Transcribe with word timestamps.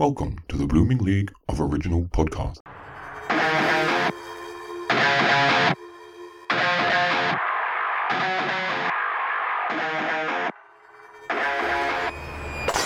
Welcome 0.00 0.38
to 0.48 0.56
the 0.56 0.66
Blooming 0.66 0.96
League 0.96 1.30
of 1.50 1.60
Original 1.60 2.04
Podcasts. 2.04 2.56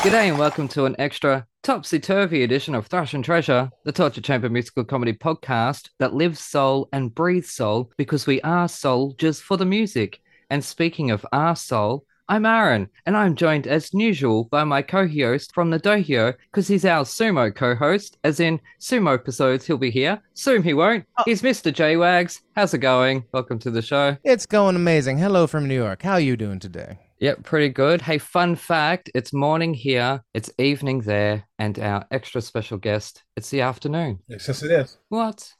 G'day 0.02 0.28
and 0.28 0.40
welcome 0.40 0.66
to 0.66 0.86
an 0.86 0.96
extra 0.98 1.46
topsy 1.62 2.00
turvy 2.00 2.42
edition 2.42 2.74
of 2.74 2.88
Thrash 2.88 3.14
and 3.14 3.24
Treasure, 3.24 3.70
the 3.84 3.92
Torture 3.92 4.20
Chamber 4.20 4.50
musical 4.50 4.82
comedy 4.82 5.12
podcast 5.12 5.90
that 6.00 6.14
lives 6.14 6.40
soul 6.40 6.88
and 6.92 7.14
breathes 7.14 7.52
soul 7.52 7.92
because 7.96 8.26
we 8.26 8.40
are 8.40 8.66
soldiers 8.66 9.38
for 9.38 9.56
the 9.56 9.64
music. 9.64 10.20
And 10.50 10.64
speaking 10.64 11.12
of 11.12 11.24
our 11.32 11.54
soul, 11.54 12.06
I'm 12.26 12.46
Aaron, 12.46 12.88
and 13.04 13.18
I'm 13.18 13.34
joined 13.34 13.66
as 13.66 13.92
usual 13.92 14.44
by 14.44 14.64
my 14.64 14.80
co-host 14.80 15.52
from 15.52 15.68
the 15.68 15.78
dohyo 15.78 16.32
because 16.50 16.66
he's 16.66 16.86
our 16.86 17.04
sumo 17.04 17.54
co-host, 17.54 18.16
as 18.24 18.40
in 18.40 18.62
sumo 18.80 19.12
episodes 19.12 19.66
he'll 19.66 19.76
be 19.76 19.90
here. 19.90 20.22
Soon 20.32 20.62
he 20.62 20.72
won't. 20.72 21.04
Oh. 21.18 21.24
He's 21.26 21.42
Mr. 21.42 21.70
J 21.70 21.98
Wags. 21.98 22.40
How's 22.56 22.72
it 22.72 22.78
going? 22.78 23.24
Welcome 23.32 23.58
to 23.58 23.70
the 23.70 23.82
show. 23.82 24.16
It's 24.24 24.46
going 24.46 24.74
amazing. 24.74 25.18
Hello 25.18 25.46
from 25.46 25.68
New 25.68 25.74
York. 25.74 26.00
How 26.00 26.12
are 26.12 26.20
you 26.20 26.34
doing 26.34 26.58
today? 26.60 26.98
Yep, 27.18 27.42
pretty 27.42 27.68
good. 27.68 28.00
Hey, 28.00 28.16
fun 28.16 28.56
fact 28.56 29.10
it's 29.14 29.34
morning 29.34 29.74
here, 29.74 30.24
it's 30.32 30.50
evening 30.56 31.02
there, 31.02 31.44
and 31.58 31.78
our 31.78 32.06
extra 32.10 32.40
special 32.40 32.78
guest, 32.78 33.22
it's 33.36 33.50
the 33.50 33.60
afternoon. 33.60 34.20
Yes, 34.28 34.48
yes, 34.48 34.62
it 34.62 34.70
is. 34.70 34.96
What? 35.10 35.52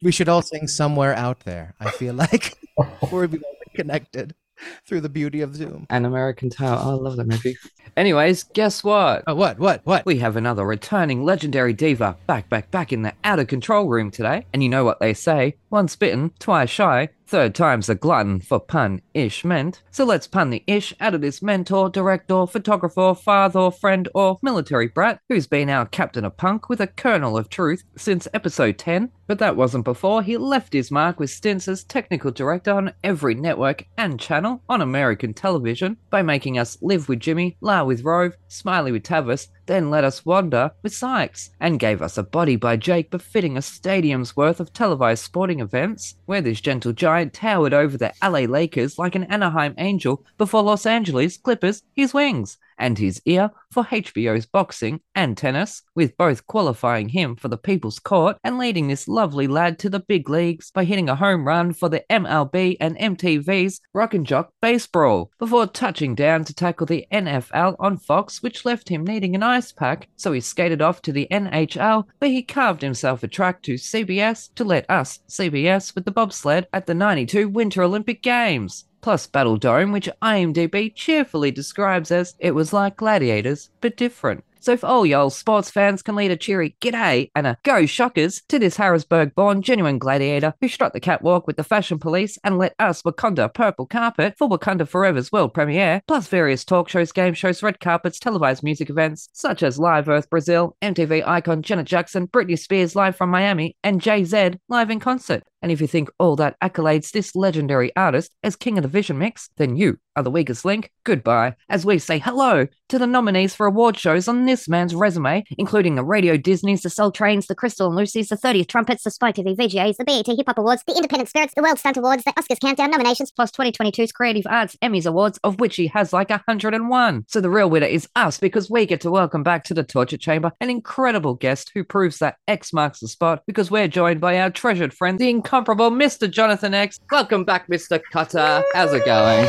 We 0.00 0.12
should 0.12 0.30
all 0.30 0.40
sing 0.40 0.66
somewhere 0.66 1.14
out 1.14 1.40
there. 1.40 1.74
I 1.78 1.90
feel 1.90 2.14
like 2.14 2.56
we're 3.12 3.28
connected 3.74 4.34
through 4.86 5.00
the 5.00 5.08
beauty 5.08 5.40
of 5.40 5.54
Zoom. 5.54 5.86
An 5.90 6.04
American 6.04 6.50
Tale. 6.50 6.78
Oh, 6.80 6.90
I 6.90 6.94
love 6.94 7.16
that 7.16 7.26
movie. 7.26 7.56
Anyways, 7.96 8.44
guess 8.44 8.84
what? 8.84 9.24
Oh, 9.26 9.34
what? 9.34 9.58
What? 9.58 9.80
What? 9.84 10.04
We 10.06 10.18
have 10.18 10.36
another 10.36 10.64
returning 10.64 11.24
legendary 11.24 11.72
diva 11.72 12.16
back, 12.26 12.48
back, 12.48 12.70
back 12.70 12.92
in 12.92 13.02
the 13.02 13.14
out 13.24 13.38
of 13.38 13.46
control 13.46 13.88
room 13.88 14.10
today. 14.10 14.46
And 14.52 14.62
you 14.62 14.68
know 14.68 14.84
what 14.84 15.00
they 15.00 15.14
say 15.14 15.56
once 15.70 15.96
bitten, 15.96 16.32
twice 16.38 16.70
shy. 16.70 17.08
Third 17.28 17.56
time's 17.56 17.88
a 17.88 17.96
glutton 17.96 18.38
for 18.38 18.60
pun 18.60 19.02
ish 19.12 19.44
meant. 19.44 19.82
So 19.90 20.04
let's 20.04 20.28
pun 20.28 20.50
the 20.50 20.62
ish 20.68 20.94
out 21.00 21.12
of 21.12 21.20
this 21.20 21.42
mentor, 21.42 21.90
director, 21.90 22.46
photographer, 22.46 23.14
father, 23.16 23.72
friend, 23.72 24.08
or 24.14 24.38
military 24.42 24.86
brat 24.86 25.18
who's 25.28 25.48
been 25.48 25.68
our 25.68 25.86
captain 25.86 26.24
of 26.24 26.36
punk 26.36 26.68
with 26.68 26.80
a 26.80 26.86
kernel 26.86 27.36
of 27.36 27.48
truth 27.48 27.82
since 27.96 28.28
episode 28.32 28.78
10. 28.78 29.10
But 29.26 29.40
that 29.40 29.56
wasn't 29.56 29.84
before 29.84 30.22
he 30.22 30.36
left 30.36 30.72
his 30.72 30.92
mark 30.92 31.18
with 31.18 31.30
stints 31.30 31.66
as 31.66 31.82
technical 31.82 32.30
director 32.30 32.72
on 32.72 32.92
every 33.02 33.34
network 33.34 33.88
and 33.98 34.20
channel 34.20 34.62
on 34.68 34.80
American 34.80 35.34
television 35.34 35.96
by 36.10 36.22
making 36.22 36.58
us 36.58 36.78
live 36.80 37.08
with 37.08 37.18
Jimmy, 37.18 37.56
laugh 37.60 37.86
with 37.86 38.04
Rove, 38.04 38.36
Smiley 38.46 38.92
with 38.92 39.02
Tavis, 39.02 39.48
then 39.66 39.90
let 39.90 40.04
us 40.04 40.24
wander 40.24 40.70
with 40.82 40.94
Sykes, 40.94 41.50
and 41.60 41.78
gave 41.78 42.00
us 42.00 42.16
a 42.16 42.22
body 42.22 42.56
by 42.56 42.76
Jake 42.76 43.10
befitting 43.10 43.56
a 43.56 43.62
stadium's 43.62 44.36
worth 44.36 44.60
of 44.60 44.72
televised 44.72 45.24
sporting 45.24 45.60
events, 45.60 46.14
where 46.26 46.40
this 46.40 46.60
gentle 46.60 46.92
giant 46.92 47.32
towered 47.32 47.74
over 47.74 47.96
the 47.96 48.12
LA 48.22 48.40
Lakers 48.40 48.98
like 48.98 49.14
an 49.14 49.24
Anaheim 49.24 49.74
angel 49.78 50.24
before 50.38 50.62
Los 50.62 50.86
Angeles 50.86 51.36
Clippers 51.36 51.82
his 51.94 52.14
wings, 52.14 52.58
and 52.78 52.98
his 52.98 53.20
ear 53.24 53.50
for 53.70 53.84
HBO's 53.84 54.46
boxing 54.46 55.00
and 55.14 55.36
tennis, 55.36 55.82
with 55.94 56.16
both 56.16 56.46
qualifying 56.46 57.10
him 57.10 57.36
for 57.36 57.48
the 57.48 57.58
People's 57.58 57.98
Court 57.98 58.38
and 58.42 58.58
leading 58.58 58.88
this 58.88 59.06
lovely 59.06 59.46
lad 59.46 59.78
to 59.80 59.90
the 59.90 60.00
big 60.00 60.28
leagues 60.28 60.70
by 60.70 60.84
hitting 60.84 61.08
a 61.08 61.14
home 61.14 61.46
run 61.46 61.72
for 61.72 61.88
the 61.88 62.04
MLB 62.08 62.76
and 62.80 62.96
MTV's 62.96 63.80
Rock 63.92 64.14
and 64.14 64.26
Jock 64.26 64.50
Base 64.62 64.86
Brawl, 64.86 65.30
before 65.38 65.66
touching 65.66 66.14
down 66.14 66.44
to 66.44 66.54
tackle 66.54 66.86
the 66.86 67.06
NFL 67.12 67.76
on 67.78 67.98
Fox, 67.98 68.42
which 68.42 68.64
left 68.64 68.88
him 68.88 69.04
needing 69.04 69.34
an 69.34 69.42
ice 69.42 69.72
pack, 69.72 70.08
so 70.16 70.32
he 70.32 70.40
skated 70.40 70.80
off 70.80 71.02
to 71.02 71.12
the 71.12 71.28
NHL, 71.30 72.06
where 72.18 72.30
he 72.30 72.42
carved 72.42 72.82
himself 72.82 73.22
a 73.22 73.28
track 73.28 73.62
to 73.62 73.74
CBS 73.74 74.54
to 74.54 74.64
let 74.64 74.88
us 74.90 75.20
CBS 75.28 75.94
with 75.94 76.04
the 76.04 76.10
bobsled 76.10 76.66
at 76.72 76.86
the 76.86 76.94
92 76.94 77.48
Winter 77.48 77.82
Olympic 77.82 78.22
Games 78.22 78.85
plus 79.00 79.26
Battle 79.26 79.56
Dome, 79.56 79.92
which 79.92 80.08
IMDb 80.22 80.94
cheerfully 80.94 81.50
describes 81.50 82.10
as 82.10 82.34
it 82.38 82.54
was 82.54 82.72
like 82.72 82.96
gladiators, 82.96 83.70
but 83.80 83.96
different. 83.96 84.44
So 84.66 84.72
if 84.72 84.82
all 84.82 85.06
y'all 85.06 85.30
sports 85.30 85.70
fans 85.70 86.02
can 86.02 86.16
lead 86.16 86.32
a 86.32 86.36
cheery 86.36 86.74
g'day 86.80 87.30
and 87.36 87.46
a 87.46 87.56
go 87.62 87.86
shockers 87.86 88.42
to 88.48 88.58
this 88.58 88.76
Harrisburg 88.76 89.32
born 89.36 89.62
genuine 89.62 89.96
gladiator 89.96 90.54
who 90.60 90.66
strut 90.66 90.92
the 90.92 90.98
catwalk 90.98 91.46
with 91.46 91.56
the 91.56 91.62
fashion 91.62 92.00
police 92.00 92.36
and 92.42 92.58
let 92.58 92.74
us 92.80 93.02
Wakanda 93.02 93.54
purple 93.54 93.86
carpet 93.86 94.34
for 94.36 94.48
Wakanda 94.48 94.88
Forever's 94.88 95.30
world 95.30 95.54
premiere, 95.54 96.02
plus 96.08 96.26
various 96.26 96.64
talk 96.64 96.88
shows, 96.88 97.12
game 97.12 97.32
shows, 97.32 97.62
red 97.62 97.78
carpets, 97.78 98.18
televised 98.18 98.64
music 98.64 98.90
events 98.90 99.28
such 99.32 99.62
as 99.62 99.78
Live 99.78 100.08
Earth 100.08 100.28
Brazil, 100.28 100.76
MTV 100.82 101.24
icon 101.24 101.62
Janet 101.62 101.86
Jackson, 101.86 102.26
Britney 102.26 102.58
Spears 102.58 102.96
live 102.96 103.14
from 103.14 103.30
Miami, 103.30 103.76
and 103.84 104.00
Jay 104.00 104.24
Z 104.24 104.54
live 104.68 104.90
in 104.90 104.98
concert. 104.98 105.44
And 105.62 105.72
if 105.72 105.80
you 105.80 105.86
think 105.86 106.10
all 106.18 106.36
that 106.36 106.56
accolades 106.62 107.10
this 107.10 107.34
legendary 107.34 107.94
artist 107.96 108.32
as 108.42 108.56
king 108.56 108.78
of 108.78 108.82
the 108.82 108.88
Vision 108.88 109.18
Mix, 109.18 109.48
then 109.56 109.76
you 109.76 109.98
are 110.16 110.22
the 110.22 110.30
weakest 110.30 110.64
link. 110.64 110.90
Goodbye. 111.04 111.54
As 111.68 111.84
we 111.84 111.98
say 111.98 112.18
hello 112.18 112.66
to 112.88 112.98
the 112.98 113.06
nominees 113.06 113.54
for 113.54 113.66
award 113.66 113.98
shows 113.98 114.28
on 114.28 114.46
this 114.46 114.68
man's 114.68 114.94
resume, 114.94 115.44
including 115.58 115.94
the 115.94 116.04
Radio 116.04 116.36
Disneys, 116.36 116.82
the 116.82 116.90
Soul 116.90 117.10
Trains, 117.10 117.46
the 117.46 117.54
Crystal 117.54 117.86
and 117.86 117.96
Lucy's, 117.96 118.28
the 118.28 118.36
30th 118.36 118.68
Trumpets, 118.68 119.04
the 119.04 119.10
Spike 119.10 119.36
TV 119.36 119.56
VGAs, 119.56 119.96
the 119.96 120.04
BET 120.04 120.26
Hip 120.26 120.46
Hop 120.46 120.58
Awards, 120.58 120.82
the 120.86 120.94
Independent 120.94 121.28
Spirits, 121.28 121.54
the 121.54 121.62
World 121.62 121.78
Stunt 121.78 121.98
Awards, 121.98 122.24
the 122.24 122.32
Oscars 122.32 122.60
Countdown 122.60 122.90
nominations, 122.90 123.30
plus 123.30 123.50
2022's 123.50 124.12
Creative 124.12 124.46
Arts 124.48 124.76
Emmys 124.82 125.06
Awards, 125.06 125.38
of 125.44 125.60
which 125.60 125.76
he 125.76 125.86
has 125.88 126.12
like 126.12 126.30
101. 126.30 127.24
So 127.28 127.40
the 127.40 127.50
real 127.50 127.70
winner 127.70 127.86
is 127.86 128.08
us 128.16 128.38
because 128.38 128.70
we 128.70 128.86
get 128.86 129.02
to 129.02 129.10
welcome 129.10 129.42
back 129.42 129.64
to 129.64 129.74
the 129.74 129.84
Torture 129.84 130.16
Chamber 130.16 130.52
an 130.60 130.70
incredible 130.70 131.34
guest 131.34 131.70
who 131.74 131.84
proves 131.84 132.18
that 132.18 132.36
X 132.48 132.72
marks 132.72 133.00
the 133.00 133.08
spot 133.08 133.42
because 133.46 133.70
we're 133.70 133.88
joined 133.88 134.20
by 134.20 134.38
our 134.38 134.50
treasured 134.50 134.94
friend, 134.94 135.18
the 135.18 135.28
incomparable 135.50 135.92
Mr. 135.92 136.28
Jonathan 136.28 136.74
X. 136.74 136.98
Welcome 137.12 137.44
back, 137.44 137.68
Mr. 137.68 138.02
Cutter. 138.12 138.64
How's 138.74 138.92
it 138.92 139.04
going? 139.04 139.46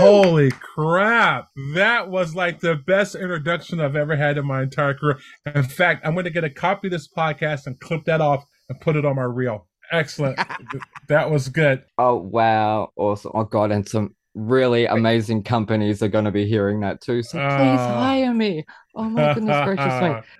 Holy 0.00 0.50
crap. 0.52 1.48
That 1.74 2.08
was 2.08 2.34
like 2.34 2.60
the 2.60 2.76
best 2.76 3.14
introduction 3.14 3.78
I've 3.78 3.94
ever 3.94 4.16
had 4.16 4.38
in 4.38 4.46
my 4.46 4.62
entire 4.62 4.94
career. 4.94 5.18
In 5.54 5.64
fact, 5.64 6.06
I'm 6.06 6.14
going 6.14 6.24
to 6.24 6.30
get 6.30 6.44
a 6.44 6.50
copy 6.50 6.88
of 6.88 6.92
this 6.92 7.08
podcast 7.14 7.66
and 7.66 7.78
clip 7.78 8.04
that 8.06 8.22
off 8.22 8.42
and 8.70 8.80
put 8.80 8.96
it 8.96 9.04
on 9.04 9.16
my 9.16 9.24
reel. 9.24 9.66
Excellent. 9.92 10.38
that 11.08 11.30
was 11.30 11.50
good. 11.50 11.82
Oh, 11.98 12.16
wow. 12.16 12.88
Awesome. 12.96 13.32
Oh, 13.34 13.44
God. 13.44 13.70
And 13.70 13.86
some 13.86 14.14
really 14.34 14.86
amazing 14.86 15.42
companies 15.42 16.02
are 16.02 16.08
going 16.08 16.24
to 16.24 16.30
be 16.30 16.46
hearing 16.48 16.80
that 16.80 17.02
too. 17.02 17.22
So 17.22 17.36
please 17.38 17.80
Oh. 17.80 17.98
hire 17.98 18.32
me. 18.32 18.64
Oh, 18.96 19.04
my 19.04 19.34
goodness 19.34 19.62
gracious. 19.66 20.02
Wait. 20.02 20.22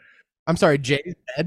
I'm 0.48 0.56
sorry, 0.56 0.78
Jay 0.78 1.14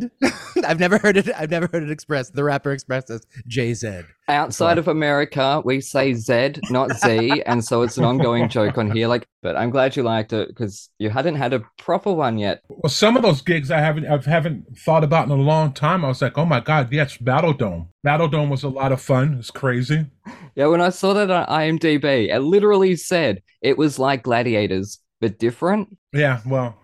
I've 0.64 0.80
never 0.80 1.00
heard 1.00 1.18
it. 1.18 1.28
I've 1.36 1.50
never 1.50 1.68
heard 1.68 1.82
it 1.82 1.90
expressed. 1.90 2.36
The 2.36 2.44
rapper 2.44 2.72
expressed 2.72 3.10
as 3.10 3.26
Jay 3.48 3.74
Z. 3.74 4.02
Outside 4.28 4.78
of 4.78 4.88
America, 4.88 5.60
we 5.66 5.82
say 5.82 6.14
Z, 6.14 6.54
not 6.70 6.92
Z, 6.98 7.42
and 7.48 7.66
so 7.66 7.82
it's 7.82 7.98
an 7.98 8.04
ongoing 8.04 8.48
joke 8.50 8.78
on 8.78 8.92
here. 8.92 9.08
Like, 9.08 9.28
but 9.42 9.58
I'm 9.58 9.72
glad 9.72 9.96
you 9.96 10.04
liked 10.04 10.34
it 10.34 10.50
because 10.50 10.92
you 11.00 11.10
hadn't 11.10 11.36
had 11.36 11.52
a 11.52 11.64
proper 11.80 12.14
one 12.14 12.38
yet. 12.38 12.62
Well, 12.70 12.92
some 12.92 13.18
of 13.18 13.24
those 13.24 13.42
gigs 13.42 13.72
I 13.72 13.80
haven't 13.80 14.06
I 14.06 14.18
haven't 14.30 14.78
thought 14.78 15.04
about 15.04 15.26
in 15.26 15.32
a 15.32 15.36
long 15.36 15.74
time. 15.74 16.06
I 16.06 16.10
was 16.10 16.22
like, 16.22 16.38
oh 16.38 16.46
my 16.46 16.60
god, 16.60 16.94
yes, 16.94 17.18
Battle 17.18 17.54
Dome. 17.54 17.90
Battle 18.04 18.28
Dome 18.28 18.52
was 18.52 18.64
a 18.64 18.70
lot 18.70 18.92
of 18.92 19.02
fun. 19.02 19.38
It's 19.40 19.50
crazy. 19.50 20.06
Yeah, 20.54 20.68
when 20.68 20.80
I 20.80 20.90
saw 20.90 21.14
that 21.14 21.32
on 21.32 21.48
IMDb, 21.48 22.30
it 22.30 22.40
literally 22.40 22.96
said 22.96 23.42
it 23.62 23.80
was 23.80 23.98
like 23.98 24.22
Gladiators, 24.22 25.00
but 25.20 25.40
different. 25.40 25.98
Yeah, 26.14 26.42
well, 26.46 26.78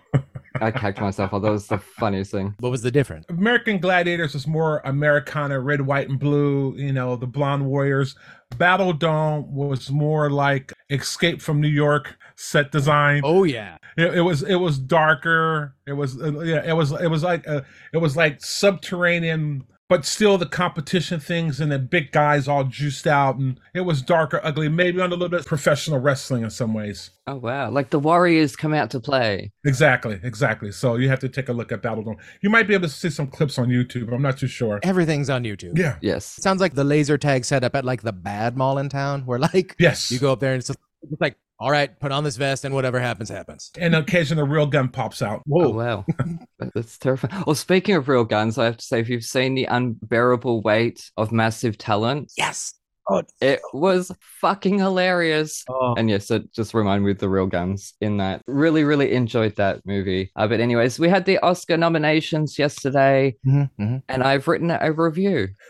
I 0.61 0.71
cacked 0.71 0.99
myself. 0.99 1.33
Although 1.33 1.47
thought 1.47 1.51
it 1.51 1.53
was 1.53 1.67
the 1.67 1.77
funniest 1.77 2.31
thing. 2.31 2.55
What 2.59 2.69
was 2.71 2.81
the 2.81 2.91
difference? 2.91 3.25
American 3.29 3.79
Gladiators 3.79 4.33
was 4.33 4.47
more 4.47 4.81
Americana, 4.85 5.59
red, 5.59 5.81
white, 5.81 6.09
and 6.09 6.19
blue. 6.19 6.75
You 6.77 6.93
know, 6.93 7.15
the 7.15 7.27
Blonde 7.27 7.65
Warriors. 7.65 8.15
Battle 8.57 8.93
Dome 8.93 9.53
was 9.53 9.91
more 9.91 10.29
like 10.29 10.71
Escape 10.89 11.41
from 11.41 11.59
New 11.59 11.67
York 11.67 12.17
set 12.37 12.71
design. 12.71 13.21
Oh 13.23 13.43
yeah. 13.43 13.77
It, 13.97 14.15
it 14.15 14.21
was 14.21 14.43
it 14.43 14.55
was 14.55 14.77
darker. 14.79 15.75
It 15.85 15.93
was 15.93 16.21
uh, 16.21 16.39
yeah. 16.39 16.63
It 16.65 16.73
was 16.73 16.91
it 16.91 17.07
was 17.07 17.23
like 17.23 17.47
uh, 17.47 17.61
it 17.93 17.97
was 17.97 18.15
like 18.15 18.43
subterranean, 18.43 19.65
but 19.89 20.05
still 20.05 20.37
the 20.37 20.45
competition 20.45 21.19
things 21.19 21.59
and 21.61 21.71
the 21.71 21.79
big 21.79 22.11
guys 22.11 22.47
all 22.47 22.63
juiced 22.65 23.07
out, 23.07 23.37
and 23.37 23.59
it 23.73 23.81
was 23.81 24.01
darker, 24.01 24.41
ugly. 24.43 24.69
Maybe 24.69 24.99
on 24.99 25.07
a 25.07 25.15
little 25.15 25.29
bit 25.29 25.41
of 25.41 25.45
professional 25.45 25.99
wrestling 25.99 26.43
in 26.43 26.49
some 26.49 26.73
ways. 26.73 27.11
Oh 27.25 27.35
wow! 27.35 27.69
Like 27.69 27.89
the 27.89 27.99
Warriors 27.99 28.55
come 28.55 28.73
out 28.73 28.89
to 28.91 28.99
play. 28.99 29.51
Exactly, 29.65 30.19
exactly. 30.23 30.71
So 30.71 30.95
you 30.95 31.09
have 31.09 31.19
to 31.19 31.29
take 31.29 31.49
a 31.49 31.53
look 31.53 31.71
at 31.71 31.81
Battle 31.81 32.03
Dome. 32.03 32.17
You 32.41 32.49
might 32.49 32.67
be 32.67 32.73
able 32.73 32.87
to 32.87 32.93
see 32.93 33.09
some 33.09 33.27
clips 33.27 33.57
on 33.57 33.67
YouTube. 33.69 34.13
I'm 34.13 34.21
not 34.21 34.37
too 34.37 34.47
sure. 34.47 34.79
Everything's 34.83 35.29
on 35.29 35.43
YouTube. 35.43 35.77
Yeah. 35.77 35.97
Yes. 36.01 36.25
Sounds 36.25 36.61
like 36.61 36.73
the 36.73 36.83
laser 36.83 37.17
tag 37.17 37.45
setup 37.45 37.75
at 37.75 37.85
like 37.85 38.01
the 38.01 38.13
bad 38.13 38.57
mall 38.57 38.77
in 38.77 38.89
town, 38.89 39.25
where 39.25 39.39
like 39.39 39.75
Yes. 39.79 40.11
you 40.11 40.19
go 40.19 40.31
up 40.33 40.39
there 40.39 40.53
and 40.53 40.59
it's, 40.59 40.67
just, 40.67 40.79
it's 41.11 41.21
like, 41.21 41.35
all 41.59 41.71
right, 41.71 41.99
put 41.99 42.11
on 42.11 42.23
this 42.23 42.37
vest 42.37 42.65
and 42.65 42.73
whatever 42.75 42.99
happens, 42.99 43.29
happens. 43.29 43.71
and 43.79 43.95
occasionally 43.95 44.43
a 44.43 44.45
real 44.45 44.67
gun 44.67 44.89
pops 44.89 45.21
out. 45.21 45.41
Oh 45.51 45.69
wow, 45.69 46.05
that's 46.75 46.97
terrifying. 46.97 47.43
Well, 47.47 47.55
speaking 47.55 47.95
of 47.95 48.07
real 48.07 48.23
guns, 48.25 48.57
I 48.57 48.65
have 48.65 48.77
to 48.77 48.85
say, 48.85 48.99
if 48.99 49.09
you've 49.09 49.23
seen 49.23 49.55
the 49.55 49.65
unbearable 49.65 50.61
weight 50.61 51.09
of 51.17 51.31
massive 51.31 51.77
talent, 51.77 52.31
Yes. 52.37 52.73
Oh, 53.09 53.23
It 53.39 53.61
was 53.73 54.11
fucking 54.41 54.79
hilarious. 54.79 55.63
oh. 55.69 55.95
And 55.97 56.09
yes, 56.09 56.29
it 56.29 56.51
just 56.53 56.73
reminded 56.73 57.05
me 57.05 57.11
of 57.11 57.19
the 57.19 57.29
real 57.29 57.45
guns 57.47 57.93
in 58.01 58.17
that. 58.17 58.41
Really, 58.47 58.83
really 58.83 59.13
enjoyed 59.13 59.55
that 59.55 59.81
movie. 59.85 60.29
Uh, 60.35 60.47
but 60.47 60.59
anyways, 60.59 60.99
we 60.99 61.07
had 61.07 61.25
the 61.25 61.37
Oscar 61.39 61.77
nominations 61.77 62.59
yesterday, 62.59 63.35
Mhm, 63.47 63.69
mhm. 63.79 64.01
and 64.09 64.23
I've 64.23 64.47
written 64.47 64.71
a 64.71 64.91
review. 64.91 65.47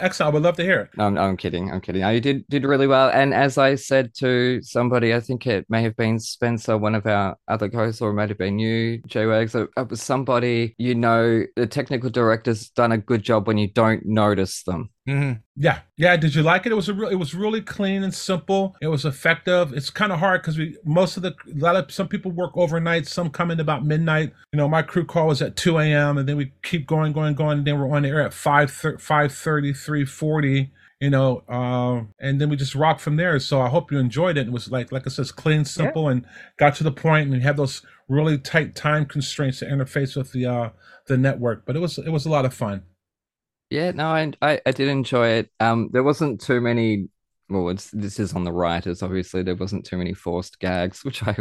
Excellent. 0.00 0.30
I 0.30 0.34
would 0.34 0.42
love 0.42 0.56
to 0.56 0.62
hear 0.62 0.80
it. 0.80 0.90
No, 0.96 1.04
I'm, 1.06 1.18
I'm 1.18 1.36
kidding. 1.36 1.70
I'm 1.72 1.80
kidding. 1.80 2.02
I 2.04 2.18
did 2.18 2.44
did 2.48 2.64
really 2.64 2.86
well. 2.86 3.08
And 3.10 3.32
as 3.34 3.58
I 3.58 3.74
said 3.76 4.14
to 4.18 4.60
somebody, 4.62 5.14
I 5.14 5.20
think 5.20 5.46
it 5.46 5.66
may 5.68 5.82
have 5.82 5.96
been 5.96 6.18
Spencer, 6.18 6.76
one 6.76 6.94
of 6.94 7.06
our 7.06 7.36
other 7.48 7.70
hosts, 7.72 8.00
or 8.00 8.10
it 8.10 8.14
might 8.14 8.28
have 8.28 8.38
been 8.38 8.58
you, 8.58 8.98
J 9.06 9.26
Wags. 9.26 9.54
It 9.54 9.68
it 9.76 9.88
was 9.88 10.02
somebody, 10.02 10.74
you 10.78 10.94
know, 10.94 11.44
the 11.56 11.66
technical 11.66 12.10
director's 12.10 12.68
done 12.70 12.92
a 12.92 12.98
good 12.98 13.22
job 13.22 13.46
when 13.46 13.58
you 13.58 13.68
don't 13.68 14.04
notice 14.06 14.62
them. 14.64 14.90
Mhm. 15.06 15.40
Yeah, 15.54 15.80
yeah. 15.96 16.16
Did 16.16 16.34
you 16.34 16.42
like 16.42 16.66
it? 16.66 16.72
It 16.72 16.74
was 16.74 16.88
a 16.88 16.94
real. 16.94 17.08
It 17.08 17.14
was 17.14 17.32
really 17.32 17.60
clean 17.62 18.02
and 18.02 18.12
simple. 18.12 18.74
It 18.82 18.88
was 18.88 19.04
effective. 19.04 19.72
It's 19.72 19.88
kind 19.88 20.10
of 20.10 20.18
hard 20.18 20.42
because 20.42 20.58
we 20.58 20.76
most 20.84 21.16
of 21.16 21.22
the 21.22 21.34
a 21.48 21.54
lot 21.58 21.76
of 21.76 21.92
some 21.92 22.08
people 22.08 22.32
work 22.32 22.52
overnight. 22.56 23.06
Some 23.06 23.30
come 23.30 23.52
in 23.52 23.60
about 23.60 23.84
midnight. 23.84 24.32
You 24.52 24.56
know, 24.56 24.68
my 24.68 24.82
crew 24.82 25.04
call 25.04 25.28
was 25.28 25.40
at 25.42 25.54
two 25.54 25.78
a.m. 25.78 26.18
and 26.18 26.28
then 26.28 26.36
we 26.36 26.52
keep 26.64 26.86
going, 26.88 27.12
going, 27.12 27.34
going. 27.34 27.58
And 27.58 27.66
then 27.66 27.78
we're 27.78 27.88
on 27.94 28.02
the 28.02 28.08
air 28.08 28.20
at 28.20 28.34
five 28.34 28.70
five 28.70 29.32
thirty, 29.32 29.72
three 29.72 30.04
forty. 30.04 30.72
You 31.00 31.10
know, 31.10 31.42
um, 31.48 32.08
and 32.18 32.40
then 32.40 32.48
we 32.48 32.56
just 32.56 32.74
rock 32.74 33.00
from 33.00 33.16
there. 33.16 33.38
So 33.38 33.60
I 33.60 33.68
hope 33.68 33.92
you 33.92 33.98
enjoyed 33.98 34.38
it. 34.38 34.46
It 34.46 34.52
was 34.52 34.70
like, 34.72 34.90
like 34.92 35.06
I 35.06 35.10
said, 35.10 35.26
clean, 35.36 35.64
simple, 35.66 36.08
and 36.08 36.24
got 36.58 36.74
to 36.76 36.84
the 36.84 36.90
point. 36.90 37.30
And 37.30 37.42
have 37.42 37.58
those 37.58 37.82
really 38.08 38.38
tight 38.38 38.74
time 38.74 39.04
constraints 39.04 39.58
to 39.60 39.66
interface 39.66 40.16
with 40.16 40.32
the 40.32 40.46
uh 40.46 40.70
the 41.06 41.16
network. 41.16 41.64
But 41.64 41.76
it 41.76 41.80
was 41.80 41.96
it 41.98 42.08
was 42.10 42.26
a 42.26 42.30
lot 42.30 42.44
of 42.44 42.52
fun. 42.54 42.82
Yeah, 43.70 43.90
no, 43.90 44.06
I, 44.06 44.32
I 44.40 44.60
I 44.64 44.70
did 44.70 44.88
enjoy 44.88 45.28
it. 45.28 45.50
Um, 45.60 45.90
there 45.92 46.02
wasn't 46.04 46.40
too 46.40 46.60
many. 46.60 47.08
Well, 47.48 47.68
it's 47.68 47.90
this 47.90 48.18
is 48.18 48.32
on 48.32 48.44
the 48.44 48.52
writers. 48.52 49.02
Obviously, 49.02 49.42
there 49.42 49.54
wasn't 49.56 49.84
too 49.84 49.96
many 49.96 50.14
forced 50.14 50.58
gags, 50.60 51.04
which 51.04 51.22
I 51.22 51.36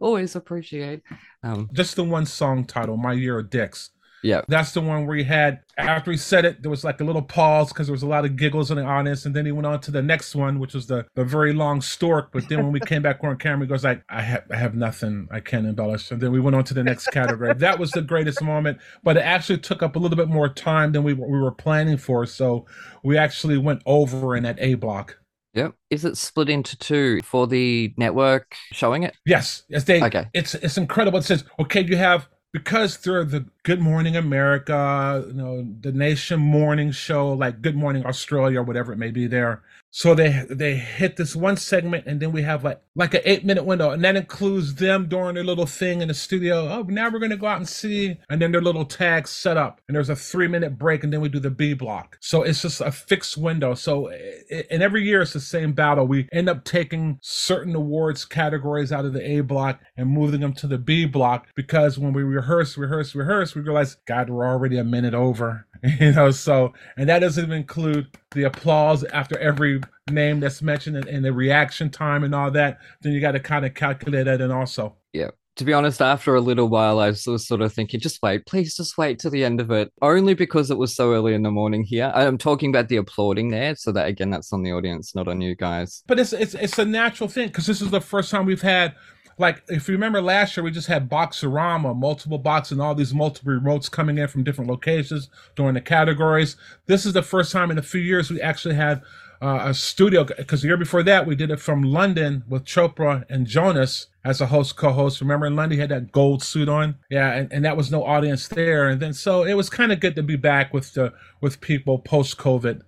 always 0.00 0.36
appreciate. 0.36 1.02
Um, 1.42 1.68
Just 1.72 1.96
the 1.96 2.04
one 2.04 2.26
song 2.26 2.64
title, 2.64 2.96
"My 2.96 3.12
Year 3.12 3.38
of 3.38 3.50
Dicks." 3.50 3.90
Yeah, 4.24 4.40
That's 4.48 4.72
the 4.72 4.80
one 4.80 5.06
where 5.06 5.16
he 5.18 5.22
had 5.22 5.60
after 5.76 6.10
he 6.10 6.16
said 6.16 6.46
it, 6.46 6.62
there 6.62 6.70
was 6.70 6.82
like 6.82 7.00
a 7.02 7.04
little 7.04 7.20
pause 7.20 7.68
because 7.68 7.88
there 7.88 7.92
was 7.92 8.02
a 8.02 8.06
lot 8.06 8.24
of 8.24 8.36
giggles 8.36 8.70
in 8.70 8.78
the 8.78 8.82
audience, 8.82 9.26
and 9.26 9.36
then 9.36 9.44
he 9.44 9.52
went 9.52 9.66
on 9.66 9.80
to 9.80 9.90
the 9.90 10.00
next 10.00 10.34
one, 10.34 10.58
which 10.58 10.72
was 10.72 10.86
the 10.86 11.06
the 11.14 11.24
very 11.24 11.52
long 11.52 11.82
stork. 11.82 12.30
But 12.32 12.48
then 12.48 12.62
when 12.62 12.72
we 12.72 12.80
came 12.80 13.02
back 13.02 13.22
on 13.22 13.36
camera, 13.36 13.66
he 13.66 13.68
goes 13.68 13.84
like, 13.84 14.02
"I 14.08 14.22
have 14.22 14.44
I 14.50 14.56
have 14.56 14.74
nothing, 14.74 15.28
I 15.30 15.40
can't 15.40 15.66
embellish." 15.66 16.10
And 16.10 16.22
then 16.22 16.32
we 16.32 16.40
went 16.40 16.56
on 16.56 16.64
to 16.64 16.74
the 16.74 16.82
next 16.82 17.08
category. 17.08 17.52
that 17.52 17.78
was 17.78 17.90
the 17.90 18.00
greatest 18.00 18.40
moment, 18.40 18.78
but 19.02 19.18
it 19.18 19.20
actually 19.20 19.58
took 19.58 19.82
up 19.82 19.94
a 19.94 19.98
little 19.98 20.16
bit 20.16 20.28
more 20.28 20.48
time 20.48 20.92
than 20.92 21.02
we 21.02 21.12
were, 21.12 21.28
we 21.28 21.38
were 21.38 21.52
planning 21.52 21.98
for. 21.98 22.24
So 22.24 22.64
we 23.02 23.18
actually 23.18 23.58
went 23.58 23.82
over 23.84 24.36
in 24.36 24.44
that 24.44 24.56
A 24.58 24.74
block. 24.74 25.18
Yep. 25.52 25.74
Is 25.90 26.04
it 26.04 26.16
split 26.16 26.48
into 26.48 26.76
two 26.78 27.20
for 27.22 27.46
the 27.46 27.92
network 27.98 28.56
showing 28.72 29.04
it? 29.04 29.14
Yes, 29.26 29.64
yes, 29.68 29.84
they. 29.84 30.02
Okay. 30.02 30.26
It's 30.32 30.54
it's 30.54 30.78
incredible. 30.78 31.18
It 31.18 31.24
says, 31.24 31.44
okay, 31.60 31.84
you 31.84 31.96
have 31.96 32.26
because 32.54 32.98
they're 32.98 33.24
the 33.24 33.44
Good 33.64 33.80
Morning 33.80 34.16
America, 34.16 35.24
you 35.26 35.32
know, 35.32 35.66
the 35.80 35.90
Nation 35.90 36.38
Morning 36.38 36.92
Show, 36.92 37.32
like 37.32 37.60
Good 37.60 37.74
Morning 37.74 38.06
Australia 38.06 38.60
or 38.60 38.62
whatever 38.62 38.92
it 38.92 38.96
may 38.96 39.10
be 39.10 39.26
there. 39.26 39.60
So 39.96 40.12
they 40.12 40.44
they 40.50 40.74
hit 40.74 41.16
this 41.16 41.36
one 41.36 41.56
segment, 41.56 42.06
and 42.08 42.18
then 42.20 42.32
we 42.32 42.42
have 42.42 42.64
like 42.64 42.80
like 42.96 43.14
an 43.14 43.20
eight 43.24 43.44
minute 43.44 43.64
window, 43.64 43.90
and 43.90 44.02
that 44.04 44.16
includes 44.16 44.74
them 44.74 45.06
doing 45.08 45.36
their 45.36 45.44
little 45.44 45.66
thing 45.66 46.00
in 46.02 46.08
the 46.08 46.14
studio. 46.14 46.68
Oh, 46.68 46.82
now 46.82 47.08
we're 47.10 47.20
gonna 47.20 47.36
go 47.36 47.46
out 47.46 47.58
and 47.58 47.68
see, 47.68 48.16
and 48.28 48.42
then 48.42 48.50
their 48.50 48.60
little 48.60 48.84
tags 48.86 49.30
set 49.30 49.56
up, 49.56 49.80
and 49.86 49.94
there's 49.94 50.08
a 50.10 50.16
three 50.16 50.48
minute 50.48 50.80
break, 50.80 51.04
and 51.04 51.12
then 51.12 51.20
we 51.20 51.28
do 51.28 51.38
the 51.38 51.50
B 51.50 51.74
block. 51.74 52.18
So 52.20 52.42
it's 52.42 52.62
just 52.62 52.80
a 52.80 52.90
fixed 52.90 53.36
window. 53.36 53.74
So 53.74 54.10
i- 54.10 54.64
and 54.68 54.82
every 54.82 55.04
year 55.04 55.22
it's 55.22 55.32
the 55.32 55.38
same 55.40 55.72
battle. 55.74 56.06
We 56.08 56.28
end 56.32 56.48
up 56.48 56.64
taking 56.64 57.18
certain 57.22 57.76
awards 57.76 58.24
categories 58.24 58.90
out 58.90 59.04
of 59.04 59.12
the 59.12 59.24
A 59.24 59.40
block 59.42 59.78
and 59.96 60.10
moving 60.10 60.40
them 60.40 60.54
to 60.54 60.66
the 60.66 60.78
B 60.78 61.06
block 61.06 61.46
because 61.54 62.00
when 62.00 62.12
we 62.12 62.24
rehearse, 62.24 62.76
rehearse, 62.76 63.14
rehearse, 63.14 63.54
we 63.54 63.62
realize, 63.62 63.96
God, 64.08 64.28
we're 64.28 64.44
already 64.46 64.76
a 64.76 64.84
minute 64.84 65.14
over. 65.14 65.66
You 66.00 66.12
know, 66.12 66.30
so 66.30 66.72
and 66.96 67.10
that 67.10 67.18
doesn't 67.18 67.44
even 67.44 67.58
include 67.58 68.06
the 68.34 68.44
applause 68.44 69.04
after 69.04 69.38
every 69.38 69.80
name 70.10 70.40
that's 70.40 70.60
mentioned 70.60 70.96
and, 70.96 71.06
and 71.06 71.24
the 71.24 71.32
reaction 71.32 71.90
time 71.90 72.24
and 72.24 72.34
all 72.34 72.50
that. 72.50 72.78
Then 73.00 73.12
you 73.12 73.20
got 73.20 73.32
to 73.32 73.40
kind 73.40 73.64
of 73.64 73.74
calculate 73.74 74.26
that 74.26 74.40
in 74.40 74.50
also. 74.50 74.96
Yeah. 75.12 75.30
To 75.56 75.64
be 75.64 75.72
honest, 75.72 76.02
after 76.02 76.34
a 76.34 76.40
little 76.40 76.68
while, 76.68 76.98
I 76.98 77.10
was 77.10 77.46
sort 77.46 77.60
of 77.60 77.72
thinking, 77.72 78.00
just 78.00 78.20
wait, 78.22 78.44
please 78.44 78.76
just 78.76 78.98
wait 78.98 79.20
to 79.20 79.30
the 79.30 79.44
end 79.44 79.60
of 79.60 79.70
it. 79.70 79.92
Only 80.02 80.34
because 80.34 80.68
it 80.68 80.78
was 80.78 80.96
so 80.96 81.12
early 81.12 81.32
in 81.32 81.42
the 81.42 81.50
morning 81.52 81.84
here. 81.84 82.10
I'm 82.12 82.38
talking 82.38 82.70
about 82.70 82.88
the 82.88 82.96
applauding 82.96 83.50
there. 83.50 83.76
So 83.76 83.92
that, 83.92 84.08
again, 84.08 84.30
that's 84.30 84.52
on 84.52 84.64
the 84.64 84.72
audience, 84.72 85.14
not 85.14 85.28
on 85.28 85.40
you 85.40 85.54
guys. 85.54 86.02
But 86.08 86.18
it's 86.18 86.32
it's 86.32 86.54
it's 86.54 86.78
a 86.80 86.84
natural 86.84 87.28
thing 87.28 87.48
because 87.48 87.66
this 87.66 87.80
is 87.80 87.90
the 87.90 88.00
first 88.00 88.32
time 88.32 88.46
we've 88.46 88.62
had 88.62 88.96
like 89.38 89.62
if 89.68 89.88
you 89.88 89.94
remember 89.94 90.20
last 90.20 90.56
year 90.56 90.64
we 90.64 90.70
just 90.70 90.86
had 90.86 91.10
Boxorama, 91.10 91.96
multiple 91.96 92.38
boxes 92.38 92.72
and 92.72 92.82
all 92.82 92.94
these 92.94 93.14
multiple 93.14 93.52
remotes 93.52 93.90
coming 93.90 94.18
in 94.18 94.28
from 94.28 94.44
different 94.44 94.70
locations 94.70 95.28
during 95.56 95.74
the 95.74 95.80
categories. 95.80 96.56
This 96.86 97.04
is 97.06 97.12
the 97.12 97.22
first 97.22 97.52
time 97.52 97.70
in 97.70 97.78
a 97.78 97.82
few 97.82 98.00
years 98.00 98.30
we 98.30 98.40
actually 98.40 98.74
had 98.74 99.02
uh, 99.42 99.64
a 99.64 99.74
studio 99.74 100.24
because 100.24 100.62
the 100.62 100.68
year 100.68 100.76
before 100.76 101.02
that 101.02 101.26
we 101.26 101.34
did 101.34 101.50
it 101.50 101.60
from 101.60 101.82
London 101.82 102.44
with 102.48 102.64
Chopra 102.64 103.24
and 103.28 103.46
Jonas 103.46 104.06
as 104.24 104.40
a 104.40 104.46
host 104.46 104.76
co-host. 104.76 105.20
Remember 105.20 105.46
in 105.46 105.56
London 105.56 105.76
he 105.76 105.80
had 105.80 105.90
that 105.90 106.12
gold 106.12 106.42
suit 106.42 106.68
on, 106.68 106.96
yeah, 107.10 107.32
and, 107.32 107.52
and 107.52 107.64
that 107.64 107.76
was 107.76 107.90
no 107.90 108.04
audience 108.04 108.48
there. 108.48 108.88
And 108.88 109.00
then 109.00 109.12
so 109.12 109.44
it 109.44 109.54
was 109.54 109.68
kind 109.68 109.92
of 109.92 110.00
good 110.00 110.16
to 110.16 110.22
be 110.22 110.36
back 110.36 110.72
with 110.72 110.94
the 110.94 111.12
with 111.40 111.60
people 111.60 111.98
post 111.98 112.38
COVID. 112.38 112.82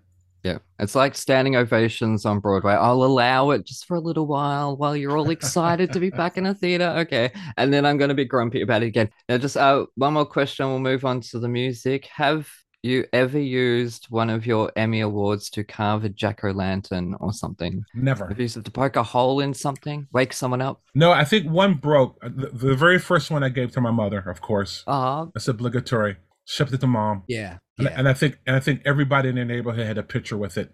Yeah. 0.47 0.59
It's 0.79 0.95
like 0.95 1.17
standing 1.17 1.57
ovations 1.57 2.25
on 2.25 2.39
Broadway. 2.39 2.75
I'll 2.75 3.03
allow 3.03 3.51
it 3.51 3.67
just 3.67 3.85
for 3.85 3.97
a 3.97 4.01
little 4.01 4.29
while 4.29 4.77
while 4.77 4.97
you're 4.97 5.17
all 5.17 5.31
excited 5.31 5.93
to 5.93 5.99
be 5.99 6.11
back 6.11 6.39
in 6.39 6.47
a 6.47 6.55
theater. 6.55 6.95
Okay. 6.99 7.33
And 7.57 7.75
then 7.75 7.85
I'm 7.85 7.99
going 7.99 8.11
to 8.11 8.15
be 8.15 8.25
grumpy 8.25 8.63
about 8.63 8.85
it 8.85 8.87
again. 8.87 9.11
Now, 9.29 9.39
just 9.39 9.57
uh, 9.57 9.87
one 9.97 10.13
more 10.13 10.25
question. 10.25 10.69
We'll 10.69 10.79
move 10.79 11.05
on 11.05 11.21
to 11.33 11.41
the 11.41 11.49
music. 11.49 12.07
Have 12.15 12.49
you 12.85 13.05
ever 13.13 13.41
used 13.41 14.07
one 14.11 14.31
of 14.31 14.47
your 14.47 14.71
Emmy 14.77 15.01
Awards 15.01 15.51
to 15.51 15.65
carve 15.65 16.05
a 16.05 16.09
jack 16.09 16.45
o' 16.45 16.51
lantern 16.53 17.17
or 17.19 17.33
something? 17.33 17.85
Never. 17.93 18.29
Have 18.29 18.39
you 18.39 18.43
used 18.45 18.57
it 18.57 18.65
to 18.67 18.71
poke 18.71 18.95
a 18.95 19.03
hole 19.03 19.41
in 19.41 19.53
something? 19.53 20.07
Wake 20.13 20.33
someone 20.33 20.63
up? 20.63 20.81
No, 20.95 21.11
I 21.11 21.25
think 21.25 21.51
one 21.51 21.75
broke. 21.75 22.21
The, 22.21 22.51
the 22.53 22.77
very 22.77 23.01
first 23.01 23.33
one 23.33 23.43
I 23.43 23.49
gave 23.49 23.73
to 23.73 23.81
my 23.81 23.91
mother, 23.91 24.21
of 24.21 24.41
course. 24.41 24.85
Ah, 24.87 25.27
That's 25.35 25.49
obligatory. 25.49 26.19
Shipped 26.47 26.73
it 26.73 26.81
to 26.81 26.87
mom. 26.87 27.25
Yeah. 27.29 27.59
And, 27.79 27.89
Yeah. 27.89 27.95
and 27.99 28.09
I 28.09 28.15
think 28.15 28.39
and 28.47 28.57
I 28.57 28.61
think 28.61 28.83
everybody 28.85 29.29
in 29.29 29.35
the 29.35 29.45
neighborhood 29.45 29.87
had 29.87 29.99
a 29.99 30.03
picture 30.03 30.37
with 30.37 30.57
it. 30.57 30.73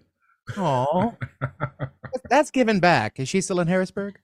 Aw. 0.56 1.12
That's 2.30 2.50
given 2.50 2.80
back. 2.80 3.18
Is 3.20 3.28
she 3.28 3.40
still 3.40 3.60
in 3.60 3.68
Harrisburg? 3.68 4.18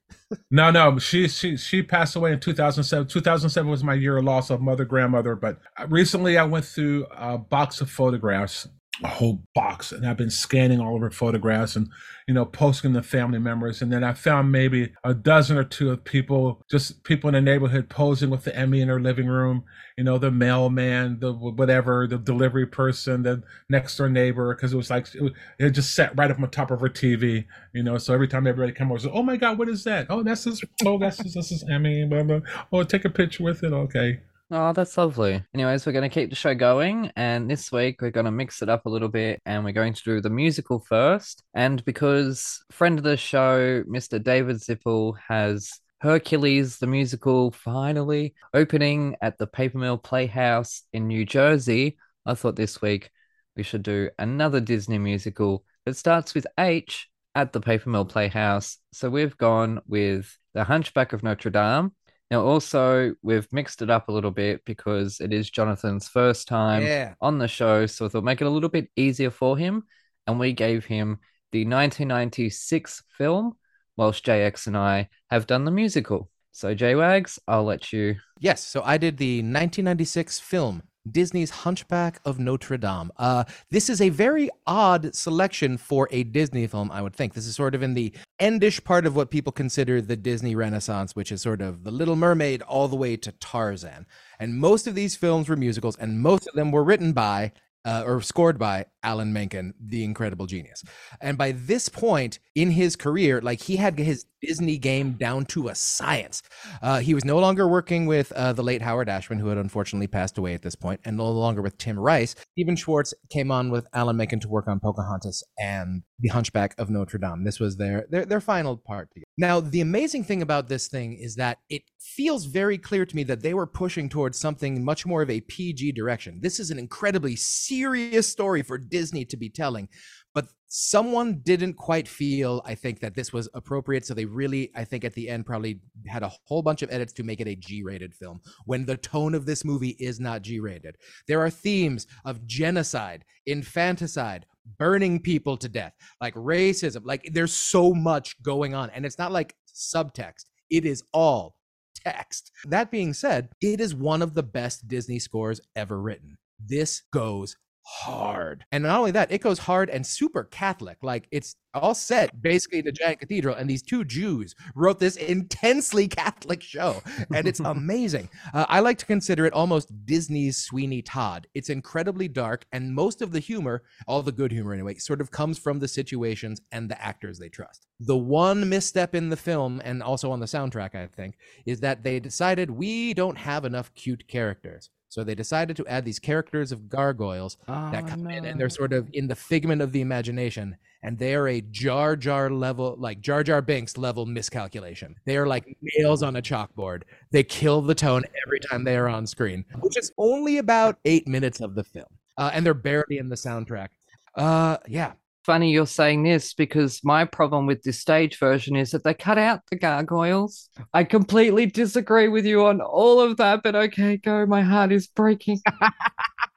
No, 0.51 0.69
no, 0.69 0.99
she 0.99 1.27
she 1.27 1.57
she 1.57 1.81
passed 1.81 2.15
away 2.15 2.33
in 2.33 2.39
2007. 2.39 3.07
2007 3.07 3.69
was 3.69 3.83
my 3.83 3.93
year 3.93 4.17
of 4.17 4.25
loss 4.25 4.49
of 4.49 4.61
mother 4.61 4.85
grandmother. 4.85 5.35
But 5.35 5.59
uh, 5.77 5.87
recently, 5.87 6.37
I 6.37 6.43
went 6.43 6.65
through 6.65 7.05
a 7.11 7.37
box 7.37 7.81
of 7.81 7.89
photographs, 7.89 8.67
a 9.03 9.07
whole 9.07 9.41
box, 9.55 9.91
and 9.91 10.05
I've 10.05 10.17
been 10.17 10.29
scanning 10.29 10.79
all 10.79 10.95
of 10.95 11.01
her 11.01 11.11
photographs 11.11 11.75
and 11.75 11.89
you 12.27 12.33
know 12.33 12.45
posting 12.45 12.93
the 12.93 13.03
family 13.03 13.39
members. 13.39 13.81
And 13.81 13.91
then 13.91 14.03
I 14.03 14.13
found 14.13 14.51
maybe 14.51 14.91
a 15.03 15.13
dozen 15.13 15.57
or 15.57 15.63
two 15.63 15.91
of 15.91 16.03
people, 16.03 16.61
just 16.69 17.03
people 17.03 17.29
in 17.29 17.33
the 17.33 17.41
neighborhood 17.41 17.89
posing 17.89 18.29
with 18.29 18.43
the 18.43 18.55
Emmy 18.55 18.81
in 18.81 18.89
her 18.89 18.99
living 18.99 19.27
room. 19.27 19.63
You 19.97 20.03
know, 20.03 20.17
the 20.17 20.31
mailman, 20.31 21.19
the 21.19 21.33
whatever, 21.33 22.07
the 22.07 22.17
delivery 22.17 22.65
person, 22.65 23.23
the 23.23 23.43
next 23.69 23.97
door 23.97 24.09
neighbor, 24.09 24.53
because 24.55 24.73
it 24.73 24.77
was 24.77 24.89
like 24.89 25.07
it, 25.15 25.33
it 25.57 25.69
just 25.71 25.95
sat 25.95 26.17
right 26.17 26.31
up 26.31 26.39
on 26.39 26.49
top 26.49 26.71
of 26.71 26.81
her 26.81 26.89
TV. 26.89 27.45
You 27.73 27.83
know, 27.83 27.97
so 27.97 28.13
every 28.13 28.27
time 28.27 28.47
everybody 28.47 28.73
came 28.73 28.91
over, 28.91 28.99
said 28.99 29.11
oh 29.13 29.23
my 29.23 29.37
God, 29.37 29.57
what 29.57 29.69
is 29.69 29.83
that? 29.85 30.07
Oh, 30.09 30.23
that's 30.23 30.43
his. 30.43 30.61
Oh, 30.85 30.97
that's 30.97 31.21
his. 31.21 31.33
This 31.33 31.51
is 31.51 31.63
Emmy. 31.69 32.05
Blah, 32.05 32.23
blah. 32.23 32.39
Oh, 32.71 32.83
take 32.83 33.05
a 33.05 33.09
picture 33.09 33.43
with 33.43 33.63
it. 33.63 33.73
Okay. 33.73 34.19
Oh, 34.51 34.73
that's 34.73 34.97
lovely. 34.97 35.43
Anyways, 35.53 35.85
we're 35.85 35.91
going 35.91 36.09
to 36.09 36.13
keep 36.13 36.31
the 36.31 36.35
show 36.35 36.55
going. 36.55 37.11
And 37.15 37.49
this 37.49 37.71
week, 37.71 38.01
we're 38.01 38.09
going 38.09 38.25
to 38.25 38.31
mix 38.31 38.63
it 38.63 38.69
up 38.69 38.87
a 38.87 38.89
little 38.89 39.07
bit 39.07 39.39
and 39.45 39.63
we're 39.63 39.73
going 39.73 39.93
to 39.93 40.03
do 40.03 40.21
the 40.21 40.29
musical 40.31 40.79
first. 40.79 41.43
And 41.53 41.85
because 41.85 42.63
friend 42.71 42.97
of 42.97 43.03
the 43.03 43.15
show, 43.15 43.83
Mr. 43.83 44.21
David 44.21 44.55
Zippel, 44.55 45.17
has 45.27 45.79
Hercules, 46.01 46.79
the 46.79 46.87
musical, 46.87 47.51
finally 47.51 48.33
opening 48.51 49.15
at 49.21 49.37
the 49.37 49.45
Paper 49.45 49.77
Mill 49.77 49.99
Playhouse 49.99 50.81
in 50.93 51.07
New 51.07 51.25
Jersey, 51.25 51.97
I 52.25 52.33
thought 52.33 52.55
this 52.55 52.81
week 52.81 53.11
we 53.55 53.61
should 53.61 53.83
do 53.83 54.09
another 54.17 54.61
Disney 54.61 54.97
musical 54.97 55.63
that 55.85 55.95
starts 55.95 56.33
with 56.33 56.47
H 56.57 57.07
at 57.35 57.53
the 57.53 57.61
Paper 57.61 57.91
Mill 57.91 58.05
Playhouse. 58.05 58.77
So 58.93 59.11
we've 59.11 59.37
gone 59.37 59.81
with 59.87 60.35
The 60.55 60.63
Hunchback 60.63 61.13
of 61.13 61.21
Notre 61.21 61.51
Dame. 61.51 61.91
Now, 62.31 62.43
also, 62.43 63.15
we've 63.23 63.47
mixed 63.51 63.81
it 63.81 63.89
up 63.89 64.07
a 64.07 64.11
little 64.11 64.31
bit 64.31 64.63
because 64.63 65.19
it 65.19 65.33
is 65.33 65.49
Jonathan's 65.49 66.07
first 66.07 66.47
time 66.47 66.83
yeah. 66.83 67.15
on 67.21 67.39
the 67.39 67.47
show. 67.47 67.87
So 67.87 68.05
I 68.05 68.09
thought 68.09 68.23
make 68.23 68.41
it 68.41 68.45
a 68.45 68.49
little 68.49 68.69
bit 68.69 68.89
easier 68.95 69.31
for 69.31 69.57
him. 69.57 69.83
And 70.27 70.39
we 70.39 70.53
gave 70.53 70.85
him 70.85 71.19
the 71.51 71.65
1996 71.65 73.03
film, 73.17 73.57
whilst 73.97 74.23
JX 74.23 74.67
and 74.67 74.77
I 74.77 75.09
have 75.31 75.47
done 75.47 75.65
the 75.65 75.71
musical. 75.71 76.29
So, 76.51 76.75
J 76.75 76.93
Wags, 76.93 77.39
I'll 77.47 77.63
let 77.63 77.91
you. 77.91 78.17
Yes. 78.39 78.63
So 78.63 78.83
I 78.83 78.97
did 78.97 79.17
the 79.17 79.37
1996 79.37 80.39
film, 80.39 80.83
Disney's 81.11 81.49
Hunchback 81.49 82.19
of 82.25 82.39
Notre 82.39 82.77
Dame. 82.77 83.11
Uh, 83.17 83.43
this 83.69 83.89
is 83.89 84.01
a 84.01 84.09
very 84.09 84.49
odd 84.65 85.15
selection 85.15 85.77
for 85.77 86.07
a 86.11 86.23
Disney 86.23 86.67
film, 86.67 86.91
I 86.91 87.01
would 87.01 87.15
think. 87.15 87.33
This 87.33 87.47
is 87.47 87.55
sort 87.55 87.75
of 87.75 87.83
in 87.83 87.93
the 87.93 88.13
endish 88.39 88.83
part 88.83 89.05
of 89.05 89.15
what 89.15 89.31
people 89.31 89.51
consider 89.51 90.01
the 90.01 90.15
Disney 90.15 90.55
Renaissance, 90.55 91.15
which 91.15 91.31
is 91.31 91.41
sort 91.41 91.61
of 91.61 91.83
The 91.83 91.91
Little 91.91 92.15
Mermaid 92.15 92.61
all 92.63 92.87
the 92.87 92.95
way 92.95 93.17
to 93.17 93.31
Tarzan. 93.31 94.05
And 94.39 94.59
most 94.59 94.87
of 94.87 94.95
these 94.95 95.15
films 95.15 95.49
were 95.49 95.55
musicals, 95.55 95.97
and 95.97 96.21
most 96.21 96.47
of 96.47 96.53
them 96.55 96.71
were 96.71 96.83
written 96.83 97.13
by 97.13 97.51
uh, 97.85 98.03
or 98.05 98.21
scored 98.21 98.59
by 98.59 98.85
Alan 99.03 99.33
Menken, 99.33 99.73
the 99.79 100.03
incredible 100.03 100.45
genius. 100.45 100.83
And 101.21 101.37
by 101.37 101.51
this 101.51 101.89
point 101.89 102.39
in 102.55 102.71
his 102.71 102.95
career, 102.95 103.41
like 103.41 103.61
he 103.61 103.77
had 103.77 103.97
his 103.97 104.25
Disney 104.41 104.77
game 104.77 105.13
down 105.13 105.45
to 105.45 105.67
a 105.67 105.75
science. 105.75 106.41
Uh, 106.81 106.99
he 106.99 107.13
was 107.13 107.25
no 107.25 107.39
longer 107.39 107.67
working 107.67 108.05
with 108.05 108.31
uh, 108.33 108.53
the 108.53 108.63
late 108.63 108.81
Howard 108.81 109.09
Ashman, 109.09 109.39
who 109.39 109.47
had 109.47 109.57
unfortunately 109.57 110.07
passed 110.07 110.37
away 110.37 110.53
at 110.53 110.61
this 110.61 110.75
point, 110.75 111.01
and 111.05 111.17
no 111.17 111.29
longer 111.29 111.61
with 111.61 111.77
Tim 111.77 111.99
Rice. 111.99 112.35
Stephen 112.51 112.75
Schwartz 112.75 113.13
came 113.29 113.51
on 113.51 113.69
with 113.69 113.87
Alan 113.93 114.17
Menken 114.17 114.39
to 114.41 114.49
work 114.49 114.67
on 114.67 114.79
Pocahontas 114.79 115.43
and 115.59 116.03
The 116.19 116.29
Hunchback 116.29 116.75
of 116.77 116.89
Notre 116.89 117.17
Dame. 117.17 117.43
This 117.43 117.59
was 117.59 117.77
their 117.77 118.05
their, 118.09 118.25
their 118.25 118.41
final 118.41 118.77
part. 118.77 119.09
Together. 119.13 119.25
Now, 119.37 119.59
the 119.59 119.81
amazing 119.81 120.23
thing 120.23 120.41
about 120.41 120.67
this 120.67 120.87
thing 120.87 121.17
is 121.19 121.35
that 121.35 121.59
it 121.69 121.83
feels 121.99 122.45
very 122.45 122.77
clear 122.77 123.05
to 123.05 123.15
me 123.15 123.23
that 123.23 123.41
they 123.41 123.53
were 123.53 123.67
pushing 123.67 124.09
towards 124.09 124.37
something 124.37 124.83
much 124.83 125.05
more 125.05 125.21
of 125.21 125.29
a 125.29 125.41
PG 125.41 125.93
direction. 125.93 126.39
This 126.41 126.59
is 126.59 126.71
an 126.71 126.79
incredibly 126.79 127.35
serious 127.35 128.27
story 128.27 128.61
for 128.61 128.77
Disney 128.89 129.25
to 129.25 129.37
be 129.37 129.49
telling, 129.49 129.89
but 130.33 130.47
someone 130.71 131.41
didn't 131.41 131.73
quite 131.73 132.07
feel 132.07 132.61
i 132.63 132.75
think 132.75 132.99
that 132.99 133.15
this 133.15 133.33
was 133.33 133.49
appropriate 133.55 134.05
so 134.05 134.13
they 134.13 134.25
really 134.25 134.69
i 134.75 134.83
think 134.83 135.03
at 135.03 135.13
the 135.15 135.27
end 135.27 135.43
probably 135.43 135.79
had 136.05 136.21
a 136.21 136.31
whole 136.45 136.61
bunch 136.61 136.83
of 136.83 136.91
edits 136.91 137.11
to 137.11 137.23
make 137.23 137.41
it 137.41 137.47
a 137.47 137.55
g-rated 137.55 138.13
film 138.13 138.39
when 138.65 138.85
the 138.85 138.95
tone 138.95 139.33
of 139.33 139.47
this 139.47 139.65
movie 139.65 139.95
is 139.99 140.19
not 140.19 140.43
g-rated. 140.43 140.95
There 141.27 141.41
are 141.41 141.49
themes 141.49 142.05
of 142.23 142.45
genocide 142.45 143.25
infanticide 143.47 144.45
burning 144.77 145.19
people 145.19 145.57
to 145.57 145.67
death 145.67 145.93
like 146.21 146.35
racism 146.35 147.01
like 147.03 147.27
there's 147.33 147.53
so 147.53 147.91
much 147.91 148.39
going 148.43 148.75
on 148.75 148.91
and 148.91 149.07
it's 149.07 149.17
not 149.17 149.31
like 149.31 149.55
subtext 149.73 150.45
it 150.69 150.85
is 150.85 151.03
all 151.13 151.55
text. 151.95 152.51
That 152.65 152.91
being 152.91 153.13
said 153.13 153.49
it 153.61 153.81
is 153.81 153.95
one 153.95 154.21
of 154.21 154.33
the 154.33 154.43
best 154.43 154.87
disney 154.87 155.19
scores 155.19 155.59
ever 155.75 155.99
written. 155.99 156.37
This 156.59 157.01
goes 157.11 157.57
hard. 157.89 158.65
And 158.71 158.83
not 158.83 158.99
only 158.99 159.11
that, 159.11 159.31
it 159.31 159.41
goes 159.41 159.59
hard 159.59 159.89
and 159.89 160.05
super 160.05 160.43
Catholic. 160.43 160.97
Like 161.01 161.27
it's 161.31 161.55
all 161.73 161.95
set 161.95 162.41
basically 162.41 162.79
in 162.79 162.87
a 162.87 162.91
giant 162.91 163.19
cathedral. 163.19 163.55
And 163.55 163.69
these 163.69 163.81
two 163.81 164.03
Jews 164.03 164.53
wrote 164.75 164.99
this 164.99 165.15
intensely 165.15 166.07
Catholic 166.07 166.61
show. 166.61 167.01
And 167.33 167.47
it's 167.47 167.59
amazing. 167.65 168.29
Uh, 168.53 168.65
I 168.69 168.81
like 168.81 168.99
to 168.99 169.05
consider 169.05 169.45
it 169.45 169.53
almost 169.53 169.89
Disney's 170.05 170.57
Sweeney 170.57 171.01
Todd. 171.01 171.47
It's 171.55 171.69
incredibly 171.69 172.27
dark. 172.27 172.65
And 172.71 172.93
most 172.93 173.21
of 173.21 173.31
the 173.31 173.39
humor, 173.39 173.83
all 174.07 174.21
the 174.21 174.31
good 174.31 174.51
humor 174.51 174.73
anyway, 174.73 174.95
sort 174.95 175.21
of 175.21 175.31
comes 175.31 175.57
from 175.57 175.79
the 175.79 175.87
situations 175.87 176.61
and 176.71 176.89
the 176.89 177.01
actors 177.01 177.39
they 177.39 177.49
trust. 177.49 177.87
The 177.99 178.17
one 178.17 178.69
misstep 178.69 179.15
in 179.15 179.29
the 179.29 179.37
film 179.37 179.81
and 179.83 180.03
also 180.03 180.31
on 180.31 180.39
the 180.39 180.45
soundtrack, 180.45 180.95
I 180.95 181.07
think, 181.07 181.37
is 181.65 181.79
that 181.79 182.03
they 182.03 182.19
decided 182.19 182.69
we 182.69 183.13
don't 183.13 183.37
have 183.37 183.65
enough 183.65 183.93
cute 183.95 184.27
characters. 184.27 184.89
So 185.09 185.23
they 185.23 185.35
decided 185.35 185.75
to 185.77 185.87
add 185.87 186.05
these 186.05 186.19
characters 186.19 186.71
of 186.71 186.87
gargoyles 186.87 187.57
Oh, 187.67 187.91
that 187.91 188.07
come 188.07 188.29
in 188.29 188.45
and 188.45 188.59
they're 188.59 188.69
sort 188.69 188.93
of 188.93 189.09
in 189.13 189.27
the 189.27 189.35
figment 189.35 189.81
of 189.81 189.91
the 189.91 190.01
imagination 190.01 190.77
and 191.01 191.17
they 191.17 191.33
are 191.33 191.47
a 191.47 191.61
jar 191.61 192.15
jar 192.15 192.49
level 192.49 192.95
like 192.97 193.19
jar 193.21 193.43
jar 193.43 193.61
binks 193.61 193.97
level 193.97 194.25
miscalculation. 194.25 195.15
They 195.25 195.37
are 195.37 195.47
like 195.47 195.65
nails 195.81 196.21
on 196.23 196.35
a 196.35 196.41
chalkboard. 196.41 197.03
They 197.31 197.43
kill 197.43 197.81
the 197.81 197.95
tone 197.95 198.23
every 198.45 198.59
time 198.59 198.83
they 198.83 198.97
are 198.97 199.07
on 199.09 199.25
screen 199.27 199.65
which 199.81 199.97
is 199.97 200.11
only 200.17 200.59
about 200.59 200.97
eight 201.05 201.27
minutes 201.27 201.59
of 201.59 201.73
the 201.75 201.83
film 201.83 202.07
uh, 202.37 202.51
and 202.53 202.65
they're 202.65 202.73
barely 202.73 203.17
in 203.17 203.29
the 203.29 203.35
soundtrack. 203.35 203.89
Uh 204.35 204.77
yeah 204.87 205.13
Funny 205.49 205.71
you're 205.71 205.87
saying 205.87 206.21
this 206.21 206.53
because 206.53 207.01
my 207.03 207.25
problem 207.25 207.65
with 207.65 207.81
this 207.81 207.99
stage 207.99 208.37
version 208.37 208.75
is 208.75 208.91
that 208.91 209.03
they 209.03 209.15
cut 209.15 209.39
out 209.39 209.61
the 209.71 209.77
gargoyles. 209.77 210.69
I 210.93 211.03
completely 211.03 211.65
disagree 211.65 212.27
with 212.27 212.45
you 212.45 212.67
on 212.67 212.81
all 212.81 213.19
of 213.19 213.37
that, 213.37 213.63
but 213.63 213.75
okay, 213.75 214.17
go. 214.17 214.45
My 214.45 214.61
heart 214.61 214.91
is 214.91 215.07
breaking. 215.07 215.59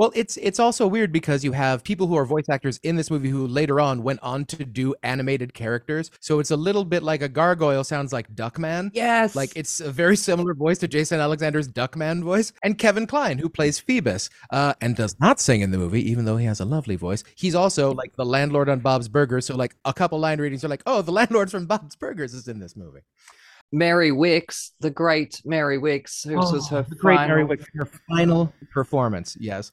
Well, 0.00 0.12
it's 0.14 0.38
it's 0.38 0.58
also 0.58 0.86
weird 0.86 1.12
because 1.12 1.44
you 1.44 1.52
have 1.52 1.84
people 1.84 2.06
who 2.06 2.16
are 2.16 2.24
voice 2.24 2.48
actors 2.48 2.80
in 2.82 2.96
this 2.96 3.10
movie 3.10 3.28
who 3.28 3.46
later 3.46 3.78
on 3.80 4.02
went 4.02 4.18
on 4.22 4.46
to 4.46 4.64
do 4.64 4.94
animated 5.02 5.52
characters. 5.52 6.10
So 6.20 6.38
it's 6.38 6.50
a 6.50 6.56
little 6.56 6.86
bit 6.86 7.02
like 7.02 7.20
a 7.20 7.28
gargoyle 7.28 7.84
sounds 7.84 8.10
like 8.10 8.34
Duckman. 8.34 8.92
Yes. 8.94 9.36
Like 9.36 9.52
it's 9.56 9.78
a 9.80 9.92
very 9.92 10.16
similar 10.16 10.54
voice 10.54 10.78
to 10.78 10.88
Jason 10.88 11.20
Alexander's 11.20 11.68
Duckman 11.68 12.22
voice, 12.22 12.50
and 12.62 12.78
Kevin 12.78 13.06
Kline, 13.06 13.36
who 13.36 13.50
plays 13.50 13.78
Phoebus, 13.78 14.30
uh, 14.50 14.72
and 14.80 14.96
does 14.96 15.20
not 15.20 15.38
sing 15.38 15.60
in 15.60 15.70
the 15.70 15.76
movie, 15.76 16.10
even 16.10 16.24
though 16.24 16.38
he 16.38 16.46
has 16.46 16.60
a 16.60 16.64
lovely 16.64 16.96
voice. 16.96 17.22
He's 17.36 17.54
also 17.54 17.92
like 17.92 18.16
the 18.16 18.24
landlord 18.24 18.70
on 18.70 18.78
Bob's 18.78 19.06
Burgers. 19.10 19.44
So 19.44 19.54
like 19.54 19.76
a 19.84 19.92
couple 19.92 20.18
line 20.18 20.40
readings 20.40 20.64
are 20.64 20.68
like, 20.68 20.82
oh, 20.86 21.02
the 21.02 21.12
landlord 21.12 21.50
from 21.50 21.66
Bob's 21.66 21.96
Burgers 21.96 22.32
is 22.32 22.48
in 22.48 22.58
this 22.58 22.74
movie. 22.74 23.00
Mary 23.70 24.12
Wickes, 24.12 24.70
the 24.80 24.90
great 24.90 25.42
Mary 25.44 25.76
Wickes, 25.78 26.26
who 26.26 26.36
was 26.36 26.68
her 26.70 26.86
Oh, 26.90 26.94
great 26.98 27.16
Mary 27.16 27.42
final- 27.42 27.46
Wick, 27.48 27.60
her 27.74 27.90
final 28.08 28.52
performance. 28.72 29.36
Yes. 29.38 29.70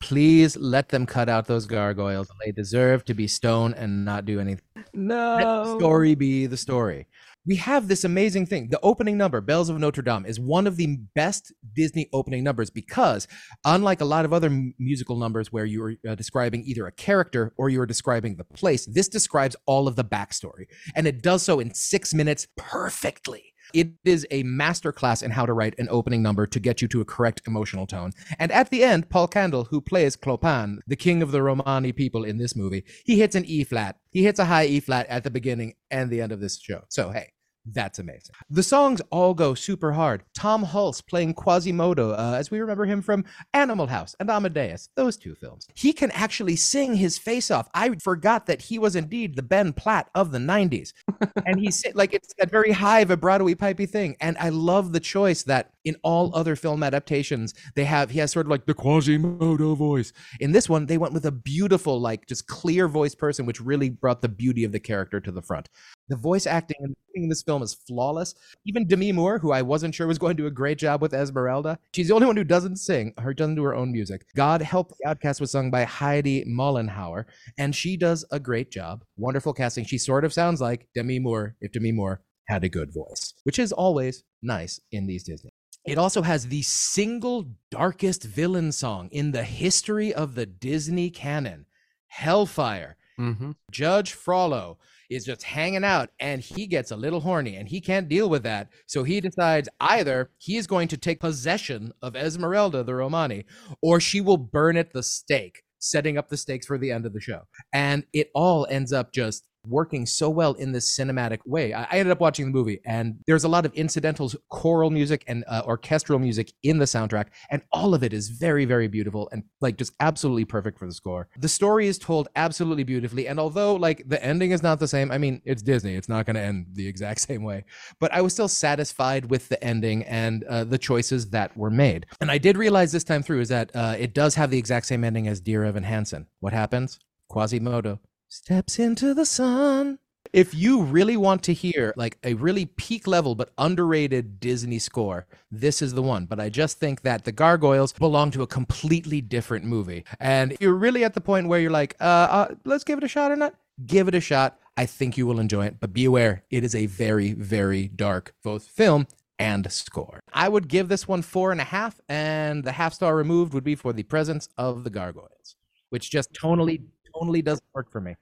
Please 0.00 0.56
let 0.56 0.90
them 0.90 1.06
cut 1.06 1.28
out 1.28 1.46
those 1.46 1.66
gargoyles. 1.66 2.28
They 2.44 2.52
deserve 2.52 3.04
to 3.06 3.14
be 3.14 3.26
stone 3.26 3.74
and 3.74 4.04
not 4.04 4.24
do 4.24 4.40
anything. 4.40 4.62
No. 4.94 5.76
story 5.78 6.14
be 6.14 6.46
the 6.46 6.56
story. 6.56 7.06
We 7.46 7.56
have 7.56 7.88
this 7.88 8.04
amazing 8.04 8.46
thing. 8.46 8.68
The 8.70 8.80
opening 8.82 9.16
number, 9.16 9.40
Bells 9.40 9.70
of 9.70 9.78
Notre 9.78 10.02
Dame, 10.02 10.26
is 10.26 10.38
one 10.38 10.66
of 10.66 10.76
the 10.76 10.98
best 11.14 11.52
Disney 11.74 12.08
opening 12.12 12.44
numbers 12.44 12.68
because, 12.68 13.26
unlike 13.64 14.02
a 14.02 14.04
lot 14.04 14.26
of 14.26 14.34
other 14.34 14.50
musical 14.78 15.16
numbers 15.16 15.50
where 15.50 15.64
you're 15.64 15.94
uh, 16.06 16.14
describing 16.14 16.62
either 16.64 16.86
a 16.86 16.92
character 16.92 17.54
or 17.56 17.70
you're 17.70 17.86
describing 17.86 18.36
the 18.36 18.44
place, 18.44 18.84
this 18.86 19.08
describes 19.08 19.56
all 19.64 19.88
of 19.88 19.96
the 19.96 20.04
backstory. 20.04 20.66
And 20.94 21.06
it 21.06 21.22
does 21.22 21.42
so 21.42 21.58
in 21.58 21.72
six 21.72 22.12
minutes 22.12 22.46
perfectly. 22.56 23.54
It 23.74 23.92
is 24.04 24.26
a 24.30 24.44
masterclass 24.44 25.22
in 25.22 25.30
how 25.30 25.46
to 25.46 25.52
write 25.52 25.78
an 25.78 25.88
opening 25.90 26.22
number 26.22 26.46
to 26.46 26.60
get 26.60 26.80
you 26.82 26.88
to 26.88 27.00
a 27.00 27.04
correct 27.04 27.42
emotional 27.46 27.86
tone. 27.86 28.12
And 28.38 28.50
at 28.52 28.70
the 28.70 28.82
end, 28.82 29.08
Paul 29.08 29.28
Kandel, 29.28 29.68
who 29.68 29.80
plays 29.80 30.16
Clopin, 30.16 30.78
the 30.86 30.96
king 30.96 31.22
of 31.22 31.32
the 31.32 31.42
Romani 31.42 31.92
people 31.92 32.24
in 32.24 32.38
this 32.38 32.56
movie, 32.56 32.84
he 33.04 33.18
hits 33.18 33.34
an 33.34 33.44
E 33.44 33.64
flat. 33.64 33.96
He 34.10 34.22
hits 34.22 34.38
a 34.38 34.46
high 34.46 34.66
E 34.66 34.80
flat 34.80 35.06
at 35.08 35.24
the 35.24 35.30
beginning 35.30 35.74
and 35.90 36.10
the 36.10 36.20
end 36.20 36.32
of 36.32 36.40
this 36.40 36.58
show. 36.58 36.84
So, 36.88 37.10
hey, 37.10 37.32
that's 37.72 37.98
amazing. 37.98 38.34
The 38.50 38.62
songs 38.62 39.00
all 39.10 39.34
go 39.34 39.54
super 39.54 39.92
hard. 39.92 40.24
Tom 40.34 40.64
Hulce 40.64 41.06
playing 41.06 41.34
Quasimodo, 41.34 42.12
uh, 42.12 42.36
as 42.38 42.50
we 42.50 42.60
remember 42.60 42.86
him 42.86 43.02
from 43.02 43.24
Animal 43.54 43.86
House 43.86 44.14
and 44.20 44.30
Amadeus, 44.30 44.88
those 44.94 45.16
two 45.16 45.34
films. 45.34 45.66
He 45.74 45.92
can 45.92 46.10
actually 46.12 46.56
sing 46.56 46.94
his 46.94 47.18
face 47.18 47.50
off. 47.50 47.68
I 47.74 47.94
forgot 48.02 48.46
that 48.46 48.62
he 48.62 48.78
was 48.78 48.96
indeed 48.96 49.36
the 49.36 49.42
Ben 49.42 49.72
Platt 49.72 50.10
of 50.14 50.32
the 50.32 50.38
90s 50.38 50.92
and 51.46 51.60
he's 51.60 51.84
like 51.94 52.12
it's 52.14 52.34
that 52.38 52.50
very 52.50 52.72
high 52.72 53.04
vibrato-y 53.04 53.54
pipey 53.54 53.88
thing 53.88 54.16
and 54.20 54.36
i 54.38 54.48
love 54.48 54.92
the 54.92 55.00
choice 55.00 55.42
that 55.44 55.70
in 55.88 55.96
all 56.02 56.30
other 56.34 56.54
film 56.54 56.82
adaptations 56.82 57.54
they 57.74 57.84
have 57.84 58.10
he 58.10 58.18
has 58.18 58.30
sort 58.30 58.46
of 58.46 58.50
like 58.50 58.66
the 58.66 58.74
quasimodo 58.74 59.74
voice 59.74 60.12
in 60.40 60.52
this 60.52 60.68
one 60.68 60.86
they 60.86 60.98
went 60.98 61.12
with 61.14 61.26
a 61.26 61.32
beautiful 61.32 62.00
like 62.00 62.26
just 62.26 62.46
clear 62.46 62.88
voice 62.88 63.14
person 63.14 63.46
which 63.46 63.60
really 63.60 63.90
brought 63.90 64.22
the 64.22 64.28
beauty 64.28 64.64
of 64.64 64.72
the 64.72 64.80
character 64.80 65.20
to 65.20 65.32
the 65.32 65.42
front 65.42 65.68
the 66.08 66.16
voice 66.16 66.46
acting 66.46 66.76
in 67.14 67.28
this 67.28 67.42
film 67.42 67.62
is 67.62 67.74
flawless 67.74 68.34
even 68.64 68.86
demi 68.86 69.10
moore 69.10 69.38
who 69.38 69.50
i 69.50 69.62
wasn't 69.62 69.94
sure 69.94 70.06
was 70.06 70.18
going 70.18 70.36
to 70.36 70.42
do 70.42 70.46
a 70.46 70.50
great 70.50 70.78
job 70.78 71.02
with 71.02 71.12
esmeralda 71.12 71.78
she's 71.92 72.08
the 72.08 72.14
only 72.14 72.26
one 72.26 72.36
who 72.36 72.44
doesn't 72.44 72.76
sing 72.76 73.12
her 73.18 73.34
doesn't 73.34 73.56
do 73.56 73.64
her 73.64 73.74
own 73.74 73.90
music 73.90 74.24
god 74.36 74.62
help 74.62 74.90
the 74.90 75.08
outcast 75.08 75.40
was 75.40 75.50
sung 75.50 75.70
by 75.70 75.82
heidi 75.84 76.44
mollenhauer 76.44 77.24
and 77.56 77.74
she 77.74 77.96
does 77.96 78.24
a 78.30 78.40
great 78.40 78.70
job. 78.70 79.04
Wonderful 79.16 79.52
casting. 79.52 79.84
She 79.84 79.98
sort 79.98 80.24
of 80.24 80.32
sounds 80.32 80.60
like 80.60 80.88
Demi 80.94 81.18
Moore 81.18 81.56
if 81.60 81.72
Demi 81.72 81.92
Moore 81.92 82.22
had 82.48 82.64
a 82.64 82.68
good 82.68 82.92
voice, 82.92 83.34
which 83.44 83.58
is 83.58 83.72
always 83.72 84.24
nice 84.42 84.80
in 84.90 85.06
these 85.06 85.24
Disney. 85.24 85.52
It 85.88 85.96
also 85.96 86.20
has 86.20 86.46
the 86.46 86.60
single 86.60 87.46
darkest 87.70 88.22
villain 88.22 88.72
song 88.72 89.08
in 89.10 89.32
the 89.32 89.42
history 89.42 90.12
of 90.12 90.34
the 90.34 90.44
Disney 90.44 91.08
canon, 91.08 91.64
Hellfire. 92.08 92.96
Mhm. 93.18 93.56
Judge 93.70 94.12
Frollo 94.12 94.78
is 95.08 95.24
just 95.24 95.42
hanging 95.42 95.84
out 95.84 96.10
and 96.20 96.42
he 96.42 96.66
gets 96.66 96.90
a 96.90 96.96
little 96.96 97.20
horny 97.20 97.56
and 97.56 97.68
he 97.68 97.80
can't 97.80 98.08
deal 98.08 98.28
with 98.28 98.42
that. 98.42 98.68
So 98.86 99.02
he 99.02 99.20
decides 99.22 99.68
either 99.80 100.30
he 100.36 100.58
is 100.58 100.66
going 100.66 100.88
to 100.88 100.98
take 100.98 101.20
possession 101.20 101.92
of 102.02 102.14
Esmeralda 102.14 102.84
the 102.84 102.94
Romani 102.94 103.46
or 103.80 103.98
she 103.98 104.20
will 104.20 104.36
burn 104.36 104.76
at 104.76 104.92
the 104.92 105.02
stake, 105.02 105.62
setting 105.78 106.18
up 106.18 106.28
the 106.28 106.36
stakes 106.36 106.66
for 106.66 106.76
the 106.76 106.92
end 106.92 107.06
of 107.06 107.14
the 107.14 107.20
show. 107.20 107.44
And 107.72 108.04
it 108.12 108.30
all 108.34 108.66
ends 108.68 108.92
up 108.92 109.12
just 109.12 109.48
working 109.68 110.06
so 110.06 110.30
well 110.30 110.54
in 110.54 110.72
this 110.72 110.96
cinematic 110.96 111.38
way. 111.46 111.72
I, 111.72 111.84
ended 111.98 112.12
up 112.12 112.20
watching 112.20 112.46
the 112.46 112.52
movie, 112.52 112.80
and 112.84 113.18
there's 113.26 113.44
a 113.44 113.48
lot 113.48 113.66
of 113.66 113.72
incidentals, 113.74 114.36
choral 114.48 114.90
music, 114.90 115.24
and 115.26 115.44
uh, 115.48 115.62
orchestral 115.66 116.18
music 116.18 116.52
in 116.62 116.78
the 116.78 116.84
soundtrack, 116.84 117.26
and 117.50 117.62
all 117.72 117.94
of 117.94 118.02
it 118.02 118.12
is 118.12 118.28
very, 118.28 118.64
very 118.64 118.88
beautiful 118.88 119.28
and 119.32 119.42
like 119.60 119.76
just 119.76 119.92
absolutely 120.00 120.44
perfect 120.44 120.78
for 120.78 120.86
the 120.86 120.92
score. 120.92 121.28
The 121.38 121.48
story 121.48 121.88
is 121.88 121.98
told 121.98 122.28
absolutely 122.36 122.84
beautifully, 122.84 123.28
and 123.28 123.38
although 123.38 123.74
like 123.74 124.08
the 124.08 124.22
ending 124.24 124.52
is 124.52 124.62
not 124.62 124.80
the 124.80 124.88
same, 124.88 125.10
I 125.10 125.18
mean 125.18 125.42
it's 125.44 125.62
Disney, 125.62 125.94
it's 125.94 126.08
not 126.08 126.26
going 126.26 126.36
to 126.36 126.42
end 126.42 126.66
the 126.72 126.86
exact 126.86 127.20
same 127.28 127.42
way, 127.42 127.64
but 128.00 128.12
I 128.12 128.20
was 128.20 128.32
still 128.32 128.48
satisfied 128.48 129.30
with 129.30 129.48
the 129.48 129.62
ending 129.62 130.04
and 130.04 130.44
uh, 130.44 130.64
the 130.64 130.78
choices 130.78 131.30
that 131.30 131.56
were 131.56 131.70
made. 131.70 132.06
And 132.20 132.30
I 132.30 132.38
did 132.38 132.56
realize 132.56 132.92
this 132.92 133.04
time 133.04 133.22
through 133.22 133.40
is 133.40 133.48
that 133.48 133.70
uh, 133.74 133.96
it 133.98 134.14
does 134.14 134.34
have 134.36 134.50
the 134.50 134.58
exact 134.58 134.86
same 134.86 135.04
ending 135.04 135.28
as 135.28 135.40
Dear 135.40 135.64
Evan 135.64 135.82
Hansen. 135.82 136.26
What 136.40 136.52
happens? 136.52 136.98
Quasimodo 137.28 138.00
steps 138.28 138.78
into 138.78 139.14
the 139.14 139.26
sun. 139.26 139.98
If 140.32 140.54
you 140.54 140.82
really 140.82 141.16
want 141.16 141.42
to 141.44 141.54
hear 141.54 141.94
like 141.96 142.18
a 142.22 142.34
really 142.34 142.66
peak 142.66 143.06
level 143.06 143.34
but 143.34 143.50
underrated 143.56 144.40
Disney 144.40 144.78
score, 144.78 145.26
this 145.50 145.80
is 145.80 145.94
the 145.94 146.02
one. 146.02 146.26
But 146.26 146.38
I 146.38 146.50
just 146.50 146.78
think 146.78 147.00
that 147.02 147.24
the 147.24 147.32
Gargoyles 147.32 147.94
belong 147.94 148.30
to 148.32 148.42
a 148.42 148.46
completely 148.46 149.22
different 149.22 149.64
movie. 149.64 150.04
And 150.20 150.54
you're 150.60 150.74
really 150.74 151.02
at 151.04 151.14
the 151.14 151.22
point 151.22 151.48
where 151.48 151.60
you're 151.60 151.70
like, 151.70 151.96
uh, 152.00 152.04
uh 152.04 152.54
let's 152.64 152.84
give 152.84 152.98
it 152.98 153.04
a 153.04 153.08
shot 153.08 153.32
or 153.32 153.36
not. 153.36 153.54
Give 153.86 154.06
it 154.06 154.14
a 154.14 154.20
shot. 154.20 154.58
I 154.76 154.84
think 154.84 155.16
you 155.16 155.26
will 155.26 155.40
enjoy 155.40 155.64
it. 155.66 155.80
But 155.80 155.94
be 155.94 156.04
aware, 156.04 156.44
it 156.50 156.62
is 156.62 156.74
a 156.74 156.86
very, 156.86 157.32
very 157.32 157.88
dark 157.88 158.34
both 158.44 158.64
film 158.64 159.06
and 159.38 159.70
score. 159.72 160.20
I 160.32 160.48
would 160.48 160.68
give 160.68 160.88
this 160.88 161.08
one 161.08 161.22
four 161.22 161.52
and 161.52 161.60
a 161.60 161.64
half, 161.64 162.00
and 162.08 162.64
the 162.64 162.72
half 162.72 162.92
star 162.92 163.16
removed 163.16 163.54
would 163.54 163.64
be 163.64 163.76
for 163.76 163.92
the 163.92 164.02
presence 164.02 164.48
of 164.58 164.84
the 164.84 164.90
gargoyles, 164.90 165.56
which 165.88 166.10
just 166.10 166.32
tonally 166.34 166.82
tonally 167.20 167.44
doesn't 167.44 167.64
work 167.74 167.90
for 167.90 168.00
me. 168.00 168.14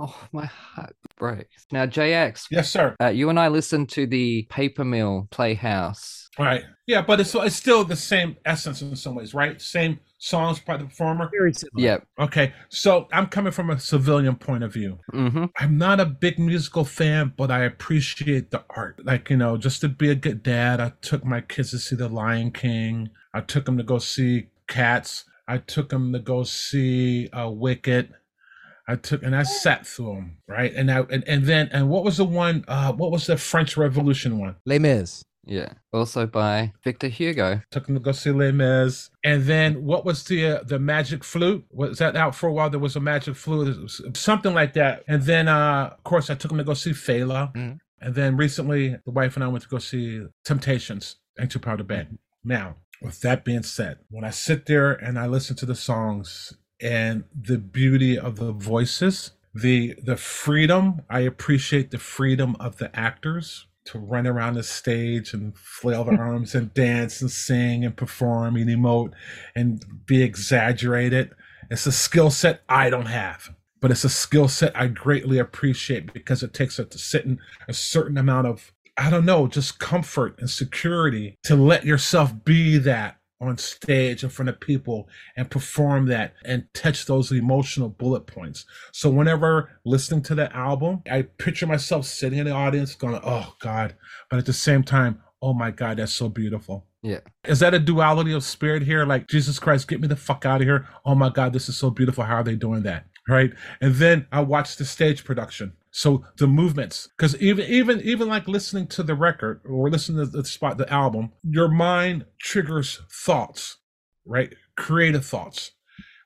Oh, 0.00 0.14
my 0.32 0.44
heart 0.46 0.94
breaks. 1.18 1.66
Now, 1.72 1.84
JX, 1.84 2.46
Yes, 2.52 2.70
sir. 2.70 2.94
uh, 3.02 3.08
you 3.08 3.30
and 3.30 3.40
I 3.40 3.48
listened 3.48 3.88
to 3.90 4.06
the 4.06 4.46
Paper 4.48 4.84
Mill 4.84 5.26
Playhouse. 5.32 6.28
Right. 6.38 6.62
Yeah, 6.86 7.02
but 7.02 7.18
it's 7.18 7.34
it's 7.34 7.56
still 7.56 7.82
the 7.82 7.96
same 7.96 8.36
essence 8.44 8.80
in 8.80 8.94
some 8.94 9.16
ways, 9.16 9.34
right? 9.34 9.60
Same 9.60 9.98
songs 10.18 10.60
by 10.60 10.76
the 10.76 10.84
performer. 10.84 11.28
Very 11.32 11.52
similar. 11.52 11.84
Yep. 11.84 12.06
Okay, 12.20 12.52
so 12.68 13.08
I'm 13.12 13.26
coming 13.26 13.50
from 13.50 13.70
a 13.70 13.80
civilian 13.80 14.36
point 14.36 14.62
of 14.62 14.72
view. 14.72 15.00
Mm-hmm. 15.12 15.46
I'm 15.58 15.76
not 15.78 15.98
a 15.98 16.06
big 16.06 16.38
musical 16.38 16.84
fan, 16.84 17.32
but 17.36 17.50
I 17.50 17.64
appreciate 17.64 18.52
the 18.52 18.62
art. 18.70 19.00
Like, 19.04 19.30
you 19.30 19.36
know, 19.36 19.56
just 19.56 19.80
to 19.80 19.88
be 19.88 20.10
a 20.10 20.14
good 20.14 20.44
dad, 20.44 20.78
I 20.80 20.92
took 21.02 21.24
my 21.24 21.40
kids 21.40 21.72
to 21.72 21.78
see 21.80 21.96
The 21.96 22.08
Lion 22.08 22.52
King. 22.52 23.10
I 23.34 23.40
took 23.40 23.64
them 23.64 23.76
to 23.78 23.82
go 23.82 23.98
see 23.98 24.46
Cats. 24.68 25.24
I 25.48 25.58
took 25.58 25.88
them 25.88 26.12
to 26.12 26.18
go 26.18 26.44
see 26.44 27.28
uh, 27.30 27.50
Wicked. 27.50 28.14
I 28.86 28.96
took 28.96 29.22
and 29.22 29.34
I 29.36 29.42
sat 29.42 29.86
through 29.86 30.14
them, 30.14 30.36
right? 30.46 30.72
And 30.74 30.90
I 30.90 31.00
and, 31.10 31.22
and 31.26 31.44
then 31.44 31.68
and 31.72 31.90
what 31.90 32.04
was 32.04 32.18
the 32.18 32.24
one? 32.24 32.64
Uh, 32.68 32.92
what 32.92 33.10
was 33.10 33.26
the 33.26 33.36
French 33.36 33.76
Revolution 33.76 34.38
one? 34.38 34.56
Les 34.64 34.78
Mis. 34.78 35.24
Yeah. 35.44 35.72
Also 35.92 36.26
by 36.26 36.72
Victor 36.84 37.08
Hugo. 37.08 37.62
Took 37.70 37.86
them 37.86 37.96
to 37.96 38.00
go 38.00 38.12
see 38.12 38.30
Les 38.30 38.52
Mis. 38.52 39.10
And 39.24 39.44
then 39.44 39.84
what 39.84 40.04
was 40.04 40.24
the 40.24 40.46
uh, 40.58 40.62
the 40.62 40.78
Magic 40.78 41.24
Flute? 41.24 41.64
Was 41.70 41.98
that 41.98 42.16
out 42.16 42.34
for 42.34 42.48
a 42.48 42.52
while? 42.52 42.70
There 42.70 42.78
was 42.78 42.96
a 42.96 43.00
Magic 43.00 43.34
Flute, 43.34 43.68
It 43.76 43.80
was 43.80 44.02
something 44.14 44.54
like 44.54 44.74
that. 44.74 45.04
And 45.08 45.22
then, 45.22 45.48
uh, 45.48 45.94
of 45.96 46.04
course, 46.04 46.28
I 46.30 46.34
took 46.34 46.50
them 46.50 46.58
to 46.58 46.64
go 46.64 46.74
see 46.74 46.90
Fela. 46.92 47.54
Mhm. 47.54 47.80
And 48.00 48.14
then 48.14 48.36
recently, 48.36 48.96
the 49.04 49.10
wife 49.10 49.36
and 49.36 49.44
I 49.44 49.48
went 49.48 49.62
to 49.64 49.68
go 49.68 49.78
see 49.78 50.22
Temptations 50.44 51.16
and 51.38 51.50
Too 51.50 51.58
Proud 51.58 51.78
to 51.78 51.84
Beg. 51.84 52.06
Now, 52.44 52.76
with 53.02 53.20
that 53.20 53.44
being 53.44 53.62
said, 53.62 53.98
when 54.10 54.24
I 54.24 54.30
sit 54.30 54.66
there 54.66 54.92
and 54.92 55.18
I 55.18 55.26
listen 55.26 55.56
to 55.56 55.66
the 55.66 55.74
songs 55.74 56.54
and 56.80 57.24
the 57.34 57.58
beauty 57.58 58.18
of 58.18 58.36
the 58.36 58.52
voices, 58.52 59.32
the 59.54 59.94
the 60.02 60.16
freedom, 60.16 61.02
I 61.08 61.20
appreciate 61.20 61.90
the 61.90 61.98
freedom 61.98 62.56
of 62.60 62.78
the 62.78 62.94
actors 62.98 63.66
to 63.86 63.98
run 63.98 64.26
around 64.26 64.54
the 64.54 64.62
stage 64.62 65.32
and 65.32 65.56
flail 65.56 66.04
their 66.04 66.20
arms 66.22 66.54
and 66.54 66.72
dance 66.74 67.20
and 67.20 67.30
sing 67.30 67.84
and 67.84 67.96
perform 67.96 68.56
and 68.56 68.68
emote 68.68 69.12
and 69.54 69.84
be 70.06 70.22
exaggerated. 70.22 71.30
It's 71.70 71.86
a 71.86 71.92
skill 71.92 72.30
set 72.30 72.62
I 72.68 72.90
don't 72.90 73.06
have, 73.06 73.50
but 73.80 73.90
it's 73.90 74.04
a 74.04 74.10
skill 74.10 74.48
set 74.48 74.76
I 74.76 74.88
greatly 74.88 75.38
appreciate 75.38 76.12
because 76.12 76.42
it 76.42 76.52
takes 76.52 76.78
it 76.78 76.90
to 76.90 77.38
a 77.66 77.72
certain 77.72 78.18
amount 78.18 78.46
of, 78.46 78.72
I 78.98 79.10
don't 79.10 79.24
know, 79.24 79.46
just 79.46 79.78
comfort 79.78 80.34
and 80.40 80.50
security 80.50 81.36
to 81.44 81.54
let 81.54 81.84
yourself 81.84 82.32
be 82.44 82.78
that 82.78 83.18
on 83.40 83.56
stage 83.56 84.24
in 84.24 84.30
front 84.30 84.48
of 84.48 84.58
people 84.58 85.08
and 85.36 85.48
perform 85.48 86.06
that 86.06 86.34
and 86.44 86.66
touch 86.74 87.06
those 87.06 87.30
emotional 87.30 87.88
bullet 87.88 88.26
points. 88.26 88.64
So 88.92 89.08
whenever 89.08 89.70
listening 89.84 90.22
to 90.24 90.34
the 90.34 90.54
album, 90.54 91.02
I 91.10 91.22
picture 91.22 91.66
myself 91.66 92.04
sitting 92.06 92.40
in 92.40 92.46
the 92.46 92.52
audience 92.52 92.96
going, 92.96 93.20
"Oh 93.22 93.54
God," 93.60 93.94
but 94.28 94.38
at 94.38 94.46
the 94.46 94.52
same 94.52 94.82
time, 94.82 95.20
"Oh 95.40 95.54
my 95.54 95.70
God, 95.70 95.98
that's 95.98 96.12
so 96.12 96.28
beautiful." 96.28 96.86
Yeah. 97.00 97.20
Is 97.44 97.60
that 97.60 97.74
a 97.74 97.78
duality 97.78 98.32
of 98.32 98.42
spirit 98.42 98.82
here? 98.82 99.06
Like 99.06 99.28
Jesus 99.28 99.60
Christ, 99.60 99.86
get 99.86 100.00
me 100.00 100.08
the 100.08 100.16
fuck 100.16 100.44
out 100.44 100.60
of 100.60 100.66
here! 100.66 100.88
Oh 101.04 101.14
my 101.14 101.28
God, 101.28 101.52
this 101.52 101.68
is 101.68 101.76
so 101.76 101.90
beautiful. 101.90 102.24
How 102.24 102.36
are 102.36 102.44
they 102.44 102.56
doing 102.56 102.82
that? 102.82 103.06
Right? 103.28 103.52
And 103.80 103.94
then 103.94 104.26
I 104.32 104.40
watch 104.40 104.76
the 104.76 104.84
stage 104.84 105.24
production. 105.24 105.74
So 105.90 106.24
the 106.36 106.46
movements, 106.46 107.08
because 107.16 107.36
even 107.40 107.66
even 107.66 108.00
even 108.02 108.28
like 108.28 108.46
listening 108.46 108.86
to 108.88 109.02
the 109.02 109.14
record 109.14 109.62
or 109.64 109.90
listening 109.90 110.24
to 110.24 110.30
the 110.30 110.44
spot 110.44 110.78
the 110.78 110.92
album, 110.92 111.32
your 111.42 111.68
mind 111.68 112.26
triggers 112.38 113.00
thoughts, 113.10 113.78
right? 114.24 114.54
Creative 114.76 115.24
thoughts. 115.24 115.72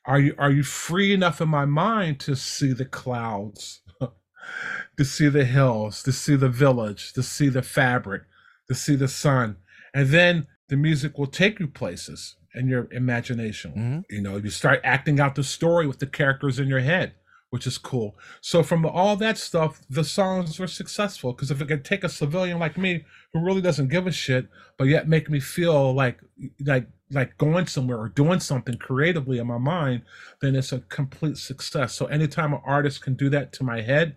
Are 0.04 0.18
you 0.20 0.34
are 0.36 0.50
you 0.50 0.62
free 0.64 1.12
enough 1.12 1.40
in 1.40 1.48
my 1.48 1.64
mind 1.64 2.18
to 2.20 2.34
see 2.34 2.72
the 2.72 2.84
clouds, 2.84 3.82
to 4.96 5.04
see 5.04 5.28
the 5.28 5.44
hills, 5.44 6.02
to 6.02 6.12
see 6.12 6.36
the 6.36 6.48
village, 6.48 7.12
to 7.12 7.22
see 7.22 7.48
the 7.48 7.62
fabric, 7.62 8.22
to 8.68 8.74
see 8.74 8.96
the 8.96 9.08
sun, 9.08 9.56
and 9.94 10.08
then 10.08 10.46
the 10.68 10.76
music 10.76 11.18
will 11.18 11.26
take 11.26 11.60
you 11.60 11.68
places 11.68 12.36
in 12.54 12.66
your 12.68 12.88
imagination. 12.92 13.72
Mhm. 13.74 14.04
You 14.10 14.22
know, 14.22 14.36
you 14.38 14.50
start 14.50 14.80
acting 14.84 15.20
out 15.20 15.34
the 15.36 15.44
story 15.44 15.86
with 15.86 16.00
the 16.00 16.06
characters 16.06 16.58
in 16.58 16.68
your 16.68 16.80
head, 16.80 17.14
which 17.52 17.66
is 17.66 17.76
cool. 17.76 18.16
So 18.40 18.62
from 18.62 18.86
all 18.86 19.14
that 19.16 19.36
stuff, 19.36 19.82
the 19.90 20.04
songs 20.04 20.58
were 20.58 20.66
successful 20.66 21.34
because 21.34 21.50
if 21.50 21.60
it 21.60 21.68
could 21.68 21.84
take 21.84 22.02
a 22.02 22.08
civilian 22.08 22.58
like 22.58 22.78
me 22.78 23.04
who 23.34 23.44
really 23.44 23.60
doesn't 23.60 23.90
give 23.90 24.06
a 24.06 24.10
shit, 24.10 24.48
but 24.78 24.88
yet 24.88 25.06
make 25.06 25.28
me 25.28 25.38
feel 25.38 25.92
like 25.92 26.18
like 26.64 26.88
like 27.10 27.36
going 27.36 27.66
somewhere 27.66 27.98
or 27.98 28.08
doing 28.08 28.40
something 28.40 28.78
creatively 28.78 29.36
in 29.36 29.46
my 29.46 29.58
mind, 29.58 30.00
then 30.40 30.56
it's 30.56 30.72
a 30.72 30.80
complete 30.80 31.36
success. 31.36 31.92
So 31.92 32.06
anytime 32.06 32.54
an 32.54 32.62
artist 32.64 33.02
can 33.02 33.16
do 33.16 33.28
that 33.28 33.52
to 33.52 33.64
my 33.64 33.82
head, 33.82 34.16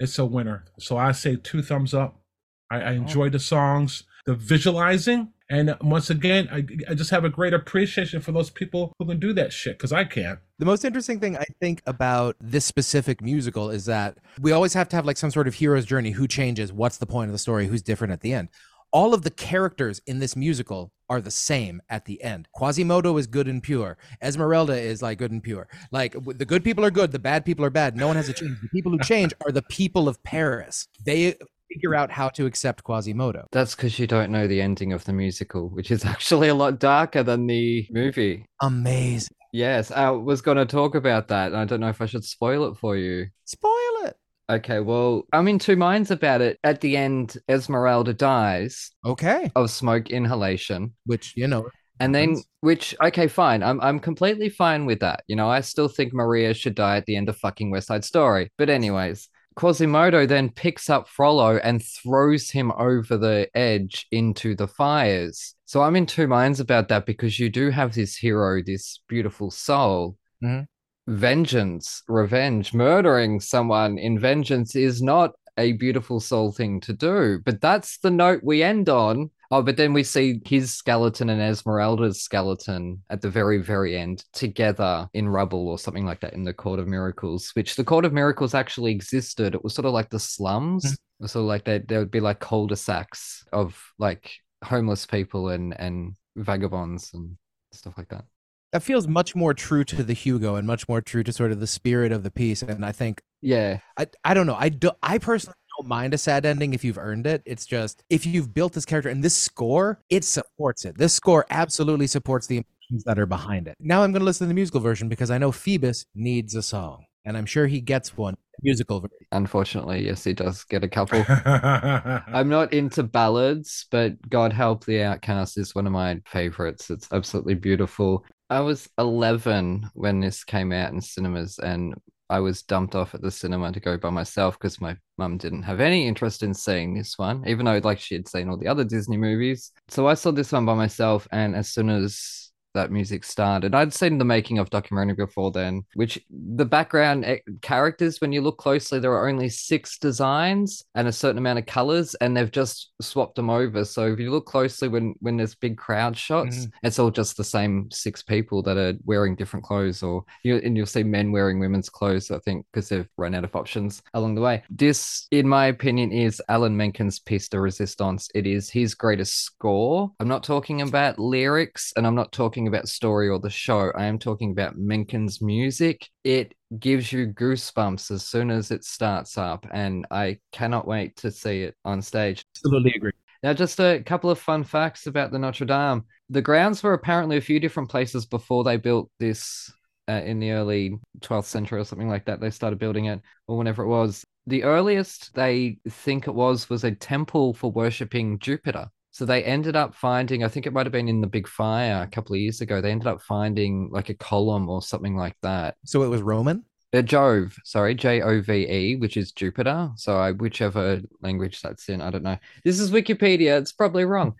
it's 0.00 0.18
a 0.18 0.24
winner. 0.24 0.64
So 0.78 0.96
I 0.96 1.12
say 1.12 1.36
two 1.36 1.60
thumbs 1.60 1.92
up. 1.92 2.22
I, 2.70 2.80
I 2.80 2.92
oh. 2.92 3.02
enjoy 3.02 3.28
the 3.28 3.38
songs, 3.38 4.04
the 4.24 4.34
visualizing, 4.34 5.34
and 5.52 5.76
once 5.82 6.08
again, 6.08 6.48
I, 6.50 6.64
I 6.88 6.94
just 6.94 7.10
have 7.10 7.26
a 7.26 7.28
great 7.28 7.52
appreciation 7.52 8.22
for 8.22 8.32
those 8.32 8.48
people 8.48 8.94
who 8.98 9.04
can 9.04 9.20
do 9.20 9.34
that 9.34 9.52
shit 9.52 9.76
because 9.76 9.92
I 9.92 10.04
can't. 10.04 10.38
The 10.58 10.64
most 10.64 10.82
interesting 10.82 11.20
thing 11.20 11.36
I 11.36 11.44
think 11.60 11.82
about 11.86 12.36
this 12.40 12.64
specific 12.64 13.20
musical 13.20 13.68
is 13.68 13.84
that 13.84 14.16
we 14.40 14.52
always 14.52 14.72
have 14.72 14.88
to 14.88 14.96
have 14.96 15.04
like 15.04 15.18
some 15.18 15.30
sort 15.30 15.46
of 15.46 15.54
hero's 15.54 15.84
journey. 15.84 16.12
Who 16.12 16.26
changes? 16.26 16.72
What's 16.72 16.96
the 16.96 17.04
point 17.04 17.28
of 17.28 17.32
the 17.32 17.38
story? 17.38 17.66
Who's 17.66 17.82
different 17.82 18.14
at 18.14 18.22
the 18.22 18.32
end? 18.32 18.48
All 18.92 19.12
of 19.12 19.22
the 19.22 19.30
characters 19.30 20.00
in 20.06 20.20
this 20.20 20.36
musical 20.36 20.90
are 21.10 21.20
the 21.20 21.30
same 21.30 21.82
at 21.90 22.06
the 22.06 22.22
end. 22.22 22.48
Quasimodo 22.54 23.18
is 23.18 23.26
good 23.26 23.46
and 23.46 23.62
pure. 23.62 23.98
Esmeralda 24.22 24.78
is 24.78 25.02
like 25.02 25.18
good 25.18 25.32
and 25.32 25.42
pure. 25.42 25.68
Like 25.90 26.14
the 26.24 26.46
good 26.46 26.64
people 26.64 26.82
are 26.82 26.90
good, 26.90 27.12
the 27.12 27.18
bad 27.18 27.44
people 27.44 27.62
are 27.66 27.70
bad. 27.70 27.94
No 27.94 28.06
one 28.06 28.16
has 28.16 28.26
to 28.26 28.32
change. 28.32 28.58
The 28.62 28.68
people 28.70 28.92
who 28.92 28.98
change 29.00 29.34
are 29.44 29.52
the 29.52 29.62
people 29.62 30.08
of 30.08 30.22
Paris. 30.22 30.88
They 31.04 31.36
figure 31.72 31.94
out 31.94 32.10
how 32.10 32.28
to 32.30 32.46
accept 32.46 32.84
Quasimodo. 32.84 33.46
That's 33.52 33.74
because 33.74 33.98
you 33.98 34.06
don't 34.06 34.30
know 34.30 34.46
the 34.46 34.60
ending 34.60 34.92
of 34.92 35.04
the 35.04 35.12
musical, 35.12 35.68
which 35.68 35.90
is 35.90 36.04
actually 36.14 36.48
a 36.48 36.54
lot 36.54 36.78
darker 36.78 37.22
than 37.22 37.46
the 37.46 37.86
movie. 37.90 38.44
Amazing. 38.60 39.34
Yes, 39.52 39.90
I 39.90 40.10
was 40.10 40.40
going 40.40 40.56
to 40.56 40.64
talk 40.66 40.94
about 40.94 41.28
that. 41.28 41.54
I 41.54 41.64
don't 41.66 41.80
know 41.80 41.88
if 41.90 42.00
I 42.00 42.06
should 42.06 42.24
spoil 42.24 42.64
it 42.70 42.78
for 42.78 42.96
you. 42.96 43.26
Spoil 43.44 44.04
it. 44.06 44.16
Okay, 44.50 44.80
well, 44.80 45.24
I'm 45.32 45.46
in 45.48 45.58
two 45.58 45.76
minds 45.76 46.10
about 46.10 46.40
it. 46.40 46.58
At 46.64 46.80
the 46.80 46.96
end, 46.96 47.36
Esmeralda 47.48 48.12
dies 48.14 48.90
Okay. 49.04 49.50
of 49.54 49.70
smoke 49.70 50.10
inhalation. 50.10 50.94
Which, 51.06 51.34
you 51.36 51.48
know, 51.48 51.68
And 52.00 52.14
then, 52.14 52.42
which, 52.60 52.94
okay, 53.02 53.28
fine. 53.28 53.62
I'm, 53.62 53.80
I'm 53.80 54.00
completely 54.00 54.48
fine 54.48 54.84
with 54.86 55.00
that. 55.00 55.22
You 55.28 55.36
know, 55.36 55.48
I 55.48 55.60
still 55.60 55.88
think 55.88 56.12
Maria 56.12 56.54
should 56.54 56.74
die 56.74 56.96
at 56.96 57.06
the 57.06 57.16
end 57.16 57.28
of 57.28 57.36
fucking 57.36 57.70
West 57.70 57.86
Side 57.88 58.04
Story. 58.04 58.50
But, 58.58 58.70
anyways, 58.70 59.28
Quasimodo 59.54 60.26
then 60.26 60.50
picks 60.50 60.88
up 60.88 61.08
Frollo 61.08 61.56
and 61.58 61.82
throws 61.82 62.50
him 62.50 62.72
over 62.72 63.16
the 63.16 63.48
edge 63.54 64.06
into 64.10 64.54
the 64.54 64.68
fires. 64.68 65.54
So 65.64 65.82
I'm 65.82 65.96
in 65.96 66.06
two 66.06 66.26
minds 66.26 66.60
about 66.60 66.88
that 66.88 67.06
because 67.06 67.38
you 67.38 67.48
do 67.50 67.70
have 67.70 67.94
this 67.94 68.16
hero, 68.16 68.62
this 68.62 69.00
beautiful 69.08 69.50
soul. 69.50 70.16
Mhm. 70.42 70.66
Vengeance, 71.06 72.02
revenge, 72.08 72.72
murdering 72.74 73.40
someone 73.40 73.98
in 73.98 74.18
vengeance 74.18 74.76
is 74.76 75.02
not 75.02 75.32
a 75.58 75.72
beautiful 75.72 76.20
soul 76.20 76.52
thing 76.52 76.80
to 76.80 76.92
do. 76.92 77.40
But 77.44 77.60
that's 77.60 77.98
the 77.98 78.10
note 78.10 78.40
we 78.42 78.62
end 78.62 78.88
on. 78.88 79.30
Oh, 79.52 79.60
but 79.62 79.76
then 79.76 79.92
we 79.92 80.02
see 80.02 80.40
his 80.46 80.72
skeleton 80.72 81.28
and 81.28 81.42
Esmeralda's 81.42 82.22
skeleton 82.22 83.02
at 83.10 83.20
the 83.20 83.28
very, 83.28 83.58
very 83.58 83.98
end 83.98 84.24
together 84.32 85.06
in 85.12 85.28
rubble 85.28 85.68
or 85.68 85.78
something 85.78 86.06
like 86.06 86.20
that 86.20 86.32
in 86.32 86.42
the 86.42 86.54
Court 86.54 86.80
of 86.80 86.88
Miracles, 86.88 87.50
which 87.52 87.76
the 87.76 87.84
Court 87.84 88.06
of 88.06 88.14
Miracles 88.14 88.54
actually 88.54 88.92
existed. 88.92 89.54
It 89.54 89.62
was 89.62 89.74
sort 89.74 89.84
of 89.84 89.92
like 89.92 90.08
the 90.08 90.18
slums. 90.18 90.96
Mhm. 91.20 91.28
Sort 91.28 91.42
of 91.42 91.48
like 91.48 91.64
that 91.66 91.86
there 91.86 91.98
would 91.98 92.10
be 92.10 92.18
like 92.20 92.40
cul-de-sacs 92.40 93.44
of 93.52 93.78
like 93.98 94.32
homeless 94.64 95.04
people 95.06 95.50
and 95.50 95.78
and 95.78 96.16
vagabonds 96.34 97.10
and 97.12 97.36
stuff 97.72 97.98
like 97.98 98.08
that. 98.08 98.24
That 98.72 98.82
feels 98.82 99.06
much 99.06 99.36
more 99.36 99.52
true 99.52 99.84
to 99.84 100.02
the 100.02 100.14
Hugo 100.14 100.54
and 100.56 100.66
much 100.66 100.88
more 100.88 101.02
true 101.02 101.22
to 101.24 101.32
sort 101.32 101.52
of 101.52 101.60
the 101.60 101.66
spirit 101.66 102.10
of 102.10 102.22
the 102.22 102.30
piece. 102.30 102.62
And 102.62 102.86
I 102.86 102.92
think 102.92 103.20
Yeah. 103.42 103.80
I, 103.98 104.06
I 104.24 104.32
don't 104.32 104.46
know. 104.46 104.56
I 104.58 104.70
do 104.70 104.92
I 105.02 105.18
personally 105.18 105.54
don't 105.82 105.88
mind 105.88 106.14
a 106.14 106.18
sad 106.18 106.46
ending 106.46 106.74
if 106.74 106.84
you've 106.84 106.98
earned 106.98 107.26
it. 107.26 107.42
It's 107.44 107.66
just 107.66 108.04
if 108.08 108.24
you've 108.24 108.54
built 108.54 108.72
this 108.72 108.84
character 108.84 109.08
and 109.08 109.22
this 109.22 109.36
score, 109.36 110.00
it 110.10 110.24
supports 110.24 110.84
it. 110.84 110.96
This 110.96 111.12
score 111.12 111.44
absolutely 111.50 112.06
supports 112.06 112.46
the 112.46 112.58
emotions 112.58 113.04
that 113.04 113.18
are 113.18 113.26
behind 113.26 113.66
it. 113.66 113.76
Now 113.80 114.02
I'm 114.02 114.12
gonna 114.12 114.24
listen 114.24 114.46
to 114.46 114.48
the 114.48 114.54
musical 114.54 114.80
version 114.80 115.08
because 115.08 115.30
I 115.30 115.38
know 115.38 115.50
Phoebus 115.50 116.06
needs 116.14 116.54
a 116.54 116.62
song. 116.62 117.04
And 117.24 117.36
I'm 117.36 117.46
sure 117.46 117.66
he 117.68 117.80
gets 117.80 118.16
one 118.16 118.36
musical 118.62 119.00
version. 119.00 119.16
Unfortunately, 119.30 120.06
yes, 120.06 120.24
he 120.24 120.32
does 120.32 120.64
get 120.64 120.82
a 120.82 120.88
couple. 120.88 121.24
I'm 121.28 122.48
not 122.48 122.72
into 122.72 123.04
ballads, 123.04 123.86
but 123.92 124.28
God 124.28 124.52
Help 124.52 124.84
the 124.84 125.02
Outcast 125.02 125.56
is 125.56 125.74
one 125.74 125.86
of 125.86 125.92
my 125.92 126.20
favorites. 126.26 126.90
It's 126.90 127.08
absolutely 127.12 127.54
beautiful. 127.54 128.24
I 128.50 128.58
was 128.60 128.88
11 128.98 129.88
when 129.94 130.18
this 130.18 130.42
came 130.42 130.72
out 130.72 130.92
in 130.92 131.00
cinemas, 131.00 131.60
and 131.60 131.94
I 132.30 132.40
was 132.40 132.62
dumped 132.62 132.94
off 132.94 133.14
at 133.14 133.20
the 133.20 133.30
cinema 133.30 133.72
to 133.72 133.80
go 133.80 133.98
by 133.98 134.10
myself 134.10 134.58
because 134.58 134.80
my 134.80 134.96
mum 135.18 135.38
didn't 135.38 135.62
have 135.62 135.80
any 135.80 136.06
interest 136.06 136.42
in 136.42 136.54
seeing 136.54 136.94
this 136.94 137.18
one, 137.18 137.46
even 137.46 137.66
though 137.66 137.80
like 137.82 138.00
she 138.00 138.14
had 138.14 138.28
seen 138.28 138.48
all 138.48 138.56
the 138.56 138.68
other 138.68 138.84
Disney 138.84 139.16
movies. 139.16 139.70
So 139.88 140.06
I 140.06 140.14
saw 140.14 140.30
this 140.30 140.52
one 140.52 140.64
by 140.64 140.74
myself, 140.74 141.28
and 141.30 141.54
as 141.54 141.68
soon 141.68 141.90
as 141.90 142.41
that 142.74 142.90
music 142.90 143.24
started. 143.24 143.74
I'd 143.74 143.92
seen 143.92 144.18
the 144.18 144.24
making 144.24 144.58
of 144.58 144.70
documentary 144.70 145.14
before 145.14 145.50
then, 145.50 145.84
which 145.94 146.18
the 146.30 146.64
background 146.64 147.24
eh, 147.24 147.38
characters, 147.60 148.20
when 148.20 148.32
you 148.32 148.40
look 148.40 148.58
closely, 148.58 148.98
there 148.98 149.12
are 149.12 149.28
only 149.28 149.48
six 149.48 149.98
designs 149.98 150.84
and 150.94 151.08
a 151.08 151.12
certain 151.12 151.38
amount 151.38 151.58
of 151.58 151.66
colors, 151.66 152.14
and 152.16 152.36
they've 152.36 152.50
just 152.50 152.92
swapped 153.00 153.36
them 153.36 153.50
over. 153.50 153.84
So 153.84 154.12
if 154.12 154.18
you 154.18 154.30
look 154.30 154.46
closely, 154.46 154.88
when 154.88 155.14
when 155.20 155.36
there's 155.36 155.54
big 155.54 155.76
crowd 155.76 156.16
shots, 156.16 156.68
it's 156.82 156.98
all 156.98 157.10
just 157.10 157.36
the 157.36 157.44
same 157.44 157.90
six 157.90 158.22
people 158.22 158.62
that 158.62 158.76
are 158.76 158.94
wearing 159.04 159.34
different 159.34 159.64
clothes, 159.64 160.02
or 160.02 160.24
you 160.42 160.56
and 160.56 160.76
you'll 160.76 160.86
see 160.86 161.02
men 161.02 161.32
wearing 161.32 161.58
women's 161.58 161.88
clothes. 161.88 162.30
I 162.30 162.38
think 162.38 162.66
because 162.72 162.88
they've 162.88 163.08
run 163.16 163.34
out 163.34 163.44
of 163.44 163.54
options 163.56 164.02
along 164.14 164.34
the 164.34 164.40
way. 164.40 164.62
This, 164.70 165.26
in 165.30 165.48
my 165.48 165.66
opinion, 165.66 166.12
is 166.12 166.40
Alan 166.48 166.76
Menken's 166.76 167.18
piece 167.18 167.48
de 167.48 167.60
resistance. 167.60 168.28
It 168.34 168.46
is 168.46 168.70
his 168.70 168.94
greatest 168.94 169.44
score. 169.44 170.10
I'm 170.20 170.28
not 170.28 170.42
talking 170.42 170.82
about 170.82 171.18
lyrics, 171.18 171.92
and 171.96 172.06
I'm 172.06 172.14
not 172.14 172.32
talking 172.32 172.61
about 172.68 172.88
story 172.88 173.28
or 173.28 173.38
the 173.38 173.50
show. 173.50 173.92
I 173.94 174.06
am 174.06 174.18
talking 174.18 174.50
about 174.50 174.78
Menken's 174.78 175.40
music. 175.42 176.08
It 176.24 176.54
gives 176.78 177.12
you 177.12 177.28
goosebumps 177.28 178.10
as 178.10 178.24
soon 178.24 178.50
as 178.50 178.70
it 178.70 178.84
starts 178.84 179.38
up, 179.38 179.66
and 179.72 180.06
I 180.10 180.38
cannot 180.52 180.86
wait 180.86 181.16
to 181.16 181.30
see 181.30 181.62
it 181.62 181.74
on 181.84 182.02
stage. 182.02 182.44
Absolutely 182.56 182.92
agree. 182.96 183.12
Now, 183.42 183.52
just 183.52 183.80
a 183.80 184.02
couple 184.04 184.30
of 184.30 184.38
fun 184.38 184.62
facts 184.62 185.06
about 185.06 185.32
the 185.32 185.38
Notre 185.38 185.66
Dame. 185.66 186.04
The 186.30 186.42
grounds 186.42 186.82
were 186.82 186.94
apparently 186.94 187.36
a 187.36 187.42
few 187.42 187.58
different 187.58 187.90
places 187.90 188.24
before 188.24 188.62
they 188.62 188.76
built 188.76 189.10
this 189.18 189.72
uh, 190.08 190.22
in 190.24 190.38
the 190.38 190.52
early 190.52 190.98
12th 191.20 191.46
century 191.46 191.80
or 191.80 191.84
something 191.84 192.08
like 192.08 192.26
that. 192.26 192.40
They 192.40 192.50
started 192.50 192.78
building 192.78 193.06
it, 193.06 193.20
or 193.48 193.58
whenever 193.58 193.82
it 193.82 193.88
was. 193.88 194.24
The 194.46 194.64
earliest 194.64 195.34
they 195.34 195.78
think 195.88 196.26
it 196.26 196.34
was 196.34 196.68
was 196.68 196.84
a 196.84 196.92
temple 196.92 197.54
for 197.54 197.70
worshipping 197.70 198.38
Jupiter. 198.38 198.88
So 199.12 199.26
they 199.26 199.44
ended 199.44 199.76
up 199.76 199.94
finding, 199.94 200.42
I 200.42 200.48
think 200.48 200.66
it 200.66 200.72
might 200.72 200.86
have 200.86 200.92
been 200.92 201.08
in 201.08 201.20
the 201.20 201.26
Big 201.26 201.46
Fire 201.46 202.02
a 202.02 202.06
couple 202.06 202.34
of 202.34 202.40
years 202.40 202.62
ago, 202.62 202.80
they 202.80 202.90
ended 202.90 203.06
up 203.06 203.20
finding 203.20 203.90
like 203.92 204.08
a 204.08 204.14
column 204.14 204.70
or 204.70 204.80
something 204.80 205.16
like 205.16 205.36
that. 205.42 205.76
So 205.84 206.02
it 206.02 206.08
was 206.08 206.22
Roman? 206.22 206.64
Uh, 206.94 207.02
Jove, 207.02 207.56
sorry, 207.64 207.94
J 207.94 208.22
O 208.22 208.40
V 208.40 208.52
E, 208.68 208.96
which 208.96 209.16
is 209.16 209.32
Jupiter. 209.32 209.90
So 209.96 210.16
I, 210.16 210.32
whichever 210.32 211.00
language 211.20 211.60
that's 211.60 211.88
in, 211.88 212.00
I 212.00 212.10
don't 212.10 212.22
know. 212.22 212.38
This 212.64 212.80
is 212.80 212.90
Wikipedia. 212.90 213.58
It's 213.58 213.72
probably 213.72 214.04
wrong. 214.04 214.34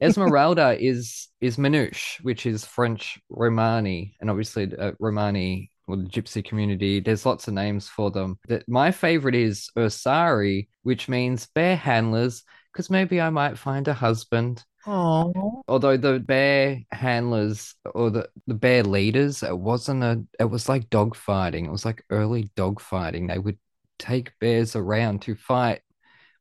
Esmeralda 0.00 0.76
is 0.84 1.28
is 1.40 1.56
Manouche, 1.56 2.22
which 2.22 2.46
is 2.46 2.64
French 2.64 3.18
Romani, 3.30 4.16
and 4.20 4.30
obviously 4.30 4.70
uh, 4.78 4.92
Romani 4.98 5.70
or 5.86 5.96
the 5.96 6.04
Gypsy 6.04 6.44
community. 6.44 7.00
There's 7.00 7.24
lots 7.24 7.48
of 7.48 7.54
names 7.54 7.88
for 7.88 8.10
them. 8.10 8.38
That 8.48 8.68
my 8.68 8.90
favorite 8.90 9.34
is 9.34 9.70
Ursari, 9.76 10.68
which 10.82 11.08
means 11.08 11.46
bear 11.54 11.76
handlers, 11.76 12.42
because 12.76 12.90
maybe 12.90 13.22
I 13.22 13.30
might 13.30 13.56
find 13.56 13.88
a 13.88 13.94
husband. 13.94 14.62
Oh. 14.86 15.62
Although 15.66 15.96
the 15.96 16.20
bear 16.20 16.82
handlers 16.92 17.74
or 17.94 18.10
the, 18.10 18.28
the 18.46 18.52
bear 18.52 18.82
leaders, 18.82 19.42
it 19.42 19.58
wasn't 19.58 20.04
a, 20.04 20.22
it 20.38 20.44
was 20.44 20.68
like 20.68 20.90
dog 20.90 21.16
fighting. 21.16 21.64
It 21.64 21.72
was 21.72 21.86
like 21.86 22.04
early 22.10 22.50
dog 22.54 22.80
fighting. 22.80 23.26
They 23.26 23.38
would 23.38 23.58
take 23.98 24.38
bears 24.40 24.76
around 24.76 25.22
to 25.22 25.34
fight 25.34 25.80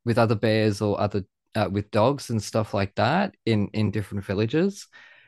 with 0.03 0.17
other 0.17 0.35
bears 0.35 0.81
or 0.81 0.99
other 0.99 1.23
uh, 1.55 1.69
with 1.71 1.89
dogs 1.89 2.29
and 2.29 2.43
stuff 2.43 2.73
like 2.73 2.93
that 2.95 3.33
in 3.45 3.69
in 3.69 3.91
different 3.91 4.25
villages. 4.25 4.87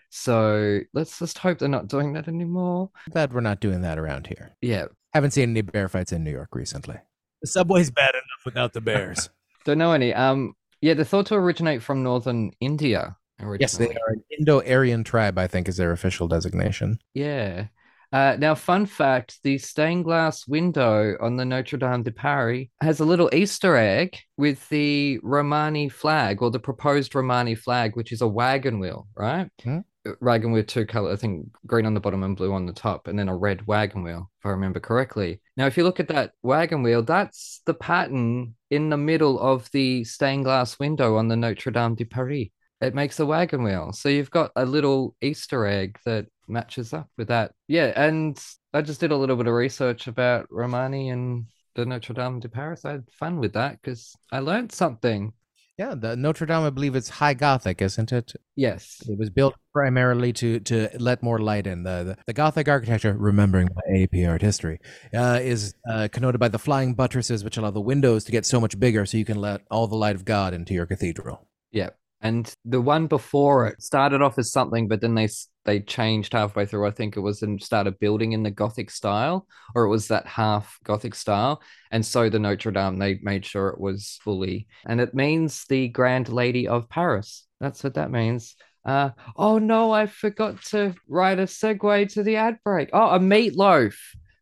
So 0.10 0.82
let's 0.94 1.20
just 1.20 1.38
hope 1.38 1.60
they're 1.60 1.70
not 1.70 1.88
doing 1.88 2.14
that 2.14 2.28
anymore. 2.28 2.92
Glad 3.12 3.34
we're 3.34 3.40
not 3.40 3.62
doing 3.62 3.82
that 3.82 3.98
around 3.98 4.28
here. 4.28 4.56
Yeah, 4.62 4.88
Haven't 5.14 5.32
seen 5.32 5.52
any 5.52 5.62
bear 5.62 5.88
fights 5.90 6.12
in 6.12 6.24
New 6.24 6.32
York 6.32 6.54
recently. 6.54 6.98
The 7.42 7.48
subway's 7.48 7.90
bad 7.90 8.12
enough 8.12 8.46
without 8.46 8.74
the 8.74 8.82
bears. 8.82 9.30
don't 9.66 9.78
know 9.78 9.92
any. 9.92 10.14
Um, 10.14 10.54
yeah, 10.82 10.94
they're 10.94 11.06
thought 11.06 11.28
to 11.28 11.36
originate 11.36 11.82
from 11.82 12.04
northern 12.04 12.52
India 12.60 13.16
originally. 13.40 13.58
yes, 13.62 13.78
they 13.78 13.88
are 13.88 14.14
an 14.14 14.24
Indo-Aryan 14.38 15.04
tribe, 15.04 15.38
I 15.38 15.48
think 15.48 15.68
is 15.68 15.78
their 15.78 15.92
official 15.92 16.28
designation. 16.28 17.00
Yeah. 17.14 17.68
Uh, 18.14 18.38
now, 18.40 18.56
fun 18.56 18.86
fact 18.86 19.40
the 19.44 19.58
stained 19.58 20.06
glass 20.06 20.48
window 20.48 21.18
on 21.20 21.36
the 21.36 21.44
Notre 21.44 21.78
Dame 21.78 22.04
de 22.04 22.12
Paris 22.12 22.68
has 22.80 23.02
a 23.02 23.06
little 23.06 23.30
Easter 23.34 23.76
egg 23.76 24.18
with 24.38 24.68
the 24.70 25.20
Romani 25.24 25.90
flag 25.90 26.42
or 26.42 26.50
the 26.50 26.60
proposed 26.60 27.14
Romani 27.14 27.54
flag, 27.54 27.98
which 27.98 28.14
is 28.14 28.22
a 28.22 28.28
wagon 28.28 28.80
wheel, 28.80 29.08
right? 29.16 29.50
Hmm. 29.62 29.80
Uh, 30.08 30.12
Wagon 30.22 30.54
wheel, 30.54 30.64
two 30.64 30.86
color, 30.86 31.12
I 31.12 31.18
think 31.18 31.48
green 31.66 31.86
on 31.86 31.94
the 31.94 32.00
bottom 32.00 32.24
and 32.24 32.38
blue 32.38 32.54
on 32.54 32.66
the 32.66 32.72
top, 32.72 33.08
and 33.08 33.20
then 33.20 33.28
a 33.28 33.36
red 33.36 33.68
wagon 33.68 34.04
wheel, 34.04 34.32
if 34.40 34.46
I 34.46 34.50
remember 34.52 34.80
correctly. 34.80 35.42
Now, 35.58 35.66
if 35.66 35.76
you 35.76 35.84
look 35.84 36.00
at 36.00 36.08
that 36.08 36.32
wagon 36.42 36.84
wheel, 36.84 37.04
that's 37.04 37.62
the 37.66 37.74
pattern 37.74 38.56
in 38.70 38.90
the 38.90 38.98
middle 38.98 39.40
of 39.40 39.70
the 39.72 40.04
stained 40.04 40.46
glass 40.46 40.80
window 40.80 41.18
on 41.18 41.28
the 41.28 41.36
Notre 41.36 41.72
Dame 41.72 41.96
de 41.96 42.06
Paris 42.06 42.50
it 42.82 42.94
makes 42.94 43.20
a 43.20 43.26
wagon 43.26 43.64
wheel. 43.64 43.92
So 43.92 44.10
you've 44.10 44.32
got 44.32 44.52
a 44.56 44.66
little 44.66 45.16
Easter 45.22 45.66
egg 45.66 45.98
that 46.06 46.28
matches 46.48 46.94
up 46.94 47.10
with 47.18 47.30
that. 47.30 47.52
Yeah, 47.68 47.92
and 47.96 48.40
I 48.74 48.82
just 48.82 49.00
did 49.00 49.12
a 49.12 49.18
little 49.18 49.36
bit 49.36 49.48
of 49.48 49.54
research 49.54 50.08
about 50.08 50.48
Romani 50.52 51.10
and 51.10 51.48
the 51.76 51.86
Notre 51.86 52.14
Dame 52.14 52.40
de 52.40 52.50
Paris. 52.50 52.86
I 52.86 52.92
had 52.92 53.10
fun 53.12 53.40
with 53.40 53.54
that 53.54 53.82
because 53.82 54.16
I 54.32 54.40
learned 54.40 54.72
something. 54.72 55.34
Yeah, 55.78 55.94
the 55.94 56.16
Notre 56.16 56.48
Dame, 56.48 56.64
I 56.64 56.72
believe 56.72 56.96
it's 56.96 57.10
high 57.10 57.36
Gothic, 57.36 57.84
isn't 57.84 58.12
it? 58.12 58.34
Yes. 58.56 59.04
It 59.08 59.18
was 59.18 59.30
built 59.30 59.54
primarily 59.74 60.34
to 60.34 60.60
to 60.62 60.90
let 60.98 61.22
more 61.22 61.38
light 61.38 61.68
in. 61.68 61.84
The 61.84 62.04
the, 62.04 62.18
the 62.26 62.34
Gothic 62.34 62.68
architecture, 62.68 63.16
remembering 63.16 63.70
my 63.76 64.02
AP 64.02 64.28
art 64.28 64.42
history, 64.42 64.80
uh, 65.14 65.40
is 65.42 65.76
uh, 65.88 66.08
connoted 66.12 66.40
by 66.40 66.48
the 66.48 66.58
flying 66.58 66.96
buttresses, 66.96 67.44
which 67.44 67.58
allow 67.58 67.70
the 67.70 67.80
windows 67.80 68.24
to 68.24 68.32
get 68.32 68.44
so 68.46 68.60
much 68.60 68.80
bigger, 68.80 69.06
so 69.06 69.18
you 69.18 69.26
can 69.26 69.40
let 69.40 69.62
all 69.70 69.86
the 69.86 69.96
light 69.96 70.16
of 70.16 70.26
God 70.26 70.56
into 70.56 70.74
your 70.74 70.88
cathedral. 70.88 71.48
Yeah. 71.72 71.90
And 72.22 72.52
the 72.66 72.82
one 72.82 73.08
before 73.08 73.68
it 73.68 73.82
started 73.82 74.22
off 74.22 74.40
as 74.40 74.52
something, 74.52 74.88
but 74.88 75.02
then 75.02 75.16
they 75.16 75.30
they 75.66 75.82
changed 75.82 76.34
halfway 76.34 76.66
through. 76.66 76.88
I 76.88 76.92
think 76.92 77.16
it 77.16 77.20
was 77.20 77.44
and 77.44 77.62
started 77.62 78.00
building 78.00 78.32
in 78.32 78.42
the 78.42 78.52
Gothic 78.52 78.90
style, 78.90 79.46
or 79.76 79.84
it 79.84 79.90
was 79.90 80.08
that 80.08 80.26
half 80.26 80.80
Gothic 80.84 81.14
style. 81.14 81.62
And 81.92 82.06
so 82.06 82.30
the 82.30 82.40
Notre 82.40 82.72
Dame, 82.72 82.98
they 82.98 83.20
made 83.22 83.46
sure 83.46 83.68
it 83.70 83.80
was 83.80 84.20
fully, 84.24 84.68
and 84.86 85.00
it 85.00 85.14
means 85.14 85.66
the 85.66 85.90
Grand 85.90 86.30
Lady 86.30 86.68
of 86.68 86.90
Paris. 86.90 87.46
That's 87.60 87.84
what 87.84 87.96
that 87.96 88.12
means. 88.12 88.56
Uh, 88.84 89.12
oh 89.36 89.60
no, 89.60 89.92
I 89.92 90.08
forgot 90.08 90.62
to 90.68 90.96
write 91.08 91.40
a 91.40 91.44
segue 91.44 92.14
to 92.14 92.24
the 92.24 92.38
ad 92.38 92.60
break. 92.64 92.90
Oh, 92.94 93.10
a 93.10 93.20
meatloaf. 93.20 93.96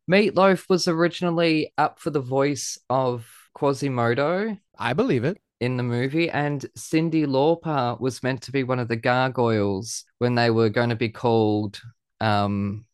Meatloaf 0.10 0.70
was 0.70 0.88
originally 0.88 1.74
up 1.78 2.00
for 2.00 2.12
the 2.12 2.22
voice 2.22 2.78
of 2.90 3.28
Quasimodo 3.56 4.58
I 4.78 4.94
believe 4.94 5.24
it. 5.24 5.38
In 5.62 5.78
the 5.78 5.84
movie, 5.84 6.30
and 6.30 6.65
Cyndi 6.78 7.26
Lauper 7.26 8.00
was 8.00 8.22
meant 8.22 8.41
to 8.44 8.52
be 8.52 8.63
one 8.63 8.80
of 8.80 8.89
the 8.89 8.98
gargoyles 8.98 10.04
when 10.18 10.36
they 10.36 10.50
were 10.50 10.70
going 10.70 10.89
to 10.89 10.98
be 10.98 11.08
called. 11.08 11.82
Um, 12.20 12.86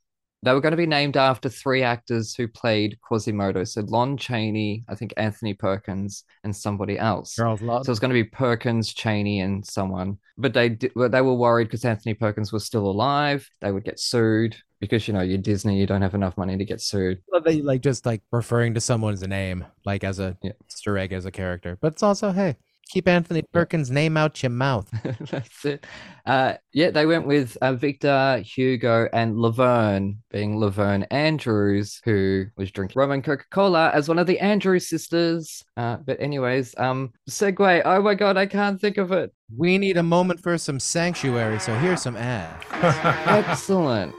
they 0.43 0.53
were 0.53 0.61
going 0.61 0.71
to 0.71 0.77
be 0.77 0.85
named 0.85 1.17
after 1.17 1.49
three 1.49 1.81
actors 1.81 2.35
who 2.35 2.47
played 2.47 2.99
Quasimodo. 3.01 3.63
So 3.63 3.81
Lon 3.81 4.15
Chaney, 4.15 4.83
I 4.87 4.95
think 4.95 5.13
Anthony 5.17 5.55
Perkins, 5.55 6.23
and 6.43 6.55
somebody 6.55 6.99
else. 6.99 7.35
Charles 7.35 7.61
Law. 7.61 7.81
So 7.81 7.89
it 7.89 7.91
was 7.91 7.99
going 7.99 8.09
to 8.09 8.13
be 8.13 8.23
Perkins, 8.23 8.93
Chaney, 8.93 9.39
and 9.39 9.65
someone. 9.65 10.17
But 10.37 10.53
they 10.53 10.69
di- 10.69 10.91
well, 10.95 11.09
they 11.09 11.21
were 11.21 11.33
worried 11.33 11.65
because 11.65 11.85
Anthony 11.85 12.13
Perkins 12.13 12.51
was 12.51 12.65
still 12.65 12.89
alive. 12.89 13.49
They 13.61 13.71
would 13.71 13.85
get 13.85 13.99
sued 13.99 14.55
because 14.81 15.07
you 15.07 15.13
know 15.13 15.21
you're 15.21 15.37
Disney, 15.37 15.79
you 15.79 15.85
don't 15.87 16.01
have 16.01 16.15
enough 16.15 16.35
money 16.37 16.57
to 16.57 16.65
get 16.65 16.81
sued. 16.81 17.21
they 17.45 17.61
like 17.61 17.81
just 17.81 18.05
like 18.05 18.21
referring 18.31 18.73
to 18.73 18.81
someone's 18.81 19.21
name, 19.25 19.63
like 19.85 20.03
as 20.03 20.19
a 20.19 20.35
Yeah. 20.41 20.51
Easter 20.67 20.97
egg 20.97 21.13
as 21.13 21.25
a 21.25 21.31
character. 21.31 21.77
But 21.79 21.93
it's 21.93 22.03
also, 22.03 22.31
hey, 22.33 22.57
keep 22.91 23.07
Anthony 23.07 23.41
Perkins' 23.53 23.89
name 23.89 24.17
out 24.17 24.43
your 24.43 24.49
mouth. 24.49 24.89
That's 25.31 25.65
it. 25.65 25.85
Uh, 26.25 26.55
yeah, 26.73 26.91
they 26.91 27.05
went 27.05 27.25
with 27.25 27.57
uh, 27.61 27.73
Victor, 27.73 28.43
Hugo, 28.45 29.07
and 29.13 29.39
Laverne, 29.39 30.21
being 30.29 30.59
Laverne 30.59 31.03
Andrews, 31.03 32.01
who 32.03 32.45
was 32.57 32.69
drinking 32.71 32.99
rum 32.99 33.11
and 33.11 33.23
Coca 33.23 33.45
Cola 33.49 33.91
as 33.91 34.09
one 34.09 34.19
of 34.19 34.27
the 34.27 34.39
Andrews 34.39 34.89
sisters. 34.89 35.63
Uh, 35.77 35.97
but, 35.97 36.19
anyways, 36.19 36.75
um, 36.77 37.13
segue. 37.29 37.81
Oh 37.85 38.01
my 38.01 38.13
God, 38.13 38.35
I 38.35 38.45
can't 38.45 38.79
think 38.79 38.97
of 38.97 39.11
it. 39.13 39.33
We 39.55 39.77
need 39.77 39.97
a 39.97 40.03
moment 40.03 40.41
for 40.41 40.57
some 40.57 40.79
sanctuary, 40.79 41.59
so 41.59 41.73
here's 41.77 42.01
some 42.01 42.17
ads. 42.17 42.65
Excellent. 42.71 44.13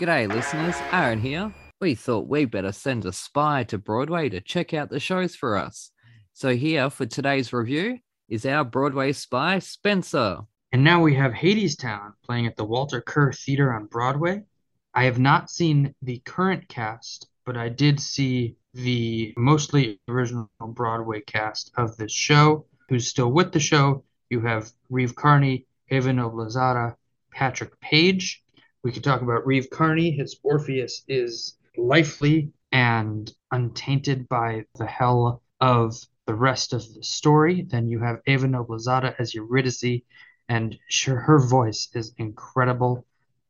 G'day, 0.00 0.32
listeners. 0.32 0.76
Aaron 0.92 1.20
here. 1.20 1.52
We 1.80 1.94
thought 1.94 2.26
we'd 2.26 2.50
better 2.50 2.72
send 2.72 3.04
a 3.04 3.12
spy 3.12 3.62
to 3.64 3.78
Broadway 3.78 4.28
to 4.30 4.40
check 4.40 4.74
out 4.74 4.90
the 4.90 4.98
shows 4.98 5.36
for 5.36 5.56
us. 5.56 5.92
So, 6.32 6.56
here 6.56 6.90
for 6.90 7.06
today's 7.06 7.52
review 7.52 8.00
is 8.28 8.44
our 8.44 8.64
Broadway 8.64 9.12
spy, 9.12 9.60
Spencer. 9.60 10.40
And 10.72 10.82
now 10.82 11.00
we 11.00 11.14
have 11.14 11.30
Hadestown 11.30 12.14
playing 12.24 12.48
at 12.48 12.56
the 12.56 12.64
Walter 12.64 13.00
Kerr 13.00 13.30
Theater 13.30 13.72
on 13.72 13.86
Broadway. 13.86 14.42
I 14.92 15.04
have 15.04 15.20
not 15.20 15.50
seen 15.50 15.94
the 16.02 16.18
current 16.24 16.66
cast, 16.66 17.28
but 17.46 17.56
I 17.56 17.68
did 17.68 18.00
see 18.00 18.56
the 18.74 19.32
mostly 19.36 20.00
original 20.08 20.50
Broadway 20.60 21.20
cast 21.20 21.70
of 21.76 21.96
this 21.96 22.10
show. 22.10 22.66
Who's 22.88 23.06
still 23.06 23.30
with 23.30 23.52
the 23.52 23.60
show? 23.60 24.02
You 24.30 24.40
have 24.40 24.72
Reeve 24.90 25.14
Carney, 25.14 25.64
Eva 25.90 26.10
Noblezada, 26.10 26.96
Patrick 27.30 27.78
Page. 27.78 28.42
We 28.82 28.90
could 28.90 29.04
talk 29.04 29.22
about 29.22 29.46
Reeve 29.46 29.70
Carney. 29.70 30.10
His 30.10 30.40
Orpheus 30.42 31.04
is 31.06 31.54
lively 31.78 32.52
and 32.72 33.32
untainted 33.50 34.28
by 34.28 34.64
the 34.74 34.86
hell 34.86 35.42
of 35.60 35.96
the 36.26 36.34
rest 36.34 36.74
of 36.74 36.82
the 36.94 37.02
story. 37.02 37.62
Then 37.62 37.88
you 37.88 38.00
have 38.00 38.20
Eva 38.26 38.46
Noblezada 38.46 39.14
as 39.18 39.34
Eurydice, 39.34 40.02
and 40.48 40.76
sure, 40.88 41.16
her 41.16 41.38
voice 41.38 41.88
is 41.94 42.12
incredible. 42.18 43.06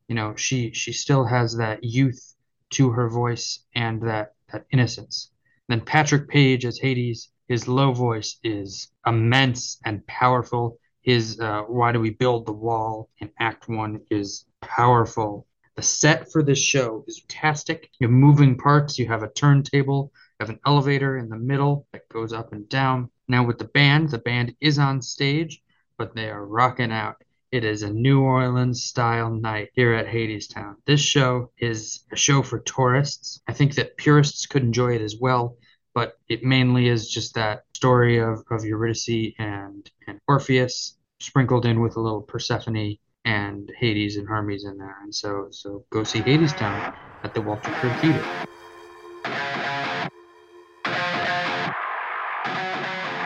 You 0.07 0.15
know, 0.15 0.37
she 0.37 0.73
she 0.73 0.93
still 0.93 1.25
has 1.25 1.57
that 1.57 1.83
youth 1.83 2.37
to 2.71 2.91
her 2.91 3.09
voice 3.09 3.65
and 3.75 4.01
that 4.03 4.35
that 4.53 4.67
innocence. 4.71 5.31
Then 5.69 5.81
Patrick 5.81 6.29
Page 6.29 6.65
as 6.65 6.79
Hades, 6.79 7.31
his 7.49 7.67
low 7.67 7.93
voice 7.93 8.39
is 8.45 8.93
immense 9.07 9.79
and 9.85 10.07
powerful. 10.07 10.79
His 11.03 11.41
uh, 11.41 11.63
"Why 11.63 11.91
Do 11.93 12.01
We 12.01 12.11
Build 12.11 12.47
the 12.47 12.53
Wall" 12.53 13.11
in 13.19 13.31
Act 13.41 13.69
One 13.69 14.01
is 14.11 14.45
powerful. 14.61 15.48
The 15.79 15.85
set 15.85 16.33
for 16.33 16.43
this 16.43 16.59
show 16.59 17.05
is 17.07 17.21
fantastic. 17.21 17.89
You 18.01 18.09
have 18.09 18.13
moving 18.13 18.59
parts. 18.59 18.99
You 18.99 19.07
have 19.07 19.23
a 19.23 19.29
turntable. 19.29 20.11
You 20.13 20.37
have 20.41 20.51
an 20.51 20.59
elevator 20.67 21.19
in 21.19 21.29
the 21.29 21.37
middle 21.37 21.87
that 21.93 22.09
goes 22.09 22.33
up 22.33 22.53
and 22.53 22.69
down. 22.69 23.11
Now 23.29 23.47
with 23.47 23.59
the 23.59 23.67
band, 23.67 24.09
the 24.09 24.19
band 24.19 24.57
is 24.61 24.81
on 24.81 25.01
stage, 25.01 25.63
but 25.97 26.17
they 26.17 26.31
are 26.31 26.45
rocking 26.45 26.91
out. 26.91 27.23
It 27.53 27.63
is 27.63 27.85
a 27.85 27.93
New 27.93 28.23
Orleans 28.23 28.83
style 28.83 29.31
night 29.31 29.69
here 29.73 29.95
at 29.95 30.09
Hadestown. 30.09 30.75
This 30.85 30.99
show 30.99 31.53
is 31.59 32.05
a 32.11 32.17
show 32.17 32.43
for 32.43 32.59
tourists. 32.59 33.41
I 33.47 33.53
think 33.53 33.77
that 33.77 33.97
purists 33.97 34.47
could 34.47 34.65
enjoy 34.65 34.97
it 34.97 35.01
as 35.01 35.15
well, 35.21 35.59
but 35.95 36.19
it 36.29 36.43
mainly 36.43 36.89
is 36.89 37.09
just 37.09 37.35
that 37.37 37.63
story 37.73 38.19
of, 38.19 38.43
of 38.51 38.65
Eurydice 38.65 39.33
and, 39.39 39.89
and 40.09 40.19
Orpheus 40.27 40.97
sprinkled 41.21 41.67
in 41.67 41.81
with 41.81 41.95
a 41.95 42.01
little 42.01 42.23
Persephone 42.23 42.99
and 43.29 43.71
Hades 43.79 44.17
and 44.17 44.27
Hermes 44.27 44.65
in 44.65 44.79
there. 44.79 44.97
And 45.03 45.15
so 45.15 45.49
so 45.51 45.85
go 45.91 46.03
see 46.03 46.21
Hadestown 46.21 46.95
at 47.23 47.35
the 47.35 47.43
Walter 47.43 47.71
Kerr 47.73 47.95
Theater. 48.01 48.25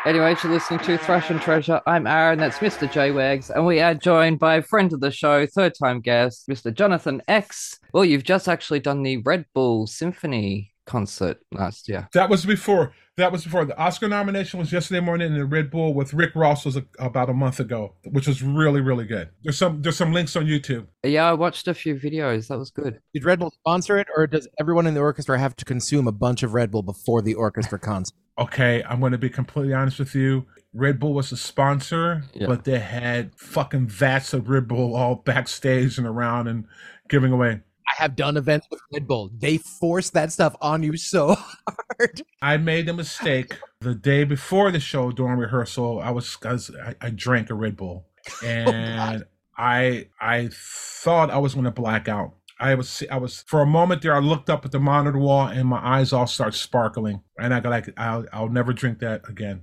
Anyway, 0.05 0.35
you're 0.43 0.53
listening 0.53 0.81
to 0.81 0.99
Thrash 0.99 1.31
and 1.31 1.41
Treasure. 1.41 1.81
I'm 1.87 2.09
Aaron, 2.09 2.41
that's 2.41 2.59
Mr. 2.59 2.91
J 2.91 3.13
Wags, 3.13 3.51
and 3.51 3.65
we 3.65 3.79
are 3.79 3.95
joined 3.95 4.41
by 4.41 4.57
a 4.57 4.63
friend 4.63 4.93
of 4.93 4.99
the 4.99 5.13
show, 5.13 5.47
third 5.47 5.75
time 5.81 6.01
guest, 6.01 6.49
Mr. 6.49 6.75
Jonathan 6.75 7.23
X. 7.29 7.79
Well, 7.93 8.05
you've 8.05 8.25
just 8.25 8.49
actually 8.49 8.81
done 8.81 9.05
the 9.05 9.19
Red 9.19 9.47
Bull 9.55 9.87
Symphony 9.87 10.72
concert 10.87 11.39
last 11.53 11.89
year. 11.89 12.09
That 12.15 12.29
was 12.31 12.45
before. 12.45 12.93
That 13.19 13.31
was 13.31 13.45
before. 13.45 13.65
The 13.67 13.77
Oscar 13.79 14.09
nomination 14.09 14.59
was 14.59 14.73
yesterday 14.73 15.01
morning, 15.01 15.29
and 15.33 15.37
the 15.37 15.45
Red 15.45 15.71
Bull 15.71 15.93
with 15.93 16.15
Rick 16.15 16.35
Ross 16.35 16.65
was 16.65 16.77
a, 16.77 16.85
about 16.99 17.29
a 17.29 17.35
month 17.35 17.61
ago, 17.61 17.95
which 18.11 18.27
was 18.27 18.43
really, 18.43 18.81
really 18.81 19.05
good. 19.05 19.29
There's 19.43 19.59
some 19.59 19.83
there's 19.83 19.97
some 19.99 20.13
links 20.13 20.35
on 20.35 20.47
YouTube. 20.47 20.87
Yeah, 21.05 21.29
I 21.29 21.35
watched 21.35 21.69
a 21.69 21.75
few 21.75 21.95
videos. 21.95 22.49
That 22.49 22.59
was 22.59 22.71
good. 22.71 23.01
Did 23.13 23.25
Red 23.25 23.39
Bull 23.39 23.51
sponsor 23.51 23.99
it, 23.99 24.09
or 24.17 24.27
does 24.27 24.49
everyone 24.59 24.87
in 24.87 24.95
the 24.95 25.01
orchestra 25.01 25.39
have 25.39 25.55
to 25.57 25.65
consume 25.67 26.09
a 26.09 26.13
bunch 26.13 26.43
of 26.43 26.55
Red 26.55 26.71
Bull 26.71 26.83
before 26.83 27.21
the 27.21 27.35
orchestra 27.35 27.79
concert? 27.79 28.15
Okay, 28.39 28.83
I'm 28.89 28.99
going 29.01 29.13
to 29.13 29.19
be 29.19 29.29
completely 29.29 29.75
honest 29.75 29.99
with 29.99 30.15
you. 30.15 30.47
Red 30.73 30.99
Bull 30.99 31.13
was 31.13 31.31
a 31.33 31.37
sponsor, 31.37 32.23
Yeah. 32.33 32.47
but 32.47 32.65
they 32.65 32.79
had 32.79 33.35
fucking 33.37 33.89
vats 33.89 34.33
of 34.33 34.49
Red 34.49 34.67
Bull 34.69 34.97
all 34.97 35.17
backstage 35.27 35.99
and 35.99 36.07
around 36.07 36.49
and 36.49 36.65
giving 37.11 37.31
away. 37.31 37.61
I 37.93 38.03
have 38.03 38.17
done 38.17 38.37
events 38.37 38.67
with 38.71 38.81
Red 38.93 39.07
Bull. 39.07 39.31
They 39.37 39.59
force 39.59 40.11
that 40.11 40.33
stuff 40.33 40.57
on 40.61 40.83
you 40.83 40.97
so 40.97 41.35
hard. 41.69 42.23
I 42.41 42.57
made 42.57 42.89
a 42.89 42.95
mistake 42.95 43.57
the 43.81 43.95
day 43.95 44.25
before 44.25 44.71
the 44.71 44.81
show 44.81 45.11
during 45.11 45.39
rehearsal. 45.39 46.01
I 46.01 46.11
was, 46.11 46.37
I, 46.45 46.53
was, 46.53 46.71
I, 46.75 46.95
I 47.01 47.11
drank 47.11 47.51
a 47.51 47.55
Red 47.55 47.77
Bull, 47.77 48.07
oh, 48.43 48.47
and 48.47 49.25
I 49.57 50.09
I 50.21 50.49
thought 50.53 51.31
I 51.31 51.39
was 51.39 51.55
going 51.55 51.65
to 51.65 51.71
black 51.71 52.09
out. 52.09 52.35
I 52.59 52.75
was 52.75 53.03
I 53.11 53.19
was 53.19 53.45
for 53.47 53.61
a 53.61 53.67
moment 53.67 54.03
there. 54.03 54.15
I 54.15 54.21
looked 54.21 54.49
up 54.49 54.65
at 54.65 54.73
the 54.73 54.81
monitor 54.81 55.19
wall, 55.19 55.49
and 55.49 55.69
my 55.69 55.79
eyes 55.79 56.13
all 56.13 56.27
start 56.27 56.55
sparkling, 56.55 57.23
and 57.39 57.53
I 57.53 57.61
got 57.61 57.71
like 57.71 57.93
I'll 57.99 58.25
I'll 58.33 58.49
never 58.49 58.73
drink 58.73 59.01
that 59.01 59.29
again. 59.29 59.61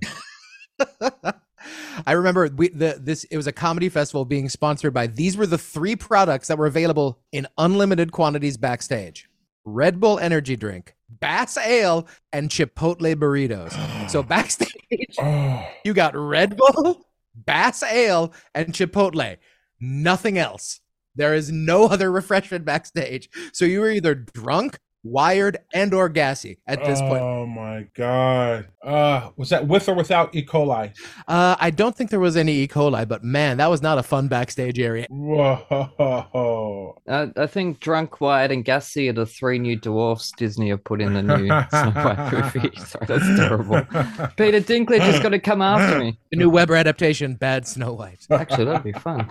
I 2.06 2.12
remember 2.12 2.48
we 2.54 2.68
the 2.68 2.98
this 3.00 3.24
it 3.24 3.36
was 3.36 3.46
a 3.46 3.52
comedy 3.52 3.88
festival 3.88 4.24
being 4.24 4.48
sponsored 4.48 4.94
by 4.94 5.06
these 5.06 5.36
were 5.36 5.46
the 5.46 5.58
three 5.58 5.96
products 5.96 6.48
that 6.48 6.58
were 6.58 6.66
available 6.66 7.20
in 7.32 7.46
unlimited 7.58 8.12
quantities 8.12 8.56
backstage. 8.56 9.28
Red 9.64 10.00
Bull 10.00 10.18
energy 10.18 10.56
drink, 10.56 10.94
Bass 11.08 11.56
Ale, 11.56 12.08
and 12.32 12.48
Chipotle 12.48 13.14
burritos. 13.14 14.10
So 14.10 14.22
backstage 14.22 14.70
Oh, 15.18 15.66
you 15.84 15.94
got 15.94 16.16
Red 16.16 16.56
Bull, 16.56 17.06
Bass 17.34 17.82
Ale, 17.82 18.32
and 18.54 18.72
Chipotle. 18.72 19.36
Nothing 19.80 20.38
else. 20.38 20.80
There 21.14 21.34
is 21.34 21.50
no 21.50 21.86
other 21.86 22.10
refreshment 22.12 22.64
backstage. 22.64 23.28
So 23.52 23.64
you 23.64 23.80
were 23.80 23.90
either 23.90 24.14
drunk, 24.14 24.78
wired, 25.02 25.58
and 25.72 25.94
or 25.94 26.08
gassy 26.08 26.58
at 26.66 26.84
this 26.84 27.00
point. 27.00 27.22
Oh 27.22 27.46
my 27.46 27.86
god! 27.94 28.68
Uh, 28.82 29.30
was 29.36 29.50
that 29.50 29.66
with 29.66 29.88
or 29.88 29.94
without 29.94 30.34
E. 30.34 30.44
coli? 30.44 30.92
Uh, 31.28 31.56
I 31.58 31.70
don't 31.70 31.96
think 31.96 32.10
there 32.10 32.20
was 32.20 32.36
any 32.36 32.52
E. 32.60 32.68
coli, 32.68 33.06
but 33.06 33.22
man, 33.24 33.58
that 33.58 33.68
was 33.68 33.82
not 33.82 33.98
a 33.98 34.02
fun 34.02 34.28
backstage 34.28 34.78
area. 34.78 35.06
Whoa! 35.10 36.96
Uh, 37.08 37.26
I 37.36 37.46
think 37.46 37.80
Drunk, 37.80 38.20
Wired, 38.20 38.52
and 38.52 38.64
Gassy 38.64 39.08
are 39.08 39.12
the 39.12 39.26
three 39.26 39.58
new 39.58 39.76
dwarfs 39.76 40.32
Disney 40.36 40.70
have 40.70 40.84
put 40.84 41.00
in 41.00 41.14
the 41.14 41.22
new 41.22 41.46
Snow 41.46 41.90
White 42.02 42.32
movie. 42.54 42.70
Sorry, 42.76 43.06
that's 43.06 43.26
terrible. 43.36 43.82
Peter 44.36 44.60
Dinklage 44.60 45.06
is 45.08 45.20
going 45.20 45.32
to 45.32 45.38
come 45.40 45.62
after 45.62 45.98
me. 45.98 46.18
The 46.30 46.36
new 46.36 46.50
Weber 46.50 46.76
adaptation, 46.76 47.34
Bad 47.34 47.66
Snow 47.66 47.92
White. 47.92 48.26
Actually, 48.30 48.66
that'd 48.66 48.84
be 48.84 48.92
fun. 48.92 49.28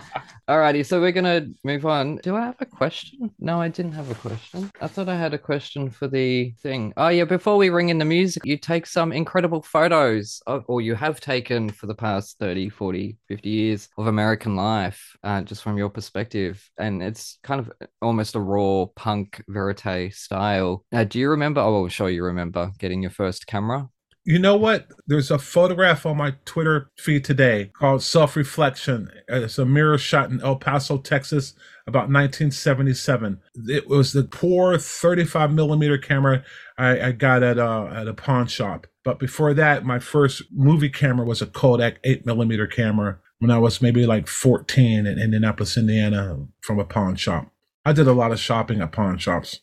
Alrighty, 0.48 0.84
so 0.84 1.00
we're 1.00 1.12
gonna 1.12 1.46
move 1.64 1.86
on. 1.86 2.16
Do 2.16 2.36
I 2.36 2.46
have 2.46 2.56
a 2.60 2.66
question? 2.66 3.30
No, 3.38 3.60
I 3.60 3.68
didn't 3.68 3.92
have 3.92 4.10
a 4.10 4.14
question. 4.14 4.70
I 4.80 4.88
thought 4.88 5.08
I 5.08 5.16
had 5.16 5.32
a 5.32 5.38
question 5.38 5.59
for 5.90 6.08
the 6.08 6.52
thing. 6.62 6.92
Oh 6.96 7.08
yeah, 7.08 7.24
before 7.24 7.56
we 7.56 7.70
ring 7.70 7.88
in 7.88 7.98
the 7.98 8.04
music, 8.04 8.44
you 8.44 8.56
take 8.56 8.86
some 8.86 9.12
incredible 9.12 9.62
photos, 9.62 10.42
of, 10.46 10.64
or 10.66 10.80
you 10.80 10.94
have 10.94 11.20
taken 11.20 11.70
for 11.70 11.86
the 11.86 11.94
past 11.94 12.38
30, 12.38 12.68
40, 12.68 13.18
50 13.28 13.48
years 13.48 13.88
of 13.96 14.06
American 14.06 14.56
life, 14.56 15.16
uh, 15.22 15.42
just 15.42 15.62
from 15.62 15.76
your 15.76 15.90
perspective. 15.90 16.68
And 16.78 17.02
it's 17.02 17.38
kind 17.42 17.60
of 17.60 17.72
almost 18.00 18.34
a 18.34 18.40
raw 18.40 18.86
punk 18.96 19.42
verite 19.48 20.14
style. 20.14 20.84
Uh, 20.92 21.04
do 21.04 21.18
you 21.18 21.30
remember? 21.30 21.60
Oh, 21.60 21.84
I'm 21.84 21.88
sure 21.88 22.10
you 22.10 22.24
remember 22.24 22.70
getting 22.78 23.02
your 23.02 23.10
first 23.10 23.46
camera. 23.46 23.88
You 24.30 24.38
know 24.38 24.56
what? 24.56 24.86
There's 25.08 25.32
a 25.32 25.40
photograph 25.40 26.06
on 26.06 26.18
my 26.18 26.36
Twitter 26.44 26.88
feed 26.96 27.24
today 27.24 27.72
called 27.76 28.00
Self 28.00 28.36
Reflection. 28.36 29.10
It's 29.26 29.58
a 29.58 29.66
mirror 29.66 29.98
shot 29.98 30.30
in 30.30 30.40
El 30.40 30.54
Paso, 30.54 30.98
Texas, 30.98 31.54
about 31.88 32.08
1977. 32.08 33.40
It 33.66 33.88
was 33.88 34.12
the 34.12 34.22
poor 34.22 34.78
35 34.78 35.52
millimeter 35.52 35.98
camera 35.98 36.44
I, 36.78 37.08
I 37.08 37.10
got 37.10 37.42
at 37.42 37.58
a, 37.58 37.90
at 37.92 38.06
a 38.06 38.14
pawn 38.14 38.46
shop. 38.46 38.86
But 39.02 39.18
before 39.18 39.52
that, 39.54 39.84
my 39.84 39.98
first 39.98 40.44
movie 40.52 40.90
camera 40.90 41.26
was 41.26 41.42
a 41.42 41.46
Kodak 41.46 41.98
8 42.04 42.24
millimeter 42.24 42.68
camera 42.68 43.18
when 43.40 43.50
I 43.50 43.58
was 43.58 43.82
maybe 43.82 44.06
like 44.06 44.28
14 44.28 45.06
in 45.06 45.18
Indianapolis, 45.18 45.76
Indiana, 45.76 46.46
from 46.60 46.78
a 46.78 46.84
pawn 46.84 47.16
shop. 47.16 47.50
I 47.84 47.92
did 47.92 48.06
a 48.06 48.12
lot 48.12 48.30
of 48.30 48.38
shopping 48.38 48.80
at 48.80 48.92
pawn 48.92 49.18
shops. 49.18 49.58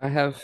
I 0.00 0.08
have, 0.08 0.42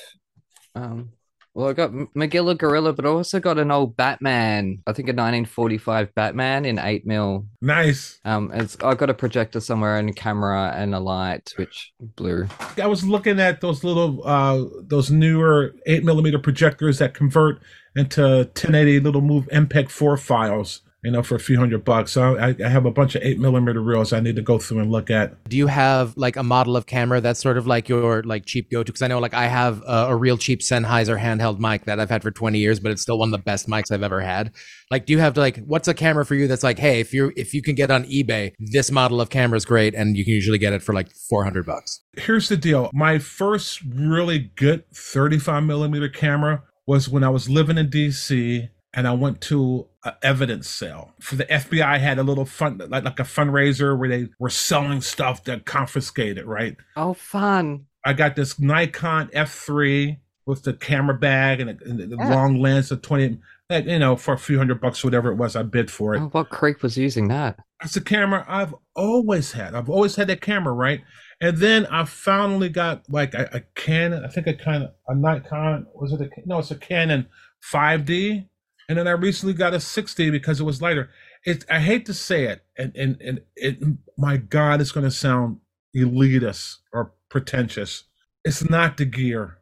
um, 0.74 1.12
Well, 1.58 1.70
I 1.70 1.72
got 1.72 1.90
Magilla 1.90 2.56
Gorilla, 2.56 2.92
but 2.92 3.04
I 3.04 3.08
also 3.08 3.40
got 3.40 3.58
an 3.58 3.72
old 3.72 3.96
Batman. 3.96 4.80
I 4.86 4.92
think 4.92 5.08
a 5.08 5.10
1945 5.10 6.14
Batman 6.14 6.64
in 6.64 6.78
eight 6.78 7.04
mil. 7.04 7.46
Nice. 7.60 8.20
Um, 8.24 8.52
it's 8.54 8.76
I 8.80 8.94
got 8.94 9.10
a 9.10 9.14
projector 9.14 9.58
somewhere 9.58 9.98
and 9.98 10.08
a 10.08 10.12
camera 10.12 10.72
and 10.76 10.94
a 10.94 11.00
light, 11.00 11.52
which 11.56 11.92
blue. 11.98 12.46
I 12.80 12.86
was 12.86 13.04
looking 13.04 13.40
at 13.40 13.60
those 13.60 13.82
little, 13.82 14.24
uh, 14.24 14.66
those 14.82 15.10
newer 15.10 15.74
eight 15.86 16.04
millimeter 16.04 16.38
projectors 16.38 16.98
that 16.98 17.12
convert 17.12 17.60
into 17.96 18.22
1080 18.22 19.00
little 19.00 19.20
move 19.20 19.48
MPEG 19.52 19.90
four 19.90 20.16
files. 20.16 20.82
You 21.04 21.12
know, 21.12 21.22
for 21.22 21.36
a 21.36 21.40
few 21.40 21.58
hundred 21.58 21.84
bucks. 21.84 22.10
So 22.10 22.36
I, 22.36 22.56
I 22.64 22.68
have 22.68 22.84
a 22.84 22.90
bunch 22.90 23.14
of 23.14 23.22
eight 23.22 23.38
millimeter 23.38 23.80
reels 23.80 24.12
I 24.12 24.18
need 24.18 24.34
to 24.34 24.42
go 24.42 24.58
through 24.58 24.80
and 24.80 24.90
look 24.90 25.10
at. 25.10 25.44
Do 25.44 25.56
you 25.56 25.68
have 25.68 26.16
like 26.16 26.34
a 26.34 26.42
model 26.42 26.76
of 26.76 26.86
camera 26.86 27.20
that's 27.20 27.40
sort 27.40 27.56
of 27.56 27.68
like 27.68 27.88
your 27.88 28.24
like 28.24 28.46
cheap 28.46 28.68
go 28.68 28.82
to? 28.82 28.90
Because 28.90 29.02
I 29.02 29.06
know 29.06 29.20
like 29.20 29.34
I 29.34 29.46
have 29.46 29.80
a, 29.86 30.08
a 30.08 30.16
real 30.16 30.36
cheap 30.36 30.60
Sennheiser 30.60 31.18
handheld 31.20 31.60
mic 31.60 31.84
that 31.84 32.00
I've 32.00 32.10
had 32.10 32.22
for 32.22 32.32
20 32.32 32.58
years, 32.58 32.80
but 32.80 32.90
it's 32.90 33.00
still 33.00 33.18
one 33.18 33.28
of 33.28 33.32
the 33.32 33.44
best 33.44 33.68
mics 33.68 33.92
I've 33.92 34.02
ever 34.02 34.20
had. 34.20 34.52
Like, 34.90 35.06
do 35.06 35.12
you 35.12 35.20
have 35.20 35.34
to 35.34 35.40
like 35.40 35.58
what's 35.66 35.86
a 35.86 35.94
camera 35.94 36.26
for 36.26 36.34
you 36.34 36.48
that's 36.48 36.64
like, 36.64 36.80
hey, 36.80 36.98
if 36.98 37.14
you 37.14 37.32
if 37.36 37.54
you 37.54 37.62
can 37.62 37.76
get 37.76 37.92
on 37.92 38.04
eBay, 38.04 38.54
this 38.58 38.90
model 38.90 39.20
of 39.20 39.30
camera 39.30 39.56
is 39.56 39.64
great, 39.64 39.94
and 39.94 40.16
you 40.16 40.24
can 40.24 40.34
usually 40.34 40.58
get 40.58 40.72
it 40.72 40.82
for 40.82 40.94
like 40.94 41.10
400 41.12 41.64
bucks. 41.64 42.00
Here's 42.16 42.48
the 42.48 42.56
deal. 42.56 42.90
My 42.92 43.18
first 43.18 43.82
really 43.82 44.50
good 44.56 44.84
35 44.92 45.62
millimeter 45.62 46.08
camera 46.08 46.64
was 46.86 47.08
when 47.08 47.22
I 47.22 47.28
was 47.28 47.48
living 47.50 47.76
in 47.76 47.88
DC 47.88 48.68
and 48.94 49.06
I 49.06 49.12
went 49.12 49.40
to 49.42 49.86
an 50.04 50.14
evidence 50.22 50.68
sale 50.68 51.12
for 51.20 51.36
the 51.36 51.44
FBI 51.44 51.98
had 51.98 52.18
a 52.18 52.22
little 52.22 52.44
fund 52.46 52.78
like, 52.88 53.04
like 53.04 53.20
a 53.20 53.24
fundraiser 53.24 53.98
where 53.98 54.08
they 54.08 54.28
were 54.38 54.50
selling 54.50 55.00
stuff 55.00 55.44
that 55.44 55.66
confiscated, 55.66 56.46
right? 56.46 56.76
Oh, 56.96 57.14
fun! 57.14 57.86
I 58.04 58.12
got 58.14 58.36
this 58.36 58.58
Nikon 58.58 59.28
F3 59.34 60.18
with 60.46 60.62
the 60.62 60.72
camera 60.72 61.14
bag 61.18 61.60
and, 61.60 61.68
the- 61.78 61.84
and 61.90 61.98
the 62.00 62.16
Yeah. 62.16 62.34
long 62.34 62.58
lens 62.58 62.90
of 62.90 63.02
20, 63.02 63.38
like, 63.68 63.84
you 63.84 63.98
know, 63.98 64.16
for 64.16 64.32
a 64.32 64.38
few 64.38 64.56
hundred 64.56 64.80
bucks, 64.80 65.04
whatever 65.04 65.30
it 65.30 65.34
was, 65.36 65.54
I 65.54 65.62
bid 65.62 65.90
for 65.90 66.14
it. 66.14 66.20
Oh, 66.20 66.28
what 66.28 66.48
creep 66.48 66.82
was 66.82 66.96
using 66.96 67.28
that? 67.28 67.58
It's 67.84 67.96
a 67.96 68.00
camera 68.00 68.46
I've 68.48 68.74
always 68.96 69.52
had. 69.52 69.74
I've 69.74 69.90
always 69.90 70.16
had 70.16 70.28
that 70.28 70.40
camera, 70.40 70.72
right? 70.72 71.02
And 71.40 71.58
then 71.58 71.84
I 71.86 72.04
finally 72.06 72.70
got 72.70 73.02
like 73.10 73.34
a, 73.34 73.48
a 73.52 73.60
Canon. 73.78 74.24
I 74.24 74.28
think 74.28 74.46
a 74.46 74.54
kind 74.54 74.84
of 74.84 74.90
a 75.06 75.14
Nikon. 75.14 75.86
Was 75.94 76.12
it 76.12 76.20
a 76.22 76.28
no? 76.46 76.58
It's 76.60 76.70
a 76.70 76.76
Canon 76.76 77.28
5D. 77.72 78.48
And 78.88 78.98
then 78.98 79.06
I 79.06 79.12
recently 79.12 79.54
got 79.54 79.74
a 79.74 79.78
6D 79.78 80.32
because 80.32 80.60
it 80.60 80.64
was 80.64 80.80
lighter. 80.80 81.10
It. 81.44 81.64
I 81.70 81.80
hate 81.80 82.06
to 82.06 82.14
say 82.14 82.44
it, 82.44 82.64
and 82.76 82.96
and 82.96 83.20
and 83.20 83.40
it. 83.54 83.78
My 84.16 84.38
God, 84.38 84.80
it's 84.80 84.92
going 84.92 85.04
to 85.04 85.10
sound 85.10 85.58
elitist 85.94 86.76
or 86.92 87.12
pretentious. 87.28 88.04
It's 88.44 88.68
not 88.68 88.96
the 88.96 89.04
gear. 89.04 89.58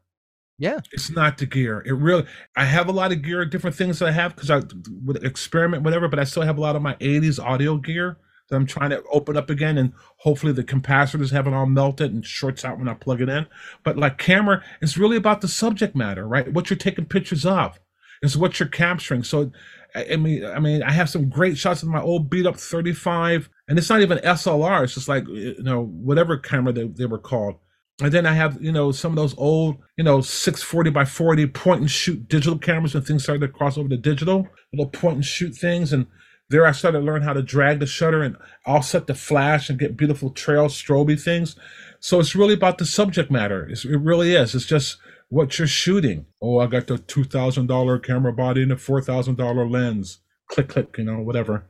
Yeah. 0.59 0.79
It's 0.93 1.11
not 1.11 1.39
the 1.39 1.47
gear. 1.47 1.83
It 1.85 1.93
really. 1.93 2.25
I 2.57 2.65
have 2.65 2.89
a 2.89 2.93
lot 2.93 3.12
of 3.12 3.23
gear, 3.23 3.45
different 3.45 3.77
things 3.77 3.99
that 3.99 4.09
I 4.09 4.12
have 4.12 4.35
because 4.35 4.51
I 4.51 4.62
would 5.05 5.23
experiment, 5.23 5.83
whatever. 5.83 6.09
But 6.09 6.19
I 6.19 6.25
still 6.25 6.45
have 6.45 6.59
a 6.59 6.62
lot 6.62 6.77
of 6.77 6.83
my 6.83 6.95
'80s 6.95 7.43
audio 7.43 7.77
gear 7.77 8.19
that 8.49 8.57
I'm 8.57 8.67
trying 8.67 8.91
to 8.91 9.03
open 9.12 9.37
up 9.37 9.51
again, 9.51 9.77
and 9.77 9.93
hopefully 10.19 10.53
the 10.53 10.65
capacitors 10.65 11.31
haven't 11.31 11.55
all 11.55 11.67
melted 11.67 12.12
and 12.12 12.25
shorts 12.25 12.65
out 12.65 12.79
when 12.79 12.89
I 12.89 12.95
plug 12.95 13.21
it 13.21 13.29
in. 13.29 13.47
But 13.83 13.97
like 13.99 14.19
camera, 14.19 14.62
it's 14.81 14.97
really 14.97 15.17
about 15.17 15.41
the 15.41 15.49
subject 15.49 15.97
matter, 15.97 16.27
right? 16.27 16.53
What 16.53 16.71
you're 16.71 16.77
taking 16.77 17.07
pictures 17.07 17.45
of, 17.45 17.79
is 18.22 18.37
what 18.37 18.59
you're 18.59 18.68
capturing. 18.68 19.22
So, 19.22 19.52
I, 19.94 20.07
I 20.12 20.16
mean, 20.16 20.44
I 20.44 20.59
mean, 20.59 20.83
I 20.83 20.92
have 20.92 21.11
some 21.11 21.29
great 21.29 21.57
shots 21.57 21.83
of 21.83 21.88
my 21.88 22.00
old 22.00 22.31
beat 22.31 22.46
up 22.46 22.57
35, 22.57 23.48
and 23.68 23.79
it's 23.79 23.90
not 23.90 24.02
even 24.02 24.18
SLR. 24.18 24.85
It's 24.85 24.94
just 24.94 25.09
like 25.09 25.26
you 25.29 25.62
know 25.62 25.85
whatever 25.85 26.37
camera 26.37 26.72
they, 26.72 26.87
they 26.87 27.07
were 27.07 27.18
called. 27.18 27.57
And 28.02 28.12
then 28.12 28.26
I 28.26 28.35
have, 28.35 28.62
you 28.62 28.72
know, 28.72 28.92
some 28.92 29.12
of 29.12 29.16
those 29.16 29.37
old, 29.38 29.79
you 29.96 30.05
know, 30.05 30.20
640 30.20 30.90
by 30.90 31.07
40 31.07 31.46
point 31.46 31.81
and 31.81 31.90
shoot 31.90 32.29
digital 32.29 32.59
cameras 32.59 32.92
when 32.92 33.02
things 33.02 33.22
started 33.22 33.40
to 33.46 33.52
cross 33.52 33.79
over 33.79 33.88
to 33.88 33.96
digital, 33.96 34.48
little 34.72 34.90
point 34.90 35.14
and 35.16 35.24
shoot 35.24 35.55
things. 35.55 35.94
And 35.94 36.07
there 36.50 36.66
I 36.66 36.72
started 36.72 36.98
to 36.98 37.05
learn 37.05 37.22
how 37.22 37.33
to 37.33 37.42
drag 37.42 37.81
the 37.81 37.87
shutter 37.87 38.22
and 38.22 38.37
offset 38.66 39.07
the 39.07 39.14
flash 39.14 39.70
and 39.70 39.79
get 39.79 39.96
beautiful 39.96 40.31
trail 40.31 40.66
stroby 40.66 41.20
things. 41.20 41.57
So 41.98 42.20
it's 42.20 42.37
really 42.37 42.52
about 42.52 42.76
the 42.76 42.85
subject 42.85 43.31
matter. 43.31 43.66
It's, 43.66 43.87
it 43.87 43.96
really 43.96 44.35
is. 44.35 44.55
It's 44.55 44.66
just 44.66 44.98
what 45.29 45.59
you're 45.59 45.69
shooting. 45.69 46.27
Oh, 46.41 46.59
I 46.59 46.67
got 46.67 46.87
the 46.87 46.97
$2,000 46.97 48.03
camera 48.03 48.33
body 48.33 48.62
and 48.62 48.73
a 48.73 48.77
$4,000 48.77 49.71
lens. 49.71 50.21
Click, 50.49 50.69
click, 50.69 50.97
you 50.99 51.05
know, 51.05 51.19
whatever. 51.21 51.67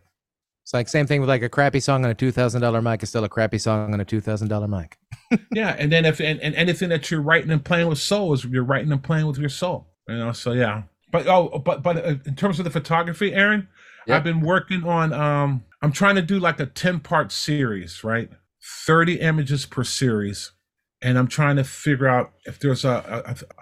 It's 0.63 0.75
like 0.75 0.89
same 0.89 1.07
thing 1.07 1.21
with 1.21 1.29
like 1.29 1.43
a 1.43 1.49
crappy 1.49 1.79
song 1.79 2.05
on 2.05 2.11
a 2.11 2.15
two 2.15 2.33
thousand 2.33 2.61
dollar 2.61 2.83
mic 2.83 3.01
is 3.01 3.09
still 3.09 3.23
a 3.23 3.29
crappy 3.29 3.57
song 3.57 3.95
on 3.95 4.01
a 4.01 4.05
two 4.05 4.21
thousand 4.21 4.49
dollar 4.49 4.67
mic. 4.67 4.99
yeah, 5.53 5.77
and 5.79 5.93
then 5.93 6.05
if 6.05 6.21
and, 6.21 6.41
and 6.41 6.57
anything 6.57 6.89
that 6.89 7.09
you're 7.09 7.23
writing 7.23 7.53
and 7.53 7.65
playing 7.65 7.87
with 7.87 7.99
soul 7.99 8.33
is 8.33 8.45
you're 8.45 8.65
writing 8.65 8.91
and 8.91 9.01
playing 9.01 9.27
with 9.29 9.39
your 9.39 9.49
soul. 9.49 9.87
You 10.09 10.17
know, 10.17 10.33
so 10.33 10.51
yeah. 10.51 10.83
But 11.13 11.29
oh, 11.29 11.61
but 11.65 11.85
but 11.85 11.97
uh, 11.99 12.15
in 12.27 12.35
terms 12.35 12.59
of 12.59 12.65
the 12.65 12.73
photography, 12.73 13.33
Aaron, 13.33 13.69
Yep. 14.07 14.17
I've 14.17 14.25
been 14.25 14.41
working 14.41 14.85
on. 14.85 15.13
Um, 15.13 15.65
I'm 15.83 15.93
trying 15.93 16.15
to 16.15 16.23
do 16.23 16.39
like 16.39 16.61
a 16.61 16.67
ten 16.67 17.01
part 17.01 17.33
series, 17.33 18.05
right? 18.05 18.31
Thirty 18.87 19.21
images 19.21 19.67
per 19.67 19.85
series, 19.85 20.53
and 21.07 21.17
I'm 21.19 21.29
trying 21.29 21.57
to 21.57 21.65
figure 21.65 22.09
out 22.09 22.33
if 22.47 22.59
there's 22.59 22.85
a 22.85 22.97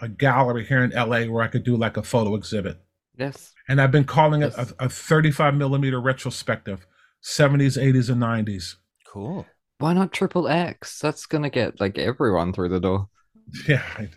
a, 0.01 0.05
a 0.07 0.09
gallery 0.09 0.65
here 0.65 0.83
in 0.83 0.91
LA 0.91 1.25
where 1.25 1.43
I 1.43 1.49
could 1.49 1.63
do 1.65 1.77
like 1.77 1.97
a 1.97 2.03
photo 2.03 2.35
exhibit. 2.35 2.81
Yes. 3.17 3.53
And 3.69 3.81
I've 3.81 3.91
been 3.93 4.05
calling 4.05 4.43
it 4.43 4.53
a, 4.55 4.67
a 4.81 4.89
35 4.89 5.55
millimeter 5.55 6.01
retrospective, 6.01 6.87
70s, 7.23 7.81
80s, 7.81 8.11
and 8.11 8.21
90s. 8.21 8.77
Cool. 9.07 9.47
Why 9.79 9.93
not 9.95 10.13
triple 10.13 10.49
X? 10.49 10.99
That's 11.01 11.27
gonna 11.27 11.51
get 11.51 11.81
like 11.81 11.99
everyone 11.99 12.53
through 12.53 12.71
the 12.71 12.81
door. 12.81 13.09
Yeah, 13.69 13.83
I- 13.99 14.03
I- 14.05 14.09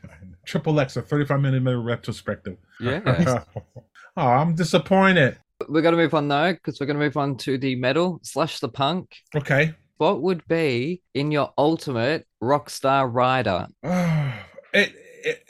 triple 0.46 0.80
X, 0.80 0.96
a 0.96 1.02
35 1.02 1.42
millimeter 1.42 1.82
retrospective. 1.82 2.58
Yeah. 2.80 3.44
oh, 4.18 4.28
I'm 4.28 4.56
disappointed. 4.56 5.38
we're 5.68 5.82
gonna 5.82 5.98
move 5.98 6.13
on 6.13 6.28
though, 6.30 6.54
because 6.54 6.80
we're 6.80 6.86
gonna 6.88 7.00
move 7.00 7.18
on 7.18 7.36
to 7.38 7.58
the 7.58 7.76
metal 7.76 8.20
slash 8.24 8.60
the 8.60 8.70
punk. 8.70 9.13
Okay. 9.36 9.74
What 9.98 10.22
would 10.22 10.48
be 10.48 11.02
in 11.16 11.32
your 11.32 11.52
ultimate 11.58 12.27
rock 12.41 12.69
star 12.69 13.08
rider? 13.08 13.67
it, 13.84 14.93
it 15.23 15.43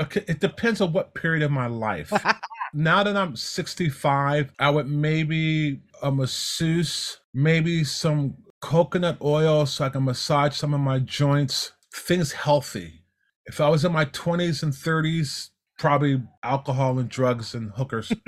okay, 0.00 0.24
it 0.28 0.40
depends 0.40 0.80
on 0.80 0.92
what 0.92 1.14
period 1.14 1.42
of 1.42 1.50
my 1.50 1.66
life. 1.66 2.12
now 2.74 3.02
that 3.02 3.16
I'm 3.16 3.36
65, 3.36 4.52
I 4.58 4.70
would 4.70 4.88
maybe 4.88 5.80
a 6.02 6.10
masseuse, 6.10 7.20
maybe 7.34 7.84
some 7.84 8.36
coconut 8.60 9.18
oil 9.22 9.66
so 9.66 9.84
I 9.84 9.88
can 9.88 10.04
massage 10.04 10.56
some 10.56 10.74
of 10.74 10.80
my 10.80 10.98
joints. 10.98 11.72
Things 11.94 12.32
healthy. 12.32 13.04
If 13.46 13.60
I 13.60 13.68
was 13.68 13.84
in 13.84 13.92
my 13.92 14.04
20s 14.06 14.62
and 14.62 14.72
30s, 14.72 15.50
probably 15.78 16.22
alcohol 16.42 16.98
and 16.98 17.08
drugs 17.08 17.54
and 17.54 17.70
hookers. 17.72 18.12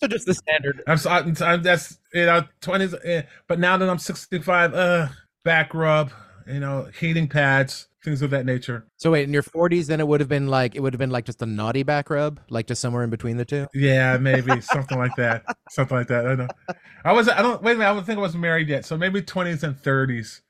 So 0.00 0.06
just 0.06 0.26
the 0.26 0.34
standard. 0.34 0.82
I'm, 0.86 0.96
so- 0.96 1.10
I'm, 1.10 1.34
I'm 1.40 1.62
that's 1.62 1.98
you 2.14 2.26
know 2.26 2.44
20s, 2.62 2.94
eh, 3.04 3.22
but 3.48 3.58
now 3.58 3.76
that 3.76 3.88
I'm 3.90 3.98
65, 3.98 4.72
uh, 4.72 5.08
back 5.44 5.74
rub, 5.74 6.12
you 6.48 6.60
know, 6.60 6.88
heating 6.98 7.28
pads, 7.28 7.88
things 8.04 8.22
of 8.22 8.30
that 8.30 8.46
nature. 8.46 8.86
So 8.96 9.10
wait, 9.10 9.24
in 9.24 9.32
your 9.32 9.42
forties, 9.42 9.86
then 9.86 10.00
it 10.00 10.08
would 10.08 10.20
have 10.20 10.28
been 10.28 10.48
like 10.48 10.74
it 10.74 10.80
would 10.80 10.92
have 10.92 10.98
been 10.98 11.10
like 11.10 11.24
just 11.24 11.42
a 11.42 11.46
naughty 11.46 11.82
back 11.82 12.10
rub, 12.10 12.40
like 12.50 12.66
just 12.66 12.80
somewhere 12.80 13.04
in 13.04 13.10
between 13.10 13.36
the 13.36 13.44
two. 13.44 13.66
Yeah, 13.74 14.16
maybe 14.18 14.60
something 14.60 14.98
like 14.98 15.14
that. 15.16 15.44
Something 15.70 15.96
like 15.96 16.08
that. 16.08 16.26
I 16.26 16.28
don't 16.28 16.38
know. 16.38 16.74
I 17.04 17.12
was. 17.12 17.28
I 17.28 17.42
don't. 17.42 17.62
Wait 17.62 17.72
a 17.72 17.74
minute. 17.76 17.90
I 17.90 17.94
don't 17.94 18.04
think 18.04 18.18
I 18.18 18.22
was 18.22 18.34
married 18.36 18.68
yet. 18.68 18.84
So 18.84 18.96
maybe 18.96 19.22
20s 19.22 19.62
and 19.62 19.76
30s. 19.76 20.40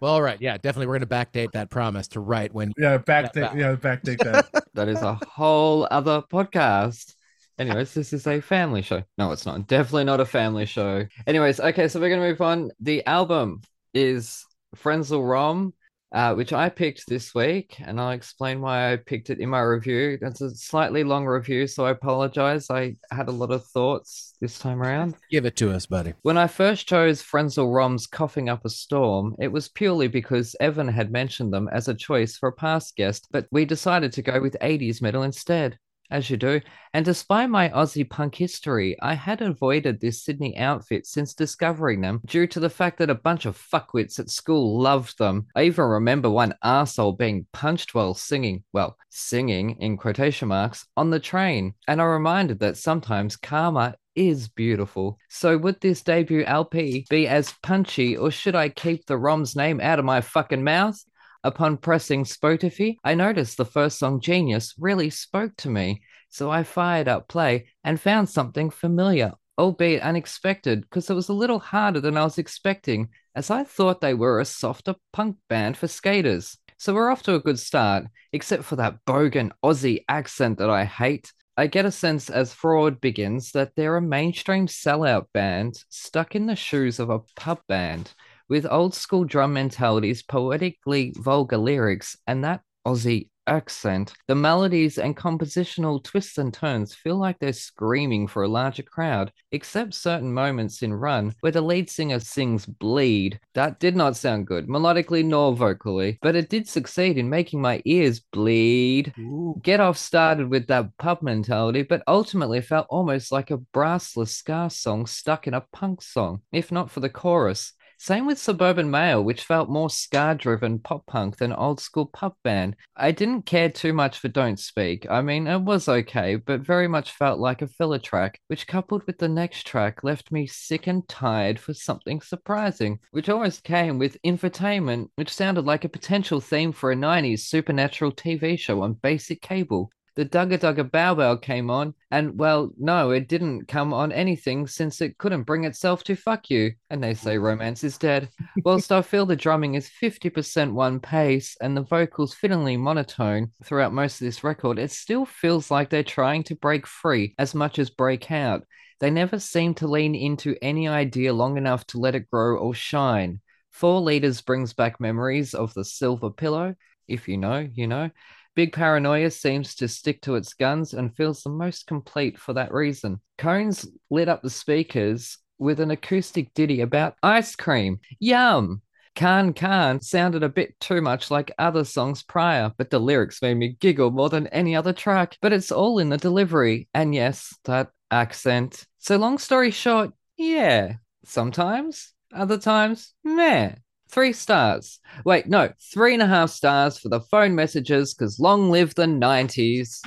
Well, 0.00 0.14
all 0.14 0.22
right, 0.22 0.40
yeah, 0.40 0.56
definitely. 0.56 0.86
We're 0.86 0.98
gonna 0.98 1.06
backdate 1.06 1.52
that 1.52 1.70
promise 1.70 2.08
to 2.08 2.20
right 2.20 2.52
when. 2.52 2.72
Yeah, 2.78 2.98
back. 2.98 3.34
Yeah, 3.34 3.42
back. 3.42 3.54
yeah, 3.56 3.74
backdate 3.76 4.18
that. 4.24 4.64
That 4.74 4.88
is 4.88 5.02
a 5.02 5.14
whole 5.28 5.86
other 5.90 6.22
podcast. 6.22 7.14
Anyways, 7.58 7.94
this 7.94 8.12
is 8.12 8.26
a 8.26 8.40
family 8.40 8.82
show. 8.82 9.04
No, 9.18 9.30
it's 9.30 9.46
not. 9.46 9.68
Definitely 9.68 10.04
not 10.04 10.18
a 10.18 10.24
family 10.24 10.66
show. 10.66 11.06
Anyways, 11.28 11.60
okay, 11.60 11.86
so 11.86 12.00
we're 12.00 12.08
gonna 12.08 12.28
move 12.28 12.40
on. 12.40 12.72
The 12.80 13.06
album 13.06 13.60
is 13.92 14.44
Frenzal 14.74 15.28
Rhomb, 15.28 15.72
uh, 16.14 16.32
which 16.32 16.52
I 16.52 16.68
picked 16.68 17.08
this 17.08 17.34
week, 17.34 17.76
and 17.80 18.00
I'll 18.00 18.12
explain 18.12 18.60
why 18.60 18.92
I 18.92 18.96
picked 18.96 19.30
it 19.30 19.40
in 19.40 19.48
my 19.48 19.60
review. 19.60 20.16
That's 20.20 20.40
a 20.40 20.54
slightly 20.54 21.02
long 21.02 21.26
review, 21.26 21.66
so 21.66 21.86
I 21.86 21.90
apologize. 21.90 22.70
I 22.70 22.94
had 23.10 23.26
a 23.26 23.32
lot 23.32 23.50
of 23.50 23.66
thoughts 23.66 24.34
this 24.40 24.60
time 24.60 24.80
around. 24.80 25.16
Give 25.28 25.44
it 25.44 25.56
to 25.56 25.72
us, 25.72 25.86
buddy. 25.86 26.14
When 26.22 26.38
I 26.38 26.46
first 26.46 26.86
chose 26.86 27.20
Frenzal 27.20 27.74
Rhomb's 27.74 28.06
Coughing 28.06 28.48
Up 28.48 28.64
a 28.64 28.70
Storm, 28.70 29.34
it 29.40 29.50
was 29.50 29.68
purely 29.68 30.06
because 30.06 30.54
Evan 30.60 30.86
had 30.86 31.10
mentioned 31.10 31.52
them 31.52 31.68
as 31.72 31.88
a 31.88 31.94
choice 31.94 32.36
for 32.36 32.50
a 32.50 32.52
past 32.52 32.94
guest, 32.94 33.26
but 33.32 33.48
we 33.50 33.64
decided 33.64 34.12
to 34.12 34.22
go 34.22 34.40
with 34.40 34.56
80s 34.62 35.02
metal 35.02 35.24
instead, 35.24 35.80
as 36.10 36.30
you 36.30 36.36
do. 36.36 36.60
And 36.92 37.04
despite 37.04 37.50
my 37.50 37.68
Aussie 37.70 38.08
punk 38.08 38.34
history, 38.34 38.96
I 39.02 39.14
had 39.14 39.42
avoided 39.42 40.00
this 40.00 40.22
Sydney 40.22 40.56
outfit 40.56 41.06
since 41.06 41.34
discovering 41.34 42.00
them 42.00 42.20
due 42.26 42.46
to 42.48 42.60
the 42.60 42.70
fact 42.70 42.98
that 42.98 43.10
a 43.10 43.14
bunch 43.14 43.46
of 43.46 43.58
fuckwits 43.58 44.18
at 44.18 44.30
school 44.30 44.80
loved 44.80 45.18
them. 45.18 45.46
I 45.56 45.64
even 45.64 45.84
remember 45.84 46.30
one 46.30 46.54
arsehole 46.64 47.18
being 47.18 47.46
punched 47.52 47.94
while 47.94 48.14
singing, 48.14 48.64
well, 48.72 48.96
singing 49.10 49.76
in 49.80 49.96
quotation 49.96 50.48
marks, 50.48 50.86
on 50.96 51.10
the 51.10 51.20
train. 51.20 51.74
And 51.88 52.00
I'm 52.00 52.08
reminded 52.08 52.60
that 52.60 52.76
sometimes 52.76 53.36
karma 53.36 53.96
is 54.14 54.48
beautiful. 54.48 55.18
So 55.28 55.58
would 55.58 55.80
this 55.80 56.02
debut 56.02 56.44
LP 56.44 57.06
be 57.10 57.26
as 57.26 57.52
punchy 57.62 58.16
or 58.16 58.30
should 58.30 58.54
I 58.54 58.68
keep 58.68 59.06
the 59.06 59.18
Rhomb's 59.18 59.56
name 59.56 59.80
out 59.80 59.98
of 59.98 60.04
my 60.04 60.20
fucking 60.20 60.62
mouth? 60.62 61.02
Upon 61.44 61.76
pressing 61.76 62.24
Spotify, 62.24 62.96
I 63.04 63.14
noticed 63.14 63.58
the 63.58 63.66
first 63.66 63.98
song 63.98 64.18
Genius 64.18 64.72
really 64.78 65.10
spoke 65.10 65.54
to 65.58 65.68
me, 65.68 66.00
so 66.30 66.50
I 66.50 66.62
fired 66.62 67.06
up 67.06 67.28
play 67.28 67.66
and 67.84 68.00
found 68.00 68.30
something 68.30 68.70
familiar, 68.70 69.34
albeit 69.58 70.00
unexpected, 70.00 70.80
because 70.80 71.10
it 71.10 71.14
was 71.14 71.28
a 71.28 71.34
little 71.34 71.58
harder 71.58 72.00
than 72.00 72.16
I 72.16 72.24
was 72.24 72.38
expecting, 72.38 73.10
as 73.34 73.50
I 73.50 73.62
thought 73.62 74.00
they 74.00 74.14
were 74.14 74.40
a 74.40 74.46
softer 74.46 74.94
punk 75.12 75.36
band 75.50 75.76
for 75.76 75.86
skaters. 75.86 76.56
So 76.78 76.94
we're 76.94 77.10
off 77.10 77.22
to 77.24 77.34
a 77.34 77.40
good 77.40 77.58
start, 77.58 78.06
except 78.32 78.64
for 78.64 78.76
that 78.76 79.04
bogan 79.06 79.50
Aussie 79.62 80.02
accent 80.08 80.56
that 80.58 80.70
I 80.70 80.86
hate. 80.86 81.30
I 81.58 81.66
get 81.66 81.84
a 81.84 81.90
sense 81.90 82.30
as 82.30 82.54
Fraud 82.54 83.02
begins 83.02 83.52
that 83.52 83.72
they're 83.76 83.98
a 83.98 84.02
mainstream 84.02 84.66
sellout 84.66 85.26
band 85.34 85.74
stuck 85.90 86.34
in 86.34 86.46
the 86.46 86.56
shoes 86.56 86.98
of 86.98 87.10
a 87.10 87.20
pub 87.36 87.60
band 87.68 88.14
with 88.48 88.66
old 88.70 88.94
school 88.94 89.24
drum 89.24 89.52
mentalities, 89.52 90.22
poetically 90.22 91.12
vulgar 91.16 91.58
lyrics, 91.58 92.16
and 92.26 92.44
that 92.44 92.62
Aussie 92.86 93.28
accent. 93.46 94.12
The 94.26 94.34
melodies 94.34 94.98
and 94.98 95.16
compositional 95.16 96.02
twists 96.02 96.38
and 96.38 96.52
turns 96.52 96.94
feel 96.94 97.16
like 97.16 97.38
they're 97.38 97.52
screaming 97.52 98.26
for 98.26 98.42
a 98.42 98.48
larger 98.48 98.82
crowd, 98.82 99.32
except 99.52 99.94
certain 99.94 100.32
moments 100.32 100.82
in 100.82 100.92
Run 100.92 101.34
where 101.40 101.52
the 101.52 101.60
lead 101.60 101.90
singer 101.90 102.20
sings 102.20 102.66
Bleed. 102.66 103.38
That 103.54 103.80
did 103.80 103.96
not 103.96 104.16
sound 104.16 104.46
good, 104.46 104.68
melodically 104.68 105.24
nor 105.24 105.54
vocally, 105.54 106.18
but 106.22 106.36
it 106.36 106.48
did 106.48 106.68
succeed 106.68 107.18
in 107.18 107.28
making 107.28 107.60
my 107.60 107.82
ears 107.84 108.20
bleed. 108.20 109.12
Ooh. 109.18 109.60
Get 109.62 109.80
Off 109.80 109.98
started 109.98 110.48
with 110.48 110.66
that 110.68 110.96
pub 110.98 111.22
mentality, 111.22 111.82
but 111.82 112.02
ultimately 112.06 112.60
felt 112.60 112.86
almost 112.88 113.32
like 113.32 113.50
a 113.50 113.58
brassless 113.58 114.28
ska 114.28 114.68
song 114.70 115.06
stuck 115.06 115.46
in 115.46 115.54
a 115.54 115.64
punk 115.72 116.02
song, 116.02 116.40
if 116.52 116.72
not 116.72 116.90
for 116.90 117.00
the 117.00 117.08
chorus. 117.08 117.72
Same 118.04 118.26
with 118.26 118.38
Suburban 118.38 118.90
Male, 118.90 119.24
which 119.24 119.44
felt 119.44 119.70
more 119.70 119.88
ska 119.88 120.36
driven 120.38 120.78
pop 120.78 121.06
punk 121.06 121.38
than 121.38 121.54
old 121.54 121.80
school 121.80 122.04
pub 122.04 122.34
band. 122.44 122.76
I 122.94 123.12
didn't 123.12 123.46
care 123.46 123.70
too 123.70 123.94
much 123.94 124.18
for 124.18 124.28
Don't 124.28 124.60
Speak. 124.60 125.06
I 125.10 125.22
mean, 125.22 125.46
it 125.46 125.62
was 125.62 125.88
okay, 125.88 126.36
but 126.36 126.60
very 126.60 126.86
much 126.86 127.12
felt 127.12 127.40
like 127.40 127.62
a 127.62 127.66
filler 127.66 127.98
track, 127.98 128.38
which 128.48 128.66
coupled 128.66 129.06
with 129.06 129.16
the 129.16 129.28
next 129.30 129.66
track 129.66 130.04
left 130.04 130.30
me 130.30 130.46
sick 130.46 130.86
and 130.86 131.08
tired 131.08 131.58
for 131.58 131.72
something 131.72 132.20
surprising, 132.20 132.98
which 133.12 133.30
almost 133.30 133.64
came 133.64 133.98
with 133.98 134.20
infotainment, 134.22 135.08
which 135.14 135.32
sounded 135.32 135.64
like 135.64 135.86
a 135.86 135.88
potential 135.88 136.42
theme 136.42 136.72
for 136.72 136.92
a 136.92 136.96
90s 136.96 137.40
supernatural 137.40 138.12
TV 138.12 138.58
show 138.58 138.82
on 138.82 138.92
basic 138.92 139.40
cable 139.40 139.90
the 140.16 140.24
Dugga 140.24 140.58
Dugga 140.58 140.88
Bow 140.88 141.14
Bow 141.14 141.36
came 141.36 141.70
on, 141.70 141.94
and 142.10 142.38
well, 142.38 142.70
no, 142.78 143.10
it 143.10 143.28
didn't 143.28 143.66
come 143.66 143.92
on 143.92 144.12
anything 144.12 144.66
since 144.66 145.00
it 145.00 145.18
couldn't 145.18 145.42
bring 145.42 145.64
itself 145.64 146.04
to 146.04 146.14
fuck 146.14 146.50
you. 146.50 146.72
And 146.88 147.02
they 147.02 147.14
say 147.14 147.36
romance 147.36 147.82
is 147.82 147.98
dead. 147.98 148.28
Whilst 148.64 148.92
I 148.92 149.02
feel 149.02 149.26
the 149.26 149.34
drumming 149.34 149.74
is 149.74 149.90
50% 150.00 150.72
one 150.72 151.00
pace 151.00 151.56
and 151.60 151.76
the 151.76 151.82
vocals 151.82 152.34
fittingly 152.34 152.76
monotone 152.76 153.50
throughout 153.64 153.92
most 153.92 154.20
of 154.20 154.26
this 154.26 154.44
record, 154.44 154.78
it 154.78 154.92
still 154.92 155.26
feels 155.26 155.70
like 155.70 155.90
they're 155.90 156.04
trying 156.04 156.44
to 156.44 156.54
break 156.54 156.86
free 156.86 157.34
as 157.38 157.54
much 157.54 157.80
as 157.80 157.90
break 157.90 158.30
out. 158.30 158.64
They 159.00 159.10
never 159.10 159.40
seem 159.40 159.74
to 159.74 159.88
lean 159.88 160.14
into 160.14 160.56
any 160.62 160.86
idea 160.86 161.32
long 161.32 161.56
enough 161.56 161.86
to 161.88 161.98
let 161.98 162.14
it 162.14 162.30
grow 162.30 162.56
or 162.56 162.72
shine. 162.72 163.40
Four 163.72 164.00
Leaders 164.00 164.40
brings 164.40 164.72
back 164.72 165.00
memories 165.00 165.54
of 165.54 165.74
the 165.74 165.84
silver 165.84 166.30
pillow. 166.30 166.76
If 167.08 167.28
you 167.28 167.36
know, 167.36 167.68
you 167.74 167.88
know. 167.88 168.10
Big 168.54 168.72
Paranoia 168.72 169.30
seems 169.30 169.74
to 169.76 169.88
stick 169.88 170.22
to 170.22 170.36
its 170.36 170.54
guns 170.54 170.94
and 170.94 171.16
feels 171.16 171.42
the 171.42 171.50
most 171.50 171.86
complete 171.86 172.38
for 172.38 172.52
that 172.52 172.72
reason. 172.72 173.20
Cones 173.38 173.86
lit 174.10 174.28
up 174.28 174.42
the 174.42 174.50
speakers 174.50 175.38
with 175.58 175.80
an 175.80 175.90
acoustic 175.90 176.52
ditty 176.54 176.80
about 176.80 177.16
ice 177.22 177.56
cream. 177.56 177.98
Yum! 178.18 178.82
Khan 179.16 179.52
Khan 179.52 180.00
sounded 180.00 180.42
a 180.42 180.48
bit 180.48 180.78
too 180.80 181.00
much 181.00 181.30
like 181.30 181.54
other 181.58 181.84
songs 181.84 182.22
prior, 182.22 182.72
but 182.76 182.90
the 182.90 182.98
lyrics 182.98 183.40
made 183.42 183.54
me 183.54 183.76
giggle 183.78 184.10
more 184.10 184.28
than 184.28 184.48
any 184.48 184.74
other 184.74 184.92
track. 184.92 185.38
But 185.40 185.52
it's 185.52 185.70
all 185.70 186.00
in 186.00 186.08
the 186.08 186.16
delivery, 186.16 186.88
and 186.94 187.14
yes, 187.14 187.54
that 187.64 187.90
accent. 188.10 188.84
So, 188.98 189.16
long 189.16 189.38
story 189.38 189.70
short, 189.70 190.12
yeah, 190.36 190.94
sometimes, 191.24 192.12
other 192.32 192.58
times, 192.58 193.14
meh. 193.22 193.74
Three 194.14 194.32
stars. 194.32 195.00
Wait, 195.24 195.48
no, 195.48 195.72
three 195.92 196.14
and 196.14 196.22
a 196.22 196.26
half 196.28 196.48
stars 196.50 196.96
for 196.96 197.08
the 197.08 197.18
phone 197.18 197.56
messages 197.56 198.14
because 198.14 198.38
long 198.38 198.70
live 198.70 198.94
the 198.94 199.06
90s. 199.06 200.02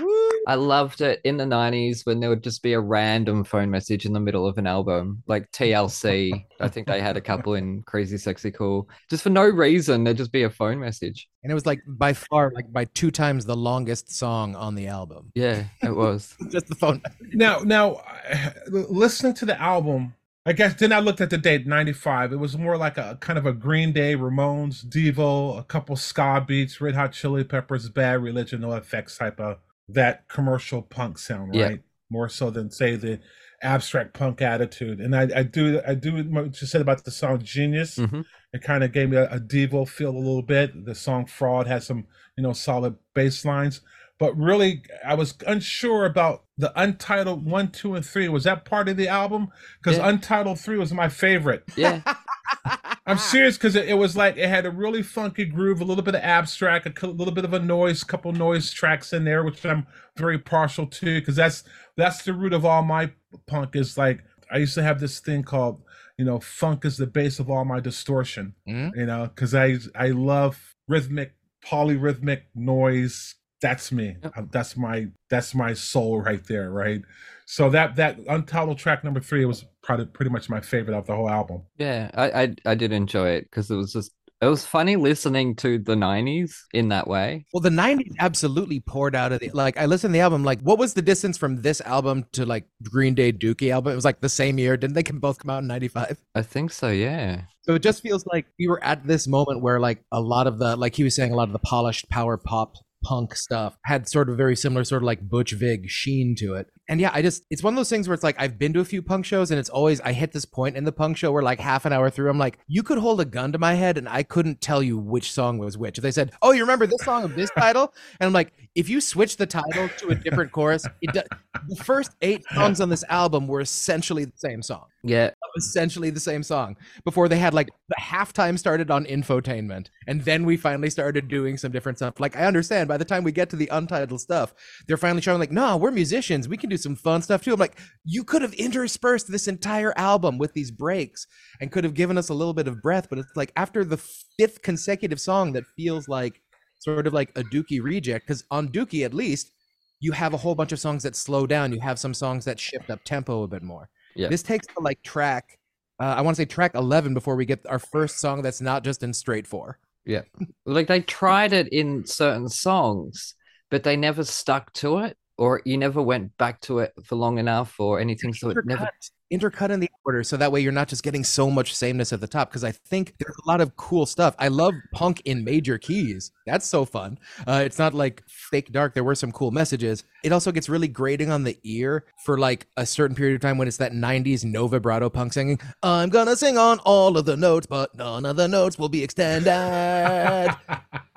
I 0.48 0.56
loved 0.56 1.02
it 1.02 1.20
in 1.26 1.36
the 1.36 1.44
90s 1.44 2.06
when 2.06 2.22
there 2.22 2.30
would 2.30 2.42
just 2.42 2.64
be 2.64 2.72
a 2.72 2.80
random 2.80 3.44
phone 3.44 3.70
message 3.70 4.06
in 4.06 4.14
the 4.14 4.22
middle 4.22 4.48
of 4.48 4.58
an 4.58 4.66
album, 4.66 5.22
like 5.28 5.52
TLC. 5.52 6.46
I 6.62 6.70
think 6.70 6.88
they 6.88 7.02
had 7.02 7.18
a 7.18 7.22
couple 7.22 7.56
in 7.56 7.84
Crazy 7.84 8.18
Sexy 8.18 8.50
Cool. 8.50 8.88
Just 9.10 9.24
for 9.24 9.30
no 9.30 9.44
reason, 9.44 10.06
there'd 10.06 10.16
just 10.16 10.32
be 10.32 10.44
a 10.44 10.50
phone 10.50 10.80
message. 10.80 11.28
And 11.44 11.52
it 11.52 11.54
was 11.54 11.66
like 11.66 11.82
by 11.86 12.14
far, 12.14 12.54
like 12.56 12.72
by 12.72 12.86
two 12.86 13.12
times 13.12 13.46
the 13.46 13.58
longest 13.58 14.16
song 14.16 14.56
on 14.56 14.76
the 14.76 14.88
album. 14.88 15.34
Yeah, 15.36 15.66
it 15.84 15.94
was. 15.94 16.36
Just 16.50 16.68
the 16.68 16.76
phone. 16.76 17.02
Now, 17.34 17.60
now, 17.60 18.02
uh, 18.30 18.50
listening 18.70 19.34
to 19.36 19.46
the 19.46 19.62
album, 19.62 20.14
I 20.48 20.54
guess 20.54 20.76
then 20.76 20.94
I 20.94 21.00
looked 21.00 21.20
at 21.20 21.30
the 21.30 21.38
date, 21.38 21.68
95. 21.68 22.32
It 22.32 22.38
was 22.38 22.58
more 22.58 22.78
like 22.78 22.98
a 22.98 23.18
kind 23.20 23.38
of 23.38 23.46
a 23.46 23.52
Green 23.52 23.92
Day, 23.92 24.16
Ramones, 24.16 24.86
Devo, 24.86 25.60
a 25.60 25.64
couple 25.64 25.98
ska 25.98 26.44
beats, 26.48 26.80
Red 26.80 26.96
Hot 26.96 27.12
Chili 27.12 27.44
Peppers, 27.44 27.90
Bad 27.90 28.24
Religion, 28.24 28.62
NOFX 28.62 29.18
type 29.20 29.42
of 29.42 29.58
that 29.90 30.28
commercial 30.30 30.82
punk 30.82 31.18
sound, 31.18 31.54
Yeah. 31.54 31.66
right? 31.66 31.82
More 32.10 32.30
so 32.30 32.50
than 32.50 32.72
say 32.72 32.96
the 32.96 33.20
abstract 33.62 34.14
punk 34.14 34.42
attitude. 34.42 35.02
And 35.02 35.14
I, 35.14 35.28
I 35.36 35.44
do 35.44 35.82
I 35.86 35.96
do 35.96 36.24
what 36.24 36.62
you 36.62 36.68
said 36.68 36.80
about 36.80 37.04
the 37.04 37.12
song 37.12 37.42
Genius. 37.44 37.98
Mhm. 37.98 38.24
It 38.54 38.62
kind 38.62 38.86
of 38.86 38.94
gave 38.94 39.10
me 39.10 39.18
a, 39.18 39.26
a 39.30 39.40
Devo 39.42 39.86
feel 39.88 40.12
a 40.12 40.18
little 40.18 40.42
bit. 40.44 40.86
The 40.86 40.96
song 40.96 41.26
Fraud 41.26 41.68
has 41.68 41.86
some, 41.86 42.06
you 42.38 42.44
know, 42.44 42.54
solid 42.54 42.96
bass 43.14 43.44
lines. 43.44 43.82
But 44.18 44.38
really, 44.38 44.84
I 45.06 45.16
was 45.16 45.36
unsure 45.46 46.06
about 46.06 46.46
the 46.58 46.72
Untitled 46.80 47.46
one, 47.46 47.70
two, 47.72 47.96
and 47.96 48.06
three. 48.06 48.28
Was 48.28 48.46
that 48.46 48.66
part 48.66 48.90
of 48.90 48.98
the 48.98 49.08
album? 49.08 49.50
Because 49.82 49.98
Yeah. 49.98 50.10
Untitled 50.10 50.60
three 50.60 50.78
was 50.78 50.92
my 50.94 51.10
favorite. 51.10 51.64
Yeah. 51.76 52.02
I'm 53.06 53.18
serious 53.18 53.56
because 53.58 53.76
it, 53.76 53.88
it 53.88 53.94
was 53.94 54.18
like 54.18 54.36
it 54.38 54.50
had 54.50 54.66
a 54.66 54.72
really 54.72 55.02
funky 55.02 55.46
groove, 55.46 55.80
a 55.80 55.86
little 55.86 56.04
bit 56.04 56.16
of 56.16 56.22
abstract, 56.22 56.86
a 57.02 57.08
little 57.08 57.34
bit 57.34 57.46
of 57.46 57.54
a 57.54 57.60
noise, 57.60 58.04
couple 58.04 58.32
noise 58.34 58.72
tracks 58.72 59.14
in 59.14 59.24
there, 59.24 59.44
which 59.44 59.66
I'm 59.66 59.88
very 60.18 60.38
partial 60.38 60.86
to 60.88 61.20
because 61.20 61.36
that's 61.38 61.64
that's 61.96 62.24
the 62.24 62.34
root 62.34 62.54
of 62.54 62.66
all 62.66 62.82
my 62.84 63.12
punk. 63.48 63.76
Is 63.78 63.98
like 63.98 64.24
I 64.52 64.58
used 64.58 64.76
to 64.76 64.84
have 64.84 65.00
this 65.00 65.20
thing 65.20 65.44
called 65.44 65.82
you 66.18 66.26
know 66.26 66.40
funk 66.40 66.84
is 66.84 66.98
the 66.98 67.08
base 67.08 67.40
of 67.40 67.50
all 67.50 67.64
my 67.64 67.80
distortion. 67.80 68.56
Mhm. 68.68 68.92
You 68.98 69.06
know 69.06 69.28
because 69.34 69.56
I 69.56 69.78
I 69.96 70.08
love 70.10 70.76
rhythmic, 70.88 71.36
polyrhythmic 71.66 72.42
noise. 72.56 73.36
That's 73.62 73.92
me. 73.92 74.18
Yep. 74.22 74.34
Uh, 74.36 74.42
That's 74.52 74.78
my 74.78 75.08
that's 75.30 75.56
my 75.56 75.74
soul 75.74 76.22
right 76.22 76.44
there. 76.46 76.70
Right. 76.72 77.02
So 77.46 77.70
that 77.72 77.96
that 77.96 78.20
untitled 78.28 78.78
track 78.78 79.04
number 79.04 79.20
three 79.20 79.46
was 79.46 79.66
probably 79.82 80.06
pretty 80.06 80.32
much 80.32 80.50
my 80.50 80.60
favorite 80.62 80.96
of 80.98 81.08
the 81.08 81.16
whole 81.16 81.30
album. 81.30 81.64
Yeah, 81.78 82.12
I, 82.14 82.44
I 82.44 82.56
I 82.66 82.76
did 82.76 82.92
enjoy 82.92 83.30
it 83.30 83.44
because 83.50 83.72
it 83.72 83.76
was 83.76 83.94
just 83.94 84.12
it 84.40 84.46
was 84.46 84.64
funny 84.66 84.96
listening 84.96 85.56
to 85.56 85.80
the 85.80 85.96
90s 85.96 86.52
in 86.72 86.90
that 86.90 87.08
way. 87.08 87.46
Well, 87.54 87.62
the 87.62 87.70
'90s 87.70 88.12
absolutely 88.20 88.80
poured 88.80 89.16
out 89.16 89.32
of 89.32 89.40
the 89.40 89.50
like. 89.52 89.78
I 89.78 89.88
listened 89.88 90.12
to 90.12 90.18
the 90.18 90.22
album. 90.22 90.44
Like, 90.44 90.62
what 90.62 90.78
was 90.78 90.94
the 90.94 91.02
distance 91.02 91.38
from 91.38 91.64
this 91.64 91.82
album 91.82 92.26
to 92.34 92.46
like 92.46 92.66
Green 92.84 93.16
Day 93.16 93.32
Dookie 93.34 93.72
album? 93.72 93.94
It 93.94 93.96
was 93.96 94.06
like 94.06 94.22
the 94.22 94.30
same 94.30 94.60
year. 94.60 94.78
Didn't 94.78 94.94
they 94.94 95.02
can 95.02 95.18
both 95.18 95.40
come 95.40 95.50
out 95.50 95.64
in 95.64 95.68
'95? 95.68 96.22
I 96.36 96.42
think 96.44 96.72
so, 96.72 96.90
yeah. 96.90 97.42
So 97.62 97.74
it 97.74 97.82
just 97.82 98.04
feels 98.04 98.26
like 98.28 98.46
we 98.60 98.68
were 98.68 98.84
at 98.84 99.08
this 99.08 99.28
moment 99.28 99.62
where 99.62 99.80
like 99.80 100.04
a 100.12 100.22
lot 100.22 100.46
of 100.46 100.60
the 100.60 100.76
like 100.76 100.96
he 100.96 101.04
was 101.04 101.16
saying 101.16 101.32
a 101.32 101.36
lot 101.36 101.50
of 101.50 101.54
the 101.54 101.60
polished 101.60 102.10
power 102.10 102.38
pop 102.38 102.76
punk 103.08 103.36
stuff 103.36 103.78
had 103.86 104.10
sort 104.10 104.30
of 104.30 104.36
very 104.36 104.56
similar 104.56 104.84
sort 104.84 105.02
of 105.02 105.06
like 105.06 105.22
Butch 105.22 105.54
Vig 105.54 105.90
sheen 105.90 106.36
to 106.36 106.56
it. 106.56 106.68
And 106.90 107.02
yeah, 107.02 107.12
I 107.14 107.22
just 107.22 107.46
it's 107.50 107.64
one 107.64 107.74
of 107.74 107.76
those 107.76 107.90
things 107.90 108.08
where 108.08 108.14
it's 108.14 108.24
like 108.24 108.36
I've 108.40 108.58
been 108.58 108.74
to 108.74 108.80
a 108.80 108.86
few 108.86 109.02
punk 109.02 109.26
shows 109.26 109.52
and 109.52 109.60
it's 109.60 109.70
always 109.70 110.00
I 110.02 110.14
hit 110.14 110.32
this 110.32 110.46
point 110.46 110.78
in 110.78 110.86
the 110.86 110.92
punk 110.92 111.18
show 111.18 111.32
where 111.32 111.44
like 111.44 111.60
half 111.60 111.86
an 111.86 111.94
hour 111.94 112.10
through 112.10 112.30
I'm 112.30 112.38
like 112.38 112.60
you 112.68 112.84
could 112.84 112.98
hold 112.98 113.20
a 113.20 113.26
gun 113.26 113.52
to 113.52 113.58
my 113.58 113.74
head 113.74 113.98
and 113.98 114.08
I 114.08 114.24
couldn't 114.24 114.62
tell 114.62 114.82
you 114.82 114.98
which 114.98 115.32
song 115.32 115.58
was 115.58 115.78
which. 115.78 115.98
If 115.98 116.02
they 116.02 116.12
said, 116.12 116.32
"Oh, 116.42 116.52
you 116.52 116.62
remember 116.62 116.88
this 116.88 117.04
song 117.04 117.24
of 117.24 117.36
this 117.36 117.50
title?" 117.58 117.94
and 118.20 118.28
I'm 118.28 118.34
like, 118.34 118.54
if 118.76 118.90
you 118.90 119.02
switch 119.02 119.38
the 119.38 119.46
title 119.46 119.90
to 119.98 120.10
a 120.10 120.16
different 120.16 120.52
chorus, 120.52 120.86
it 121.02 121.14
does, 121.14 121.24
the 121.68 121.76
first 121.76 122.12
8 122.22 122.44
songs 122.54 122.80
on 122.80 122.90
this 122.90 123.04
album 123.10 123.48
were 123.48 123.62
essentially 123.62 124.26
the 124.26 124.38
same 124.38 124.62
song. 124.62 124.86
Yeah, 125.04 125.32
essentially 125.58 126.10
the 126.10 126.20
same 126.20 126.44
song. 126.44 126.78
Before 127.04 127.28
they 127.28 127.40
had 127.40 127.54
like 127.54 127.70
the 127.90 127.96
halftime 128.00 128.58
started 128.58 128.92
on 128.92 129.06
infotainment 129.06 129.88
and 130.08 130.24
then 130.24 130.46
we 130.46 130.58
finally 130.58 130.90
started 130.90 131.28
doing 131.28 131.58
some 131.58 131.72
different 131.72 131.98
stuff. 131.98 132.20
Like 132.20 132.36
i 132.36 132.46
understand 132.46 132.88
by 132.88 132.98
the 132.98 133.06
time 133.06 133.24
we 133.24 133.32
get 133.32 133.50
to 133.50 133.56
the 133.56 133.68
untitled 133.68 134.22
stuff 134.22 134.54
they're 134.88 134.98
finally 134.98 135.22
showing 135.22 135.40
like 135.40 135.52
no 135.52 135.78
we're 135.78 135.92
musicians. 135.92 136.48
We 136.48 136.58
can 136.58 136.70
do 136.70 136.77
some 136.78 136.96
fun 136.96 137.22
stuff 137.22 137.44
too. 137.44 137.54
I'm 137.54 137.60
like 137.60 137.80
you 138.06 138.24
could 138.24 138.42
have 138.42 138.54
interspersed 138.54 139.32
this 139.32 139.48
entire 139.48 139.94
album 139.98 140.38
with 140.38 140.54
these 140.54 140.72
breaks 140.72 141.28
and 141.62 141.72
could 141.72 141.84
have 141.84 141.94
given 141.94 142.18
us 142.18 142.30
a 142.30 142.34
little 142.34 142.54
bit 142.54 142.68
of 142.68 142.82
breath 142.82 143.08
but 143.10 143.20
it's 143.20 143.36
like 143.36 143.52
after 143.56 143.84
the 143.84 143.98
fifth 143.98 144.62
consecutive 144.62 145.20
song 145.20 145.54
that 145.54 145.66
feels 145.76 146.08
like 146.08 146.42
sort 146.80 147.08
of 147.08 147.14
like 147.14 147.30
a 147.38 147.44
dookie 147.44 147.82
reject 147.82 148.28
because 148.28 148.44
on 148.52 148.70
dookie 148.70 149.04
at 149.04 149.14
least 149.14 149.52
you 150.00 150.12
have 150.12 150.34
a 150.34 150.38
whole 150.38 150.56
bunch 150.56 150.72
of 150.72 150.80
songs 150.80 151.04
that 151.04 151.16
slow 151.16 151.48
down. 151.48 151.74
You 151.74 151.80
have 151.80 151.98
some 152.00 152.14
songs 152.14 152.46
that 152.46 152.60
shift 152.60 152.90
up 152.90 153.04
tempo 153.04 153.44
a 153.44 153.48
bit 153.48 153.64
more. 153.64 153.90
Yeah. 154.16 154.30
this 154.30 154.42
takes 154.42 154.66
to 154.66 154.80
like 154.80 155.04
track 155.04 155.60
uh, 156.00 156.16
i 156.18 156.22
want 156.22 156.36
to 156.36 156.42
say 156.42 156.46
track 156.46 156.74
11 156.74 157.14
before 157.14 157.36
we 157.36 157.46
get 157.46 157.64
our 157.68 157.78
first 157.78 158.18
song 158.18 158.42
that's 158.42 158.62
not 158.62 158.84
just 158.84 159.04
in 159.04 159.14
straight 159.14 159.46
four. 159.46 159.80
Yeah. 160.06 160.22
Like 160.66 160.88
they 160.88 161.02
tried 161.02 161.54
it 161.54 161.68
in 161.72 162.06
certain 162.06 162.48
songs, 162.50 163.36
but 163.70 163.84
they 163.84 163.96
never 163.98 164.24
stuck 164.24 164.72
to 164.74 165.00
it, 165.00 165.18
or 165.38 165.62
you 165.66 165.78
never 165.78 166.02
went 166.02 166.38
back 166.38 166.62
to 166.62 166.80
it 166.80 166.94
for 167.04 167.16
long 167.16 167.38
enough, 167.38 167.80
or 167.80 168.00
anything. 168.00 168.34
So 168.34 168.50
it 168.50 168.58
never. 168.66 168.90
intercut, 169.32 169.70
in 169.70 169.82
the 169.82 169.90
order 170.06 170.24
so 170.24 170.38
that 170.38 170.54
way 170.54 170.62
you're 170.62 170.72
not 170.72 170.88
just 170.88 171.04
getting 171.04 171.22
so 171.22 171.50
much 171.52 171.76
sameness 171.76 172.14
at 172.14 172.22
the 172.22 172.28
top 172.28 172.50
because 172.50 172.64
i 172.64 172.72
think 172.72 173.14
there's 173.20 173.36
a 173.46 173.50
lot 173.50 173.60
of 173.60 173.76
cool 173.76 174.06
stuff 174.06 174.34
i 174.40 174.48
love 174.48 174.74
punk 174.94 175.22
in 175.26 175.44
major 175.44 175.78
keys 175.78 176.32
that's 176.46 176.66
so 176.66 176.86
fun 176.86 177.20
uh, 177.46 177.62
it's 177.66 177.78
not 177.78 177.94
like 177.94 178.24
fake 178.26 178.72
dark 178.72 178.94
there 178.94 179.04
were 179.04 179.16
some 179.16 179.30
cool 179.34 179.52
messages 179.52 180.06
it 180.24 180.32
also 180.32 180.50
gets 180.50 180.70
really 180.70 180.88
grating 180.88 181.30
on 181.30 181.44
the 181.44 181.60
ear 181.66 182.06
for 182.24 182.38
like 182.38 182.68
a 182.78 182.86
certain 182.86 183.18
period 183.18 183.36
of 183.36 183.42
time 183.42 183.58
when 183.58 183.68
it's 183.68 183.76
that 183.76 183.92
90s 183.92 184.46
no 184.46 184.66
vibrato 184.66 185.10
punk 185.10 185.34
singing 185.34 185.60
i'm 185.84 186.08
gonna 186.08 186.38
sing 186.38 186.58
on 186.58 186.80
all 186.86 187.18
of 187.18 187.26
the 187.26 187.36
notes 187.36 187.68
but 187.68 187.94
none 187.96 188.26
of 188.26 188.38
the 188.38 188.48
notes 188.48 188.80
will 188.80 188.88
be 188.88 189.04
extended 189.04 189.52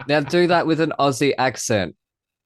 Now 0.08 0.20
do 0.20 0.46
that 0.46 0.66
with 0.66 0.80
an 0.80 0.92
Aussie 0.98 1.34
accent. 1.38 1.94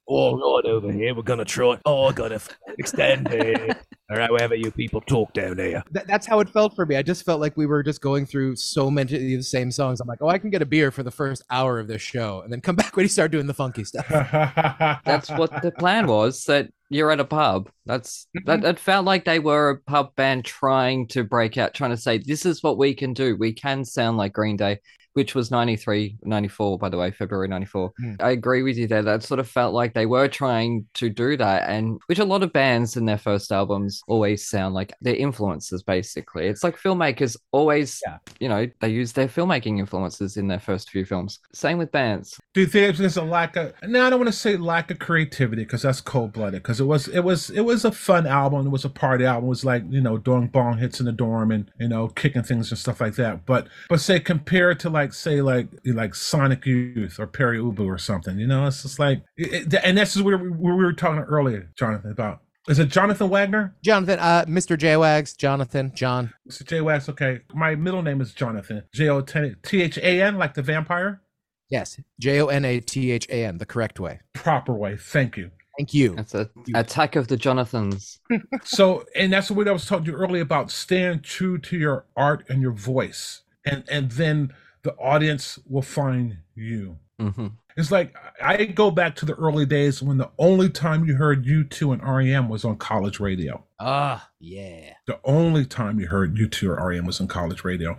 Oh, 0.07 0.39
All 0.39 0.57
right 0.57 0.71
over 0.71 0.93
here, 0.93 1.15
we're 1.15 1.23
gonna 1.23 1.47
try. 1.47 1.79
Oh, 1.87 2.05
I 2.05 2.13
gotta 2.13 2.35
f- 2.35 2.51
extend 2.79 3.29
it. 3.33 3.77
All 4.11 4.19
right, 4.19 4.31
wherever 4.31 4.55
you 4.55 4.71
people 4.71 5.01
talk 5.01 5.33
down 5.33 5.57
here. 5.57 5.83
Th- 5.95 6.05
that's 6.07 6.27
how 6.27 6.41
it 6.41 6.51
felt 6.51 6.77
for 6.77 6.85
me. 6.85 6.97
I 6.97 7.03
just 7.03 7.25
felt 7.25 7.41
like 7.41 7.57
we 7.57 7.65
were 7.65 7.83
just 7.83 8.03
going 8.03 8.27
through 8.27 8.57
so 8.57 8.91
many 8.91 9.15
of 9.15 9.41
the 9.41 9.43
same 9.43 9.71
songs. 9.71 10.01
I'm 10.01 10.07
like, 10.07 10.21
oh, 10.21 10.29
I 10.29 10.37
can 10.37 10.51
get 10.51 10.61
a 10.61 10.67
beer 10.67 10.91
for 10.91 11.03
the 11.03 11.11
first 11.11 11.43
hour 11.51 11.79
of 11.81 11.89
this 11.89 12.03
show, 12.03 12.43
and 12.43 12.53
then 12.53 12.61
come 12.61 12.77
back 12.77 12.95
when 12.97 13.05
you 13.05 13.09
start 13.09 13.31
doing 13.31 13.47
the 13.47 13.55
funky 13.55 13.85
stuff. 13.85 14.07
That's 15.05 15.31
what 15.31 15.63
the 15.63 15.73
plan 15.73 16.07
was. 16.07 16.45
That 16.45 16.69
you're 16.91 17.11
at 17.11 17.21
a 17.21 17.25
pub. 17.25 17.71
That's 17.87 18.27
mm-hmm. 18.37 18.61
that. 18.61 18.65
It 18.65 18.79
felt 18.79 19.07
like 19.07 19.25
they 19.25 19.39
were 19.39 19.71
a 19.71 19.91
pub 19.91 20.15
band 20.17 20.45
trying 20.45 21.09
to 21.09 21.25
break 21.25 21.57
out, 21.57 21.73
trying 21.73 21.93
to 21.93 21.97
say, 21.97 22.19
"This 22.19 22.45
is 22.45 22.63
what 22.63 22.77
we 22.77 22.93
can 22.93 23.15
do. 23.15 23.37
We 23.37 23.55
can 23.55 23.87
sound 23.87 24.19
like 24.19 24.35
Green 24.35 24.59
Day." 24.59 24.81
Which 25.15 25.35
was 25.35 25.51
93, 25.51 26.19
94, 26.25 26.79
by 26.79 26.89
the 26.89 26.97
way, 26.99 27.11
February 27.11 27.49
94. 27.49 27.93
Hmm. 27.99 28.13
I 28.21 28.31
agree 28.31 28.63
with 28.63 28.77
you 28.77 28.87
there. 28.87 29.03
That 29.03 29.23
sort 29.23 29.41
of 29.41 29.49
felt 29.49 29.73
like 29.75 29.95
they 29.95 30.07
were 30.07 30.29
trying 30.29 30.87
to 30.95 31.09
do 31.09 31.37
that. 31.37 31.69
And 31.69 31.99
which 32.07 32.19
a 32.19 32.25
lot 32.25 32.43
of 32.43 32.53
bands 32.53 32.97
in 32.97 33.07
their 33.07 33.19
first 33.19 33.53
albums 33.53 34.03
always 34.09 34.47
sound 34.49 34.75
like 34.75 34.93
their 35.01 35.15
influences, 35.15 35.83
basically. 35.83 36.47
It's 36.49 36.65
like 36.65 36.77
filmmakers 36.79 37.37
always, 37.53 38.01
Yeah. 38.07 38.19
you 38.41 38.49
know, 38.49 38.67
they 38.81 38.89
use 38.89 39.13
their 39.13 39.29
filmmaking 39.29 39.79
influences 39.79 40.37
in 40.37 40.49
their 40.49 40.61
first 40.61 40.91
few 40.91 41.05
films. 41.05 41.39
Same 41.53 41.79
with 41.79 41.93
bands. 41.93 42.39
Do 42.53 42.61
you 42.61 42.67
think 42.67 42.97
there's 42.97 43.17
a 43.17 43.23
lack 43.23 43.57
of? 43.57 43.73
No, 43.85 44.07
I 44.07 44.11
don't 44.11 44.19
want 44.19 44.33
to 44.33 44.39
say 44.39 44.57
lack 44.57 44.91
of 44.91 44.99
creativity 44.99 45.63
because 45.65 45.83
that's 45.83 46.01
cold 46.01 46.33
blooded. 46.33 46.63
Because 46.63 46.81
it 46.81 46.85
was, 46.85 47.09
it 47.09 47.21
was, 47.21 47.51
it 47.51 47.63
was 47.63 47.85
a 47.85 47.93
fun 47.93 48.27
album. 48.27 48.67
It 48.67 48.71
was 48.71 48.85
a 48.85 48.91
party 48.91 49.25
album. 49.25 49.45
It 49.47 49.49
was 49.49 49.65
like 49.65 49.85
you 49.89 50.01
know 50.01 50.19
doing 50.19 50.49
bong 50.49 50.79
hits 50.79 50.99
in 51.01 51.07
the 51.07 51.13
dorm 51.13 51.51
and 51.51 51.71
you 51.79 51.89
know 51.89 52.09
kicking 52.09 52.43
things 52.43 52.71
and 52.71 52.79
stuff 52.79 53.01
like 53.01 53.15
that. 53.17 53.47
But 53.47 53.69
but 53.89 54.01
say 54.01 54.19
compared 54.21 54.81
to 54.81 54.91
like 54.91 55.04
say 55.13 55.43
like 55.43 55.69
like 55.85 56.15
Sonic 56.15 56.65
Youth 56.67 57.19
or 57.19 57.27
Pere 57.27 57.55
Ubu 57.55 57.81
or 57.87 57.99
something, 57.99 58.39
you 58.39 58.47
know, 58.47 58.67
it's 58.67 58.83
just 58.83 58.99
like, 58.99 59.23
it, 59.37 59.73
it- 59.75 59.81
and 59.85 59.99
this 59.99 60.17
is 60.17 60.23
where 60.23 60.39
we, 60.39 60.49
where 60.49 60.75
we 60.77 60.85
were 60.85 60.93
talking 60.93 61.23
earlier, 61.23 61.71
Jonathan, 61.77 62.11
about. 62.11 62.41
Is 62.67 62.79
it 62.79 62.89
Jonathan 62.89 63.29
Wagner? 63.29 63.77
Jonathan, 63.85 64.19
uh, 64.19 64.47
Mr. 64.49 64.79
J 64.79 64.97
Wags, 64.97 65.35
Jonathan, 65.35 65.93
John. 65.95 66.33
Mr. 66.51 66.65
J 66.67 66.81
Wax. 66.81 67.09
Okay, 67.11 67.41
my 67.53 67.75
middle 67.75 68.01
name 68.01 68.23
is 68.23 68.33
Jonathan. 68.33 68.83
J 68.95 69.11
O 69.11 69.21
T 69.21 69.83
H 69.83 69.99
A 69.99 70.23
N, 70.23 70.39
like 70.39 70.55
the 70.55 70.63
vampire. 70.63 71.21
Yes, 71.69 72.01
J 72.21 72.41
O 72.41 72.47
N 72.47 72.65
A 72.65 72.81
T 72.81 73.11
H 73.11 73.27
A 73.29 73.45
N, 73.45 73.59
the 73.59 73.67
correct 73.67 74.01
way. 74.01 74.21
Proper 74.33 74.73
way. 74.73 74.97
Thank 74.97 75.37
you. 75.37 75.51
Thank 75.79 75.93
you. 75.93 76.15
That's 76.15 76.35
a 76.35 76.49
attack 76.75 77.17
of 77.17 77.29
the 77.29 77.37
Jonathans. 77.37 78.21
so 78.65 79.05
and 79.15 79.31
that's 79.33 79.51
what 79.51 79.69
I 79.69 79.73
was 79.73 79.85
talking 79.87 80.05
to 80.07 80.11
you 80.13 80.17
earlier 80.17 80.43
about 80.43 80.71
stand 80.71 81.23
true 81.25 81.59
to 81.59 81.77
your 81.77 82.07
art 82.17 82.45
and 82.49 82.63
your 82.63 82.73
voice 82.73 83.43
and 83.67 83.83
and 83.91 84.11
then 84.13 84.55
the 84.85 84.93
audience 84.93 85.59
will 85.69 85.83
find 85.83 86.39
you. 86.55 86.97
Hmm 87.19 87.49
it's 87.77 87.91
like 87.91 88.15
i 88.43 88.65
go 88.65 88.91
back 88.91 89.17
to 89.17 89.27
the 89.27 89.35
early 89.35 89.67
days 89.67 90.03
when 90.03 90.17
the 90.17 90.31
only 90.39 90.69
time 90.69 91.05
you 91.05 91.15
heard 91.15 91.45
u2 91.45 91.93
and 91.93 92.03
rem 92.03 92.49
was 92.49 92.65
on 92.65 92.77
college 92.77 93.21
radio. 93.21 93.63
Ah, 93.81 94.29
yeah. 94.41 94.95
the 95.07 95.19
only 95.25 95.65
time 95.65 95.99
you 95.99 96.07
heard 96.07 96.37
u2 96.37 96.69
or 96.69 96.89
rem 96.89 97.05
was 97.05 97.21
on 97.21 97.29
college 97.29 97.65
radio. 97.65 97.99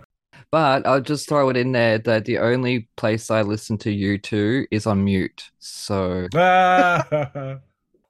But 0.50 0.86
I'll 0.86 1.00
just 1.00 1.28
throw 1.28 1.48
it 1.48 1.56
in 1.56 1.72
there 1.72 1.98
that 1.98 2.24
the 2.24 2.38
only 2.38 2.88
place 2.96 3.30
I 3.30 3.42
listen 3.42 3.78
to 3.78 3.90
you 3.90 4.16
to 4.18 4.66
is 4.70 4.86
on 4.86 5.04
mute. 5.04 5.50
So. 5.58 6.28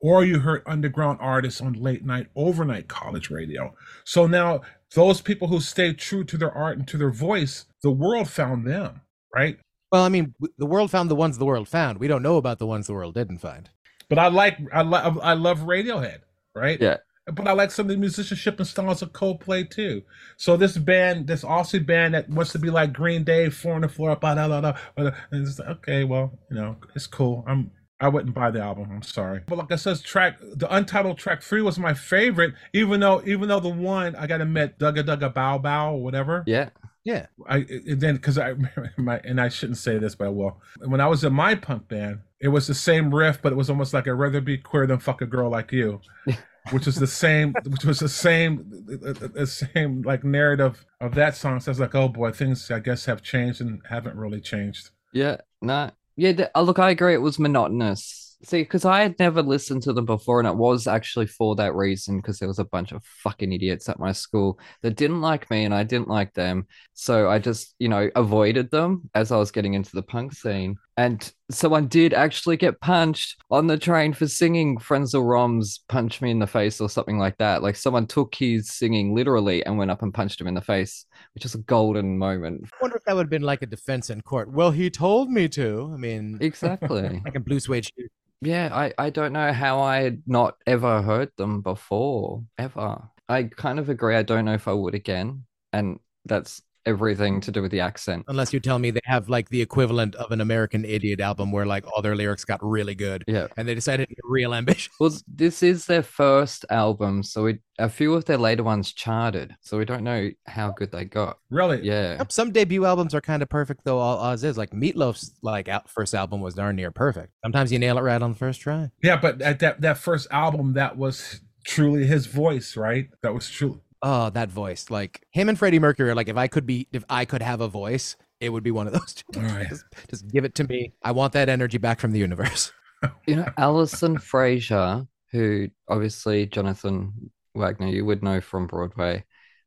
Or 0.00 0.24
you 0.24 0.38
heard 0.38 0.62
underground 0.66 1.18
artists 1.20 1.60
on 1.60 1.72
late 1.72 2.04
night 2.04 2.28
overnight 2.36 2.86
college 2.86 3.30
radio. 3.30 3.74
So 4.04 4.26
now 4.26 4.60
those 4.94 5.20
people 5.20 5.48
who 5.48 5.58
stayed 5.58 5.98
true 5.98 6.22
to 6.24 6.36
their 6.36 6.52
art 6.52 6.78
and 6.78 6.86
to 6.88 6.98
their 6.98 7.10
voice 7.10 7.64
the 7.86 7.92
world 7.92 8.28
found 8.28 8.66
them 8.66 9.00
right 9.32 9.58
Well, 9.92 10.02
I 10.02 10.08
mean, 10.08 10.34
the 10.58 10.66
world 10.66 10.90
found 10.90 11.08
the 11.10 11.14
ones 11.14 11.38
the 11.38 11.44
world 11.46 11.68
found. 11.68 11.98
We 11.98 12.08
don't 12.08 12.22
know 12.28 12.36
about 12.36 12.58
the 12.58 12.66
ones 12.66 12.88
the 12.88 12.94
world 12.94 13.14
didn't 13.14 13.38
find. 13.38 13.70
But 14.08 14.18
I 14.18 14.26
like 14.28 14.58
I 14.72 14.82
love 14.82 15.18
I 15.22 15.34
love 15.34 15.60
Radiohead, 15.60 16.20
right? 16.54 16.80
Yeah. 16.80 16.96
But 17.32 17.46
I 17.48 17.52
like 17.52 17.70
some 17.70 17.86
of 17.86 17.90
the 17.90 17.96
musicianship 17.96 18.58
and 18.58 18.66
styles 18.66 19.02
of 19.02 19.12
Coldplay 19.12 19.68
too. 19.70 20.02
So 20.36 20.56
this 20.56 20.76
band, 20.78 21.26
this 21.26 21.44
Aussie 21.44 21.84
band 21.84 22.14
that 22.14 22.28
wants 22.28 22.52
to 22.52 22.58
be 22.58 22.70
like 22.70 22.92
Green 22.92 23.24
Day, 23.24 23.50
four 23.50 23.74
on 23.74 23.82
the 23.82 23.88
floor, 23.88 24.14
blah, 24.16 24.34
blah, 24.34 24.48
blah, 24.48 24.60
blah, 24.60 24.76
blah, 24.96 25.10
and 25.32 25.46
it's 25.46 25.58
like, 25.60 25.68
okay, 25.78 26.04
well, 26.04 26.38
you 26.50 26.56
know, 26.56 26.76
it's 26.96 27.06
cool. 27.06 27.44
I'm 27.46 27.70
I 28.00 28.08
wouldn't 28.08 28.34
buy 28.34 28.50
the 28.50 28.60
album. 28.60 28.90
I'm 28.92 29.02
sorry. 29.02 29.40
But 29.46 29.58
like 29.58 29.72
I 29.72 29.76
said, 29.76 30.02
track 30.04 30.38
the 30.40 30.72
untitled 30.74 31.18
track 31.18 31.42
three 31.42 31.62
was 31.62 31.78
my 31.78 31.94
favorite, 31.94 32.54
even 32.74 33.00
though 33.00 33.22
even 33.26 33.48
though 33.48 33.60
the 33.60 33.68
one 33.70 34.14
I 34.16 34.26
gotta 34.26 34.44
admit, 34.44 34.78
Dugga 34.78 35.02
Dugga 35.04 35.32
Bow 35.32 35.58
Bow 35.58 35.94
or 35.94 36.02
whatever. 36.02 36.44
yeah, 36.46 36.70
Yeah. 37.06 37.26
I 37.48 37.58
and 37.58 38.00
then 38.00 38.16
because 38.16 38.36
I 38.36 38.54
my 38.96 39.20
and 39.22 39.40
I 39.40 39.48
shouldn't 39.48 39.78
say 39.78 39.96
this, 39.96 40.16
but 40.16 40.26
I 40.26 40.30
will. 40.30 40.60
When 40.84 41.00
I 41.00 41.06
was 41.06 41.22
in 41.22 41.32
my 41.32 41.54
punk 41.54 41.86
band, 41.86 42.18
it 42.40 42.48
was 42.48 42.66
the 42.66 42.74
same 42.74 43.14
riff, 43.14 43.40
but 43.40 43.52
it 43.52 43.56
was 43.56 43.70
almost 43.70 43.94
like 43.94 44.08
I'd 44.08 44.10
rather 44.10 44.40
be 44.40 44.58
queer 44.58 44.88
than 44.88 44.98
fuck 44.98 45.22
a 45.22 45.26
girl 45.26 45.48
like 45.48 45.70
you, 45.70 46.00
which 46.72 46.88
is 46.88 46.96
the 46.96 47.06
same, 47.06 47.54
which 47.64 47.84
was 47.84 48.00
the 48.00 48.08
same, 48.08 48.68
the, 48.86 49.30
the 49.32 49.46
same 49.46 50.02
like 50.02 50.24
narrative 50.24 50.84
of 51.00 51.14
that 51.14 51.36
song. 51.36 51.60
So 51.60 51.70
I 51.70 51.72
was 51.72 51.80
like, 51.80 51.94
oh 51.94 52.08
boy, 52.08 52.32
things 52.32 52.68
I 52.72 52.80
guess 52.80 53.04
have 53.04 53.22
changed 53.22 53.60
and 53.60 53.80
haven't 53.88 54.16
really 54.16 54.40
changed. 54.40 54.90
yeah, 55.12 55.36
no, 55.62 55.92
yeah. 56.16 56.32
th- 56.32 56.48
uh, 56.56 56.62
look, 56.62 56.80
I 56.80 56.90
agree. 56.90 57.14
It 57.14 57.22
was 57.22 57.38
monotonous. 57.38 58.25
See, 58.46 58.62
because 58.62 58.84
I 58.84 59.02
had 59.02 59.18
never 59.18 59.42
listened 59.42 59.82
to 59.82 59.92
them 59.92 60.04
before, 60.04 60.38
and 60.38 60.46
it 60.48 60.54
was 60.54 60.86
actually 60.86 61.26
for 61.26 61.56
that 61.56 61.74
reason. 61.74 62.18
Because 62.18 62.38
there 62.38 62.46
was 62.46 62.60
a 62.60 62.64
bunch 62.64 62.92
of 62.92 63.04
fucking 63.04 63.52
idiots 63.52 63.88
at 63.88 63.98
my 63.98 64.12
school 64.12 64.60
that 64.82 64.94
didn't 64.94 65.20
like 65.20 65.50
me, 65.50 65.64
and 65.64 65.74
I 65.74 65.82
didn't 65.82 66.06
like 66.06 66.32
them. 66.32 66.68
So 66.94 67.28
I 67.28 67.40
just, 67.40 67.74
you 67.80 67.88
know, 67.88 68.08
avoided 68.14 68.70
them 68.70 69.10
as 69.16 69.32
I 69.32 69.36
was 69.36 69.50
getting 69.50 69.74
into 69.74 69.90
the 69.96 70.02
punk 70.02 70.32
scene. 70.32 70.76
And 70.98 71.30
someone 71.50 71.88
did 71.88 72.14
actually 72.14 72.56
get 72.56 72.80
punched 72.80 73.36
on 73.50 73.66
the 73.66 73.76
train 73.76 74.14
for 74.14 74.26
singing 74.26 74.78
Frenzal 74.78 75.26
Rhomb's 75.28 75.80
Punch 75.88 76.22
Me 76.22 76.30
in 76.30 76.38
the 76.38 76.46
Face 76.46 76.80
or 76.80 76.88
something 76.88 77.18
like 77.18 77.36
that. 77.36 77.62
Like 77.62 77.76
someone 77.76 78.06
took 78.06 78.34
his 78.34 78.72
singing 78.72 79.14
literally 79.14 79.64
and 79.66 79.76
went 79.76 79.90
up 79.90 80.02
and 80.02 80.14
punched 80.14 80.40
him 80.40 80.46
in 80.46 80.54
the 80.54 80.62
face, 80.62 81.04
which 81.34 81.44
is 81.44 81.54
a 81.54 81.58
golden 81.58 82.16
moment. 82.16 82.68
I 82.72 82.76
wonder 82.80 82.96
if 82.96 83.04
that 83.04 83.14
would 83.14 83.26
have 83.26 83.30
been 83.30 83.42
like 83.42 83.60
a 83.60 83.66
defense 83.66 84.08
in 84.08 84.22
court. 84.22 84.50
Well, 84.50 84.70
he 84.70 84.88
told 84.88 85.30
me 85.30 85.48
to. 85.50 85.90
I 85.92 85.98
mean, 85.98 86.38
Exactly. 86.40 87.20
like 87.24 87.34
in 87.34 87.42
Blue 87.42 87.60
Suede 87.60 87.84
Shoes. 87.84 88.08
yeah, 88.40 88.70
I, 88.72 88.94
I 88.96 89.10
don't 89.10 89.34
know 89.34 89.52
how 89.52 89.80
I 89.82 89.98
had 89.98 90.22
not 90.26 90.54
ever 90.66 91.02
heard 91.02 91.30
them 91.36 91.60
before, 91.60 92.42
ever. 92.56 93.02
I 93.28 93.42
kind 93.42 93.78
of 93.78 93.90
agree. 93.90 94.16
I 94.16 94.22
don't 94.22 94.46
know 94.46 94.54
if 94.54 94.66
I 94.66 94.72
would 94.72 94.94
again. 94.94 95.44
And 95.74 95.98
that's 96.24 96.62
everything 96.86 97.40
to 97.42 97.50
do 97.52 97.60
with 97.60 97.70
the 97.70 97.80
accent. 97.80 98.24
Unless 98.28 98.52
you 98.52 98.60
tell 98.60 98.78
me 98.78 98.90
they 98.90 99.00
have 99.04 99.28
like 99.28 99.48
the 99.50 99.60
equivalent 99.60 100.14
of 100.14 100.30
an 100.30 100.40
American 100.40 100.84
Idiot 100.84 101.20
album 101.20 101.52
where 101.52 101.66
like 101.66 101.84
all 101.92 102.00
their 102.00 102.16
lyrics 102.16 102.44
got 102.44 102.60
really 102.62 102.94
good 102.94 103.24
Yeah. 103.26 103.48
and 103.56 103.66
they 103.68 103.74
decided 103.74 104.08
to 104.08 104.14
get 104.14 104.24
real 104.24 104.54
ambitious. 104.54 104.92
Well, 105.00 105.12
this 105.26 105.62
is 105.62 105.86
their 105.86 106.02
first 106.02 106.64
album, 106.70 107.22
so 107.22 107.44
we, 107.44 107.58
a 107.78 107.88
few 107.88 108.14
of 108.14 108.24
their 108.24 108.38
later 108.38 108.62
ones 108.62 108.92
charted, 108.92 109.54
so 109.60 109.76
we 109.76 109.84
don't 109.84 110.04
know 110.04 110.30
how 110.46 110.70
good 110.70 110.92
they 110.92 111.04
got. 111.04 111.38
Really? 111.50 111.82
Yeah. 111.82 112.16
Yep, 112.18 112.32
Some 112.32 112.52
debut 112.52 112.84
albums 112.86 113.14
are 113.14 113.20
kind 113.20 113.42
of 113.42 113.48
perfect 113.48 113.80
though. 113.84 113.98
All 113.98 114.18
Oz 114.18 114.44
is 114.44 114.56
like 114.56 114.70
Meatloaf's 114.70 115.32
like 115.42 115.68
out, 115.68 115.90
first 115.90 116.14
album 116.14 116.40
was 116.40 116.54
darn 116.54 116.76
near 116.76 116.90
perfect. 116.90 117.32
Sometimes 117.44 117.72
you 117.72 117.78
nail 117.78 117.98
it 117.98 118.02
right 118.02 118.22
on 118.22 118.32
the 118.32 118.38
first 118.38 118.60
try. 118.60 118.90
Yeah, 119.02 119.16
but 119.16 119.42
at 119.42 119.58
that 119.58 119.80
that 119.82 119.98
first 119.98 120.28
album, 120.30 120.74
that 120.74 120.96
was 120.96 121.40
truly 121.64 122.06
his 122.06 122.26
voice, 122.26 122.76
right? 122.76 123.08
That 123.22 123.34
was 123.34 123.50
true. 123.50 123.80
Oh, 124.08 124.30
that 124.30 124.50
voice! 124.50 124.88
Like 124.88 125.26
him 125.32 125.48
and 125.48 125.58
Freddie 125.58 125.80
Mercury 125.80 126.10
are 126.10 126.14
like 126.14 126.28
if 126.28 126.36
I 126.36 126.46
could 126.46 126.64
be 126.64 126.86
if 126.92 127.04
I 127.10 127.24
could 127.24 127.42
have 127.42 127.60
a 127.60 127.66
voice, 127.66 128.14
it 128.40 128.50
would 128.50 128.62
be 128.62 128.70
one 128.70 128.86
of 128.86 128.92
those. 128.92 129.14
Two. 129.14 129.24
Oh, 129.34 129.40
All 129.40 129.46
right. 129.46 129.68
just, 129.68 129.84
just 130.08 130.28
give 130.28 130.44
it 130.44 130.54
to 130.54 130.64
me. 130.64 130.92
I 131.02 131.10
want 131.10 131.32
that 131.32 131.48
energy 131.48 131.78
back 131.78 131.98
from 131.98 132.12
the 132.12 132.20
universe. 132.20 132.72
You 133.26 133.36
know, 133.36 133.48
Alison 133.58 134.16
Fraser, 134.16 135.06
who 135.30 135.68
obviously 135.86 136.46
Jonathan 136.46 137.30
Wagner 137.54 137.88
you 137.88 138.06
would 138.06 138.22
know 138.22 138.40
from 138.40 138.66
Broadway, 138.66 139.22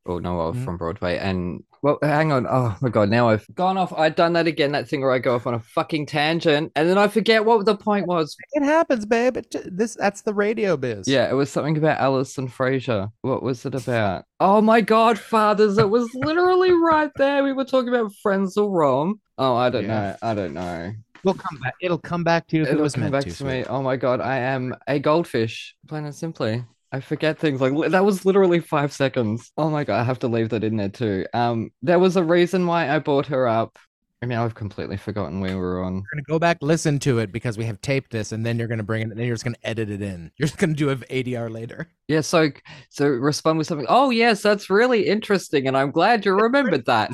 or 0.06 0.20
know 0.20 0.40
of 0.40 0.56
Mhm. 0.56 0.64
from 0.64 0.76
Broadway. 0.76 1.18
And 1.18 1.62
well, 1.82 1.98
hang 2.02 2.30
on. 2.32 2.46
Oh 2.48 2.76
my 2.82 2.88
god, 2.90 3.08
now 3.08 3.28
I've 3.30 3.46
gone 3.54 3.78
off. 3.78 3.92
I've 3.96 4.14
done 4.14 4.34
that 4.34 4.46
again. 4.46 4.72
That 4.72 4.88
thing 4.88 5.00
where 5.00 5.12
I 5.12 5.18
go 5.18 5.34
off 5.34 5.46
on 5.46 5.54
a 5.54 5.58
fucking 5.60 6.06
tangent, 6.06 6.72
and 6.76 6.88
then 6.88 6.98
I 6.98 7.08
forget 7.08 7.44
what 7.44 7.64
the 7.64 7.76
point 7.76 8.06
was. 8.06 8.36
It 8.52 8.62
happens, 8.62 9.06
babe. 9.06 9.36
It, 9.38 9.54
this 9.66 9.94
that's 9.94 10.20
the 10.22 10.34
radio 10.34 10.76
biz. 10.76 11.08
Yeah, 11.08 11.30
it 11.30 11.34
was 11.34 11.50
something 11.50 11.76
about 11.78 11.98
Alison 12.00 12.48
Fraser. 12.48 13.08
What 13.22 13.42
was 13.42 13.64
it 13.64 13.74
about? 13.74 14.24
Oh 14.40 14.60
my 14.60 14.80
god, 14.82 15.18
fathers! 15.18 15.78
It 15.78 15.88
was 15.88 16.08
literally 16.14 16.72
right 16.72 17.10
there. 17.16 17.42
We 17.42 17.52
were 17.52 17.64
talking 17.64 17.88
about 17.88 18.12
Frenzal 18.24 18.70
Rhomb. 18.70 19.20
Oh, 19.38 19.54
I 19.56 19.70
don't 19.70 19.84
Yeah. 19.84 19.88
know. 19.88 20.16
I 20.22 20.34
don't 20.34 20.52
know. 20.54 20.92
We'll 21.24 21.34
come 21.34 21.58
back. 21.62 21.74
It'll 21.82 21.98
come 21.98 22.24
back 22.24 22.46
to 22.48 22.56
you 22.56 22.62
if 22.62 22.68
it 22.68 22.72
It'll 22.72 22.82
was 22.82 22.94
come 22.94 23.02
meant 23.02 23.12
back 23.12 23.24
to. 23.24 23.30
to 23.32 23.44
me. 23.44 23.64
Oh 23.64 23.82
my 23.82 23.96
god, 23.96 24.20
I 24.22 24.38
am 24.38 24.74
a 24.86 24.98
goldfish. 24.98 25.76
Plain 25.88 26.04
and 26.06 26.14
simply. 26.14 26.64
I 26.92 27.00
forget 27.00 27.38
things 27.38 27.60
like 27.60 27.72
that 27.92 28.04
was 28.04 28.24
literally 28.24 28.58
five 28.60 28.92
seconds. 28.92 29.52
Oh 29.56 29.70
my 29.70 29.84
god, 29.84 30.00
I 30.00 30.04
have 30.04 30.18
to 30.20 30.28
leave 30.28 30.48
that 30.50 30.64
in 30.64 30.76
there 30.76 30.88
too. 30.88 31.24
Um, 31.32 31.70
there 31.82 31.98
was 32.00 32.16
a 32.16 32.24
reason 32.24 32.66
why 32.66 32.90
I 32.94 32.98
brought 32.98 33.26
her 33.26 33.46
up. 33.46 33.78
I 34.22 34.26
mean, 34.26 34.36
I've 34.38 34.54
completely 34.54 34.96
forgotten 34.98 35.40
where 35.40 35.54
we 35.54 35.60
were 35.62 35.82
on. 35.82 35.94
You're 35.94 36.02
gonna 36.12 36.22
go 36.26 36.38
back 36.38 36.58
listen 36.60 36.98
to 37.00 37.20
it 37.20 37.32
because 37.32 37.56
we 37.56 37.64
have 37.64 37.80
taped 37.80 38.10
this, 38.10 38.32
and 38.32 38.44
then 38.44 38.58
you're 38.58 38.68
gonna 38.68 38.82
bring 38.82 39.02
it, 39.02 39.10
and 39.10 39.18
then 39.18 39.26
you're 39.26 39.34
just 39.36 39.44
gonna 39.44 39.56
edit 39.62 39.88
it 39.88 40.02
in. 40.02 40.30
You're 40.36 40.48
just 40.48 40.58
gonna 40.58 40.74
do 40.74 40.90
an 40.90 41.04
ADR 41.10 41.48
later. 41.50 41.88
Yeah, 42.08 42.20
so 42.22 42.50
so 42.90 43.06
respond 43.06 43.58
with 43.58 43.68
something. 43.68 43.86
Oh 43.88 44.10
yes, 44.10 44.42
that's 44.42 44.68
really 44.68 45.06
interesting, 45.06 45.68
and 45.68 45.76
I'm 45.76 45.92
glad 45.92 46.24
you 46.26 46.32
remembered 46.32 46.86
that. 46.86 47.12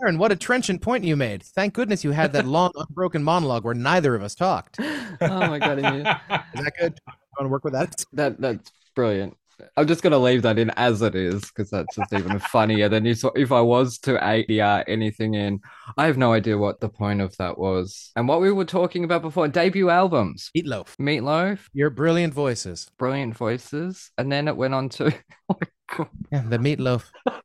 Aaron, 0.00 0.18
what 0.18 0.30
a 0.32 0.36
trenchant 0.36 0.80
point 0.80 1.02
you 1.02 1.16
made. 1.16 1.42
Thank 1.42 1.74
goodness 1.74 2.04
you 2.04 2.12
had 2.12 2.32
that 2.34 2.46
long, 2.46 2.70
unbroken 2.76 3.24
monologue 3.24 3.64
where 3.64 3.74
neither 3.74 4.14
of 4.14 4.22
us 4.22 4.34
talked. 4.36 4.78
Oh 4.80 5.48
my 5.48 5.58
god, 5.58 5.78
you- 5.78 6.02
that 6.62 6.72
good? 6.78 6.98
Want 7.38 7.46
to 7.46 7.48
work 7.48 7.64
with 7.64 7.72
that? 7.74 8.04
that 8.14 8.40
that's 8.40 8.70
brilliant. 8.98 9.36
I'm 9.76 9.86
just 9.86 10.02
gonna 10.02 10.18
leave 10.18 10.42
that 10.42 10.58
in 10.58 10.70
as 10.70 11.02
it 11.02 11.14
is 11.14 11.40
because 11.42 11.70
that's 11.70 11.94
just 11.96 12.12
even 12.12 12.38
funnier 12.38 12.88
than 12.88 13.06
if 13.06 13.24
if 13.36 13.50
I 13.52 13.60
was 13.60 13.98
to 14.00 14.12
ADR 14.18 14.84
anything 14.88 15.34
in. 15.34 15.60
I 15.96 16.06
have 16.06 16.16
no 16.16 16.32
idea 16.32 16.58
what 16.58 16.80
the 16.80 16.88
point 16.88 17.20
of 17.20 17.36
that 17.38 17.58
was 17.58 18.10
and 18.16 18.26
what 18.28 18.40
we 18.40 18.50
were 18.52 18.64
talking 18.64 19.04
about 19.04 19.22
before. 19.22 19.46
Debut 19.48 19.88
albums, 19.90 20.50
Meatloaf. 20.56 20.96
Meatloaf, 20.96 21.58
Your 21.72 21.90
brilliant 21.90 22.34
voices. 22.34 22.88
brilliant 22.98 23.36
voices, 23.36 24.10
and 24.18 24.30
then 24.30 24.48
it 24.48 24.56
went 24.56 24.74
on 24.74 24.88
to. 24.90 25.12
Oh 25.50 25.56
my 25.60 25.68
God. 25.96 26.08
Yeah, 26.30 26.42
the 26.46 26.58
meatloaf. 26.58 27.04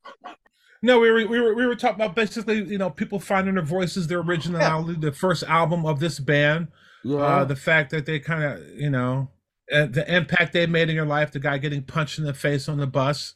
No, 0.85 0.99
we 0.99 1.09
were 1.09 1.25
we 1.27 1.39
were 1.39 1.55
we 1.55 1.65
were 1.65 1.77
talking 1.77 1.95
about 2.03 2.13
basically, 2.13 2.61
you 2.65 2.77
know, 2.77 2.89
people 2.89 3.17
finding 3.17 3.55
their 3.55 3.63
voices, 3.63 4.07
their 4.07 4.19
originality, 4.19 4.99
the 4.99 5.13
first 5.13 5.43
album 5.43 5.85
of 5.85 6.01
this 6.01 6.19
band, 6.19 6.67
uh, 7.09 7.45
the 7.45 7.55
fact 7.55 7.91
that 7.91 8.05
they 8.05 8.19
kind 8.19 8.43
of, 8.43 8.59
you 8.75 8.89
know, 8.89 9.29
uh, 9.71 9.85
the 9.85 10.05
impact 10.13 10.53
they 10.53 10.65
made 10.65 10.89
in 10.89 10.95
your 10.95 11.05
life, 11.05 11.31
the 11.31 11.39
guy 11.39 11.57
getting 11.57 11.83
punched 11.83 12.19
in 12.19 12.25
the 12.25 12.33
face 12.33 12.67
on 12.67 12.77
the 12.77 12.87
bus. 12.87 13.35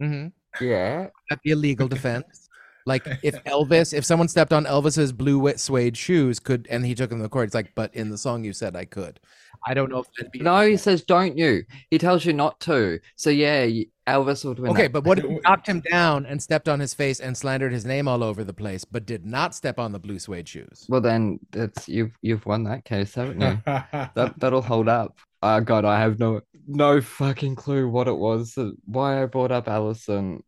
hmm 0.00 0.28
yeah. 0.60 1.08
That'd 1.28 1.42
be 1.42 1.52
a 1.52 1.56
legal 1.56 1.88
defense. 1.88 2.48
Like 2.86 3.06
if 3.22 3.34
Elvis, 3.44 3.92
if 3.92 4.04
someone 4.04 4.28
stepped 4.28 4.52
on 4.52 4.64
Elvis's 4.64 5.12
blue 5.12 5.38
wet 5.38 5.60
suede 5.60 5.96
shoes, 5.96 6.38
could 6.38 6.66
and 6.70 6.86
he 6.86 6.94
took 6.94 7.10
them 7.10 7.18
to 7.18 7.24
the 7.24 7.28
court, 7.28 7.46
it's 7.46 7.54
like, 7.54 7.74
but 7.74 7.94
in 7.94 8.10
the 8.10 8.18
song 8.18 8.44
you 8.44 8.52
said 8.52 8.76
I 8.76 8.84
could. 8.84 9.20
I 9.66 9.74
don't 9.74 9.90
know 9.90 9.98
if 9.98 10.06
that'd 10.16 10.32
be 10.32 10.40
No, 10.40 10.60
he 10.66 10.76
says, 10.76 11.02
"Don't 11.02 11.36
you?" 11.36 11.64
He 11.90 11.98
tells 11.98 12.24
you 12.24 12.32
not 12.32 12.60
to. 12.60 13.00
So 13.16 13.30
yeah, 13.30 13.66
Elvis 14.06 14.44
would 14.44 14.58
win. 14.60 14.70
Okay, 14.70 14.82
that. 14.82 14.92
but 14.92 15.04
what 15.04 15.18
if 15.18 15.24
he 15.28 15.38
knocked 15.40 15.66
him 15.66 15.80
down 15.80 16.26
and 16.26 16.40
stepped 16.40 16.68
on 16.68 16.78
his 16.78 16.94
face 16.94 17.18
and 17.18 17.36
slandered 17.36 17.72
his 17.72 17.84
name 17.84 18.06
all 18.06 18.22
over 18.22 18.44
the 18.44 18.52
place, 18.54 18.84
but 18.84 19.06
did 19.06 19.26
not 19.26 19.54
step 19.54 19.78
on 19.78 19.92
the 19.92 19.98
blue 19.98 20.18
suede 20.18 20.48
shoes? 20.48 20.86
Well, 20.88 21.00
then 21.00 21.40
that's 21.50 21.88
you've 21.88 22.16
you've 22.22 22.46
won 22.46 22.64
that 22.64 22.84
case, 22.84 23.14
haven't 23.14 23.40
you? 23.40 23.58
that 23.66 24.12
that 24.14 24.38
that'll 24.38 24.62
hold 24.62 24.88
up. 24.88 25.18
Oh 25.42 25.60
God, 25.60 25.84
I 25.84 26.00
have 26.00 26.18
no 26.18 26.40
no 26.66 27.00
fucking 27.00 27.54
clue 27.56 27.88
what 27.88 28.08
it 28.08 28.16
was. 28.16 28.58
Why 28.84 29.22
I 29.22 29.26
brought 29.26 29.52
up 29.52 29.68
Alison. 29.68 30.42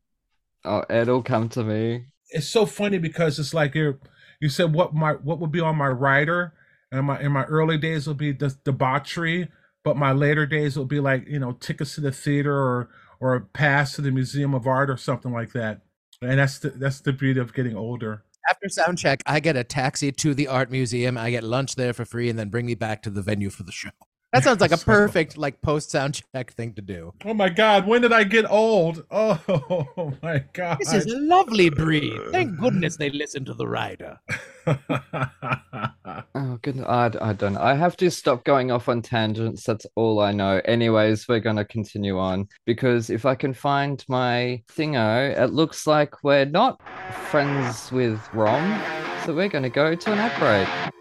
Oh, 0.65 0.85
it'll 0.91 1.23
come 1.23 1.49
to 1.51 1.65
me. 1.65 2.07
it's 2.31 2.49
so 2.49 2.67
funny 2.67 2.99
because 2.99 3.39
it's 3.39 3.55
like 3.55 3.75
you 3.75 3.99
you 4.41 4.49
said 4.49 4.73
what 4.75 4.95
my 4.95 5.13
what 5.13 5.39
would 5.41 5.53
be 5.53 5.61
on 5.61 5.77
my 5.77 5.89
rider 5.89 6.55
and 6.93 7.07
my 7.07 7.21
in 7.21 7.33
my 7.33 7.45
early 7.45 7.79
days 7.79 8.07
will 8.07 8.15
be 8.15 8.33
the 8.33 8.57
debauchery 8.65 9.49
but 9.85 9.97
my 9.97 10.13
later 10.13 10.47
days 10.47 10.77
will 10.77 10.85
be 10.85 11.01
like 11.01 11.27
you 11.29 11.39
know 11.39 11.53
tickets 11.53 11.95
to 11.95 12.01
the 12.01 12.13
theater 12.13 12.55
or 12.55 12.89
or 13.21 13.35
a 13.35 13.41
pass 13.41 13.95
to 13.95 14.03
the 14.03 14.11
museum 14.11 14.55
of 14.55 14.67
art 14.67 14.91
or 14.91 14.97
something 14.97 15.33
like 15.33 15.53
that 15.53 15.81
and 16.23 16.39
that's 16.39 16.59
the 16.59 16.71
that's 16.71 17.01
the 17.01 17.13
beauty 17.13 17.41
of 17.41 17.55
getting 17.55 17.77
older 17.77 18.25
After 18.51 18.69
sound 18.69 18.99
check, 18.99 19.23
I 19.27 19.41
get 19.41 19.57
a 19.57 19.65
taxi 19.65 20.11
to 20.13 20.35
the 20.35 20.49
art 20.49 20.71
museum. 20.71 21.19
I 21.19 21.31
get 21.31 21.45
lunch 21.45 21.75
there 21.77 21.93
for 21.93 22.05
free, 22.07 22.31
and 22.31 22.39
then 22.39 22.49
bring 22.49 22.67
me 22.67 22.75
back 22.75 23.03
to 23.03 23.11
the 23.11 23.21
venue 23.23 23.51
for 23.51 23.63
the 23.65 23.73
show. 23.73 23.91
That 24.33 24.45
sounds 24.45 24.61
like 24.61 24.73
a 24.73 24.77
perfect 24.97 25.39
like 25.39 25.61
post 25.63 25.91
sound 25.91 26.21
check 26.35 26.53
thing 26.53 26.75
to 26.75 26.83
do. 26.83 27.15
oh 27.25 27.33
my 27.35 27.49
god 27.49 27.87
when 27.87 28.03
did 28.03 28.13
i 28.13 28.25
get 28.25 28.45
old 28.51 29.05
oh 29.11 30.13
my 30.23 30.45
god 30.53 30.79
This 30.79 30.93
is 30.93 31.07
a 31.07 31.17
lovely 31.19 31.71
breed. 31.71 32.13
Thank 32.31 32.59
goodness 32.59 32.97
they 32.97 33.11
listen 33.11 33.45
to 33.47 33.55
the 33.55 33.67
rider. 33.67 34.19
Oh 36.35 36.59
goodness, 36.63 36.87
I, 36.89 37.11
I 37.21 37.33
don't 37.33 37.55
know. 37.55 37.61
I 37.61 37.75
have 37.75 37.97
to 37.99 38.11
stop 38.11 38.45
going 38.45 38.71
off 38.71 38.89
on 38.89 39.03
tangents. 39.03 39.65
That's 39.65 39.87
all 39.95 40.21
I 40.21 40.33
know. 40.33 40.61
Anyways, 40.65 41.27
we're 41.29 41.41
gonna 41.41 41.65
continue 41.65 42.19
on 42.19 42.49
because 42.65 43.11
if 43.11 43.27
I 43.27 43.35
can 43.35 43.53
find 43.53 44.03
my 44.09 44.63
thingo, 44.75 45.37
it 45.37 45.53
looks 45.53 45.87
like 45.87 46.23
we're 46.25 46.45
not 46.47 46.81
friends 47.31 47.91
with 47.93 48.19
Rhomb. 48.33 48.81
So 49.27 49.35
we're 49.35 49.49
gonna 49.49 49.69
go 49.69 49.95
to 49.95 50.13
an 50.13 50.19
ad 50.19 50.39
break. 50.39 50.95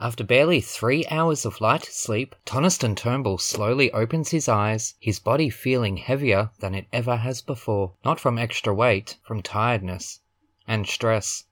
After 0.00 0.22
barely 0.22 0.60
three 0.60 1.04
hours 1.10 1.44
of 1.44 1.60
light 1.60 1.84
sleep, 1.84 2.36
Toniston 2.46 2.94
Turnbull 2.94 3.38
slowly 3.38 3.90
opens 3.92 4.30
his 4.30 4.48
eyes, 4.48 4.94
his 5.00 5.18
body 5.18 5.50
feeling 5.50 5.96
heavier 5.96 6.50
than 6.60 6.74
it 6.74 6.86
ever 6.92 7.16
has 7.16 7.42
before. 7.42 7.94
Not 8.04 8.20
from 8.20 8.38
extra 8.38 8.72
weight, 8.72 9.16
from 9.24 9.42
tiredness 9.42 10.20
and 10.68 10.86
stress. 10.86 11.44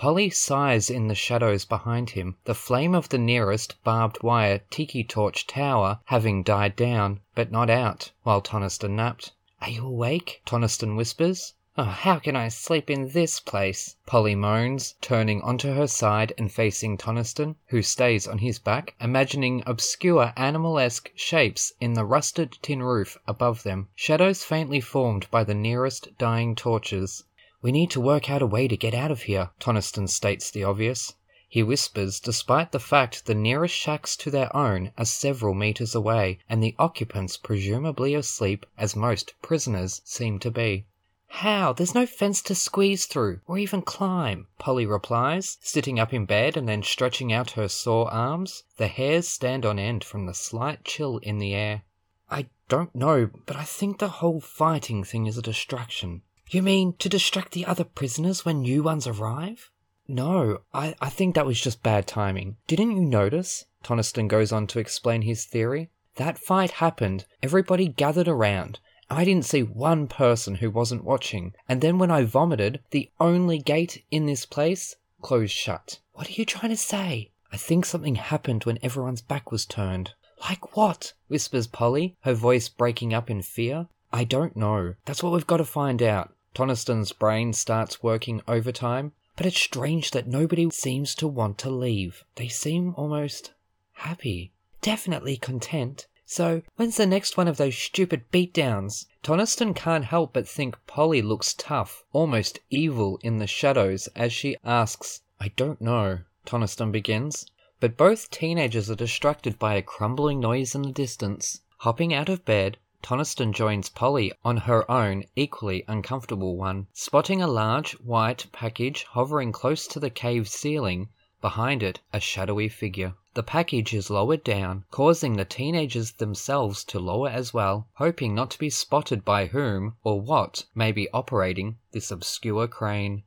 Polly 0.00 0.30
sighs 0.30 0.90
in 0.90 1.08
the 1.08 1.14
shadows 1.16 1.64
behind 1.64 2.10
him, 2.10 2.36
the 2.44 2.54
flame 2.54 2.94
of 2.94 3.08
the 3.08 3.18
nearest 3.18 3.82
barbed 3.82 4.22
wire 4.22 4.60
tiki 4.70 5.02
torch 5.02 5.44
tower 5.44 5.98
having 6.04 6.44
died 6.44 6.76
down, 6.76 7.18
but 7.34 7.50
not 7.50 7.68
out, 7.68 8.12
while 8.22 8.40
Toniston 8.40 8.94
napped. 8.94 9.32
Are 9.60 9.70
you 9.70 9.84
awake? 9.84 10.40
Toniston 10.46 10.94
whispers. 10.94 11.54
Oh, 11.76 11.82
how 11.82 12.20
can 12.20 12.36
I 12.36 12.46
sleep 12.46 12.88
in 12.88 13.08
this 13.08 13.40
place? 13.40 13.96
Polly 14.06 14.36
moans, 14.36 14.94
turning 15.00 15.42
onto 15.42 15.74
her 15.74 15.88
side 15.88 16.32
and 16.38 16.52
facing 16.52 16.96
Toniston, 16.96 17.56
who 17.70 17.82
stays 17.82 18.28
on 18.28 18.38
his 18.38 18.60
back, 18.60 18.94
imagining 19.00 19.64
obscure 19.66 20.32
animal-esque 20.36 21.10
shapes 21.16 21.72
in 21.80 21.94
the 21.94 22.04
rusted 22.04 22.56
tin 22.62 22.84
roof 22.84 23.18
above 23.26 23.64
them, 23.64 23.88
shadows 23.96 24.44
faintly 24.44 24.80
formed 24.80 25.26
by 25.32 25.42
the 25.42 25.54
nearest 25.54 26.16
dying 26.18 26.54
torches. 26.54 27.24
We 27.60 27.72
need 27.72 27.90
to 27.90 28.00
work 28.00 28.30
out 28.30 28.40
a 28.40 28.46
way 28.46 28.68
to 28.68 28.76
get 28.76 28.94
out 28.94 29.10
of 29.10 29.22
here, 29.22 29.50
Toniston 29.58 30.08
states 30.08 30.50
the 30.50 30.62
obvious. 30.62 31.14
He 31.48 31.62
whispers, 31.62 32.20
despite 32.20 32.72
the 32.72 32.78
fact 32.78 33.26
the 33.26 33.34
nearest 33.34 33.74
shacks 33.74 34.16
to 34.18 34.30
their 34.30 34.54
own 34.54 34.92
are 34.98 35.04
several 35.04 35.54
meters 35.54 35.94
away, 35.94 36.38
and 36.48 36.62
the 36.62 36.76
occupants 36.78 37.36
presumably 37.36 38.14
asleep, 38.14 38.66
as 38.76 38.94
most 38.94 39.34
prisoners 39.42 40.02
seem 40.04 40.38
to 40.40 40.50
be. 40.50 40.84
How? 41.26 41.72
There's 41.72 41.94
no 41.94 42.06
fence 42.06 42.42
to 42.42 42.54
squeeze 42.54 43.06
through, 43.06 43.40
or 43.46 43.58
even 43.58 43.82
climb, 43.82 44.46
Polly 44.58 44.86
replies, 44.86 45.58
sitting 45.60 45.98
up 45.98 46.14
in 46.14 46.26
bed 46.26 46.56
and 46.56 46.68
then 46.68 46.82
stretching 46.82 47.32
out 47.32 47.52
her 47.52 47.68
sore 47.68 48.12
arms. 48.12 48.62
The 48.76 48.88
hairs 48.88 49.26
stand 49.26 49.66
on 49.66 49.78
end 49.78 50.04
from 50.04 50.26
the 50.26 50.34
slight 50.34 50.84
chill 50.84 51.18
in 51.18 51.38
the 51.38 51.54
air. 51.54 51.82
I 52.30 52.46
don't 52.68 52.94
know, 52.94 53.30
but 53.46 53.56
I 53.56 53.64
think 53.64 53.98
the 53.98 54.08
whole 54.08 54.40
fighting 54.40 55.02
thing 55.02 55.26
is 55.26 55.36
a 55.36 55.42
distraction. 55.42 56.22
You 56.50 56.62
mean 56.62 56.94
to 56.98 57.08
distract 57.08 57.52
the 57.52 57.66
other 57.66 57.84
prisoners 57.84 58.44
when 58.44 58.62
new 58.62 58.82
ones 58.82 59.06
arrive? 59.06 59.70
No, 60.06 60.60
I, 60.72 60.94
I 61.00 61.10
think 61.10 61.34
that 61.34 61.44
was 61.44 61.60
just 61.60 61.82
bad 61.82 62.06
timing. 62.06 62.56
Didn't 62.66 62.96
you 62.96 63.02
notice? 63.02 63.66
Toniston 63.84 64.28
goes 64.28 64.50
on 64.50 64.66
to 64.68 64.78
explain 64.78 65.22
his 65.22 65.44
theory. 65.44 65.90
That 66.16 66.38
fight 66.38 66.72
happened, 66.72 67.26
everybody 67.42 67.88
gathered 67.88 68.28
around. 68.28 68.80
I 69.10 69.24
didn't 69.24 69.44
see 69.44 69.62
one 69.62 70.08
person 70.08 70.56
who 70.56 70.70
wasn't 70.70 71.04
watching, 71.04 71.52
and 71.68 71.80
then 71.80 71.98
when 71.98 72.10
I 72.10 72.24
vomited, 72.24 72.80
the 72.90 73.10
only 73.20 73.58
gate 73.58 74.04
in 74.10 74.26
this 74.26 74.46
place 74.46 74.96
closed 75.20 75.52
shut. 75.52 76.00
What 76.12 76.28
are 76.28 76.32
you 76.32 76.44
trying 76.44 76.70
to 76.70 76.76
say? 76.76 77.30
I 77.52 77.56
think 77.56 77.84
something 77.84 78.16
happened 78.16 78.64
when 78.64 78.78
everyone's 78.82 79.22
back 79.22 79.52
was 79.52 79.66
turned. 79.66 80.14
Like 80.40 80.76
what? 80.76 81.12
whispers 81.28 81.66
Polly, 81.66 82.16
her 82.22 82.34
voice 82.34 82.68
breaking 82.68 83.12
up 83.12 83.28
in 83.30 83.42
fear. 83.42 83.88
I 84.12 84.24
don't 84.24 84.56
know. 84.56 84.94
That's 85.04 85.22
what 85.22 85.32
we've 85.32 85.46
got 85.46 85.58
to 85.58 85.64
find 85.64 86.02
out. 86.02 86.32
Toniston's 86.54 87.12
brain 87.12 87.52
starts 87.52 88.02
working 88.02 88.42
overtime, 88.48 89.12
but 89.36 89.46
it's 89.46 89.60
strange 89.60 90.10
that 90.10 90.26
nobody 90.26 90.68
seems 90.70 91.14
to 91.14 91.28
want 91.28 91.58
to 91.58 91.70
leave. 91.70 92.24
They 92.34 92.48
seem 92.48 92.94
almost 92.96 93.52
happy. 93.92 94.52
Definitely 94.80 95.36
content. 95.36 96.06
So, 96.24 96.62
when's 96.76 96.96
the 96.96 97.06
next 97.06 97.36
one 97.36 97.48
of 97.48 97.56
those 97.56 97.76
stupid 97.76 98.30
beatdowns? 98.30 99.06
Toniston 99.22 99.74
can't 99.74 100.04
help 100.04 100.34
but 100.34 100.46
think 100.46 100.76
Polly 100.86 101.22
looks 101.22 101.54
tough, 101.54 102.04
almost 102.12 102.58
evil 102.68 103.18
in 103.22 103.38
the 103.38 103.46
shadows 103.46 104.08
as 104.16 104.32
she 104.32 104.56
asks, 104.62 105.22
I 105.40 105.48
don't 105.56 105.80
know, 105.80 106.18
Toniston 106.44 106.92
begins. 106.92 107.46
But 107.80 107.96
both 107.96 108.30
teenagers 108.30 108.90
are 108.90 108.94
distracted 108.94 109.58
by 109.58 109.74
a 109.76 109.82
crumbling 109.82 110.40
noise 110.40 110.74
in 110.74 110.82
the 110.82 110.92
distance. 110.92 111.62
Hopping 111.78 112.12
out 112.12 112.28
of 112.28 112.44
bed, 112.44 112.76
Toniston 113.00 113.52
joins 113.52 113.88
Polly 113.88 114.32
on 114.44 114.56
her 114.56 114.90
own, 114.90 115.22
equally 115.36 115.84
uncomfortable 115.86 116.56
one. 116.56 116.88
Spotting 116.92 117.40
a 117.40 117.46
large, 117.46 117.92
white 118.00 118.46
package 118.50 119.04
hovering 119.04 119.52
close 119.52 119.86
to 119.86 120.00
the 120.00 120.10
cave 120.10 120.48
ceiling, 120.48 121.08
behind 121.40 121.80
it, 121.84 122.00
a 122.12 122.18
shadowy 122.18 122.68
figure. 122.68 123.14
The 123.34 123.44
package 123.44 123.94
is 123.94 124.10
lowered 124.10 124.42
down, 124.42 124.84
causing 124.90 125.36
the 125.36 125.44
teenagers 125.44 126.10
themselves 126.10 126.82
to 126.86 126.98
lower 126.98 127.28
as 127.28 127.54
well, 127.54 127.86
hoping 127.94 128.34
not 128.34 128.50
to 128.50 128.58
be 128.58 128.68
spotted 128.68 129.24
by 129.24 129.46
whom 129.46 129.94
or 130.02 130.20
what 130.20 130.64
may 130.74 130.90
be 130.90 131.08
operating 131.10 131.78
this 131.92 132.10
obscure 132.10 132.66
crane. 132.66 133.22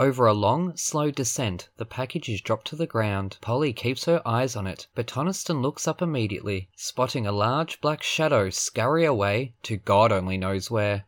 Over 0.00 0.26
a 0.26 0.32
long, 0.32 0.78
slow 0.78 1.10
descent, 1.10 1.68
the 1.76 1.84
package 1.84 2.30
is 2.30 2.40
dropped 2.40 2.68
to 2.68 2.76
the 2.76 2.86
ground. 2.86 3.36
Polly 3.42 3.74
keeps 3.74 4.06
her 4.06 4.26
eyes 4.26 4.56
on 4.56 4.66
it, 4.66 4.86
but 4.94 5.06
Toniston 5.06 5.60
looks 5.60 5.86
up 5.86 6.00
immediately, 6.00 6.70
spotting 6.74 7.26
a 7.26 7.32
large 7.32 7.82
black 7.82 8.02
shadow 8.02 8.48
scurry 8.48 9.04
away 9.04 9.52
to 9.64 9.76
God 9.76 10.10
only 10.10 10.38
knows 10.38 10.70
where. 10.70 11.04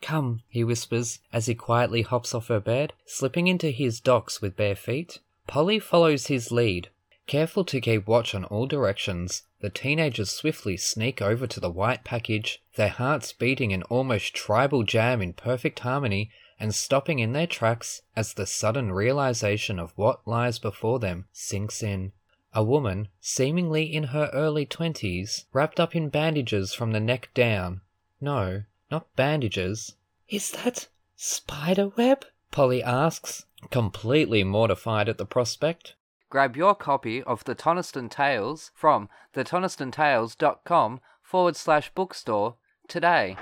Come, 0.00 0.44
he 0.48 0.62
whispers 0.62 1.18
as 1.32 1.46
he 1.46 1.56
quietly 1.56 2.02
hops 2.02 2.32
off 2.32 2.46
her 2.46 2.60
bed, 2.60 2.92
slipping 3.04 3.48
into 3.48 3.70
his 3.70 3.98
docks 3.98 4.40
with 4.40 4.56
bare 4.56 4.76
feet. 4.76 5.18
Polly 5.48 5.80
follows 5.80 6.28
his 6.28 6.52
lead. 6.52 6.90
Careful 7.26 7.64
to 7.64 7.80
keep 7.80 8.06
watch 8.06 8.36
on 8.36 8.44
all 8.44 8.68
directions, 8.68 9.42
the 9.60 9.68
teenagers 9.68 10.30
swiftly 10.30 10.76
sneak 10.76 11.20
over 11.20 11.48
to 11.48 11.58
the 11.58 11.70
white 11.70 12.04
package, 12.04 12.62
their 12.76 12.88
hearts 12.88 13.32
beating 13.32 13.72
an 13.72 13.82
almost 13.82 14.32
tribal 14.32 14.84
jam 14.84 15.20
in 15.20 15.32
perfect 15.32 15.80
harmony 15.80 16.30
and 16.60 16.74
stopping 16.74 17.18
in 17.18 17.32
their 17.32 17.46
tracks 17.46 18.02
as 18.16 18.34
the 18.34 18.46
sudden 18.46 18.92
realization 18.92 19.78
of 19.78 19.92
what 19.96 20.26
lies 20.26 20.58
before 20.58 20.98
them 20.98 21.26
sinks 21.32 21.82
in. 21.82 22.12
A 22.54 22.64
woman, 22.64 23.08
seemingly 23.20 23.84
in 23.84 24.04
her 24.04 24.30
early 24.32 24.66
twenties, 24.66 25.46
wrapped 25.52 25.78
up 25.78 25.94
in 25.94 26.08
bandages 26.08 26.72
from 26.74 26.92
the 26.92 27.00
neck 27.00 27.28
down. 27.34 27.82
No, 28.20 28.62
not 28.90 29.14
bandages. 29.16 29.94
Is 30.28 30.50
that 30.52 30.88
spider 31.14 31.88
web? 31.96 32.24
Polly 32.50 32.82
asks, 32.82 33.44
completely 33.70 34.44
mortified 34.44 35.08
at 35.08 35.18
the 35.18 35.26
prospect. 35.26 35.94
Grab 36.30 36.56
your 36.56 36.74
copy 36.74 37.22
of 37.22 37.44
the 37.44 37.54
Toniston 37.54 38.10
Tales 38.10 38.70
from 38.74 39.08
thetonistonTales.com 39.34 41.00
forward 41.22 41.56
slash 41.56 41.90
bookstore 41.94 42.56
today. 42.86 43.36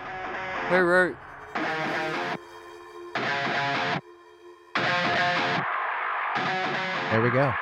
Hooroo! 0.69 1.17
There 7.11 7.23
we 7.23 7.31
go. 7.31 7.53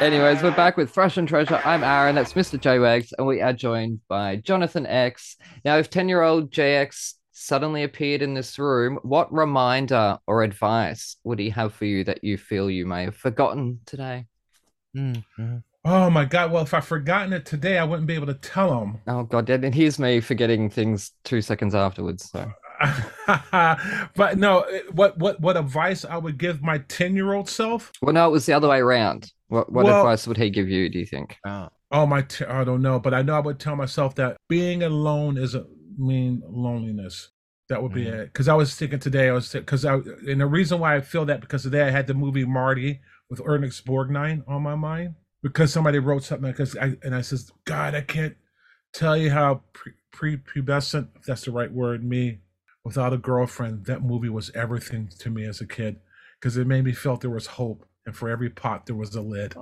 Anyways, 0.00 0.42
we're 0.42 0.50
back 0.50 0.76
with 0.76 0.90
Thrash 0.90 1.16
and 1.16 1.26
Treasure. 1.26 1.60
I'm 1.64 1.84
Aaron, 1.84 2.16
that's 2.16 2.32
Mr. 2.32 2.58
JX, 2.58 3.12
and 3.16 3.26
we 3.26 3.40
are 3.40 3.52
joined 3.52 4.00
by 4.08 4.36
Jonathan 4.36 4.86
X. 4.86 5.36
Now, 5.64 5.78
if 5.78 5.88
10 5.88 6.08
year 6.08 6.22
old 6.22 6.50
JX 6.50 7.14
suddenly 7.30 7.84
appeared 7.84 8.22
in 8.22 8.34
this 8.34 8.58
room, 8.58 8.98
what 9.02 9.32
reminder 9.32 10.18
or 10.26 10.42
advice 10.42 11.16
would 11.22 11.38
he 11.38 11.50
have 11.50 11.72
for 11.72 11.84
you 11.84 12.04
that 12.04 12.24
you 12.24 12.36
feel 12.36 12.68
you 12.68 12.86
may 12.86 13.04
have 13.04 13.16
forgotten 13.16 13.80
today? 13.86 14.26
Mm-hmm. 14.96 15.58
Oh 15.84 16.10
my 16.10 16.24
God! 16.24 16.50
Well, 16.50 16.64
if 16.64 16.74
I've 16.74 16.84
forgotten 16.84 17.32
it 17.32 17.46
today, 17.46 17.78
I 17.78 17.84
wouldn't 17.84 18.08
be 18.08 18.14
able 18.14 18.26
to 18.26 18.34
tell 18.34 18.82
him. 18.82 18.98
Oh, 19.06 19.22
God. 19.22 19.48
And 19.48 19.74
here's 19.74 19.98
me 19.98 20.20
forgetting 20.20 20.68
things 20.70 21.12
two 21.24 21.40
seconds 21.40 21.74
afterwards. 21.74 22.28
So, 22.30 22.52
but 24.16 24.38
no, 24.38 24.64
what 24.92 25.18
what 25.18 25.40
what 25.40 25.56
advice 25.56 26.04
I 26.04 26.16
would 26.16 26.38
give 26.38 26.62
my 26.62 26.78
ten 26.78 27.14
year 27.14 27.32
old 27.32 27.48
self? 27.48 27.92
well, 28.02 28.12
no, 28.12 28.26
it 28.28 28.32
was 28.32 28.46
the 28.46 28.52
other 28.52 28.68
way 28.68 28.78
around. 28.80 29.32
What, 29.48 29.72
what 29.72 29.84
Well- 29.86 30.00
advice 30.00 30.26
would 30.26 30.36
he 30.36 30.50
give 30.50 30.68
you, 30.68 30.88
do 30.88 30.98
you 30.98 31.06
think? 31.06 31.36
Oh. 31.46 31.68
Oh 31.90 32.04
my! 32.04 32.20
T- 32.20 32.44
I 32.44 32.64
don't 32.64 32.82
know, 32.82 33.00
but 33.00 33.14
I 33.14 33.22
know 33.22 33.34
I 33.34 33.40
would 33.40 33.58
tell 33.58 33.74
myself 33.74 34.14
that 34.16 34.36
being 34.46 34.82
alone 34.82 35.36
doesn't 35.36 35.66
mean 35.96 36.42
loneliness. 36.46 37.30
That 37.70 37.82
would 37.82 37.94
be 37.94 38.04
Mhm. 38.04 38.12
it. 38.12 38.24
Because 38.26 38.46
I 38.46 38.52
was 38.54 38.74
thinking 38.74 38.98
today, 38.98 39.30
I 39.30 39.32
was 39.32 39.50
because 39.50 39.86
I 39.86 39.94
and 39.94 40.38
the 40.42 40.46
reason 40.46 40.80
why 40.80 40.96
I 40.96 41.00
feel 41.00 41.24
that 41.24 41.40
because 41.40 41.62
today 41.62 41.80
I 41.86 41.90
had 41.90 42.06
the 42.06 42.12
movie 42.12 42.44
Marty 42.44 43.00
with 43.30 43.40
Ernest 43.42 43.86
Borgnine 43.86 44.42
on 44.46 44.62
my 44.62 44.74
mind 44.74 45.14
because 45.42 45.72
somebody 45.72 45.98
wrote 45.98 46.24
something 46.24 46.50
because 46.50 46.76
I 46.76 46.96
and 47.02 47.14
I 47.14 47.22
says, 47.22 47.50
God, 47.64 47.94
I 47.94 48.02
can't 48.02 48.36
tell 48.92 49.16
you 49.16 49.30
how 49.30 49.62
pre 49.72 49.92
prepubescent, 50.14 51.08
if 51.16 51.22
that's 51.24 51.46
the 51.46 51.52
right 51.52 51.72
word, 51.72 52.04
me 52.04 52.40
without 52.88 53.12
a 53.12 53.18
girlfriend. 53.18 53.84
That 53.84 54.02
movie 54.02 54.30
was 54.30 54.50
everything 54.54 55.10
to 55.18 55.28
me 55.28 55.44
as 55.44 55.60
a 55.60 55.66
kid 55.66 56.00
because 56.40 56.56
it 56.56 56.66
made 56.66 56.84
me 56.84 56.92
felt 56.92 57.20
there 57.20 57.28
was 57.28 57.46
hope, 57.46 57.86
and 58.06 58.16
for 58.16 58.30
every 58.30 58.48
pot 58.48 58.86
there 58.86 58.96
was 58.96 59.14
a 59.14 59.20
lid. 59.20 59.54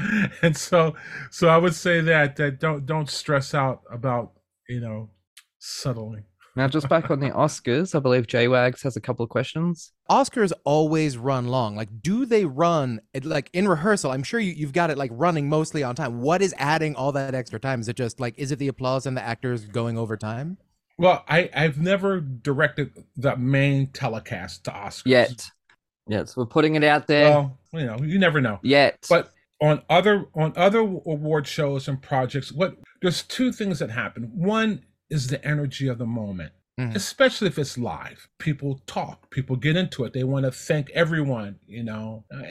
and 0.42 0.56
so 0.56 0.94
so 1.32 1.48
i 1.48 1.56
would 1.56 1.74
say 1.74 2.00
that 2.00 2.36
that 2.36 2.60
don't 2.60 2.86
don't 2.86 3.10
stress 3.10 3.52
out 3.52 3.82
about 3.90 4.30
you 4.68 4.78
know 4.78 5.10
settling 5.58 6.22
Now, 6.54 6.68
just 6.68 6.88
back 6.88 7.10
on 7.10 7.18
the 7.18 7.30
Oscars, 7.44 7.96
I 7.96 7.98
believe 7.98 8.28
Jay 8.28 8.46
Wags 8.48 8.82
has 8.82 8.96
a 8.96 9.00
couple 9.00 9.22
of 9.24 9.30
questions. 9.30 9.92
Oscars 10.10 10.52
always 10.64 11.16
run 11.16 11.46
long. 11.48 11.76
Like, 11.76 11.88
do 12.02 12.26
they 12.26 12.44
run 12.44 13.00
like 13.22 13.50
in 13.52 13.68
rehearsal? 13.68 14.10
I'm 14.10 14.24
sure 14.24 14.40
you, 14.40 14.52
you've 14.52 14.72
got 14.72 14.90
it 14.90 14.98
like 14.98 15.10
running 15.14 15.48
mostly 15.48 15.82
on 15.82 15.94
time. 15.94 16.20
What 16.20 16.42
is 16.42 16.54
adding 16.58 16.96
all 16.96 17.12
that 17.12 17.34
extra 17.34 17.60
time? 17.60 17.80
Is 17.80 17.88
it 17.88 17.96
just 17.96 18.18
like, 18.18 18.34
is 18.38 18.50
it 18.50 18.58
the 18.58 18.68
applause 18.68 19.06
and 19.06 19.16
the 19.16 19.22
actors 19.22 19.64
going 19.66 19.98
over 19.98 20.16
time? 20.16 20.58
Well 20.98 21.24
i 21.28 21.48
i've 21.54 21.78
never 21.78 22.20
directed 22.20 22.92
the 23.16 23.36
main 23.36 23.86
telecast 23.88 24.64
to 24.64 24.70
oscars 24.70 25.02
Yet. 25.06 25.50
Yes, 26.10 26.36
we're 26.38 26.46
putting 26.46 26.74
it 26.74 26.84
out 26.84 27.06
there. 27.06 27.30
well 27.30 27.58
you 27.72 27.84
know 27.84 27.98
you 28.02 28.18
never 28.18 28.40
know 28.40 28.58
Yet. 28.62 29.06
but 29.08 29.32
on 29.60 29.82
other 29.90 30.26
on 30.34 30.52
other 30.56 30.80
award 30.80 31.46
shows 31.46 31.88
and 31.88 32.00
projects 32.00 32.52
what 32.52 32.76
there's 33.02 33.22
two 33.22 33.52
things 33.52 33.78
that 33.80 33.90
happen 33.90 34.30
one 34.34 34.82
is 35.10 35.26
the 35.28 35.44
energy 35.44 35.88
of 35.88 35.98
the 35.98 36.06
moment 36.06 36.52
Mhm. 36.78 36.94
especially 36.94 37.48
if 37.48 37.58
it's 37.58 37.76
live. 37.76 38.28
People 38.38 38.80
talk. 38.86 39.30
People 39.30 39.56
get 39.56 39.76
into 39.76 40.04
it. 40.04 40.12
They 40.12 40.22
want 40.24 40.44
to 40.44 40.52
thank 40.52 40.90
everyone 40.90 41.56
you 41.66 41.82
know? 41.82 42.24
Uh, 42.32 42.42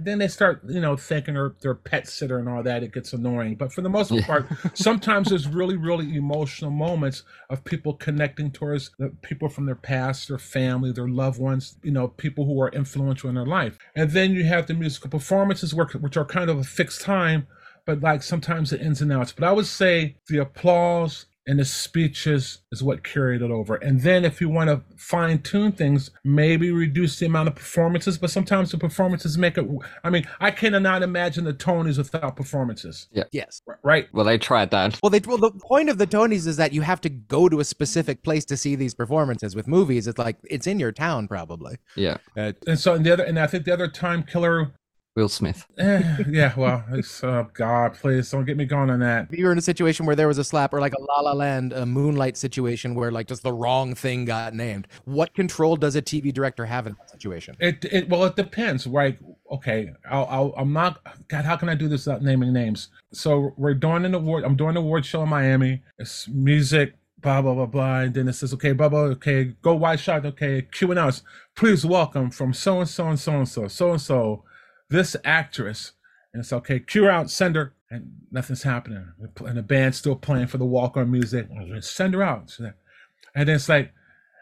then 0.00 0.18
they 0.18 0.28
start 0.28 0.62
you 0.68 0.80
know 0.80 0.96
thanking 0.96 1.34
their, 1.34 1.54
their 1.62 1.74
pet 1.74 2.08
sitter 2.08 2.38
and 2.38 2.48
all 2.48 2.62
that. 2.64 2.82
It 2.82 2.92
gets 2.92 3.12
annoying. 3.12 3.54
But 3.54 3.72
for 3.72 3.82
the 3.82 3.88
most 3.88 4.12
part 4.26 4.46
sometimes 4.74 5.28
there's 5.28 5.46
really 5.46 5.76
really 5.76 6.16
emotional 6.16 6.70
moments 6.72 7.22
of 7.50 7.62
people 7.64 7.94
connecting 7.94 8.50
towards 8.50 8.90
the 8.98 9.10
people 9.22 9.48
from 9.48 9.66
their 9.66 9.74
past 9.76 10.28
their 10.28 10.38
family 10.38 10.90
their 10.92 11.08
loved 11.08 11.38
ones 11.40 11.76
you 11.82 11.92
know 11.92 12.08
people 12.08 12.44
who 12.46 12.60
are 12.60 12.70
influential 12.70 13.28
in 13.28 13.36
their 13.36 13.46
life. 13.46 13.78
And 13.94 14.10
then 14.10 14.32
you 14.32 14.44
have 14.44 14.66
the 14.66 14.74
musical 14.74 15.10
performances 15.10 15.74
which, 15.74 15.94
which 15.94 16.16
are 16.16 16.24
kind 16.24 16.50
of 16.50 16.58
a 16.58 16.64
fixed 16.64 17.00
time 17.02 17.46
but 17.86 18.02
like 18.02 18.22
sometimes 18.22 18.68
the 18.70 18.80
ins 18.80 19.00
and 19.00 19.12
outs. 19.12 19.32
But 19.32 19.44
i 19.44 19.52
would 19.52 19.66
say 19.66 20.16
the 20.28 20.38
applause 20.38 21.26
and 21.48 21.58
the 21.58 21.64
speeches 21.64 22.58
is 22.70 22.82
what 22.82 23.02
carried 23.02 23.40
it 23.42 23.50
over. 23.50 23.76
And 23.76 24.02
then 24.02 24.24
if 24.24 24.40
you 24.40 24.50
want 24.50 24.68
to 24.68 24.82
fine 24.96 25.40
tune 25.42 25.72
things, 25.72 26.10
maybe 26.22 26.70
reduce 26.70 27.18
the 27.18 27.26
amount 27.26 27.48
of 27.48 27.54
performances, 27.56 28.18
but 28.18 28.30
sometimes 28.30 28.70
the 28.70 28.78
performances 28.78 29.38
make 29.38 29.56
it. 29.58 29.66
I 30.04 30.10
mean, 30.10 30.26
I 30.40 30.50
cannot 30.50 31.02
imagine 31.02 31.44
the 31.44 31.54
Tonys 31.54 31.96
without 31.98 32.36
performances, 32.36 33.08
Yeah. 33.10 33.24
Yes. 33.32 33.62
right? 33.82 34.06
well, 34.12 34.26
they 34.26 34.38
tried 34.38 34.70
that. 34.70 34.98
Well, 35.02 35.10
they 35.10 35.20
well 35.24 35.38
the 35.38 35.50
point 35.50 35.88
of 35.88 35.98
the 35.98 36.06
Tonys 36.06 36.46
is 36.46 36.58
that 36.58 36.72
you 36.72 36.82
have 36.82 37.00
to 37.00 37.08
go 37.08 37.48
to 37.48 37.60
a 37.60 37.64
specific 37.64 38.22
place 38.22 38.44
to 38.44 38.56
see 38.56 38.74
these 38.76 38.94
performances. 38.94 39.56
With 39.56 39.66
movies, 39.66 40.06
it's 40.06 40.18
like 40.18 40.36
it's 40.44 40.66
in 40.66 40.78
your 40.78 40.92
town 40.92 41.26
probably. 41.28 41.78
Yeah. 41.96 42.18
Uh, 42.36 42.52
And 42.66 42.78
so, 42.78 42.94
and 42.94 43.04
the 43.06 43.12
other, 43.14 43.24
and 43.24 43.38
I 43.38 43.46
think 43.46 43.64
the 43.64 43.72
other 43.72 43.88
time 43.88 44.22
killer 44.22 44.72
Will 45.18 45.28
Smith. 45.28 45.66
Eh, 45.78 46.16
yeah, 46.28 46.54
well, 46.56 46.84
it's, 46.92 47.24
oh 47.24 47.48
God, 47.52 47.94
please 47.94 48.30
don't 48.30 48.44
get 48.44 48.56
me 48.56 48.64
going 48.64 48.88
on 48.88 49.00
that. 49.00 49.26
If 49.32 49.36
you 49.36 49.46
were 49.46 49.50
in 49.50 49.58
a 49.58 49.60
situation 49.62 50.06
where 50.06 50.14
there 50.14 50.28
was 50.28 50.38
a 50.38 50.44
slap 50.44 50.72
or 50.72 50.78
like 50.78 50.92
a 50.94 51.00
La 51.00 51.22
La 51.22 51.32
Land, 51.32 51.72
a 51.72 51.84
Moonlight 51.84 52.36
situation 52.36 52.94
where 52.94 53.10
like 53.10 53.26
just 53.26 53.42
the 53.42 53.52
wrong 53.52 53.96
thing 53.96 54.26
got 54.26 54.54
named, 54.54 54.86
what 55.06 55.34
control 55.34 55.74
does 55.74 55.96
a 55.96 56.02
TV 56.02 56.32
director 56.32 56.64
have 56.66 56.86
in 56.86 56.94
that 57.00 57.10
situation? 57.10 57.56
It, 57.58 57.84
it 57.86 58.08
well, 58.08 58.26
it 58.26 58.36
depends, 58.36 58.86
right? 58.86 59.18
Okay, 59.50 59.92
I'll, 60.08 60.26
I'll, 60.30 60.54
I'm 60.56 60.72
not. 60.72 61.00
God, 61.26 61.44
how 61.44 61.56
can 61.56 61.68
I 61.68 61.74
do 61.74 61.88
this 61.88 62.06
without 62.06 62.22
naming 62.22 62.52
names? 62.52 62.90
So 63.12 63.54
we're 63.56 63.74
doing 63.74 64.04
an 64.04 64.14
award. 64.14 64.44
I'm 64.44 64.54
doing 64.54 64.70
an 64.70 64.76
award 64.76 65.04
show 65.04 65.24
in 65.24 65.28
Miami. 65.30 65.82
It's 65.98 66.28
music, 66.28 66.94
blah 67.20 67.42
blah 67.42 67.54
blah 67.54 67.66
blah, 67.66 68.00
and 68.00 68.14
then 68.14 68.28
it 68.28 68.34
says, 68.34 68.54
okay, 68.54 68.72
blah 68.72 68.88
blah. 68.88 69.00
Okay, 69.00 69.56
go 69.62 69.74
wide 69.74 69.98
shot. 69.98 70.24
Okay, 70.24 70.62
Q 70.62 70.92
and 70.92 71.00
Us. 71.00 71.22
Please 71.56 71.84
welcome 71.84 72.30
from 72.30 72.52
so 72.52 72.78
and 72.78 72.88
so 72.88 73.08
and 73.08 73.18
so 73.18 73.32
and 73.32 73.48
so 73.48 73.66
so 73.66 73.90
and 73.90 74.00
so, 74.00 74.44
this 74.90 75.16
actress. 75.24 75.92
And 76.32 76.40
it's 76.40 76.52
okay. 76.52 76.78
Cue 76.80 77.08
out, 77.08 77.30
send 77.30 77.56
her, 77.56 77.74
and 77.90 78.12
nothing's 78.30 78.62
happening. 78.62 79.12
And 79.40 79.56
the 79.56 79.62
band's 79.62 79.96
still 79.96 80.16
playing 80.16 80.48
for 80.48 80.58
the 80.58 80.66
walk 80.66 80.96
on 80.96 81.10
music. 81.10 81.48
Send 81.80 82.14
her 82.14 82.22
out. 82.22 82.54
And 82.58 83.48
then 83.48 83.56
it's 83.56 83.68
like, 83.68 83.92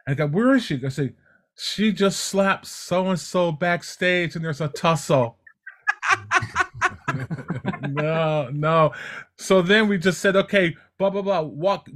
I 0.06 0.14
go, 0.14 0.26
where 0.26 0.54
is 0.54 0.64
she? 0.64 0.80
I 0.84 0.88
say, 0.88 1.12
she 1.56 1.92
just 1.92 2.20
slapped 2.20 2.66
so 2.66 3.08
and 3.08 3.18
so 3.18 3.50
backstage, 3.50 4.36
and 4.36 4.44
there's 4.44 4.60
a 4.60 4.68
tussle. 4.68 5.38
no, 7.88 8.50
no. 8.52 8.92
So 9.36 9.62
then 9.62 9.88
we 9.88 9.98
just 9.98 10.20
said, 10.20 10.36
okay, 10.36 10.76
blah 10.98 11.10
blah 11.10 11.22
blah. 11.22 11.40
Walk. 11.40 11.88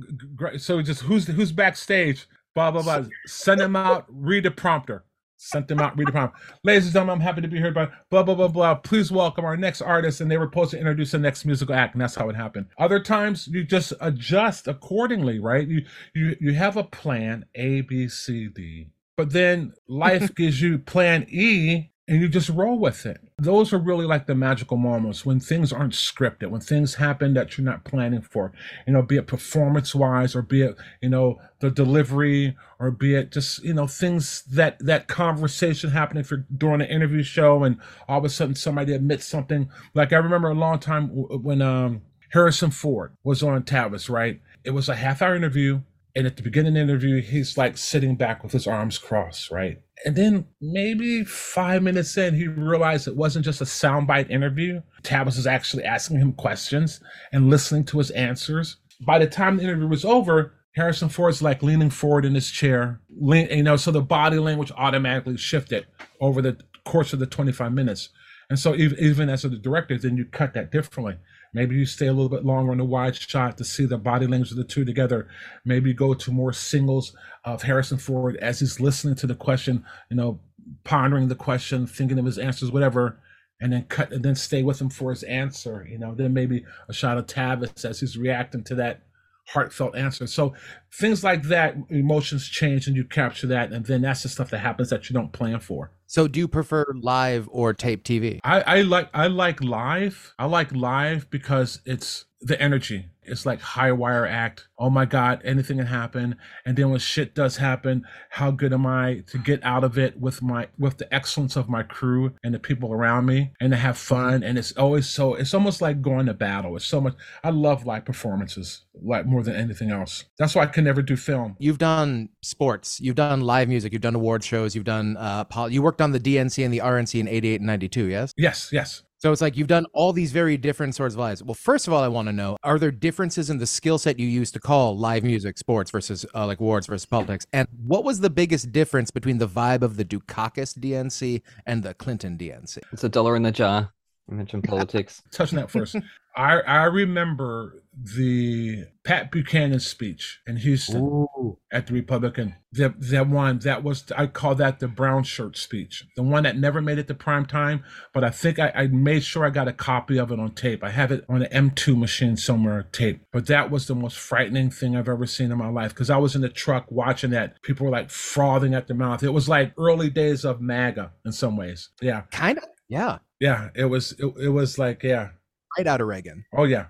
So 0.58 0.80
just 0.82 1.02
who's 1.02 1.26
who's 1.26 1.52
backstage? 1.52 2.26
Blah 2.54 2.70
blah 2.70 2.82
blah. 2.82 3.04
Send 3.26 3.60
them 3.60 3.76
out. 3.76 4.06
Read 4.08 4.44
the 4.44 4.50
prompter. 4.50 5.04
Sent 5.42 5.68
them 5.68 5.80
out. 5.80 5.96
Read 5.96 6.08
the 6.08 6.12
prompter. 6.12 6.38
Ladies 6.64 6.84
and 6.84 6.92
gentlemen, 6.92 7.14
I'm 7.14 7.20
happy 7.22 7.40
to 7.40 7.48
be 7.48 7.56
here. 7.56 7.72
By 7.72 7.88
blah 8.10 8.22
blah 8.22 8.34
blah 8.34 8.48
blah. 8.48 8.74
Please 8.74 9.10
welcome 9.10 9.42
our 9.46 9.56
next 9.56 9.80
artist, 9.80 10.20
and 10.20 10.30
they 10.30 10.36
were 10.36 10.44
supposed 10.44 10.72
to 10.72 10.78
introduce 10.78 11.12
the 11.12 11.18
next 11.18 11.46
musical 11.46 11.74
act, 11.74 11.94
and 11.94 12.02
that's 12.02 12.14
how 12.14 12.28
it 12.28 12.36
happened. 12.36 12.66
Other 12.78 13.00
times 13.00 13.48
you 13.48 13.64
just 13.64 13.94
adjust 14.02 14.68
accordingly, 14.68 15.38
right? 15.38 15.66
You 15.66 15.86
you 16.14 16.36
you 16.42 16.52
have 16.52 16.76
a 16.76 16.84
plan 16.84 17.46
A 17.54 17.80
B 17.80 18.06
C 18.06 18.48
D, 18.48 18.88
but 19.16 19.32
then 19.32 19.72
life 19.88 20.34
gives 20.36 20.60
you 20.60 20.78
plan 20.78 21.26
E 21.30 21.88
and 22.10 22.20
you 22.20 22.28
just 22.28 22.48
roll 22.48 22.76
with 22.76 23.06
it. 23.06 23.20
Those 23.38 23.72
are 23.72 23.78
really 23.78 24.04
like 24.04 24.26
the 24.26 24.34
magical 24.34 24.76
moments 24.76 25.24
when 25.24 25.38
things 25.38 25.72
aren't 25.72 25.92
scripted, 25.92 26.50
when 26.50 26.60
things 26.60 26.96
happen 26.96 27.34
that 27.34 27.56
you're 27.56 27.64
not 27.64 27.84
planning 27.84 28.20
for, 28.20 28.52
you 28.84 28.92
know, 28.92 29.00
be 29.00 29.16
it 29.16 29.28
performance 29.28 29.94
wise 29.94 30.34
or 30.34 30.42
be 30.42 30.62
it, 30.62 30.76
you 31.00 31.08
know, 31.08 31.40
the 31.60 31.70
delivery 31.70 32.56
or 32.80 32.90
be 32.90 33.14
it 33.14 33.30
just, 33.30 33.62
you 33.62 33.72
know, 33.72 33.86
things 33.86 34.42
that 34.50 34.76
that 34.80 35.06
conversation 35.06 35.90
happening 35.90 36.22
if 36.22 36.32
you're 36.32 36.44
doing 36.58 36.80
an 36.80 36.88
interview 36.88 37.22
show 37.22 37.62
and 37.62 37.78
all 38.08 38.18
of 38.18 38.24
a 38.24 38.28
sudden 38.28 38.56
somebody 38.56 38.92
admits 38.92 39.24
something. 39.24 39.70
Like 39.94 40.12
I 40.12 40.16
remember 40.16 40.50
a 40.50 40.54
long 40.54 40.80
time 40.80 41.10
when 41.10 41.62
um 41.62 42.02
Harrison 42.30 42.72
Ford 42.72 43.12
was 43.22 43.40
on 43.44 43.62
Tavis, 43.62 44.10
right? 44.10 44.40
It 44.64 44.70
was 44.70 44.88
a 44.88 44.96
half 44.96 45.22
hour 45.22 45.36
interview. 45.36 45.82
And 46.16 46.26
at 46.26 46.36
the 46.36 46.42
beginning 46.42 46.76
of 46.76 46.88
the 46.88 46.92
interview, 46.92 47.22
he's 47.22 47.56
like 47.56 47.78
sitting 47.78 48.16
back 48.16 48.42
with 48.42 48.50
his 48.50 48.66
arms 48.66 48.98
crossed, 48.98 49.52
right? 49.52 49.80
And 50.04 50.16
then 50.16 50.46
maybe 50.60 51.24
five 51.24 51.82
minutes 51.82 52.16
in, 52.16 52.34
he 52.34 52.48
realized 52.48 53.06
it 53.06 53.16
wasn't 53.16 53.44
just 53.44 53.60
a 53.60 53.64
soundbite 53.64 54.30
interview. 54.30 54.80
Tavis 55.02 55.36
is 55.36 55.46
actually 55.46 55.84
asking 55.84 56.18
him 56.18 56.32
questions 56.32 57.00
and 57.32 57.50
listening 57.50 57.84
to 57.84 57.98
his 57.98 58.10
answers. 58.12 58.76
By 59.02 59.18
the 59.18 59.26
time 59.26 59.56
the 59.56 59.64
interview 59.64 59.88
was 59.88 60.04
over, 60.04 60.54
Harrison 60.74 61.08
Ford's 61.08 61.42
like 61.42 61.62
leaning 61.62 61.90
forward 61.90 62.24
in 62.24 62.34
his 62.34 62.50
chair, 62.50 63.00
lean, 63.20 63.48
you 63.50 63.62
know, 63.62 63.76
so 63.76 63.90
the 63.90 64.00
body 64.00 64.38
language 64.38 64.72
automatically 64.76 65.36
shifted 65.36 65.86
over 66.20 66.40
the 66.40 66.56
course 66.84 67.12
of 67.12 67.18
the 67.18 67.26
25 67.26 67.72
minutes. 67.72 68.10
And 68.48 68.58
so 68.58 68.74
even, 68.74 68.98
even 68.98 69.28
as 69.28 69.44
a 69.44 69.50
director, 69.50 69.98
then 69.98 70.16
you 70.16 70.24
cut 70.24 70.54
that 70.54 70.70
differently. 70.70 71.16
Maybe 71.52 71.74
you 71.74 71.86
stay 71.86 72.06
a 72.06 72.12
little 72.12 72.28
bit 72.28 72.44
longer 72.44 72.72
on 72.72 72.78
the 72.78 72.84
wide 72.84 73.16
shot 73.16 73.58
to 73.58 73.64
see 73.64 73.84
the 73.84 73.98
body 73.98 74.26
language 74.26 74.52
of 74.52 74.56
the 74.56 74.64
two 74.64 74.84
together. 74.84 75.28
Maybe 75.64 75.92
go 75.92 76.14
to 76.14 76.30
more 76.30 76.52
singles 76.52 77.14
of 77.44 77.62
Harrison 77.62 77.98
Ford 77.98 78.36
as 78.36 78.60
he's 78.60 78.80
listening 78.80 79.16
to 79.16 79.26
the 79.26 79.34
question, 79.34 79.84
you 80.10 80.16
know, 80.16 80.40
pondering 80.84 81.28
the 81.28 81.34
question, 81.34 81.86
thinking 81.86 82.18
of 82.18 82.24
his 82.24 82.38
answers, 82.38 82.70
whatever, 82.70 83.20
and 83.60 83.72
then 83.72 83.84
cut 83.84 84.12
and 84.12 84.24
then 84.24 84.34
stay 84.34 84.62
with 84.62 84.80
him 84.80 84.90
for 84.90 85.10
his 85.10 85.22
answer. 85.24 85.86
You 85.90 85.98
know, 85.98 86.14
then 86.14 86.32
maybe 86.32 86.64
a 86.88 86.92
shot 86.92 87.18
of 87.18 87.26
Tavis 87.26 87.84
as 87.84 88.00
he's 88.00 88.16
reacting 88.16 88.64
to 88.64 88.74
that 88.76 89.02
heartfelt 89.48 89.96
answer. 89.96 90.26
So 90.26 90.54
things 90.92 91.24
like 91.24 91.42
that, 91.44 91.76
emotions 91.88 92.48
change 92.48 92.86
and 92.86 92.96
you 92.96 93.04
capture 93.04 93.48
that, 93.48 93.72
and 93.72 93.84
then 93.84 94.02
that's 94.02 94.22
the 94.22 94.28
stuff 94.28 94.50
that 94.50 94.58
happens 94.58 94.90
that 94.90 95.08
you 95.08 95.14
don't 95.14 95.32
plan 95.32 95.60
for. 95.60 95.90
So 96.10 96.26
do 96.26 96.40
you 96.40 96.48
prefer 96.48 96.86
live 96.92 97.48
or 97.52 97.72
tape 97.72 98.02
TV? 98.02 98.40
I, 98.42 98.62
I 98.62 98.82
like 98.82 99.08
I 99.14 99.28
like 99.28 99.62
live. 99.62 100.34
I 100.40 100.46
like 100.46 100.72
live 100.72 101.30
because 101.30 101.80
it's 101.86 102.24
the 102.40 102.60
energy. 102.60 103.06
It's 103.30 103.46
like 103.46 103.60
high 103.60 103.92
wire 103.92 104.26
act. 104.26 104.68
Oh 104.78 104.90
my 104.90 105.04
God, 105.04 105.40
anything 105.44 105.78
can 105.78 105.86
happen. 105.86 106.36
And 106.64 106.76
then 106.76 106.90
when 106.90 106.98
shit 106.98 107.34
does 107.34 107.56
happen, 107.56 108.04
how 108.30 108.50
good 108.50 108.72
am 108.72 108.86
I 108.86 109.22
to 109.28 109.38
get 109.38 109.62
out 109.64 109.84
of 109.84 109.98
it 109.98 110.18
with 110.18 110.42
my 110.42 110.68
with 110.78 110.98
the 110.98 111.12
excellence 111.14 111.56
of 111.56 111.68
my 111.68 111.82
crew 111.82 112.32
and 112.42 112.54
the 112.54 112.58
people 112.58 112.92
around 112.92 113.26
me 113.26 113.52
and 113.60 113.72
to 113.72 113.76
have 113.76 113.98
fun. 113.98 114.42
And 114.42 114.58
it's 114.58 114.72
always 114.72 115.08
so 115.08 115.34
it's 115.34 115.54
almost 115.54 115.80
like 115.80 116.02
going 116.02 116.26
to 116.26 116.34
battle. 116.34 116.76
It's 116.76 116.86
so 116.86 117.00
much 117.00 117.14
I 117.44 117.50
love 117.50 117.86
live 117.86 118.04
performances 118.04 118.82
like 119.02 119.26
more 119.26 119.42
than 119.42 119.56
anything 119.56 119.90
else. 119.90 120.24
That's 120.38 120.54
why 120.54 120.62
I 120.62 120.66
can 120.66 120.84
never 120.84 121.02
do 121.02 121.16
film. 121.16 121.56
You've 121.58 121.78
done 121.78 122.30
sports, 122.42 123.00
you've 123.00 123.16
done 123.16 123.40
live 123.40 123.68
music, 123.68 123.92
you've 123.92 124.02
done 124.02 124.14
award 124.14 124.44
shows, 124.44 124.74
you've 124.74 124.84
done 124.84 125.16
uh 125.16 125.44
pol- 125.44 125.70
you 125.70 125.82
worked 125.82 126.00
on 126.00 126.12
the 126.12 126.20
DNC 126.20 126.64
and 126.64 126.72
the 126.72 126.78
RNC 126.78 127.20
in 127.20 127.28
88 127.28 127.60
and 127.60 127.66
92, 127.66 128.06
yes? 128.06 128.34
Yes, 128.36 128.70
yes. 128.72 129.02
So 129.20 129.30
it's 129.30 129.42
like 129.42 129.54
you've 129.54 129.68
done 129.68 129.84
all 129.92 130.14
these 130.14 130.32
very 130.32 130.56
different 130.56 130.94
sorts 130.94 131.14
of 131.14 131.18
lives. 131.18 131.42
Well, 131.42 131.52
first 131.52 131.86
of 131.86 131.92
all, 131.92 132.02
I 132.02 132.08
want 132.08 132.28
to 132.28 132.32
know: 132.32 132.56
Are 132.62 132.78
there 132.78 132.90
differences 132.90 133.50
in 133.50 133.58
the 133.58 133.66
skill 133.66 133.98
set 133.98 134.18
you 134.18 134.26
use 134.26 134.50
to 134.52 134.60
call 134.60 134.96
live 134.96 135.24
music 135.24 135.58
sports 135.58 135.90
versus 135.90 136.24
uh, 136.34 136.46
like 136.46 136.58
awards 136.58 136.86
versus 136.86 137.04
politics? 137.04 137.46
And 137.52 137.68
what 137.86 138.02
was 138.02 138.20
the 138.20 138.30
biggest 138.30 138.72
difference 138.72 139.10
between 139.10 139.36
the 139.36 139.46
vibe 139.46 139.82
of 139.82 139.98
the 139.98 140.06
Dukakis 140.06 140.78
DNC 140.78 141.42
and 141.66 141.82
the 141.82 141.92
Clinton 141.92 142.38
DNC? 142.38 142.78
It's 142.92 143.04
a 143.04 143.10
dollar 143.10 143.36
in 143.36 143.42
the 143.42 143.52
jar. 143.52 143.92
You 144.28 144.36
mentioned 144.36 144.64
politics. 144.68 145.22
touching 145.32 145.58
that 145.58 145.70
first. 145.70 145.96
I 146.36 146.60
I 146.60 146.84
remember 146.84 147.82
the 147.92 148.84
Pat 149.02 149.32
Buchanan 149.32 149.80
speech 149.80 150.40
in 150.46 150.56
Houston 150.58 151.26
at 151.72 151.88
the 151.88 151.92
Republican. 151.92 152.54
That 152.72 153.00
that 153.00 153.28
one 153.28 153.58
that 153.58 153.82
was 153.82 154.04
I 154.16 154.28
call 154.28 154.54
that 154.54 154.78
the 154.78 154.86
brown 154.86 155.24
shirt 155.24 155.56
speech. 155.56 156.04
The 156.14 156.22
one 156.22 156.44
that 156.44 156.56
never 156.56 156.80
made 156.80 156.98
it 156.98 157.08
to 157.08 157.14
prime 157.14 157.46
time, 157.46 157.82
but 158.14 158.22
I 158.22 158.30
think 158.30 158.60
I, 158.60 158.70
I 158.76 158.86
made 158.86 159.24
sure 159.24 159.44
I 159.44 159.50
got 159.50 159.66
a 159.66 159.72
copy 159.72 160.18
of 160.18 160.30
it 160.30 160.38
on 160.38 160.52
tape. 160.52 160.84
I 160.84 160.90
have 160.90 161.10
it 161.10 161.24
on 161.28 161.42
an 161.42 161.70
M2 161.70 161.98
machine 161.98 162.36
somewhere 162.36 162.84
tape. 162.92 163.22
But 163.32 163.46
that 163.48 163.72
was 163.72 163.88
the 163.88 163.96
most 163.96 164.16
frightening 164.16 164.70
thing 164.70 164.94
I've 164.94 165.08
ever 165.08 165.26
seen 165.26 165.50
in 165.50 165.58
my 165.58 165.68
life 165.68 165.92
because 165.92 166.10
I 166.10 166.18
was 166.18 166.36
in 166.36 166.42
the 166.42 166.48
truck 166.48 166.86
watching 166.90 167.30
that. 167.30 167.60
People 167.62 167.86
were 167.86 167.92
like 167.92 168.10
frothing 168.10 168.74
at 168.74 168.86
the 168.86 168.94
mouth. 168.94 169.24
It 169.24 169.32
was 169.32 169.48
like 169.48 169.72
early 169.76 170.10
days 170.10 170.44
of 170.44 170.60
MAGA 170.60 171.10
in 171.26 171.32
some 171.32 171.56
ways. 171.56 171.88
Yeah, 172.00 172.22
Kind 172.30 172.58
of, 172.58 172.64
yeah, 172.88 173.18
yeah. 173.40 173.70
It 173.74 173.86
was 173.86 174.12
it, 174.12 174.26
it 174.40 174.48
was 174.50 174.78
like 174.78 175.02
yeah. 175.02 175.30
right 175.76 175.86
out 175.86 176.00
of 176.00 176.06
Reagan. 176.06 176.44
Oh 176.54 176.64
yeah, 176.64 176.86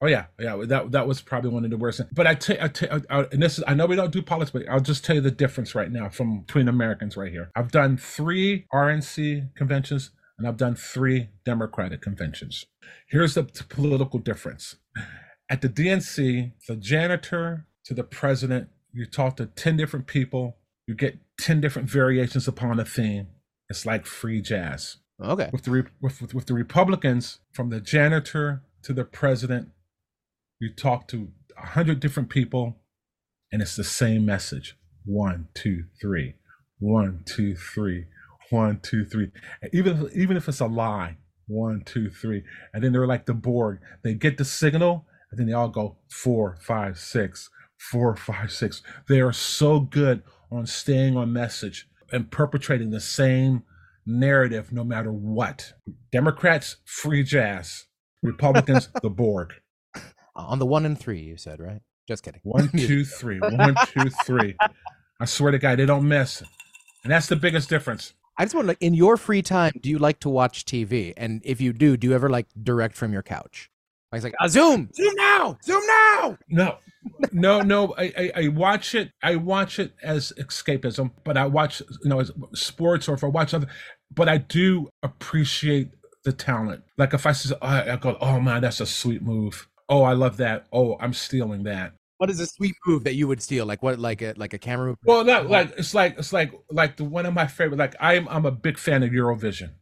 oh 0.00 0.06
yeah, 0.06 0.26
yeah. 0.38 0.56
That 0.64 0.92
that 0.92 1.06
was 1.06 1.20
probably 1.20 1.50
one 1.50 1.64
of 1.64 1.70
the 1.70 1.76
worst. 1.76 2.00
But 2.12 2.26
I 2.26 2.34
tell, 2.34 2.56
I 2.60 2.68
tell, 2.68 3.00
I, 3.10 3.20
and 3.32 3.42
this 3.42 3.58
is 3.58 3.64
I 3.66 3.74
know 3.74 3.86
we 3.86 3.96
don't 3.96 4.12
do 4.12 4.22
politics, 4.22 4.50
but 4.50 4.68
I'll 4.68 4.80
just 4.80 5.04
tell 5.04 5.16
you 5.16 5.22
the 5.22 5.30
difference 5.30 5.74
right 5.74 5.90
now 5.90 6.08
from 6.08 6.40
between 6.40 6.68
Americans 6.68 7.16
right 7.16 7.30
here. 7.30 7.50
I've 7.54 7.70
done 7.70 7.96
three 7.96 8.66
RNC 8.72 9.54
conventions 9.54 10.10
and 10.38 10.48
I've 10.48 10.56
done 10.56 10.74
three 10.74 11.28
Democratic 11.44 12.00
conventions. 12.00 12.64
Here's 13.08 13.34
the 13.34 13.44
political 13.44 14.18
difference. 14.18 14.76
At 15.50 15.60
the 15.60 15.68
DNC, 15.68 16.52
the 16.66 16.76
janitor 16.76 17.66
to 17.84 17.92
the 17.92 18.04
president, 18.04 18.68
you 18.92 19.04
talk 19.04 19.36
to 19.36 19.46
ten 19.46 19.76
different 19.76 20.06
people, 20.06 20.56
you 20.86 20.94
get 20.94 21.18
ten 21.38 21.60
different 21.60 21.90
variations 21.90 22.48
upon 22.48 22.80
a 22.80 22.84
theme. 22.84 23.28
It's 23.68 23.84
like 23.84 24.06
free 24.06 24.40
jazz 24.40 24.96
Okay, 25.22 25.50
with 25.52 25.64
the 25.64 25.86
with, 26.00 26.20
with, 26.20 26.34
with 26.34 26.46
the 26.46 26.54
Republicans, 26.54 27.40
from 27.52 27.70
the 27.70 27.80
janitor 27.80 28.62
to 28.82 28.92
the 28.92 29.04
president, 29.04 29.68
you 30.58 30.72
talk 30.72 31.08
to 31.08 31.28
a 31.62 31.66
hundred 31.66 32.00
different 32.00 32.30
people, 32.30 32.78
and 33.52 33.60
it's 33.60 33.76
the 33.76 33.84
same 33.84 34.24
message: 34.24 34.76
one, 35.04 35.48
two, 35.54 35.84
three, 36.00 36.34
one, 36.78 37.22
two, 37.26 37.54
three, 37.54 38.06
one, 38.50 38.80
two, 38.82 39.04
three. 39.04 39.30
Even 39.72 40.06
if, 40.06 40.16
even 40.16 40.36
if 40.36 40.48
it's 40.48 40.60
a 40.60 40.66
lie, 40.66 41.18
one, 41.46 41.82
two, 41.84 42.08
three, 42.08 42.42
and 42.72 42.82
then 42.82 42.92
they're 42.92 43.06
like 43.06 43.26
the 43.26 43.34
Borg. 43.34 43.80
They 44.02 44.14
get 44.14 44.38
the 44.38 44.44
signal, 44.44 45.06
and 45.30 45.38
then 45.38 45.46
they 45.46 45.52
all 45.52 45.68
go 45.68 45.98
four, 46.10 46.56
five, 46.62 46.98
six, 46.98 47.50
four, 47.78 48.16
five, 48.16 48.52
six. 48.52 48.82
They 49.08 49.20
are 49.20 49.32
so 49.32 49.80
good 49.80 50.22
on 50.50 50.66
staying 50.66 51.16
on 51.16 51.32
message 51.32 51.88
and 52.12 52.30
perpetrating 52.30 52.90
the 52.90 53.00
same 53.00 53.64
narrative 54.06 54.72
no 54.72 54.84
matter 54.84 55.12
what. 55.12 55.72
Democrats, 56.12 56.76
free 56.84 57.22
jazz. 57.22 57.86
Republicans, 58.22 58.88
the 59.02 59.10
Borg. 59.10 59.54
on 60.36 60.58
the 60.58 60.66
one 60.66 60.84
and 60.84 60.98
three, 60.98 61.20
you 61.20 61.36
said 61.36 61.60
right? 61.60 61.80
Just 62.06 62.22
kidding. 62.22 62.40
One, 62.42 62.68
two, 62.76 63.04
three. 63.04 63.38
One, 63.38 63.74
two, 63.94 64.10
three. 64.24 64.56
I 65.20 65.24
swear 65.24 65.52
to 65.52 65.58
God, 65.58 65.78
they 65.78 65.86
don't 65.86 66.06
miss. 66.08 66.42
And 67.04 67.12
that's 67.12 67.26
the 67.28 67.36
biggest 67.36 67.68
difference. 67.68 68.14
I 68.36 68.44
just 68.44 68.54
want 68.54 68.64
to 68.64 68.68
like 68.68 68.78
in 68.80 68.94
your 68.94 69.16
free 69.16 69.42
time, 69.42 69.72
do 69.80 69.90
you 69.90 69.98
like 69.98 70.20
to 70.20 70.28
watch 70.30 70.64
TV? 70.64 71.12
And 71.16 71.42
if 71.44 71.60
you 71.60 71.72
do, 71.72 71.96
do 71.96 72.08
you 72.08 72.14
ever 72.14 72.30
like 72.30 72.46
direct 72.62 72.96
from 72.96 73.12
your 73.12 73.22
couch? 73.22 73.70
Like 74.12 74.18
it's 74.18 74.24
like 74.24 74.34
ah, 74.40 74.48
zoom, 74.48 74.90
zoom 74.94 75.14
now, 75.14 75.56
zoom 75.64 75.82
now. 75.86 76.38
No, 76.48 76.76
no, 77.32 77.60
no. 77.60 77.94
I, 77.96 78.12
I, 78.18 78.32
I 78.44 78.48
watch 78.48 78.94
it. 78.94 79.12
I 79.22 79.36
watch 79.36 79.78
it 79.78 79.92
as 80.02 80.32
escapism, 80.38 81.12
but 81.24 81.36
I 81.36 81.46
watch 81.46 81.80
you 82.02 82.10
know 82.10 82.20
as 82.20 82.32
sports 82.54 83.08
or 83.08 83.14
if 83.14 83.22
I 83.22 83.28
watch 83.28 83.54
other. 83.54 83.68
But 84.12 84.28
I 84.28 84.38
do 84.38 84.88
appreciate 85.04 85.90
the 86.24 86.32
talent. 86.32 86.82
Like 86.98 87.14
if 87.14 87.24
I 87.24 87.32
see, 87.32 87.54
I, 87.62 87.92
I 87.92 87.96
go, 87.96 88.18
oh 88.20 88.40
man, 88.40 88.62
that's 88.62 88.80
a 88.80 88.86
sweet 88.86 89.22
move. 89.22 89.68
Oh, 89.88 90.02
I 90.02 90.12
love 90.12 90.36
that. 90.38 90.66
Oh, 90.72 90.96
I'm 91.00 91.12
stealing 91.12 91.62
that. 91.64 91.92
What 92.18 92.30
is 92.30 92.40
a 92.40 92.46
sweet 92.46 92.74
move 92.86 93.04
that 93.04 93.14
you 93.14 93.28
would 93.28 93.40
steal? 93.40 93.64
Like 93.64 93.82
what? 93.82 93.98
Like 93.98 94.22
a 94.22 94.34
like 94.36 94.52
a 94.52 94.58
camera 94.58 94.88
move? 94.88 94.98
Well, 95.04 95.24
not 95.24 95.48
like 95.48 95.72
it's 95.78 95.94
like 95.94 96.18
it's 96.18 96.32
like 96.32 96.52
like 96.70 96.96
the 96.96 97.04
one 97.04 97.26
of 97.26 97.32
my 97.32 97.46
favorite. 97.46 97.78
Like 97.78 97.94
I'm 98.00 98.28
I'm 98.28 98.44
a 98.44 98.50
big 98.50 98.76
fan 98.76 99.02
of 99.02 99.10
Eurovision. 99.10 99.74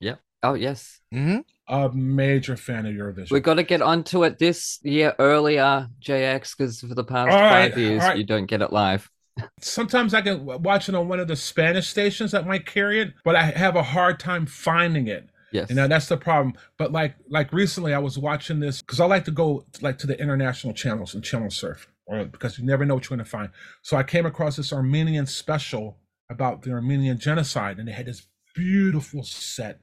Yep. 0.00 0.20
Oh 0.42 0.54
yes. 0.54 1.00
hmm 1.10 1.38
A 1.68 1.90
major 1.90 2.56
fan 2.56 2.86
of 2.86 2.92
Eurovision. 2.92 3.30
We've 3.30 3.42
got 3.42 3.54
to 3.54 3.62
get 3.62 3.80
onto 3.82 4.24
it 4.24 4.38
this 4.38 4.80
year 4.82 5.14
earlier, 5.18 5.88
JX, 6.04 6.56
because 6.56 6.80
for 6.80 6.94
the 6.94 7.04
past 7.04 7.30
All 7.30 7.40
right, 7.40 7.70
five 7.70 7.78
years 7.78 8.02
all 8.02 8.08
right. 8.08 8.18
you 8.18 8.24
don't 8.24 8.46
get 8.46 8.62
it 8.62 8.72
live. 8.72 9.10
Sometimes 9.60 10.12
I 10.12 10.22
can 10.22 10.44
watch 10.44 10.88
it 10.88 10.94
on 10.94 11.08
one 11.08 11.20
of 11.20 11.28
the 11.28 11.36
Spanish 11.36 11.88
stations 11.88 12.32
that 12.32 12.46
might 12.46 12.66
carry 12.66 13.00
it, 13.00 13.14
but 13.24 13.36
I 13.36 13.44
have 13.44 13.76
a 13.76 13.82
hard 13.82 14.18
time 14.20 14.44
finding 14.44 15.06
it. 15.06 15.30
Yes. 15.52 15.70
You 15.70 15.76
know, 15.76 15.86
that's 15.86 16.08
the 16.08 16.16
problem. 16.16 16.54
But 16.78 16.92
like 16.92 17.14
like 17.28 17.52
recently 17.52 17.94
I 17.94 17.98
was 17.98 18.18
watching 18.18 18.58
this 18.58 18.80
because 18.80 19.00
I 19.00 19.06
like 19.06 19.24
to 19.26 19.30
go 19.30 19.64
like 19.80 19.98
to 19.98 20.06
the 20.06 20.18
international 20.20 20.72
channels 20.74 21.14
and 21.14 21.22
channel 21.22 21.50
surf. 21.50 21.88
Or 22.06 22.24
because 22.24 22.58
you 22.58 22.64
never 22.64 22.84
know 22.84 22.94
what 22.94 23.08
you're 23.08 23.16
gonna 23.16 23.24
find. 23.24 23.50
So 23.82 23.96
I 23.96 24.02
came 24.02 24.26
across 24.26 24.56
this 24.56 24.72
Armenian 24.72 25.26
special 25.26 25.98
about 26.28 26.62
the 26.62 26.72
Armenian 26.72 27.18
genocide, 27.18 27.78
and 27.78 27.86
they 27.86 27.92
had 27.92 28.06
this 28.06 28.26
beautiful 28.54 29.22
set. 29.22 29.80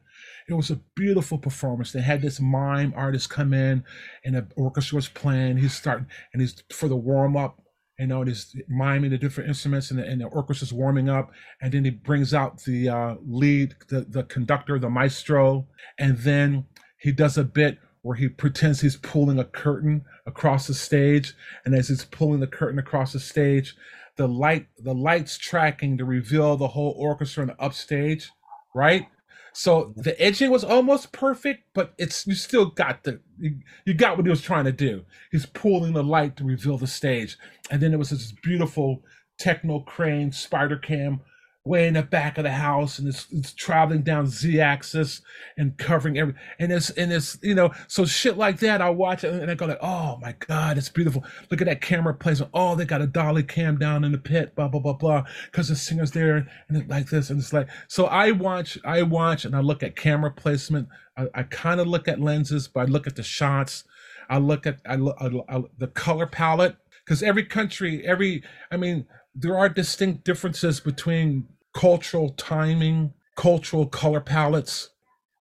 It 0.49 0.55
was 0.55 0.71
a 0.71 0.81
beautiful 0.95 1.37
performance. 1.37 1.91
They 1.91 2.01
had 2.01 2.23
this 2.23 2.39
mime 2.39 2.93
artist 2.95 3.29
come 3.29 3.53
in, 3.53 3.83
and 4.25 4.35
the 4.35 4.47
orchestra 4.55 4.95
was 4.95 5.07
playing. 5.07 5.57
He's 5.57 5.75
starting, 5.75 6.07
and 6.33 6.41
he's 6.41 6.63
for 6.73 6.89
the 6.89 6.95
warm 6.95 7.37
up, 7.37 7.61
you 7.99 8.07
know, 8.07 8.21
and 8.21 8.29
he's 8.29 8.55
miming 8.67 9.11
the 9.11 9.17
different 9.19 9.47
instruments, 9.47 9.91
and 9.91 9.99
the, 9.99 10.05
and 10.05 10.21
the 10.21 10.25
orchestra's 10.25 10.73
warming 10.73 11.07
up, 11.07 11.31
and 11.61 11.71
then 11.71 11.85
he 11.85 11.91
brings 11.91 12.33
out 12.33 12.63
the 12.63 12.89
uh, 12.89 13.15
lead, 13.23 13.75
the 13.89 14.01
the 14.01 14.23
conductor, 14.23 14.79
the 14.79 14.89
maestro, 14.89 15.67
and 15.99 16.17
then 16.17 16.65
he 16.97 17.11
does 17.11 17.37
a 17.37 17.43
bit 17.43 17.77
where 18.01 18.15
he 18.15 18.27
pretends 18.27 18.81
he's 18.81 18.95
pulling 18.97 19.37
a 19.37 19.45
curtain 19.45 20.03
across 20.25 20.65
the 20.65 20.73
stage, 20.73 21.35
and 21.63 21.75
as 21.75 21.89
he's 21.89 22.05
pulling 22.05 22.39
the 22.39 22.47
curtain 22.47 22.79
across 22.79 23.13
the 23.13 23.19
stage, 23.19 23.75
the 24.15 24.27
light 24.27 24.67
the 24.79 24.95
lights 24.95 25.37
tracking 25.37 25.97
to 25.97 26.05
reveal 26.05 26.57
the 26.57 26.69
whole 26.69 26.95
orchestra 26.97 27.43
on 27.43 27.47
the 27.47 27.61
upstage, 27.61 28.31
right? 28.73 29.05
So 29.53 29.85
mm-hmm. 29.85 30.01
the 30.01 30.21
edging 30.21 30.51
was 30.51 30.63
almost 30.63 31.11
perfect, 31.11 31.63
but 31.73 31.93
it's 31.97 32.25
you 32.27 32.35
still 32.35 32.65
got 32.65 33.03
the 33.03 33.19
you, 33.39 33.55
you 33.85 33.93
got 33.93 34.17
what 34.17 34.25
he 34.25 34.29
was 34.29 34.41
trying 34.41 34.65
to 34.65 34.71
do. 34.71 35.05
He's 35.31 35.45
pulling 35.45 35.93
the 35.93 36.03
light 36.03 36.37
to 36.37 36.43
reveal 36.43 36.77
the 36.77 36.87
stage, 36.87 37.37
and 37.69 37.81
then 37.81 37.91
there 37.91 37.99
was 37.99 38.09
this 38.09 38.31
beautiful 38.31 39.03
techno 39.37 39.79
crane 39.79 40.31
spider 40.31 40.77
cam 40.77 41.21
way 41.65 41.87
in 41.87 41.93
the 41.93 42.01
back 42.01 42.37
of 42.37 42.43
the 42.43 42.51
house, 42.51 42.99
and 42.99 43.07
it's, 43.07 43.27
it's 43.31 43.53
traveling 43.53 44.01
down 44.01 44.27
z 44.27 44.59
axis 44.59 45.21
and 45.57 45.77
covering 45.77 46.17
every 46.17 46.33
and 46.57 46.71
it's 46.71 46.89
and 46.91 47.11
it's 47.11 47.37
you 47.41 47.53
know 47.53 47.71
so 47.87 48.05
shit 48.05 48.37
like 48.37 48.59
that. 48.59 48.81
I 48.81 48.89
watch 48.89 49.23
it 49.23 49.33
and 49.33 49.51
I 49.51 49.55
go 49.55 49.65
like, 49.65 49.79
oh 49.81 50.17
my 50.21 50.35
god, 50.47 50.77
it's 50.77 50.89
beautiful. 50.89 51.23
Look 51.51 51.61
at 51.61 51.67
that 51.67 51.81
camera 51.81 52.13
placement. 52.13 52.51
Oh, 52.53 52.75
they 52.75 52.85
got 52.85 53.01
a 53.01 53.07
dolly 53.07 53.43
cam 53.43 53.77
down 53.77 54.03
in 54.03 54.11
the 54.11 54.17
pit. 54.17 54.55
Blah 54.55 54.69
blah 54.69 54.79
blah 54.79 54.93
blah. 54.93 55.23
Because 55.45 55.67
the 55.69 55.75
singer's 55.75 56.11
there 56.11 56.37
and 56.37 56.77
it's 56.77 56.89
like 56.89 57.09
this 57.09 57.29
and 57.29 57.39
it's 57.39 57.53
like 57.53 57.67
so. 57.87 58.05
I 58.05 58.31
watch, 58.31 58.77
I 58.85 59.03
watch, 59.03 59.45
and 59.45 59.55
I 59.55 59.59
look 59.59 59.83
at 59.83 59.95
camera 59.95 60.31
placement. 60.31 60.87
I, 61.17 61.27
I 61.35 61.43
kind 61.43 61.79
of 61.79 61.87
look 61.87 62.07
at 62.07 62.21
lenses, 62.21 62.67
but 62.67 62.81
I 62.81 62.85
look 62.85 63.05
at 63.05 63.15
the 63.15 63.23
shots. 63.23 63.83
I 64.29 64.37
look 64.37 64.65
at 64.65 64.79
I 64.87 64.95
look 64.95 65.17
I, 65.19 65.27
I, 65.49 65.63
the 65.77 65.87
color 65.87 66.25
palette 66.25 66.77
because 67.03 67.23
every 67.23 67.43
country, 67.43 68.05
every 68.05 68.43
I 68.71 68.77
mean, 68.77 69.07
there 69.41 69.57
are 69.57 69.69
distinct 69.69 70.25
differences 70.25 70.79
between 70.79 71.47
cultural 71.73 72.29
timing, 72.31 73.13
cultural 73.35 73.85
color 73.85 74.19
palettes. 74.19 74.89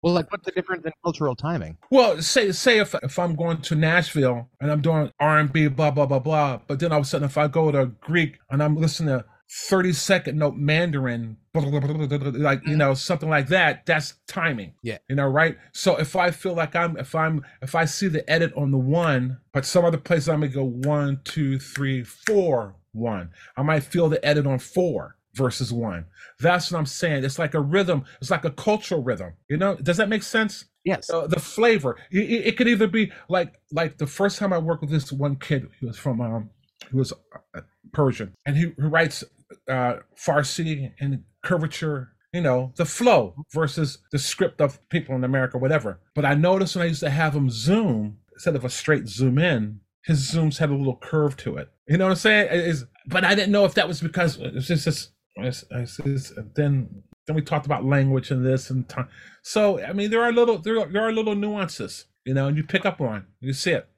Well, 0.02 0.14
like 0.14 0.30
what's 0.30 0.44
the 0.44 0.52
difference 0.52 0.84
in 0.84 0.92
cultural 1.02 1.34
timing? 1.34 1.78
Well, 1.90 2.20
say 2.22 2.52
say 2.52 2.78
if 2.78 2.94
if 3.02 3.18
I'm 3.18 3.34
going 3.34 3.62
to 3.62 3.74
Nashville 3.74 4.50
and 4.60 4.70
I'm 4.70 4.82
doing 4.82 5.10
R 5.18 5.38
and 5.38 5.52
B, 5.52 5.66
blah 5.68 5.90
blah 5.90 6.06
blah 6.06 6.18
blah, 6.18 6.60
but 6.66 6.78
then 6.78 6.92
all 6.92 6.98
of 6.98 7.04
a 7.04 7.08
sudden 7.08 7.24
if 7.24 7.38
I 7.38 7.48
go 7.48 7.72
to 7.72 7.86
Greek 7.86 8.38
and 8.50 8.62
I'm 8.62 8.76
listening 8.76 9.18
to 9.18 9.24
30 9.50 9.92
second 9.92 10.38
note 10.38 10.56
Mandarin, 10.56 11.36
blah, 11.52 11.62
blah, 11.62 11.78
blah, 11.78 11.92
blah, 11.92 12.06
blah, 12.06 12.18
blah, 12.18 12.40
like 12.40 12.66
you 12.66 12.74
mm. 12.74 12.78
know 12.78 12.94
something 12.94 13.28
like 13.28 13.46
that, 13.48 13.86
that's 13.86 14.14
timing. 14.26 14.74
Yeah. 14.82 14.98
you 15.08 15.14
know, 15.16 15.26
right? 15.26 15.56
So 15.72 15.96
if 15.96 16.16
I 16.16 16.30
feel 16.32 16.54
like 16.54 16.76
I'm 16.76 16.96
if 16.98 17.14
I'm 17.14 17.44
if 17.62 17.74
I 17.74 17.84
see 17.84 18.08
the 18.08 18.28
edit 18.30 18.52
on 18.56 18.72
the 18.72 18.78
one, 18.78 19.38
but 19.52 19.64
some 19.64 19.84
other 19.84 19.98
place 19.98 20.28
I'm 20.28 20.40
gonna 20.40 20.52
go 20.52 20.64
one 20.64 21.20
two 21.24 21.58
three 21.58 22.02
four 22.02 22.76
one, 22.96 23.30
I 23.56 23.62
might 23.62 23.84
feel 23.84 24.08
the 24.08 24.24
edit 24.24 24.46
on 24.46 24.58
four 24.58 25.16
versus 25.36 25.72
one. 25.72 26.06
That's 26.40 26.72
what 26.72 26.78
I'm 26.78 26.86
saying. 26.86 27.24
It's 27.24 27.38
like 27.38 27.54
a 27.54 27.60
rhythm. 27.60 28.04
It's 28.20 28.30
like 28.30 28.44
a 28.44 28.50
cultural 28.50 29.02
rhythm. 29.02 29.34
You 29.48 29.58
know, 29.58 29.76
does 29.76 29.98
that 29.98 30.08
make 30.08 30.22
sense? 30.22 30.64
Yes. 30.84 31.10
uh, 31.10 31.26
the 31.26 31.40
flavor. 31.40 31.96
It, 32.10 32.46
it, 32.46 32.56
could 32.56 32.68
either 32.68 32.86
be 32.86 33.12
like 33.28 33.54
like 33.72 33.98
the 33.98 34.06
first 34.06 34.38
time 34.38 34.52
I 34.52 34.58
worked 34.58 34.82
with 34.82 34.90
this 34.90 35.12
one 35.12 35.36
kid 35.36 35.68
who 35.80 35.88
was 35.88 35.98
from 35.98 36.20
um 36.20 36.50
who 36.90 36.98
was 36.98 37.12
uh, 37.54 37.60
Persian 37.92 38.32
and 38.46 38.56
he, 38.56 38.72
he 38.76 38.82
writes 38.82 39.24
uh 39.68 39.96
Farsi 40.16 40.92
and 41.00 41.24
curvature. 41.42 42.12
You 42.32 42.42
know 42.42 42.72
the 42.76 42.84
flow 42.84 43.34
versus 43.54 43.98
the 44.12 44.18
script 44.18 44.60
of 44.60 44.86
people 44.90 45.14
in 45.14 45.24
America, 45.24 45.56
whatever. 45.58 46.00
But 46.14 46.26
I 46.26 46.34
noticed 46.34 46.76
when 46.76 46.84
I 46.84 46.88
used 46.88 47.00
to 47.00 47.08
have 47.10 47.34
him 47.34 47.48
zoom 47.48 48.18
instead 48.34 48.56
of 48.56 48.64
a 48.64 48.68
straight 48.68 49.08
zoom 49.08 49.38
in, 49.38 49.80
his 50.06 50.30
zooms 50.30 50.58
had 50.58 50.70
a 50.70 50.74
little 50.74 50.96
curve 50.96 51.36
to 51.38 51.56
it. 51.56 51.68
You 51.88 51.98
know 51.98 52.04
what 52.06 52.12
I'm 52.12 52.16
saying? 52.16 52.48
Is, 52.50 52.84
but 53.06 53.24
I 53.24 53.34
didn't 53.34 53.52
know 53.52 53.64
if 53.64 53.74
that 53.74 53.88
was 53.88 54.00
because 54.00 54.38
it's 54.40 54.68
just 54.68 54.84
this. 54.84 56.32
Then 56.54 57.02
then 57.26 57.34
we 57.34 57.42
talked 57.42 57.66
about 57.66 57.84
language 57.84 58.30
and 58.30 58.46
this 58.46 58.70
and 58.70 58.88
time. 58.88 59.08
So 59.42 59.82
I 59.82 59.92
mean, 59.92 60.10
there 60.10 60.22
are 60.22 60.32
little 60.32 60.58
there 60.58 60.78
are, 60.80 60.86
there 60.86 61.02
are 61.02 61.12
little 61.12 61.34
nuances, 61.34 62.06
you 62.24 62.34
know, 62.34 62.46
and 62.46 62.56
you 62.56 62.62
pick 62.62 62.86
up 62.86 63.00
on, 63.00 63.26
you 63.40 63.52
see 63.52 63.72
it. 63.72 63.88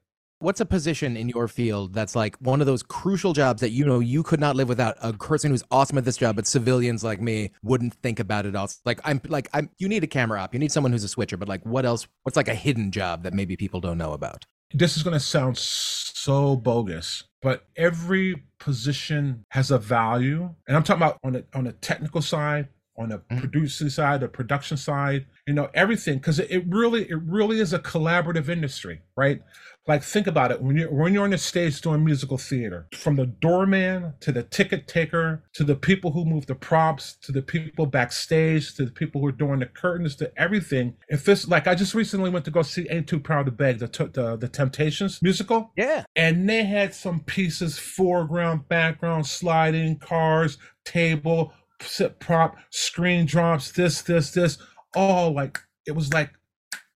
What's 0.41 0.61
a 0.61 0.65
position 0.65 1.17
in 1.17 1.27
your 1.27 1.49
field 1.49 1.93
that's 1.93 2.15
like 2.15 2.37
one 2.37 2.61
of 2.61 2.65
those 2.65 2.81
crucial 2.81 3.33
jobs 3.33 3.59
that 3.59 3.71
you 3.71 3.85
know 3.85 3.99
you 3.99 4.23
could 4.23 4.39
not 4.39 4.55
live 4.55 4.69
without 4.69 4.95
a 5.01 5.13
person 5.13 5.51
who's 5.51 5.63
awesome 5.69 5.97
at 5.97 6.05
this 6.05 6.17
job, 6.17 6.37
but 6.37 6.47
civilians 6.47 7.03
like 7.03 7.21
me 7.21 7.51
wouldn't 7.61 7.93
think 7.95 8.19
about 8.19 8.45
it 8.47 8.55
all. 8.55 8.69
Like 8.83 8.99
I'm 9.03 9.21
like 9.27 9.47
I'm 9.53 9.69
you 9.77 9.87
need 9.87 10.03
a 10.03 10.07
camera 10.07 10.39
op, 10.39 10.53
you 10.53 10.59
need 10.59 10.71
someone 10.71 10.91
who's 10.91 11.03
a 11.03 11.09
switcher, 11.09 11.37
but 11.37 11.49
like 11.49 11.63
what 11.65 11.85
else? 11.85 12.07
What's 12.23 12.37
like 12.37 12.47
a 12.47 12.55
hidden 12.55 12.91
job 12.91 13.23
that 13.23 13.33
maybe 13.33 13.57
people 13.57 13.79
don't 13.79 13.97
know 13.97 14.13
about? 14.13 14.45
This 14.73 14.97
is 14.97 15.03
going 15.03 15.15
to 15.15 15.19
sound 15.19 15.57
so 15.57 16.55
bogus, 16.55 17.23
but 17.41 17.65
every 17.75 18.43
position 18.59 19.45
has 19.49 19.71
a 19.71 19.79
value, 19.79 20.53
and 20.67 20.77
I'm 20.77 20.83
talking 20.83 21.01
about 21.01 21.17
on 21.23 21.33
the 21.33 21.45
on 21.55 21.63
the 21.63 21.71
technical 21.73 22.21
side, 22.21 22.67
on 22.97 23.09
the 23.09 23.19
Mhm. 23.31 23.39
producing 23.39 23.89
side, 23.89 24.21
the 24.21 24.27
production 24.27 24.77
side, 24.77 25.25
you 25.47 25.53
know, 25.55 25.69
everything, 25.73 26.19
because 26.19 26.37
it, 26.37 26.51
it 26.51 26.65
really 26.67 27.09
it 27.09 27.19
really 27.23 27.59
is 27.59 27.73
a 27.73 27.79
collaborative 27.79 28.47
industry, 28.47 29.01
right? 29.17 29.41
Like 29.89 30.03
think 30.03 30.27
about 30.27 30.51
it. 30.51 30.61
When 30.61 30.77
you're 30.77 30.91
when 30.93 31.13
you're 31.15 31.23
on 31.23 31.31
the 31.31 31.37
stage 31.39 31.81
doing 31.81 32.05
musical 32.05 32.37
theater, 32.37 32.87
from 32.95 33.15
the 33.15 33.25
doorman 33.25 34.13
to 34.21 34.31
the 34.31 34.43
ticket 34.43 34.87
taker 34.87 35.43
to 35.53 35.63
the 35.63 35.75
people 35.75 36.11
who 36.11 36.25
move 36.25 36.45
the 36.45 36.53
props 36.53 37.15
to 37.23 37.31
the 37.31 37.41
people 37.41 37.87
backstage 37.87 38.75
to 38.75 38.85
the 38.85 38.91
people 38.91 39.19
who 39.19 39.27
are 39.27 39.31
doing 39.31 39.59
the 39.59 39.65
curtains 39.65 40.15
to 40.17 40.31
everything. 40.39 40.95
If 41.07 41.25
this 41.25 41.47
like 41.47 41.65
I 41.65 41.73
just 41.73 41.95
recently 41.95 42.29
went 42.29 42.45
to 42.45 42.51
go 42.51 42.61
see 42.61 42.87
Ain't 42.91 43.07
Too 43.09 43.19
Proud 43.19 43.47
to 43.47 43.51
Beg 43.51 43.79
the 43.79 43.87
the, 43.87 44.37
the 44.37 44.47
Temptations 44.47 45.21
musical. 45.23 45.71
Yeah. 45.75 46.03
and 46.15 46.47
they 46.47 46.63
had 46.63 46.93
some 46.93 47.21
pieces 47.21 47.79
foreground 47.79 48.67
background 48.69 49.25
sliding 49.25 49.97
cars 49.97 50.59
table 50.85 51.51
sit 51.81 52.19
prop 52.19 52.57
screen 52.69 53.25
drops 53.25 53.71
this 53.71 54.01
this 54.03 54.31
this. 54.31 54.59
All 54.95 55.33
like 55.33 55.57
it 55.87 55.93
was 55.93 56.13
like 56.13 56.31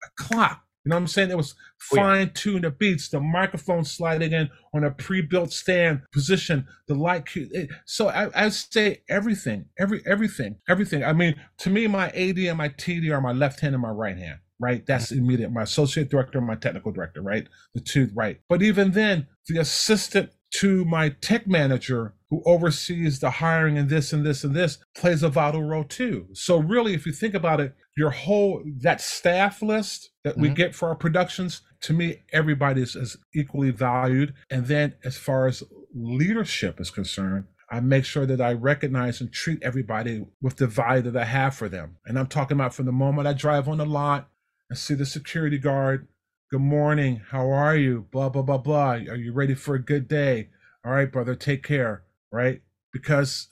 a 0.03 0.23
clock. 0.23 0.63
You 0.85 0.89
know 0.89 0.95
what 0.95 1.01
i'm 1.01 1.07
saying? 1.07 1.29
It 1.29 1.37
was 1.37 1.53
Oh, 1.91 1.95
yeah. 1.95 2.01
fine-tuned 2.01 2.63
the 2.65 2.71
beats 2.71 3.07
the 3.09 3.19
microphone 3.21 3.83
sliding 3.85 4.33
in 4.33 4.49
on 4.73 4.83
a 4.83 4.91
pre-built 4.91 5.51
stand 5.53 6.01
position 6.11 6.67
the 6.87 6.93
light 6.95 7.25
cue 7.25 7.47
it- 7.51 7.69
so 7.85 8.09
I, 8.09 8.29
I 8.45 8.49
say 8.49 9.01
everything 9.09 9.65
every 9.79 10.01
everything 10.05 10.57
everything. 10.67 11.03
I 11.03 11.13
mean 11.13 11.35
to 11.59 11.69
me 11.69 11.87
my 11.87 12.09
ad 12.09 12.37
and 12.37 12.57
my 12.57 12.69
td 12.69 13.11
are 13.11 13.21
my 13.21 13.31
left 13.31 13.61
hand 13.61 13.75
and 13.75 13.81
my 13.81 13.89
right 13.89 14.17
hand 14.17 14.39
right? 14.61 14.85
That's 14.85 15.11
immediate 15.13 15.53
my 15.53 15.63
associate 15.63 16.09
director 16.09 16.37
and 16.39 16.45
my 16.47 16.55
technical 16.55 16.91
director 16.91 17.21
right? 17.21 17.47
The 17.75 17.79
two 17.79 18.09
right. 18.13 18.41
But 18.49 18.61
even 18.61 18.91
then 18.91 19.27
the 19.47 19.59
assistant 19.59 20.31
to 20.55 20.83
my 20.83 21.09
tech 21.21 21.47
manager 21.47 22.13
who 22.29 22.43
oversees 22.45 23.19
the 23.19 23.29
hiring 23.29 23.77
and 23.77 23.87
this 23.89 24.11
and 24.11 24.25
this 24.25 24.43
and 24.43 24.53
this 24.53 24.79
plays 24.97 25.23
a 25.23 25.29
vital 25.29 25.63
role 25.63 25.85
too. 25.85 26.27
So 26.33 26.57
really 26.57 26.93
if 26.93 27.05
you 27.05 27.13
think 27.13 27.33
about 27.35 27.61
it 27.61 27.73
your 27.95 28.09
whole 28.11 28.63
that 28.81 28.99
staff 29.01 29.61
list 29.61 30.09
that 30.23 30.37
we 30.37 30.49
Mhm. 30.49 30.55
get 30.55 30.75
for 30.75 30.89
our 30.89 30.95
productions 30.95 31.61
to 31.81 31.93
me 31.93 32.21
everybody 32.33 32.81
is, 32.81 32.95
is 32.95 33.17
equally 33.33 33.71
valued 33.71 34.33
and 34.49 34.67
then 34.67 34.95
as 35.03 35.17
far 35.17 35.47
as 35.47 35.63
leadership 35.93 36.79
is 36.79 36.91
concerned 36.91 37.45
I 37.71 37.79
make 37.81 38.05
sure 38.05 38.25
that 38.25 38.41
I 38.41 38.53
recognize 38.53 39.21
and 39.21 39.31
treat 39.31 39.61
everybody 39.61 40.25
with 40.41 40.57
the 40.57 40.65
value 40.67 41.03
that 41.03 41.15
I 41.15 41.25
have 41.25 41.55
for 41.55 41.69
them. 41.69 41.97
And 42.05 42.17
I'm 42.17 42.27
talking 42.27 42.57
about 42.57 42.73
from 42.73 42.87
the 42.87 42.91
moment 42.91 43.27
I 43.27 43.33
drive 43.33 43.69
on 43.69 43.77
the 43.77 43.85
lot 43.85 44.27
and 44.69 44.77
see 44.77 44.95
the 44.95 45.05
security 45.05 45.59
guard. 45.59 46.07
Good 46.49 46.61
morning. 46.61 47.21
How 47.29 47.51
are 47.51 47.75
you? 47.75 48.07
Blah, 48.11 48.29
blah, 48.29 48.41
blah, 48.41 48.57
blah. 48.57 48.93
Are 48.93 49.15
you 49.15 49.33
ready 49.33 49.53
for 49.53 49.75
a 49.75 49.81
good 49.81 50.07
day? 50.07 50.49
All 50.83 50.91
right, 50.91 51.11
brother, 51.11 51.35
take 51.35 51.63
care. 51.63 52.03
Right? 52.31 52.61
Because 52.91 53.49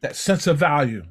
that 0.00 0.16
sense 0.16 0.46
of 0.46 0.56
value. 0.56 1.04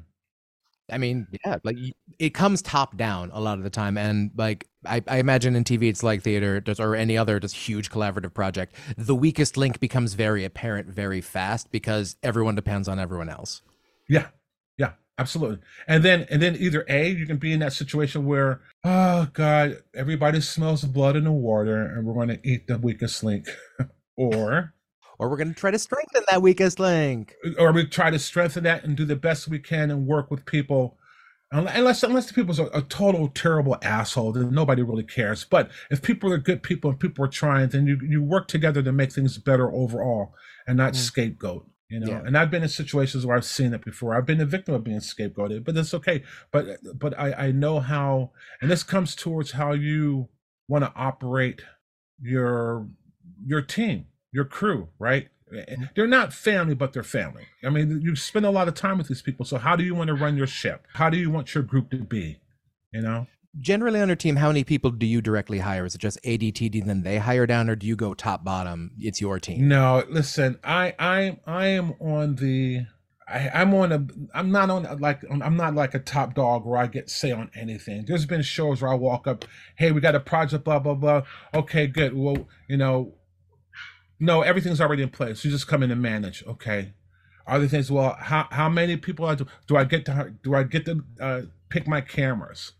I 0.90 0.98
mean, 0.98 1.28
yeah, 1.44 1.58
like 1.64 1.76
it 2.18 2.30
comes 2.30 2.62
top 2.62 2.96
down 2.96 3.30
a 3.32 3.40
lot 3.40 3.58
of 3.58 3.64
the 3.64 3.70
time, 3.70 3.98
and 3.98 4.30
like 4.36 4.66
I, 4.86 5.02
I 5.08 5.18
imagine 5.18 5.56
in 5.56 5.64
TV, 5.64 5.88
it's 5.88 6.02
like 6.02 6.22
theater 6.22 6.60
just, 6.60 6.80
or 6.80 6.94
any 6.94 7.18
other 7.18 7.40
just 7.40 7.56
huge 7.56 7.90
collaborative 7.90 8.32
project. 8.32 8.74
The 8.96 9.14
weakest 9.14 9.56
link 9.56 9.80
becomes 9.80 10.14
very 10.14 10.44
apparent 10.44 10.88
very 10.88 11.20
fast 11.20 11.70
because 11.72 12.16
everyone 12.22 12.54
depends 12.54 12.86
on 12.88 12.98
everyone 12.98 13.28
else. 13.28 13.62
Yeah. 14.08 14.28
Yeah, 14.78 14.92
absolutely. 15.18 15.58
And 15.88 16.04
then 16.04 16.26
and 16.30 16.40
then 16.40 16.54
either 16.56 16.84
A, 16.88 17.10
you 17.10 17.26
can 17.26 17.38
be 17.38 17.52
in 17.52 17.58
that 17.60 17.72
situation 17.72 18.24
where, 18.24 18.60
oh 18.84 19.26
God, 19.32 19.78
everybody 19.94 20.40
smells 20.40 20.84
blood 20.84 21.16
in 21.16 21.24
the 21.24 21.32
water 21.32 21.82
and 21.82 22.06
we're 22.06 22.14
gonna 22.14 22.38
eat 22.44 22.68
the 22.68 22.78
weakest 22.78 23.24
link. 23.24 23.48
or 24.16 24.74
Or 25.18 25.28
we're 25.28 25.36
gonna 25.38 25.54
try 25.54 25.72
to 25.72 25.78
strengthen 25.80 26.22
that 26.30 26.40
weakest 26.42 26.78
link. 26.78 27.34
or 27.58 27.72
we 27.72 27.84
try 27.86 28.10
to 28.10 28.18
strengthen 28.20 28.62
that 28.64 28.84
and 28.84 28.96
do 28.96 29.04
the 29.04 29.16
best 29.16 29.48
we 29.48 29.58
can 29.58 29.90
and 29.90 30.06
work 30.06 30.30
with 30.30 30.46
people 30.46 30.97
unless 31.50 32.02
unless 32.02 32.26
the 32.26 32.34
people's 32.34 32.58
a, 32.58 32.66
a 32.74 32.82
total 32.82 33.28
terrible 33.28 33.76
asshole 33.82 34.32
then 34.32 34.50
nobody 34.52 34.82
really 34.82 35.02
cares. 35.04 35.44
But 35.44 35.70
if 35.90 36.02
people 36.02 36.32
are 36.32 36.38
good 36.38 36.62
people 36.62 36.90
and 36.90 37.00
people 37.00 37.24
are 37.24 37.28
trying 37.28 37.68
then 37.70 37.86
you 37.86 37.98
you 38.02 38.22
work 38.22 38.48
together 38.48 38.82
to 38.82 38.92
make 38.92 39.12
things 39.12 39.38
better 39.38 39.72
overall 39.72 40.34
and 40.66 40.76
not 40.76 40.92
Mm. 40.92 40.96
scapegoat 40.96 41.66
you 41.90 42.00
know? 42.00 42.08
Yeah. 42.12 42.22
and 42.26 42.36
i've 42.36 42.50
been 42.50 42.62
in 42.62 42.68
situations 42.68 43.24
where 43.24 43.34
i've 43.36 43.46
seen 43.46 43.72
it 43.72 43.82
before. 43.82 44.14
I've 44.14 44.26
been 44.26 44.42
a 44.42 44.44
victim 44.46 44.74
of 44.74 44.84
being 44.84 44.98
scapegoated 45.00 45.64
but 45.64 45.74
that's 45.74 45.94
okay. 45.94 46.22
But 46.52 46.66
but 46.98 47.18
i 47.18 47.32
i 47.46 47.50
know 47.50 47.80
how 47.80 48.32
and 48.60 48.70
this 48.70 48.82
comes 48.82 49.14
towards 49.16 49.52
how 49.52 49.72
you 49.72 50.28
want 50.68 50.84
to 50.84 50.92
operate 50.94 51.62
your 52.20 52.88
your 53.44 53.62
team 53.62 54.06
your 54.32 54.44
crew 54.44 54.88
right 54.98 55.28
they're 55.94 56.06
not 56.06 56.32
family 56.32 56.74
but 56.74 56.92
they're 56.92 57.02
family 57.02 57.46
i 57.64 57.70
mean 57.70 58.00
you 58.02 58.14
spend 58.14 58.44
a 58.44 58.50
lot 58.50 58.68
of 58.68 58.74
time 58.74 58.98
with 58.98 59.08
these 59.08 59.22
people 59.22 59.44
so 59.44 59.58
how 59.58 59.76
do 59.76 59.84
you 59.84 59.94
want 59.94 60.08
to 60.08 60.14
run 60.14 60.36
your 60.36 60.46
ship 60.46 60.86
how 60.94 61.08
do 61.10 61.16
you 61.16 61.30
want 61.30 61.54
your 61.54 61.62
group 61.62 61.90
to 61.90 61.98
be 61.98 62.38
you 62.92 63.00
know 63.00 63.26
Generally, 63.60 64.02
on 64.02 64.08
your 64.08 64.16
team, 64.16 64.36
how 64.36 64.48
many 64.48 64.62
people 64.62 64.90
do 64.90 65.06
you 65.06 65.20
directly 65.20 65.58
hire? 65.58 65.86
Is 65.86 65.94
it 65.94 66.00
just 66.00 66.22
ADTD, 66.22 66.84
then 66.84 67.02
they 67.02 67.18
hire 67.18 67.46
down, 67.46 67.68
or 67.68 67.74
do 67.74 67.86
you 67.86 67.96
go 67.96 68.14
top 68.14 68.44
bottom? 68.44 68.92
It's 68.98 69.20
your 69.20 69.40
team. 69.40 69.66
no 69.66 70.04
listen 70.08 70.58
i 70.62 70.94
i 70.98 71.38
i 71.46 71.66
am 71.66 71.94
on 71.98 72.36
the 72.36 72.86
I, 73.30 73.50
I'm 73.52 73.74
on 73.74 73.92
a. 73.92 74.06
I'm 74.32 74.50
not 74.50 74.70
on 74.70 75.00
like. 75.00 75.20
I'm 75.30 75.56
not 75.56 75.74
like 75.74 75.94
a 75.94 75.98
top 75.98 76.34
dog 76.34 76.64
where 76.64 76.78
I 76.78 76.86
get 76.86 77.10
say 77.10 77.30
on 77.30 77.50
anything. 77.54 78.06
There's 78.06 78.24
been 78.24 78.42
shows 78.42 78.80
where 78.80 78.90
I 78.90 78.94
walk 78.94 79.26
up, 79.26 79.44
hey, 79.76 79.92
we 79.92 80.00
got 80.00 80.14
a 80.14 80.20
project, 80.20 80.64
blah 80.64 80.78
blah 80.78 80.94
blah. 80.94 81.22
Okay, 81.52 81.86
good. 81.86 82.16
Well, 82.16 82.48
you 82.68 82.78
know, 82.78 83.14
no, 84.20 84.42
everything's 84.42 84.80
already 84.80 85.02
in 85.02 85.10
place. 85.10 85.44
You 85.44 85.50
just 85.50 85.68
come 85.68 85.82
in 85.82 85.90
and 85.90 86.02
manage. 86.02 86.44
Okay. 86.46 86.92
Are 87.46 87.56
Other 87.56 87.68
things. 87.68 87.90
Well, 87.90 88.16
how 88.18 88.46
how 88.50 88.68
many 88.68 88.96
people 88.96 89.24
I 89.24 89.34
do? 89.34 89.46
Do 89.66 89.76
I 89.76 89.84
get 89.84 90.04
to 90.06 90.34
do 90.42 90.54
I 90.54 90.64
get 90.64 90.84
to 90.86 91.04
uh, 91.20 91.42
pick 91.68 91.86
my 91.88 92.00
cameras? 92.00 92.72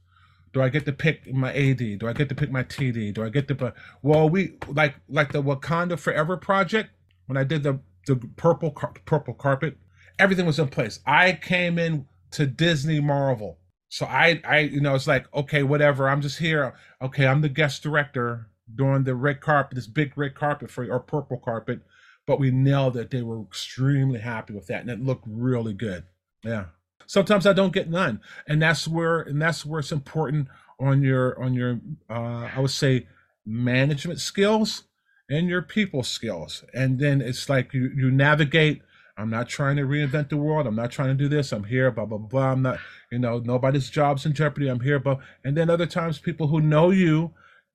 Do 0.53 0.63
I 0.63 0.69
get 0.69 0.85
to 0.87 0.93
pick 0.93 1.33
my 1.33 1.55
AD? 1.55 1.99
Do 1.99 2.09
I 2.09 2.13
get 2.13 2.29
to 2.29 2.35
pick 2.35 2.51
my 2.51 2.65
TD? 2.65 3.15
Do 3.15 3.25
I 3.25 3.29
get 3.29 3.49
to? 3.49 3.75
Well, 4.03 4.29
we 4.29 4.55
like 4.69 4.97
like 5.09 5.33
the 5.33 5.43
Wakanda 5.43 5.99
Forever 5.99 6.37
project 6.37 6.91
when 7.27 7.37
I 7.37 7.45
did 7.45 7.63
the 7.63 7.81
the 8.07 8.17
purple 8.17 8.71
car- 8.71 8.95
purple 9.07 9.35
carpet. 9.35 9.79
Everything 10.19 10.47
was 10.47 10.59
in 10.59 10.69
place. 10.69 11.01
I 11.07 11.33
came 11.33 11.79
in 11.79 12.07
to 12.33 12.47
Disney 12.47 13.01
Marvel, 13.01 13.59
so 13.89 14.05
I 14.07 14.41
I 14.45 14.59
you 14.61 14.81
know 14.81 14.95
it's 14.95 15.07
like 15.07 15.33
okay 15.33 15.63
whatever. 15.63 16.09
I'm 16.09 16.21
just 16.21 16.39
here. 16.39 16.75
Okay, 17.01 17.27
I'm 17.27 17.41
the 17.41 17.49
guest 17.49 17.83
director 17.83 18.49
doing 18.75 19.05
the 19.05 19.15
red 19.15 19.41
carpet, 19.41 19.77
this 19.77 19.87
big 19.87 20.17
red 20.17 20.35
carpet 20.35 20.71
for 20.71 20.85
or 20.91 21.01
purple 21.01 21.39
carpet. 21.39 21.81
But 22.27 22.39
we 22.39 22.51
nailed 22.51 22.97
it. 22.97 23.11
They 23.11 23.23
were 23.23 23.41
extremely 23.41 24.21
happy 24.21 24.53
with 24.53 24.67
that, 24.67 24.83
and 24.83 24.91
it 24.91 25.01
looked 25.01 25.25
really 25.27 25.73
good. 25.73 26.05
Yeah. 26.45 26.67
Sometimes 27.07 27.47
I 27.47 27.55
don't 27.55 27.73
get 27.73 27.89
none, 27.89 28.21
and 28.47 28.61
that's 28.61 28.87
where 28.87 29.21
and 29.21 29.41
that's 29.41 29.65
where 29.65 29.81
it's 29.81 29.93
important 29.93 30.49
on 30.79 31.03
your 31.03 31.41
on 31.43 31.55
your 31.55 31.81
uh, 32.11 32.51
I 32.55 32.61
would 32.61 32.71
say 32.71 33.07
management 33.47 34.21
skills 34.21 34.85
and 35.31 35.49
your 35.49 35.63
people 35.63 36.03
skills, 36.03 36.65
and 36.75 36.99
then 36.99 37.21
it's 37.21 37.49
like 37.49 37.73
you 37.73 37.91
you 37.97 38.11
navigate. 38.11 38.83
I'm 39.17 39.31
not 39.31 39.49
trying 39.49 39.77
to 39.77 39.83
reinvent 39.83 40.29
the 40.29 40.37
world. 40.37 40.67
I'm 40.67 40.77
not 40.77 40.93
trying 40.93 41.09
to 41.09 41.15
do 41.15 41.29
this. 41.29 41.51
I'm 41.51 41.65
here, 41.65 41.91
blah 41.91 42.05
blah 42.05 42.19
blah. 42.19 42.53
I'm 42.53 42.63
not, 42.63 42.79
you 43.11 43.19
know, 43.19 43.39
nobody's 43.39 43.91
job's 43.91 44.27
in 44.27 44.33
jeopardy. 44.33 44.69
I'm 44.69 44.81
here, 44.81 44.99
but 44.99 45.19
and 45.45 45.57
then 45.57 45.71
other 45.71 45.87
times 45.87 46.19
people 46.19 46.49
who 46.49 46.61
know 46.61 46.91
you, 46.91 47.33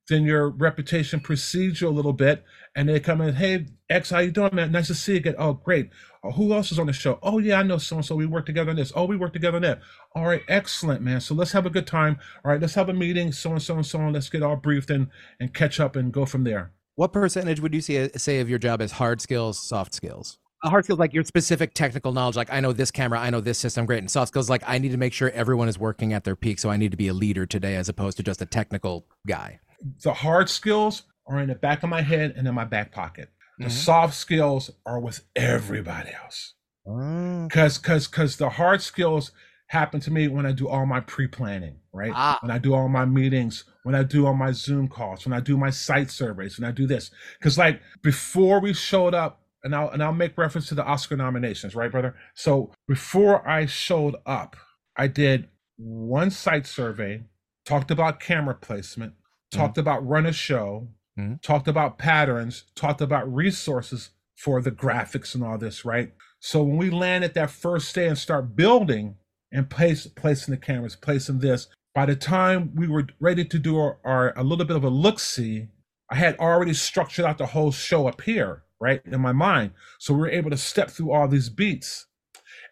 then 0.10 0.24
your 0.24 0.50
reputation 0.50 1.20
precedes 1.20 1.82
you 1.82 1.88
a 1.88 1.90
little 1.90 2.14
bit, 2.14 2.44
and 2.76 2.90
they 2.90 3.00
come 3.00 3.22
in, 3.22 3.36
hey 3.36 3.68
X, 3.90 4.10
how 4.10 4.20
you 4.20 4.32
doing, 4.32 4.56
man? 4.56 4.72
Nice 4.72 4.88
to 4.88 4.96
see 4.96 5.14
you 5.14 5.18
again. 5.20 5.36
Oh, 5.38 5.54
great. 5.54 5.90
Oh, 6.24 6.32
who 6.32 6.54
else 6.54 6.72
is 6.72 6.80
on 6.80 6.88
the 6.88 6.94
show? 6.94 7.20
Oh 7.22 7.40
yeah, 7.40 7.60
I 7.60 7.64
know 7.64 7.78
so 7.78 7.98
and 7.98 8.06
so. 8.06 8.16
We 8.16 8.26
work 8.26 8.46
together 8.46 8.72
on 8.72 8.78
this. 8.78 8.92
Oh, 8.96 9.06
we 9.06 9.18
work 9.18 9.34
together 9.34 9.58
on 9.58 9.64
that. 9.64 9.82
All 10.16 10.26
right, 10.26 10.42
excellent, 10.48 11.02
man. 11.02 11.22
So 11.22 11.36
let's 11.36 11.52
have 11.52 11.66
a 11.66 11.70
good 11.70 11.88
time. 11.88 12.18
All 12.44 12.52
right, 12.52 12.62
let's 12.62 12.76
have 12.76 12.90
a 12.90 12.94
meeting. 12.94 13.32
So 13.32 13.52
and 13.52 13.62
so 13.62 13.76
and 13.76 13.86
so 13.86 14.00
on. 14.00 14.14
Let's 14.14 14.30
get 14.30 14.44
all 14.44 14.56
briefed 14.56 14.90
and 14.90 15.08
and 15.40 15.54
catch 15.54 15.80
up 15.80 15.96
and 15.96 16.12
go 16.12 16.26
from 16.26 16.44
there. 16.44 16.72
What 16.96 17.12
percentage 17.12 17.60
would 17.60 17.74
you 17.74 17.82
say, 17.82 18.10
say 18.16 18.40
of 18.40 18.50
your 18.50 18.60
job 18.60 18.82
is 18.82 18.94
hard 18.94 19.20
skills, 19.20 19.60
soft 19.60 19.94
skills? 19.94 20.38
Uh, 20.64 20.70
Hard 20.70 20.86
skills 20.86 21.00
like 21.00 21.14
your 21.14 21.24
specific 21.24 21.74
technical 21.74 22.14
knowledge, 22.14 22.36
like 22.36 22.54
I 22.54 22.62
know 22.62 22.72
this 22.72 22.92
camera, 22.92 23.20
I 23.20 23.30
know 23.30 23.42
this 23.42 23.60
system, 23.60 23.86
great. 23.86 24.00
And 24.00 24.10
soft 24.10 24.30
skills, 24.30 24.50
like 24.50 24.64
I 24.66 24.78
need 24.78 24.92
to 24.92 24.98
make 24.98 25.12
sure 25.12 25.30
everyone 25.32 25.68
is 25.68 25.78
working 25.78 26.14
at 26.14 26.24
their 26.24 26.36
peak, 26.36 26.60
so 26.60 26.70
I 26.70 26.78
need 26.78 26.92
to 26.92 26.98
be 26.98 27.10
a 27.10 27.14
leader 27.14 27.46
today 27.46 27.76
as 27.76 27.90
opposed 27.90 28.16
to 28.18 28.24
just 28.24 28.42
a 28.42 28.46
technical 28.46 29.08
guy. 29.28 29.60
The 30.04 30.14
hard 30.14 30.50
skills 30.50 31.04
are 31.28 31.40
in 31.40 31.50
the 31.50 31.56
back 31.56 31.84
of 31.84 31.90
my 31.90 32.02
head 32.02 32.34
and 32.36 32.48
in 32.48 32.54
my 32.54 32.66
back 32.66 32.92
pocket. 32.92 33.30
The 33.60 33.66
Mhm. 33.66 33.72
soft 33.72 34.14
skills 34.16 34.72
are 34.86 35.00
with 35.00 35.22
everybody 35.36 36.12
else. 36.12 36.54
Mm. 36.88 37.50
Cause 37.52 37.78
cause 37.78 38.08
cause 38.08 38.36
the 38.38 38.50
hard 38.50 38.82
skills 38.82 39.32
happen 39.68 40.00
to 40.02 40.12
me 40.12 40.28
when 40.28 40.46
I 40.46 40.52
do 40.52 40.68
all 40.68 40.86
my 40.86 41.00
pre-planning, 41.00 41.78
right? 41.94 42.12
Ah. 42.14 42.38
When 42.42 42.52
I 42.52 42.58
do 42.58 42.74
all 42.74 42.90
my 42.90 43.06
meetings, 43.06 43.64
when 43.84 43.96
I 43.96 44.04
do 44.04 44.26
all 44.26 44.34
my 44.34 44.52
Zoom 44.52 44.88
calls, 44.88 45.26
when 45.26 45.34
I 45.34 45.40
do 45.40 45.58
my 45.58 45.70
site 45.70 46.12
surveys, 46.12 46.60
when 46.60 46.68
I 46.68 46.72
do 46.72 46.86
this. 46.86 47.10
Cause 47.42 47.58
like 47.58 47.82
before 48.02 48.60
we 48.60 48.74
showed 48.74 49.14
up, 49.14 49.40
and 49.64 49.74
I'll 49.74 49.90
and 49.90 50.04
I'll 50.04 50.12
make 50.14 50.38
reference 50.38 50.68
to 50.68 50.76
the 50.76 50.84
Oscar 50.84 51.16
nominations, 51.16 51.74
right, 51.74 51.90
brother? 51.92 52.16
So 52.34 52.74
before 52.88 53.48
I 53.48 53.66
showed 53.66 54.16
up, 54.26 54.58
I 54.98 55.08
did 55.08 55.48
one 55.78 56.30
site 56.32 56.68
survey, 56.68 57.24
talked 57.66 57.90
about 57.92 58.20
camera 58.20 58.56
placement, 58.56 59.14
talked 59.54 59.78
about 59.78 60.08
run 60.08 60.26
a 60.26 60.34
show, 60.34 60.88
Mhm. 61.18 61.42
talked 61.42 61.68
about 61.68 61.98
patterns, 61.98 62.64
talked 62.76 63.02
about 63.02 63.32
resources 63.34 64.12
for 64.36 64.62
the 64.62 64.72
graphics 64.72 65.36
and 65.36 65.44
all 65.44 65.58
this, 65.58 65.86
right? 65.86 66.14
So 66.40 66.64
when 66.64 66.78
we 66.78 66.90
land 66.90 67.24
at 67.24 67.34
that 67.36 67.52
first 67.52 67.94
day 67.96 68.08
and 68.08 68.18
start 68.18 68.56
building 68.56 69.16
and 69.52 69.70
place 69.70 70.08
placing 70.08 70.52
the 70.54 70.58
cameras, 70.60 70.96
placing 70.96 71.40
this, 71.40 71.68
by 71.94 72.06
the 72.08 72.16
time 72.16 72.72
we 72.76 72.88
were 72.88 73.08
ready 73.20 73.46
to 73.46 73.60
do 73.60 73.78
our, 73.78 74.00
our 74.04 74.38
a 74.38 74.44
little 74.44 74.66
bit 74.66 74.76
of 74.76 74.84
a 74.84 74.90
look 74.90 75.20
see, 75.20 75.68
I 76.10 76.16
had 76.16 76.38
already 76.40 76.74
structured 76.74 77.26
out 77.26 77.38
the 77.38 77.46
whole 77.48 77.72
show 77.72 78.08
up 78.08 78.22
here, 78.22 78.64
right, 78.80 79.02
in 79.06 79.22
my 79.22 79.32
mind. 79.32 79.72
So 80.00 80.14
we 80.14 80.22
were 80.22 80.30
able 80.30 80.50
to 80.50 80.58
step 80.58 80.90
through 80.90 81.12
all 81.12 81.28
these 81.28 81.50
beats. 81.50 82.08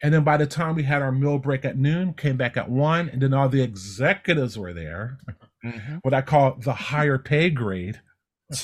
And 0.04 0.12
then 0.14 0.24
by 0.24 0.38
the 0.38 0.48
time 0.48 0.76
we 0.76 0.84
had 0.84 1.04
our 1.04 1.12
meal 1.12 1.38
break 1.38 1.64
at 1.64 1.78
noon, 1.78 2.14
came 2.16 2.36
back 2.36 2.58
at 2.58 2.70
one, 2.70 3.08
and 3.10 3.22
then 3.22 3.34
all 3.36 3.48
the 3.50 3.62
executives 3.62 4.58
were 4.58 4.74
there, 4.74 5.20
Mm-hmm. 5.64 5.98
what 6.02 6.14
I 6.14 6.22
call 6.22 6.56
the 6.56 6.74
higher 6.74 7.18
pay 7.18 7.50
grade. 7.50 8.02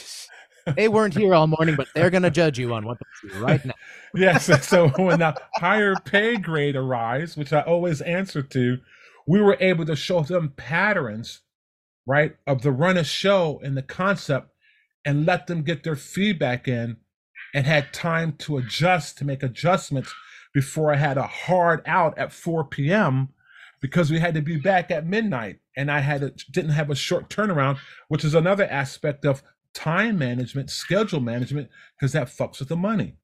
They 0.76 0.89
weren't 0.89 1.14
here 1.14 1.34
all 1.34 1.48
morning, 1.48 1.76
but 1.78 1.88
they're 1.95 2.10
gonna 2.10 2.30
judge 2.30 2.60
you 2.60 2.74
on 2.74 2.86
what 2.86 2.98
they 3.00 3.30
see 3.30 3.38
right 3.38 3.64
now. 3.64 3.74
yes. 4.16 4.68
So 4.68 4.89
when 4.89 5.20
the 5.20 5.34
higher 5.56 5.95
pay 6.04 6.36
grade 6.36 6.76
arrives, 6.76 7.38
which 7.38 7.54
I 7.54 7.62
always 7.62 8.02
answer 8.02 8.41
to, 8.41 8.78
we 9.26 9.41
were 9.41 9.58
able 9.60 9.86
to 9.86 9.95
show 9.95 10.22
them 10.22 10.54
patterns, 10.58 11.41
right, 12.06 12.36
of 12.45 12.64
the 12.64 12.72
run 12.72 12.98
of 12.98 13.08
show 13.08 13.62
and 13.64 13.78
the 13.78 13.82
concept 13.82 14.52
and 15.06 15.26
let 15.26 15.48
them 15.48 15.64
get 15.64 15.84
their 15.84 15.95
feedback 15.95 16.68
in 16.68 16.98
and 17.54 17.66
had 17.66 17.93
time 17.93 18.34
to 18.39 18.58
adjust, 18.58 19.18
to 19.20 19.26
make 19.26 19.43
adjustments 19.43 20.14
before 20.54 20.91
I 20.93 20.98
had 20.98 21.18
a 21.18 21.28
hard 21.28 21.82
out 21.86 22.18
at 22.18 22.34
4 22.34 22.66
p.m. 22.66 23.30
because 23.80 24.12
we 24.12 24.20
had 24.20 24.34
to 24.34 24.42
be 24.42 24.58
back 24.58 24.92
at 24.92 25.06
midnight 25.06 25.60
and 25.76 25.92
I 25.92 26.00
had 26.00 26.24
a, 26.24 26.32
didn't 26.52 26.72
have 26.72 26.90
a 26.90 26.96
short 26.96 27.30
turnaround, 27.30 27.78
which 28.08 28.24
is 28.24 28.34
another 28.34 28.66
aspect 28.66 29.26
of 29.26 29.44
time 29.74 30.18
management, 30.18 30.70
schedule 30.70 31.20
management, 31.20 31.70
because 31.98 32.14
that 32.14 32.28
fucks 32.28 32.60
with 32.60 32.70
the 32.70 32.76
money. 32.76 33.16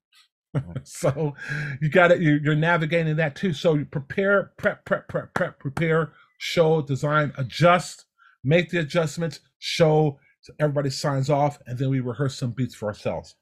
Mm-hmm. 0.56 0.72
so 0.84 1.34
you 1.80 1.88
got 1.88 2.12
it. 2.12 2.20
You're, 2.20 2.38
you're 2.38 2.54
navigating 2.54 3.16
that 3.16 3.36
too. 3.36 3.52
So 3.52 3.74
you 3.74 3.84
prepare, 3.84 4.52
prep, 4.56 4.84
prep, 4.84 5.08
prep, 5.08 5.34
prep, 5.34 5.58
prepare, 5.58 6.12
show, 6.38 6.82
design, 6.82 7.32
adjust, 7.36 8.04
make 8.42 8.70
the 8.70 8.80
adjustments, 8.80 9.40
show. 9.58 10.18
So 10.42 10.52
everybody 10.60 10.90
signs 10.90 11.30
off, 11.30 11.58
and 11.66 11.78
then 11.78 11.88
we 11.88 12.00
rehearse 12.00 12.36
some 12.36 12.52
beats 12.52 12.74
for 12.74 12.86
ourselves. 12.86 13.34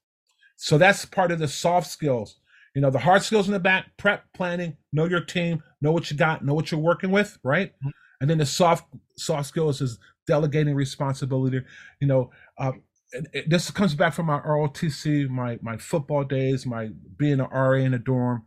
So 0.57 0.79
that's 0.79 1.05
part 1.05 1.33
of 1.33 1.41
the 1.41 1.49
soft 1.49 1.91
skills. 1.91 2.37
You 2.75 2.81
know, 2.81 2.91
the 2.91 2.99
hard 2.99 3.23
skills 3.23 3.47
in 3.49 3.53
the 3.53 3.61
back, 3.61 3.97
prep, 3.99 4.33
planning, 4.33 4.77
know 4.93 5.05
your 5.05 5.23
team, 5.25 5.63
know 5.81 5.93
what 5.93 6.11
you 6.11 6.17
got, 6.17 6.45
know 6.45 6.55
what 6.55 6.71
you're 6.71 6.81
working 6.81 7.11
with, 7.11 7.39
right? 7.43 7.75
Mhm. 7.81 7.93
And 8.21 8.31
then 8.31 8.39
the 8.39 8.47
soft 8.47 8.95
soft 9.19 9.49
skills 9.49 9.81
is 9.81 9.99
delegating 10.27 10.75
responsibility. 10.75 11.61
You 12.01 12.07
know, 12.07 12.31
uh, 12.59 12.73
and 13.13 13.29
it, 13.35 13.51
this 13.51 13.71
comes 13.71 13.95
back 13.95 14.15
from 14.15 14.27
my 14.27 14.41
ROTC, 14.41 15.29
my 15.29 15.59
my 15.61 15.77
football 15.77 16.25
days, 16.25 16.65
my 16.65 16.91
being 17.19 17.41
an 17.41 17.47
RA 17.53 17.85
in 17.85 17.93
a 17.95 17.99
dorm, 17.99 18.47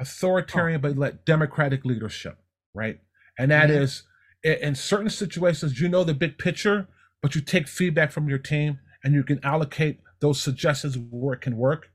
authoritarian 0.00 0.80
but 0.80 0.96
let 0.96 1.24
democratic 1.24 1.84
leadership, 1.84 2.38
right? 2.74 3.00
And 3.38 3.50
that 3.50 3.70
Mhm. 3.70 3.70
is 3.70 4.04
in 4.44 4.74
certain 4.74 5.10
situations 5.10 5.80
you 5.80 5.88
know 5.88 6.04
the 6.04 6.14
big 6.14 6.38
picture, 6.38 6.88
but 7.22 7.34
you 7.34 7.40
take 7.40 7.68
feedback 7.68 8.12
from 8.12 8.28
your 8.28 8.38
team 8.38 8.78
and 9.04 9.14
you 9.14 9.24
can 9.24 9.44
allocate 9.44 10.00
those 10.20 10.40
suggestions 10.40 10.98
where 10.98 11.34
it 11.34 11.40
can 11.40 11.56
work. 11.56 11.90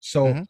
So 0.00 0.34
Mhm. 0.34 0.44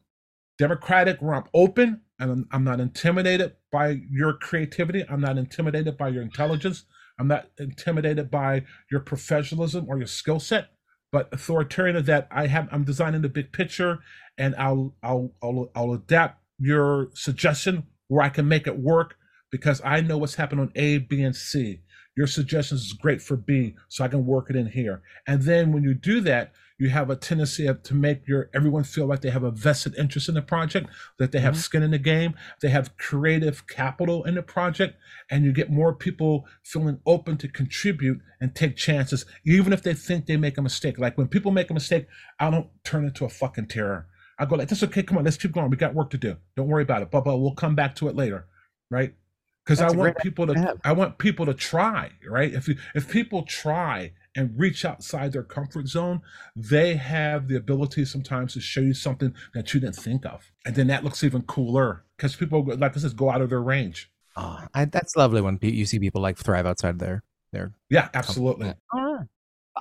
Democratic 0.59 1.21
where 1.21 1.35
I'm 1.35 1.45
open 1.53 2.03
and 2.19 2.31
I'm, 2.31 2.49
I'm 2.53 2.65
not 2.65 2.81
intimidated 2.81 3.57
by 3.73 4.01
your 4.11 4.35
creativity. 4.35 5.05
I'm 5.09 5.21
not 5.21 5.39
intimidated 5.39 5.97
by 5.97 6.09
your 6.09 6.23
intelligence. 6.23 6.85
I'm 7.19 7.29
not 7.29 7.49
intimidated 7.59 8.31
by 8.31 8.65
your 8.91 9.01
professionalism 9.01 9.87
or 9.89 9.99
your 9.99 10.07
skill 10.07 10.41
set. 10.41 10.71
But 11.13 11.29
authoritarian 11.33 12.05
that 12.05 12.27
I 12.31 12.49
have 12.49 12.69
I'm 12.73 12.85
designing 12.85 13.23
the 13.23 13.29
big 13.29 13.53
picture 13.53 14.01
and 14.37 14.55
I'll 14.57 14.97
I'll 15.03 15.33
I'll, 15.43 15.71
I'll 15.75 15.93
adapt 15.93 16.41
your 16.59 17.11
suggestion 17.15 17.85
where 18.09 18.25
I 18.25 18.29
can 18.29 18.49
make 18.49 18.67
it 18.67 18.79
work 18.79 19.17
because 19.51 19.81
I 19.85 20.01
know 20.01 20.19
what's 20.19 20.35
happened 20.35 20.61
on 20.61 20.73
A, 20.75 20.99
B, 20.99 21.23
and 21.23 21.37
C. 21.37 21.81
Your 22.17 22.27
suggestions 22.27 22.83
is 22.83 22.93
great 22.93 23.23
for 23.23 23.37
B, 23.37 23.77
so 23.89 24.05
I 24.05 24.09
can 24.09 24.27
work 24.27 24.51
it 24.51 24.57
in 24.57 24.67
here. 24.67 25.03
And 25.27 25.43
then 25.43 25.73
when 25.73 25.83
you 25.83 25.95
do 25.95 26.21
that, 26.23 26.53
you 26.85 26.91
have 26.91 27.11
a 27.11 27.17
tendency 27.17 27.67
of, 27.67 27.83
to 27.83 27.95
make 27.95 28.29
your 28.29 28.51
everyone 28.55 28.85
feel 28.85 29.07
like 29.07 29.23
they 29.23 29.31
have 29.31 29.43
a 29.43 29.51
vested 29.51 29.95
interest 29.97 30.29
in 30.29 30.35
the 30.37 30.43
project, 30.43 30.89
that 31.19 31.33
they 31.33 31.41
have 31.41 31.55
Mhm. 31.55 31.65
skin 31.67 31.83
in 31.83 31.91
the 31.91 31.99
game, 31.99 32.35
they 32.61 32.69
have 32.69 32.97
creative 32.99 33.67
capital 33.67 34.23
in 34.25 34.35
the 34.37 34.43
project, 34.43 34.97
and 35.31 35.45
you 35.45 35.53
get 35.53 35.71
more 35.71 35.95
people 35.95 36.47
feeling 36.63 37.01
open 37.07 37.37
to 37.39 37.49
contribute 37.49 38.21
and 38.41 38.55
take 38.55 38.77
chances, 38.77 39.25
even 39.45 39.73
if 39.73 39.83
they 39.83 39.95
think 39.95 40.27
they 40.27 40.37
make 40.37 40.59
a 40.59 40.63
mistake. 40.63 40.99
Like 40.99 41.17
when 41.19 41.29
people 41.29 41.51
make 41.51 41.71
a 41.71 41.75
mistake, 41.75 42.07
I 42.39 42.51
don't 42.51 42.69
turn 42.85 43.05
into 43.05 43.25
a 43.25 43.29
fucking 43.29 43.67
terror. 43.69 44.07
I 44.39 44.45
go 44.47 44.57
like, 44.57 44.69
"That's 44.69 44.83
okay. 44.83 45.03
Come 45.03 45.19
on, 45.19 45.25
let's 45.25 45.37
keep 45.37 45.53
going. 45.53 45.71
We 45.71 45.77
got 45.77 45.95
work 45.95 46.11
to 46.11 46.19
do. 46.19 46.37
Don't 46.57 46.69
worry 46.69 46.83
about 46.83 47.03
it. 47.03 47.11
But 47.11 47.25
but 47.25 47.39
we'll 47.39 47.55
come 47.55 47.75
back 47.75 47.95
to 47.97 48.09
it 48.09 48.15
later, 48.15 48.47
right?" 48.91 49.15
Because 49.65 49.81
I 49.81 49.91
want 49.91 50.19
people 50.19 50.47
to 50.49 50.55
to. 50.55 50.61
have. 50.61 50.81
I 50.85 50.93
want 50.93 51.17
people 51.19 51.47
to 51.47 51.55
try, 51.55 52.11
right? 52.29 52.53
If 52.53 52.69
you, 52.69 52.77
if 52.95 53.09
people 53.11 53.45
try 53.45 54.13
and 54.37 54.59
reach 54.59 54.85
outside 54.85 55.33
their 55.33 55.43
comfort 55.43 55.89
zone, 55.89 56.21
they 56.57 56.97
have 56.97 57.49
the 57.49 57.57
ability 57.57 58.05
sometimes 58.05 58.55
to 58.55 58.61
show 58.61 58.81
you 58.81 58.95
something 58.95 59.35
that 59.55 59.73
you 59.73 59.81
didn't 59.81 59.97
think 59.97 60.25
of, 60.27 60.51
and 60.65 60.75
then 60.75 60.87
that 60.89 61.05
looks 61.05 61.25
even 61.25 61.43
cooler 61.43 62.05
because 62.17 62.37
people, 62.37 62.65
like 62.65 62.97
I 62.97 63.01
said, 63.01 63.17
go 63.17 63.31
out 63.31 63.41
of 63.41 63.51
their 63.51 63.63
range. 63.63 64.11
Oh, 64.37 64.61
I, 64.75 64.87
that's 64.87 65.17
lovely 65.17 65.41
when 65.41 65.59
you 65.63 65.87
see 65.87 65.99
people 65.99 66.21
like 66.21 66.39
thrive 66.39 66.67
outside 66.67 66.99
their 66.99 67.23
their 67.53 67.73
Yeah, 67.89 68.09
absolutely. 68.15 68.75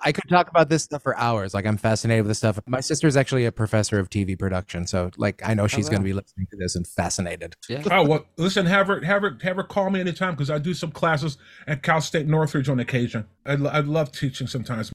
I 0.03 0.11
could 0.11 0.27
talk 0.29 0.49
about 0.49 0.69
this 0.69 0.83
stuff 0.83 1.03
for 1.03 1.17
hours. 1.17 1.53
Like 1.53 1.65
I'm 1.65 1.77
fascinated 1.77 2.23
with 2.23 2.29
this 2.29 2.37
stuff. 2.39 2.59
My 2.67 2.81
sister 2.81 3.07
is 3.07 3.15
actually 3.15 3.45
a 3.45 3.51
professor 3.51 3.99
of 3.99 4.09
TV 4.09 4.37
production, 4.37 4.85
so 4.85 5.11
like 5.17 5.41
I 5.45 5.53
know 5.53 5.67
she's 5.67 5.89
going 5.89 6.01
to 6.01 6.05
be 6.05 6.13
listening 6.13 6.47
to 6.51 6.57
this 6.57 6.75
and 6.75 6.85
fascinated. 6.85 7.55
Yeah. 7.69 7.83
oh 7.89 8.03
well, 8.03 8.25
listen, 8.37 8.65
have 8.65 8.87
her 8.87 9.01
have 9.01 9.21
her 9.21 9.37
have 9.41 9.55
her 9.55 9.63
call 9.63 9.89
me 9.89 9.99
anytime 9.99 10.33
because 10.33 10.49
I 10.49 10.57
do 10.57 10.73
some 10.73 10.91
classes 10.91 11.37
at 11.67 11.83
Cal 11.83 12.01
State 12.01 12.27
Northridge 12.27 12.69
on 12.69 12.79
occasion. 12.79 13.25
I 13.45 13.53
I 13.53 13.79
love 13.79 14.11
teaching 14.11 14.47
sometimes. 14.47 14.91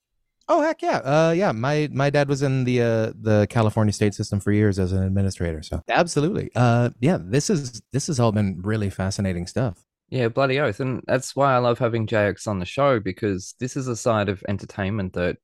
Oh 0.50 0.62
heck 0.62 0.80
yeah, 0.80 0.98
uh, 0.98 1.34
yeah. 1.36 1.52
My 1.52 1.88
my 1.92 2.08
dad 2.08 2.28
was 2.28 2.42
in 2.42 2.64
the 2.64 2.80
uh, 2.80 3.12
the 3.20 3.46
California 3.50 3.92
state 3.92 4.14
system 4.14 4.40
for 4.40 4.50
years 4.50 4.78
as 4.78 4.92
an 4.92 5.02
administrator, 5.02 5.62
so 5.62 5.82
absolutely. 5.88 6.50
Uh, 6.54 6.90
yeah, 7.00 7.18
this 7.20 7.50
is 7.50 7.82
this 7.92 8.06
has 8.06 8.18
all 8.18 8.32
been 8.32 8.60
really 8.62 8.88
fascinating 8.88 9.46
stuff. 9.46 9.84
Yeah, 10.10 10.28
bloody 10.28 10.58
oath. 10.58 10.80
And 10.80 11.02
that's 11.06 11.36
why 11.36 11.54
I 11.54 11.58
love 11.58 11.78
having 11.78 12.06
JX 12.06 12.48
on 12.48 12.58
the 12.58 12.64
show 12.64 12.98
because 12.98 13.54
this 13.60 13.76
is 13.76 13.88
a 13.88 13.96
side 13.96 14.28
of 14.28 14.42
entertainment 14.48 15.12
that, 15.12 15.36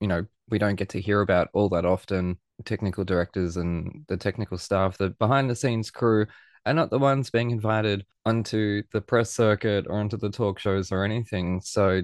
you 0.00 0.06
know, 0.06 0.24
we 0.48 0.58
don't 0.58 0.76
get 0.76 0.90
to 0.90 1.00
hear 1.00 1.20
about 1.22 1.48
all 1.54 1.68
that 1.70 1.84
often. 1.84 2.38
Technical 2.64 3.04
directors 3.04 3.56
and 3.56 4.04
the 4.06 4.16
technical 4.16 4.58
staff, 4.58 4.96
the 4.96 5.10
behind 5.10 5.50
the 5.50 5.56
scenes 5.56 5.90
crew 5.90 6.26
are 6.64 6.74
not 6.74 6.90
the 6.90 6.98
ones 6.98 7.30
being 7.30 7.50
invited 7.50 8.06
onto 8.24 8.84
the 8.92 9.00
press 9.00 9.32
circuit 9.32 9.86
or 9.88 9.98
onto 9.98 10.16
the 10.16 10.30
talk 10.30 10.60
shows 10.60 10.92
or 10.92 11.04
anything. 11.04 11.60
So 11.60 12.02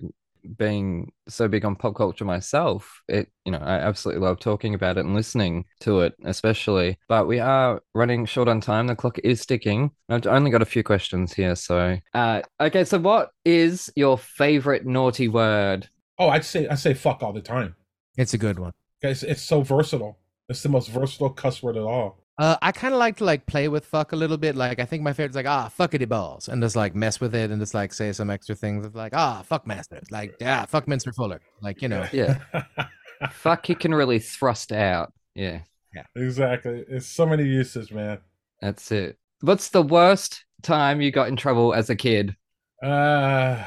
being 0.56 1.12
so 1.28 1.48
big 1.48 1.64
on 1.64 1.76
pop 1.76 1.96
culture 1.96 2.24
myself, 2.24 3.02
it 3.08 3.30
you 3.44 3.52
know, 3.52 3.58
I 3.58 3.76
absolutely 3.76 4.24
love 4.24 4.38
talking 4.40 4.74
about 4.74 4.96
it 4.96 5.04
and 5.04 5.14
listening 5.14 5.64
to 5.80 6.00
it, 6.00 6.14
especially. 6.24 6.98
But 7.08 7.26
we 7.26 7.40
are 7.40 7.82
running 7.94 8.26
short 8.26 8.48
on 8.48 8.60
time. 8.60 8.86
The 8.86 8.96
clock 8.96 9.18
is 9.24 9.44
ticking. 9.44 9.90
I've 10.08 10.26
only 10.26 10.50
got 10.50 10.62
a 10.62 10.66
few 10.66 10.82
questions 10.82 11.32
here, 11.32 11.54
so 11.54 11.98
uh 12.14 12.42
okay, 12.60 12.84
so 12.84 12.98
what 12.98 13.30
is 13.44 13.90
your 13.96 14.18
favorite 14.18 14.86
naughty 14.86 15.28
word? 15.28 15.88
Oh, 16.18 16.28
I'd 16.28 16.44
say 16.44 16.68
I 16.68 16.74
say 16.74 16.94
fuck 16.94 17.22
all 17.22 17.32
the 17.32 17.40
time. 17.40 17.74
It's 18.16 18.34
a 18.34 18.38
good 18.38 18.58
one. 18.58 18.72
It's, 19.00 19.22
it's 19.22 19.42
so 19.42 19.62
versatile. 19.62 20.18
It's 20.48 20.62
the 20.62 20.68
most 20.68 20.88
versatile 20.88 21.30
cuss 21.30 21.62
word 21.62 21.76
at 21.76 21.82
all. 21.82 22.24
Uh, 22.38 22.56
I 22.62 22.70
kind 22.72 22.94
of 22.94 23.00
like 23.00 23.16
to 23.16 23.24
like 23.24 23.46
play 23.46 23.68
with 23.68 23.84
fuck 23.84 24.12
a 24.12 24.16
little 24.16 24.36
bit. 24.36 24.54
Like 24.54 24.78
I 24.78 24.84
think 24.84 25.02
my 25.02 25.12
favorite's 25.12 25.36
like 25.36 25.46
ah 25.46 25.70
fuckity 25.76 26.08
balls, 26.08 26.48
and 26.48 26.62
just 26.62 26.76
like 26.76 26.94
mess 26.94 27.20
with 27.20 27.34
it 27.34 27.50
and 27.50 27.60
just 27.60 27.74
like 27.74 27.92
say 27.92 28.12
some 28.12 28.30
extra 28.30 28.54
things 28.54 28.86
of 28.86 28.94
like 28.94 29.12
ah 29.14 29.42
fuck 29.44 29.66
master, 29.66 30.00
like 30.10 30.34
yeah 30.40 30.64
fuck 30.66 30.86
Minster 30.86 31.12
Fuller, 31.12 31.40
like 31.60 31.82
you 31.82 31.88
know. 31.88 32.06
Yeah. 32.12 32.38
Fuck 33.32 33.66
he 33.66 33.74
can 33.74 33.92
really 33.92 34.20
thrust 34.20 34.70
out. 34.70 35.12
Yeah 35.34 35.62
yeah, 35.94 36.04
exactly. 36.14 36.84
It's 36.88 37.06
so 37.06 37.26
many 37.26 37.44
uses, 37.44 37.90
man. 37.90 38.18
that's 38.60 38.90
it. 38.92 39.18
What's 39.40 39.68
the 39.68 39.82
worst 39.82 40.44
time 40.62 41.00
you 41.00 41.10
got 41.10 41.28
in 41.28 41.36
trouble 41.36 41.72
as 41.74 41.90
a 41.90 41.96
kid? 41.96 42.34
Uh, 42.82 43.62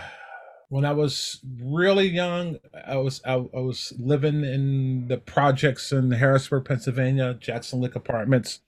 when 0.72 0.86
I 0.86 0.94
was 0.94 1.42
really 1.62 2.08
young, 2.08 2.58
I 2.88 2.96
was 2.96 3.20
I, 3.26 3.34
I 3.34 3.60
was 3.60 3.92
living 4.00 4.46
in 4.46 5.10
the 5.10 5.18
projects 5.18 5.92
in 5.92 6.12
Harrisburg, 6.12 6.64
Pennsylvania, 6.64 7.34
Jackson 7.34 7.82
Lick 7.82 7.94
Apartments, 7.94 8.62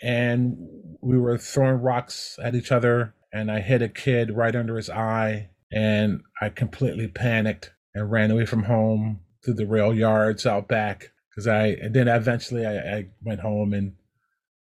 and 0.00 0.56
we 1.02 1.18
were 1.18 1.36
throwing 1.36 1.82
rocks 1.82 2.38
at 2.42 2.54
each 2.54 2.72
other, 2.72 3.14
and 3.30 3.50
I 3.52 3.60
hit 3.60 3.82
a 3.82 3.90
kid 3.90 4.34
right 4.34 4.56
under 4.56 4.78
his 4.78 4.88
eye, 4.88 5.50
and 5.70 6.22
I 6.40 6.48
completely 6.48 7.08
panicked 7.08 7.72
and 7.94 8.10
ran 8.10 8.30
away 8.30 8.46
from 8.46 8.62
home 8.62 9.20
to 9.42 9.52
the 9.52 9.66
rail 9.66 9.92
yards 9.92 10.46
out 10.46 10.66
back 10.66 11.12
because 11.28 11.46
I 11.46 11.66
and 11.82 11.94
then 11.94 12.08
eventually 12.08 12.64
I, 12.64 12.76
I 12.78 13.08
went 13.22 13.40
home 13.40 13.74
and 13.74 13.96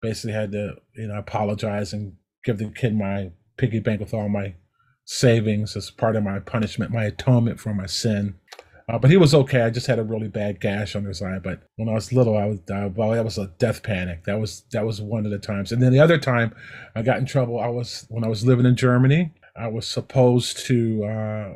basically 0.02 0.32
had 0.32 0.50
to 0.50 0.74
you 0.96 1.06
know 1.06 1.18
apologize 1.18 1.92
and 1.92 2.14
give 2.42 2.58
the 2.58 2.70
kid 2.70 2.96
my 2.96 3.30
piggy 3.56 3.78
bank 3.78 4.00
with 4.00 4.14
all 4.14 4.28
my 4.28 4.56
savings 5.08 5.74
as 5.74 5.90
part 5.90 6.16
of 6.16 6.22
my 6.22 6.38
punishment, 6.38 6.92
my 6.92 7.04
atonement 7.04 7.58
for 7.58 7.72
my 7.72 7.86
sin. 7.86 8.34
Uh, 8.90 8.98
but 8.98 9.10
he 9.10 9.16
was 9.16 9.34
okay. 9.34 9.62
I 9.62 9.70
just 9.70 9.86
had 9.86 9.98
a 9.98 10.04
really 10.04 10.28
bad 10.28 10.60
gash 10.60 10.94
on 10.94 11.04
his 11.04 11.22
eye. 11.22 11.38
But 11.38 11.62
when 11.76 11.88
I 11.88 11.94
was 11.94 12.12
little, 12.12 12.36
I 12.36 12.44
was 12.44 12.58
uh, 12.70 12.90
well, 12.94 13.10
that 13.12 13.24
was 13.24 13.38
a 13.38 13.46
death 13.58 13.82
panic. 13.82 14.24
That 14.24 14.38
was 14.38 14.64
that 14.72 14.84
was 14.84 15.00
one 15.00 15.24
of 15.24 15.32
the 15.32 15.38
times. 15.38 15.72
And 15.72 15.82
then 15.82 15.92
the 15.92 16.00
other 16.00 16.18
time, 16.18 16.54
I 16.94 17.02
got 17.02 17.18
in 17.18 17.26
trouble. 17.26 17.58
I 17.58 17.68
was 17.68 18.06
when 18.10 18.22
I 18.22 18.28
was 18.28 18.44
living 18.44 18.66
in 18.66 18.76
Germany. 18.76 19.32
I 19.56 19.68
was 19.68 19.86
supposed 19.86 20.58
to 20.66 21.04
uh, 21.04 21.54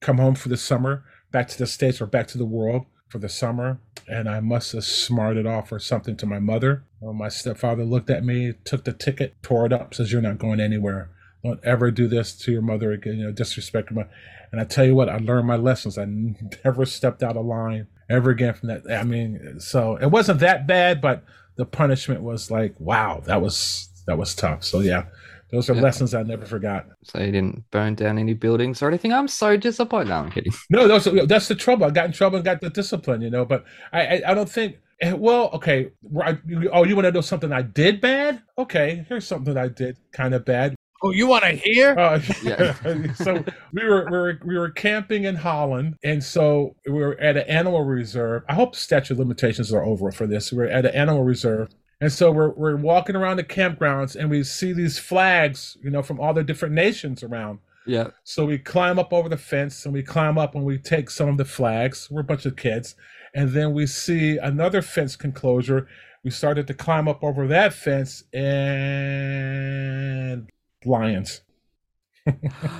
come 0.00 0.18
home 0.18 0.34
for 0.34 0.48
the 0.48 0.56
summer, 0.56 1.04
back 1.30 1.48
to 1.48 1.58
the 1.58 1.66
states 1.66 2.00
or 2.00 2.06
back 2.06 2.26
to 2.28 2.38
the 2.38 2.46
world 2.46 2.86
for 3.08 3.18
the 3.18 3.28
summer, 3.28 3.78
and 4.08 4.28
I 4.28 4.40
must 4.40 4.72
have 4.72 4.84
smarted 4.84 5.46
off 5.46 5.70
or 5.72 5.78
something 5.78 6.16
to 6.16 6.26
my 6.26 6.38
mother. 6.38 6.84
Well, 7.00 7.12
my 7.12 7.28
stepfather 7.28 7.84
looked 7.84 8.10
at 8.10 8.24
me, 8.24 8.54
took 8.64 8.84
the 8.84 8.92
ticket, 8.92 9.36
tore 9.42 9.66
it 9.66 9.72
up, 9.72 9.94
says, 9.94 10.10
"You're 10.10 10.22
not 10.22 10.38
going 10.38 10.60
anywhere." 10.60 11.10
Don't 11.44 11.60
ever 11.64 11.90
do 11.90 12.08
this 12.08 12.32
to 12.38 12.52
your 12.52 12.62
mother 12.62 12.92
again, 12.92 13.18
you 13.18 13.24
know, 13.26 13.32
disrespect 13.32 13.90
her. 13.90 14.08
And 14.50 14.60
I 14.60 14.64
tell 14.64 14.84
you 14.84 14.94
what, 14.94 15.08
I 15.08 15.18
learned 15.18 15.46
my 15.46 15.56
lessons. 15.56 15.98
I 15.98 16.04
never 16.64 16.84
stepped 16.86 17.22
out 17.22 17.36
of 17.36 17.44
line 17.46 17.86
ever 18.10 18.30
again 18.30 18.54
from 18.54 18.68
that. 18.68 18.82
I 18.90 19.04
mean, 19.04 19.60
so 19.60 19.96
it 19.96 20.06
wasn't 20.06 20.40
that 20.40 20.66
bad, 20.66 21.00
but 21.00 21.22
the 21.56 21.64
punishment 21.66 22.22
was 22.22 22.50
like, 22.50 22.74
wow, 22.80 23.22
that 23.26 23.40
was 23.40 23.88
that 24.06 24.18
was 24.18 24.34
tough. 24.34 24.64
So 24.64 24.80
yeah, 24.80 25.04
those 25.50 25.70
are 25.70 25.74
Yeah. 25.74 25.82
lessons 25.82 26.14
I 26.14 26.22
never 26.22 26.44
forgot. 26.46 26.86
So 27.04 27.20
you 27.20 27.32
didn't 27.32 27.70
burn 27.70 27.94
down 27.94 28.18
any 28.18 28.34
buildings 28.34 28.82
or 28.82 28.88
anything? 28.88 29.12
I'm 29.12 29.28
so 29.28 29.56
disappointed. 29.56 30.08
No, 30.10 30.16
I'm 30.16 30.30
kidding. 30.30 30.52
No, 30.70 30.86
those, 30.88 31.04
that's 31.26 31.48
the 31.48 31.54
trouble. 31.54 31.86
I 31.86 31.90
got 31.90 32.06
in 32.06 32.12
trouble 32.12 32.36
and 32.36 32.44
got 32.44 32.60
the 32.60 32.70
discipline, 32.70 33.22
you 33.22 33.30
know. 33.30 33.44
But 33.44 33.64
I, 33.92 34.00
I, 34.06 34.22
I 34.28 34.34
don't 34.34 34.48
think. 34.50 34.76
eh, 35.00 35.12
Well, 35.12 35.50
okay. 35.54 35.90
right, 36.10 36.38
Oh, 36.72 36.84
you 36.84 36.94
want 36.96 37.06
to 37.06 37.12
know 37.12 37.20
something 37.22 37.52
I 37.52 37.62
did 37.62 38.00
bad? 38.00 38.42
Okay, 38.58 39.04
here's 39.08 39.26
something 39.26 39.56
I 39.56 39.68
did 39.68 39.96
kind 40.12 40.34
of 40.34 40.44
bad. 40.44 40.74
Oh, 41.04 41.10
you 41.12 41.26
want 41.26 41.44
to 41.44 41.50
hear? 41.50 41.94
Uh, 41.98 42.20
Yeah. 42.42 42.74
so 43.14 43.44
we 43.72 43.84
were, 43.84 44.06
we 44.10 44.16
were 44.18 44.40
we 44.44 44.58
were 44.58 44.70
camping 44.70 45.24
in 45.24 45.36
Holland, 45.36 45.96
and 46.02 46.22
so 46.24 46.76
we 46.86 46.92
were 46.94 47.18
at 47.20 47.36
an 47.36 47.44
animal 47.48 47.84
reserve. 47.84 48.42
I 48.48 48.54
hope 48.54 48.74
statute 48.74 49.14
of 49.14 49.18
limitations 49.18 49.72
are 49.72 49.84
over 49.84 50.10
for 50.12 50.26
this. 50.26 50.50
We 50.52 50.58
were 50.58 50.66
at 50.66 50.86
an 50.86 50.94
animal 50.94 51.24
reserve, 51.24 51.68
and 52.00 52.10
so 52.12 52.30
we're 52.32 52.50
we're 52.54 52.76
walking 52.76 53.16
around 53.16 53.36
the 53.36 53.44
campgrounds, 53.44 54.16
and 54.16 54.30
we 54.30 54.42
see 54.44 54.72
these 54.72 54.98
flags, 54.98 55.76
you 55.82 55.90
know, 55.90 56.02
from 56.02 56.18
all 56.20 56.32
the 56.34 56.42
different 56.44 56.74
nations 56.74 57.22
around. 57.22 57.58
Yeah. 57.86 58.08
So 58.24 58.46
we 58.46 58.58
climb 58.58 58.98
up 58.98 59.12
over 59.12 59.28
the 59.28 59.36
fence, 59.36 59.84
and 59.84 59.92
we 59.94 60.02
climb 60.02 60.38
up, 60.38 60.54
and 60.54 60.64
we 60.64 60.78
take 60.78 61.10
some 61.10 61.28
of 61.28 61.36
the 61.36 61.44
flags. 61.44 62.08
We're 62.10 62.22
a 62.22 62.24
bunch 62.24 62.46
of 62.46 62.56
kids, 62.56 62.94
and 63.34 63.50
then 63.50 63.72
we 63.74 63.86
see 63.86 64.38
another 64.38 64.80
fence 64.82 65.16
enclosure 65.22 65.86
We 66.24 66.30
started 66.30 66.66
to 66.68 66.74
climb 66.74 67.06
up 67.08 67.22
over 67.22 67.46
that 67.48 67.74
fence 67.74 68.24
and 68.32 70.48
lions. 70.86 71.42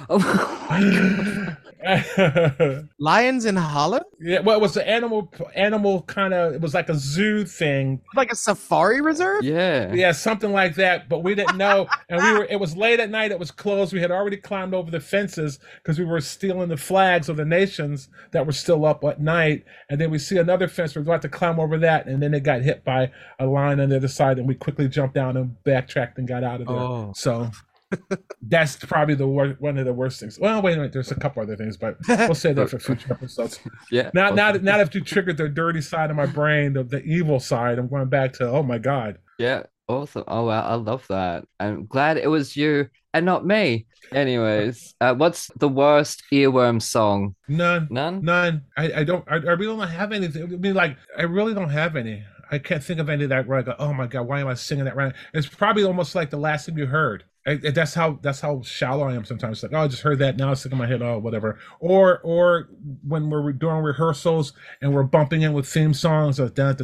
Oh. 0.09 1.57
Lions 2.99 3.45
in 3.45 3.57
Holland? 3.57 4.05
yeah, 4.19 4.41
well, 4.41 4.57
it 4.57 4.63
was 4.63 4.77
an 4.77 4.87
animal, 4.87 5.31
animal 5.55 6.03
kind 6.03 6.33
of. 6.33 6.55
It 6.55 6.61
was 6.63 6.73
like 6.73 6.89
a 6.89 6.95
zoo 6.95 7.45
thing. 7.45 8.01
Like 8.15 8.33
a 8.33 8.37
safari 8.37 9.03
reserve? 9.03 9.45
yeah. 9.45 9.93
Yeah, 9.93 10.13
something 10.13 10.53
like 10.53 10.77
that. 10.77 11.11
But 11.11 11.19
we 11.23 11.35
didn't 11.35 11.59
know, 11.59 11.87
and 12.09 12.23
we 12.23 12.33
were. 12.33 12.45
It 12.47 12.59
was 12.59 12.75
late 12.77 13.01
at 13.01 13.11
night. 13.11 13.33
It 13.33 13.39
was 13.39 13.51
closed. 13.51 13.93
We 13.93 14.01
had 14.01 14.11
already 14.11 14.39
climbed 14.39 14.73
over 14.73 14.91
the 14.91 15.01
fences 15.01 15.59
because 15.83 15.99
we 15.99 16.07
were 16.07 16.21
stealing 16.23 16.69
the 16.69 16.79
flags 16.79 17.29
of 17.29 17.37
the 17.37 17.45
nations 17.45 18.09
that 18.33 18.47
were 18.47 18.53
still 18.53 18.87
up 18.87 19.05
at 19.05 19.21
night. 19.21 19.65
And 19.91 20.01
then 20.01 20.11
we 20.11 20.19
see 20.19 20.39
another 20.39 20.69
fence. 20.69 20.95
We 20.95 21.01
are 21.01 21.03
about 21.03 21.23
to 21.23 21.29
climb 21.29 21.61
over 21.61 21.77
that, 21.79 22.07
and 22.07 22.23
then 22.23 22.33
it 22.33 22.45
got 22.45 22.63
hit 22.63 22.83
by 22.85 23.11
a 23.39 23.47
lion 23.47 23.81
on 23.81 23.91
the 23.91 23.97
other 23.97 24.09
side, 24.09 24.39
and 24.39 24.49
we 24.49 24.55
quickly 24.55 24.89
jumped 24.89 25.15
down 25.15 25.37
and 25.37 25.63
backtracked 25.65 26.17
and 26.17 26.27
got 26.27 26.45
out 26.45 26.63
of 26.63 26.69
there. 26.69 26.77
Oh. 26.77 27.13
So. 27.15 27.51
That's 28.43 28.77
probably 28.77 29.15
the 29.15 29.27
wor- 29.27 29.57
one 29.59 29.79
of 29.79 29.85
the 29.85 29.93
worst 29.93 30.21
things. 30.21 30.39
Well, 30.39 30.61
wait 30.63 30.75
a 30.75 30.77
minute. 30.77 30.93
There's 30.93 31.11
a 31.11 31.15
couple 31.15 31.43
other 31.43 31.57
things, 31.57 31.77
but 31.77 31.97
we'll 32.09 32.35
say 32.35 32.53
that 32.53 32.71
for 32.71 32.79
future 32.89 33.13
episodes. 33.13 33.61
Yeah. 33.91 34.11
Now, 34.15 34.31
now 34.31 34.53
that 34.53 34.63
now 34.63 34.79
that 34.79 34.95
you 34.95 35.01
triggered 35.01 35.37
the 35.37 35.49
dirty 35.49 35.81
side 35.81 36.11
of 36.11 36.17
my 36.17 36.27
brain, 36.27 36.73
the, 36.75 36.85
the 36.85 37.03
evil 37.03 37.41
side, 37.41 37.79
I'm 37.79 37.89
going 37.89 38.09
back 38.09 38.33
to 38.35 38.49
oh 38.49 38.63
my 38.63 38.79
god. 38.79 39.19
Yeah. 39.39 39.65
Awesome. 39.87 40.25
Oh 40.27 40.47
wow, 40.47 40.67
I 40.67 40.75
love 40.77 41.07
that. 41.09 41.45
I'm 41.61 41.85
glad 41.85 42.17
it 42.17 42.29
was 42.29 42.57
you 42.57 42.89
and 43.13 43.27
not 43.27 43.45
me. 43.47 43.87
Anyways, 44.13 44.95
uh, 45.01 45.15
what's 45.15 45.51
the 45.59 45.69
worst 45.69 46.23
earworm 46.33 46.81
song? 46.81 47.35
None, 47.49 47.89
None? 47.91 48.25
none. 48.25 48.63
I, 48.79 48.93
I 49.01 49.05
don't. 49.05 49.25
I, 49.29 49.35
I 49.35 49.53
really 49.53 49.77
don't 49.77 49.89
have 49.89 50.13
anything. 50.13 50.43
I 50.43 50.47
mean, 50.47 50.75
like 50.75 50.97
I 51.19 51.23
really 51.23 51.53
don't 51.53 51.69
have 51.69 51.97
any. 51.97 52.25
I 52.55 52.59
can't 52.59 52.83
think 52.83 53.01
of 53.01 53.09
any 53.09 53.27
that 53.27 53.47
where 53.47 53.59
I 53.59 53.63
go, 53.63 53.75
oh 53.79 53.93
my 53.93 54.07
god, 54.07 54.23
why 54.23 54.41
am 54.41 54.49
I 54.49 54.55
singing 54.55 54.85
that 54.85 54.97
right? 54.97 55.13
It's 55.33 55.49
probably 55.49 55.85
almost 55.85 56.15
like 56.15 56.31
the 56.31 56.37
last 56.37 56.67
thing 56.67 56.79
you 56.79 56.87
heard. 56.87 57.25
I, 57.47 57.57
that's 57.57 57.93
how 57.93 58.19
that's 58.23 58.41
how 58.41 58.63
shallow 58.63 59.07
I 59.07 59.15
am 59.15 59.27
sometimes. 59.27 59.63
Like, 59.63 59.75
oh, 59.75 59.81
I 59.81 59.89
just 59.89 60.01
heard 60.01 60.19
that 60.21 60.39
now. 60.39 60.53
It's 60.53 60.61
stuck 60.61 60.73
in 60.73 60.79
my 60.79 60.87
head. 60.87 61.03
Oh, 61.03 61.19
whatever. 61.19 61.59
Or 61.79 62.21
or 62.21 62.71
when 63.07 63.29
we're 63.29 63.53
doing 63.53 63.83
rehearsals 63.83 64.55
and 64.81 64.95
we're 64.95 65.03
bumping 65.03 65.43
in 65.43 65.53
with 65.53 65.69
theme 65.69 65.93
songs, 65.93 66.41
uh, 66.41 66.49
dun, 66.49 66.75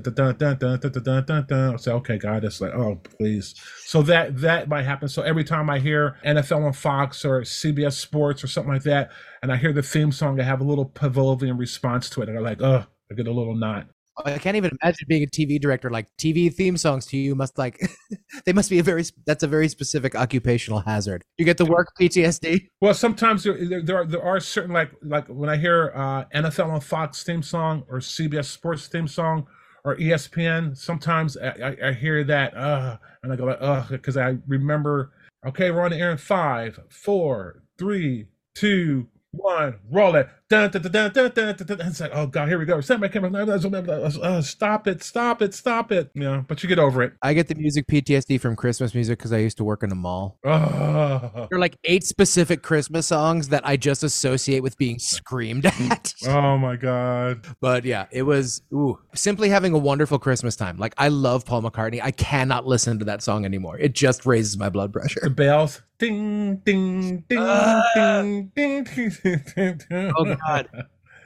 okay, 1.89 2.19
God, 2.19 2.45
it's 2.45 2.61
like, 2.61 2.75
oh, 2.75 2.97
please. 2.97 3.55
So 3.87 4.03
that 4.03 4.37
that 4.43 4.69
might 4.69 4.85
happen. 4.85 5.09
So 5.09 5.23
every 5.23 5.45
time 5.45 5.71
I 5.71 5.79
hear 5.79 6.19
NFL 6.27 6.67
on 6.67 6.75
Fox 6.75 7.25
or 7.25 7.41
CBS 7.41 7.95
Sports 7.95 8.45
or 8.45 8.47
something 8.47 8.73
like 8.75 8.83
that, 8.83 9.11
and 9.43 9.51
I 9.51 9.57
hear 9.57 9.73
the 9.73 9.83
theme 9.83 10.13
song, 10.13 10.39
I 10.39 10.45
have 10.45 10.61
a 10.61 10.65
little 10.65 10.91
Pavlovian 10.91 11.59
response 11.59 12.11
to 12.11 12.21
it, 12.21 12.29
and 12.29 12.37
I'm 12.37 12.45
like, 12.45 12.61
oh, 12.61 12.85
I 13.11 13.15
get 13.15 13.27
a 13.27 13.33
little 13.33 13.57
knot. 13.57 13.87
I 14.25 14.39
can't 14.39 14.57
even 14.57 14.77
imagine 14.83 15.07
being 15.09 15.23
a 15.23 15.27
TV 15.27 15.61
director. 15.61 15.91
Like 15.91 16.07
TV 16.17 16.53
theme 16.53 16.77
songs 16.77 17.07
to 17.07 17.17
you 17.17 17.35
must 17.35 17.59
like 17.59 17.81
they 18.45 18.53
must 18.53 18.71
be 18.71 18.79
a 18.79 18.83
very 18.83 19.05
that's 19.27 19.43
a 19.43 19.47
very 19.47 19.69
specific 19.69 20.15
occupational 20.15 20.81
hazard. 20.81 21.25
You 21.39 21.45
get 21.45 21.59
the 21.59 21.67
work 21.67 21.89
PTSD. 22.01 22.69
Well, 22.81 22.95
sometimes 22.95 23.45
there, 23.45 23.83
there, 23.83 23.97
are, 23.97 24.05
there 24.05 24.23
are 24.23 24.41
certain 24.41 24.73
like 24.73 24.91
like 25.03 25.27
when 25.29 25.49
I 25.49 25.57
hear 25.57 25.93
uh, 25.95 26.25
NFL 26.35 26.71
on 26.71 26.81
Fox 26.81 27.23
theme 27.23 27.43
song 27.43 27.85
or 27.89 27.99
CBS 27.99 28.47
Sports 28.47 28.87
theme 28.89 29.09
song 29.09 29.47
or 29.85 29.97
ESPN, 29.97 30.77
sometimes 30.77 31.37
I, 31.37 31.49
I, 31.49 31.89
I 31.89 31.93
hear 31.93 32.23
that 32.25 32.57
uh, 32.57 32.99
and 33.23 33.33
I 33.33 33.37
go 33.37 33.47
like 33.47 33.59
ugh 33.61 33.89
because 33.91 34.17
I 34.17 34.37
remember. 34.47 35.13
Okay, 35.47 35.71
we're 35.71 35.81
on 35.81 35.91
the 35.91 35.97
air 35.97 36.11
in 36.11 36.19
five, 36.19 36.79
four, 36.91 37.63
three, 37.79 38.27
two, 38.55 39.09
one, 39.31 39.79
roll 39.91 40.17
it. 40.17 40.29
Dun, 40.51 40.69
dun, 40.69 40.83
dun, 40.83 40.91
dun, 40.91 41.13
dun, 41.13 41.31
dun, 41.33 41.55
dun, 41.57 41.67
dun. 41.79 41.81
It's 41.87 42.01
like, 42.01 42.11
oh 42.13 42.27
god, 42.27 42.49
here 42.49 42.59
we 42.59 42.65
go. 42.65 42.81
Set 42.81 42.99
my 42.99 43.07
camera. 43.07 43.31
Uh, 43.33 44.43
stop 44.43 44.89
it, 44.89 45.01
stop 45.01 45.43
it, 45.43 45.55
stop 45.55 45.93
it. 45.93 46.11
Yeah, 46.13 46.43
but 46.49 46.61
you 46.65 46.69
get 46.69 46.81
over 46.81 47.05
it. 47.05 47.13
I 47.23 47.35
get 47.35 47.47
the 47.47 47.55
music 47.55 47.87
PTSD 47.87 48.41
from 48.41 48.57
Christmas 48.57 48.93
music 48.93 49.17
because 49.21 49.33
I 49.33 49.39
used 49.39 49.59
to 49.59 49.65
work 49.65 49.85
in 49.85 49.93
a 49.93 49.95
mall. 49.95 50.39
Oh, 50.45 51.47
There 51.49 51.57
are 51.57 51.61
like 51.61 51.77
eight 51.85 52.03
specific 52.03 52.65
Christmas 52.65 53.07
songs 53.07 53.51
that 53.51 53.65
I 53.65 53.77
just 53.77 54.03
associate 54.03 54.65
with 54.65 54.77
being 54.77 54.99
screamed 54.99 55.67
at. 55.67 56.13
oh 56.27 56.59
my 56.59 56.75
god. 56.75 57.47
But 57.61 57.85
yeah, 57.85 58.07
it 58.11 58.23
was 58.23 58.61
ooh, 58.75 58.99
simply 59.15 59.51
having 59.51 59.73
a 59.73 59.79
wonderful 59.79 60.19
Christmas 60.19 60.57
time. 60.57 60.79
Like 60.79 60.95
I 60.99 61.09
love 61.09 61.47
Paul 61.47 61.63
McCartney. 61.63 62.01
I 62.03 62.11
cannot 62.11 62.67
listen 62.67 62.99
to 62.99 63.05
that 63.05 63.23
song 63.23 63.45
anymore. 63.45 63.79
It 63.79 63.95
just 63.95 64.27
raises 64.27 64.59
my 64.59 64.69
blood 64.69 64.93
pressure. 64.93 65.21
the 65.23 65.31
bells. 65.31 65.81
Ding, 66.01 66.57
ding, 66.65 67.25
ding, 67.29 67.39
Ah. 67.39 67.83
ding, 67.95 68.51
ding, 68.57 68.85
ding, 68.85 69.13
ding, 69.55 69.81
ding. 69.91 70.13
Oh 70.17 70.25
god. 70.47 70.69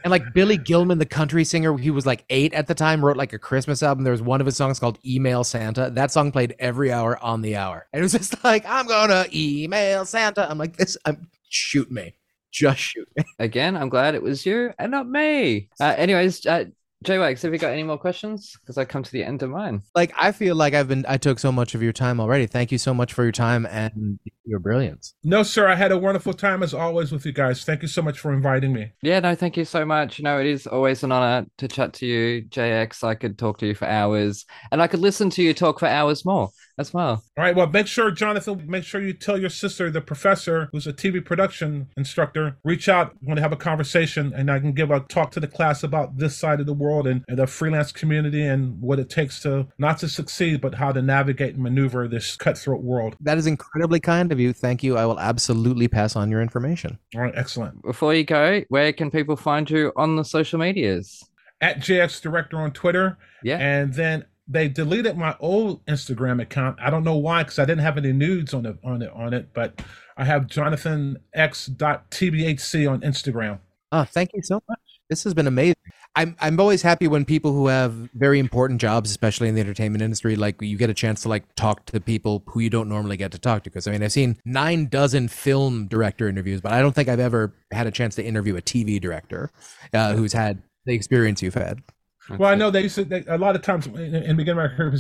And 0.04 0.10
like 0.10 0.34
Billy 0.34 0.58
Gilman, 0.58 0.98
the 0.98 1.06
country 1.06 1.44
singer, 1.44 1.78
he 1.78 1.90
was 1.90 2.04
like 2.04 2.26
eight 2.28 2.52
at 2.52 2.66
the 2.66 2.74
time, 2.74 3.02
wrote 3.02 3.16
like 3.16 3.32
a 3.32 3.38
Christmas 3.38 3.82
album. 3.82 4.04
There 4.04 4.12
was 4.12 4.20
one 4.20 4.38
of 4.38 4.46
his 4.46 4.54
songs 4.54 4.78
called 4.78 4.98
Email 5.04 5.44
Santa. 5.44 5.88
That 5.90 6.10
song 6.10 6.30
played 6.30 6.54
every 6.58 6.92
hour 6.92 7.18
on 7.24 7.40
the 7.40 7.56
hour. 7.56 7.86
And 7.92 8.00
it 8.00 8.02
was 8.02 8.12
just 8.12 8.44
like, 8.44 8.66
I'm 8.68 8.86
gonna 8.86 9.24
email 9.34 10.04
Santa. 10.04 10.48
I'm 10.48 10.58
like, 10.58 10.76
this, 10.76 10.98
I'm 11.06 11.26
shoot 11.48 11.90
me. 11.90 12.16
Just 12.52 12.80
shoot 12.80 13.08
me. 13.16 13.24
Again, 13.38 13.78
I'm 13.78 13.88
glad 13.88 14.14
it 14.14 14.22
was 14.22 14.44
you 14.44 14.74
and 14.78 14.90
not 14.90 15.08
me. 15.08 15.70
Uh, 15.80 15.94
anyways, 15.96 16.44
uh, 16.44 16.66
J-Wags, 17.04 17.42
have 17.42 17.52
you 17.52 17.58
got 17.58 17.72
any 17.72 17.82
more 17.82 17.98
questions? 17.98 18.56
Because 18.60 18.78
I 18.78 18.84
come 18.84 19.02
to 19.02 19.12
the 19.12 19.22
end 19.22 19.42
of 19.42 19.50
mine. 19.50 19.82
Like 19.94 20.12
I 20.18 20.32
feel 20.32 20.56
like 20.56 20.74
I've 20.74 20.88
been 20.88 21.04
I 21.06 21.18
took 21.18 21.38
so 21.38 21.52
much 21.52 21.74
of 21.74 21.82
your 21.82 21.92
time 21.92 22.18
already. 22.18 22.46
Thank 22.46 22.72
you 22.72 22.78
so 22.78 22.94
much 22.94 23.12
for 23.12 23.22
your 23.22 23.32
time 23.32 23.66
and 23.66 24.18
your 24.44 24.58
brilliance. 24.58 25.14
No, 25.22 25.42
sir. 25.42 25.68
I 25.68 25.74
had 25.74 25.92
a 25.92 25.98
wonderful 25.98 26.32
time 26.32 26.62
as 26.62 26.72
always 26.72 27.12
with 27.12 27.26
you 27.26 27.32
guys. 27.32 27.64
Thank 27.64 27.82
you 27.82 27.88
so 27.88 28.02
much 28.02 28.18
for 28.18 28.32
inviting 28.32 28.72
me. 28.72 28.92
Yeah, 29.02 29.20
no, 29.20 29.34
thank 29.34 29.56
you 29.56 29.64
so 29.64 29.84
much. 29.84 30.18
You 30.18 30.24
know, 30.24 30.40
it 30.40 30.46
is 30.46 30.66
always 30.66 31.02
an 31.04 31.12
honor 31.12 31.46
to 31.58 31.68
chat 31.68 31.92
to 31.94 32.06
you, 32.06 32.42
JX. 32.48 33.04
I 33.04 33.14
could 33.14 33.38
talk 33.38 33.58
to 33.58 33.66
you 33.66 33.74
for 33.74 33.86
hours, 33.86 34.46
and 34.72 34.82
I 34.82 34.86
could 34.86 35.00
listen 35.00 35.30
to 35.30 35.42
you 35.42 35.52
talk 35.54 35.80
for 35.80 35.86
hours 35.86 36.24
more 36.24 36.50
as 36.78 36.92
well. 36.92 37.22
All 37.36 37.44
right. 37.44 37.54
Well, 37.54 37.68
make 37.68 37.86
sure, 37.86 38.10
Jonathan, 38.10 38.64
make 38.66 38.84
sure 38.84 39.00
you 39.00 39.12
tell 39.12 39.38
your 39.38 39.50
sister, 39.50 39.90
the 39.90 40.00
professor, 40.00 40.68
who's 40.72 40.86
a 40.86 40.92
TV 40.92 41.24
production 41.24 41.88
instructor, 41.96 42.56
reach 42.64 42.88
out 42.88 43.14
when 43.20 43.36
to 43.36 43.42
have 43.42 43.52
a 43.52 43.56
conversation, 43.56 44.32
and 44.34 44.50
I 44.50 44.58
can 44.58 44.72
give 44.72 44.90
a 44.90 45.00
talk 45.00 45.30
to 45.32 45.40
the 45.40 45.48
class 45.48 45.82
about 45.82 46.18
this 46.18 46.36
side 46.36 46.60
of 46.60 46.66
the 46.66 46.72
world 46.72 47.06
and, 47.06 47.24
and 47.28 47.38
the 47.38 47.46
freelance 47.46 47.92
community 47.92 48.42
and 48.44 48.80
what 48.80 48.98
it 48.98 49.08
takes 49.10 49.40
to 49.42 49.68
not 49.78 49.98
to 49.98 50.08
succeed, 50.08 50.60
but 50.60 50.74
how 50.74 50.92
to 50.92 51.02
navigate 51.02 51.54
and 51.54 51.62
maneuver 51.62 52.08
this 52.08 52.36
cutthroat 52.36 52.82
world. 52.82 53.16
That 53.20 53.38
is 53.38 53.46
incredibly 53.46 54.00
kind 54.00 54.32
of 54.32 54.40
you. 54.40 54.52
Thank 54.52 54.82
you. 54.82 54.96
I 54.96 55.06
will 55.06 55.20
absolutely 55.20 55.88
pass 55.88 56.16
on 56.16 56.30
your 56.30 56.42
information. 56.42 56.98
All 57.14 57.22
right. 57.22 57.34
Excellent. 57.36 57.82
Before 57.82 58.14
you 58.14 58.24
go, 58.24 58.62
where 58.68 58.92
can 58.92 59.10
people 59.10 59.36
find 59.36 59.68
you 59.70 59.92
on 59.96 60.16
the 60.16 60.24
social 60.24 60.58
medias? 60.58 61.22
At 61.60 61.78
JX 61.78 62.20
Director 62.20 62.58
on 62.58 62.72
Twitter. 62.72 63.16
Yeah. 63.42 63.58
and 63.58 63.92
then 63.92 64.24
they 64.46 64.68
deleted 64.68 65.16
my 65.16 65.36
old 65.40 65.84
Instagram 65.86 66.40
account. 66.40 66.78
I 66.80 66.90
don't 66.90 67.04
know 67.04 67.16
why, 67.16 67.42
because 67.42 67.58
I 67.58 67.64
didn't 67.64 67.82
have 67.82 67.96
any 67.96 68.12
nudes 68.12 68.52
on 68.52 68.66
it 68.66 68.76
on 68.84 69.02
it 69.02 69.10
on 69.14 69.32
it, 69.32 69.48
but 69.54 69.80
I 70.16 70.24
have 70.24 70.46
Jonathan 70.46 71.18
X.tbhc 71.32 72.90
on 72.90 73.00
Instagram. 73.00 73.58
Oh, 73.92 74.04
thank 74.04 74.30
you 74.34 74.42
so 74.42 74.62
much. 74.68 74.78
This 75.08 75.24
has 75.24 75.34
been 75.34 75.46
amazing. 75.46 75.76
I'm 76.16 76.36
I'm 76.40 76.60
always 76.60 76.82
happy 76.82 77.08
when 77.08 77.24
people 77.24 77.52
who 77.52 77.66
have 77.66 77.92
very 78.14 78.38
important 78.38 78.80
jobs, 78.80 79.10
especially 79.10 79.48
in 79.48 79.54
the 79.54 79.60
entertainment 79.60 80.02
industry, 80.02 80.36
like 80.36 80.60
you 80.62 80.76
get 80.76 80.90
a 80.90 80.94
chance 80.94 81.22
to 81.22 81.28
like 81.28 81.42
talk 81.56 81.86
to 81.86 81.92
the 81.92 82.00
people 82.00 82.42
who 82.46 82.60
you 82.60 82.70
don't 82.70 82.88
normally 82.88 83.16
get 83.16 83.32
to 83.32 83.38
talk 83.38 83.64
to. 83.64 83.70
Because 83.70 83.86
I 83.86 83.92
mean, 83.92 84.02
I've 84.02 84.12
seen 84.12 84.38
nine 84.44 84.86
dozen 84.86 85.28
film 85.28 85.86
director 85.88 86.28
interviews, 86.28 86.60
but 86.60 86.72
I 86.72 86.80
don't 86.80 86.94
think 86.94 87.08
I've 87.08 87.20
ever 87.20 87.52
had 87.72 87.86
a 87.86 87.90
chance 87.90 88.14
to 88.16 88.24
interview 88.24 88.56
a 88.56 88.62
TV 88.62 89.00
director 89.00 89.50
uh, 89.92 90.14
who's 90.14 90.32
had 90.32 90.62
the 90.86 90.94
experience 90.94 91.42
you've 91.42 91.54
had. 91.54 91.82
Well, 92.30 92.50
I 92.50 92.54
know 92.54 92.70
they 92.70 92.82
used 92.82 92.94
to. 92.96 93.04
They, 93.04 93.24
a 93.26 93.38
lot 93.38 93.54
of 93.54 93.62
times 93.62 93.86
in, 93.86 94.14
in 94.14 94.36
beginning 94.36 94.64
of 94.64 94.70
my 94.70 94.76
career, 94.76 94.94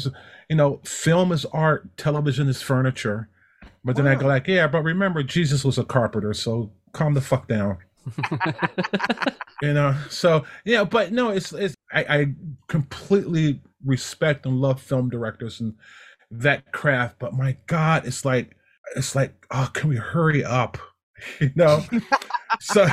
you 0.48 0.56
know, 0.56 0.80
film 0.84 1.32
is 1.32 1.44
art, 1.46 1.96
television 1.96 2.48
is 2.48 2.60
furniture. 2.60 3.28
But 3.84 3.96
then 3.96 4.06
I 4.06 4.14
go 4.14 4.26
like, 4.26 4.48
yeah, 4.48 4.66
but 4.66 4.82
remember, 4.82 5.22
Jesus 5.22 5.64
was 5.64 5.78
a 5.78 5.84
carpenter, 5.84 6.32
so 6.34 6.72
calm 6.92 7.14
the 7.14 7.20
fuck 7.20 7.48
down. 7.48 7.78
you 9.62 9.72
know 9.72 9.96
so 10.10 10.44
yeah 10.64 10.84
but 10.84 11.12
no 11.12 11.30
it's 11.30 11.52
it's 11.52 11.74
I, 11.92 12.04
I 12.04 12.26
completely 12.68 13.62
respect 13.84 14.46
and 14.46 14.60
love 14.60 14.80
film 14.80 15.08
directors 15.08 15.60
and 15.60 15.74
that 16.30 16.70
craft 16.72 17.16
but 17.18 17.32
my 17.32 17.56
god 17.66 18.06
it's 18.06 18.24
like 18.24 18.56
it's 18.96 19.14
like 19.14 19.46
oh 19.50 19.70
can 19.72 19.88
we 19.88 19.96
hurry 19.96 20.44
up 20.44 20.76
you 21.40 21.50
know 21.54 21.82
so 22.60 22.86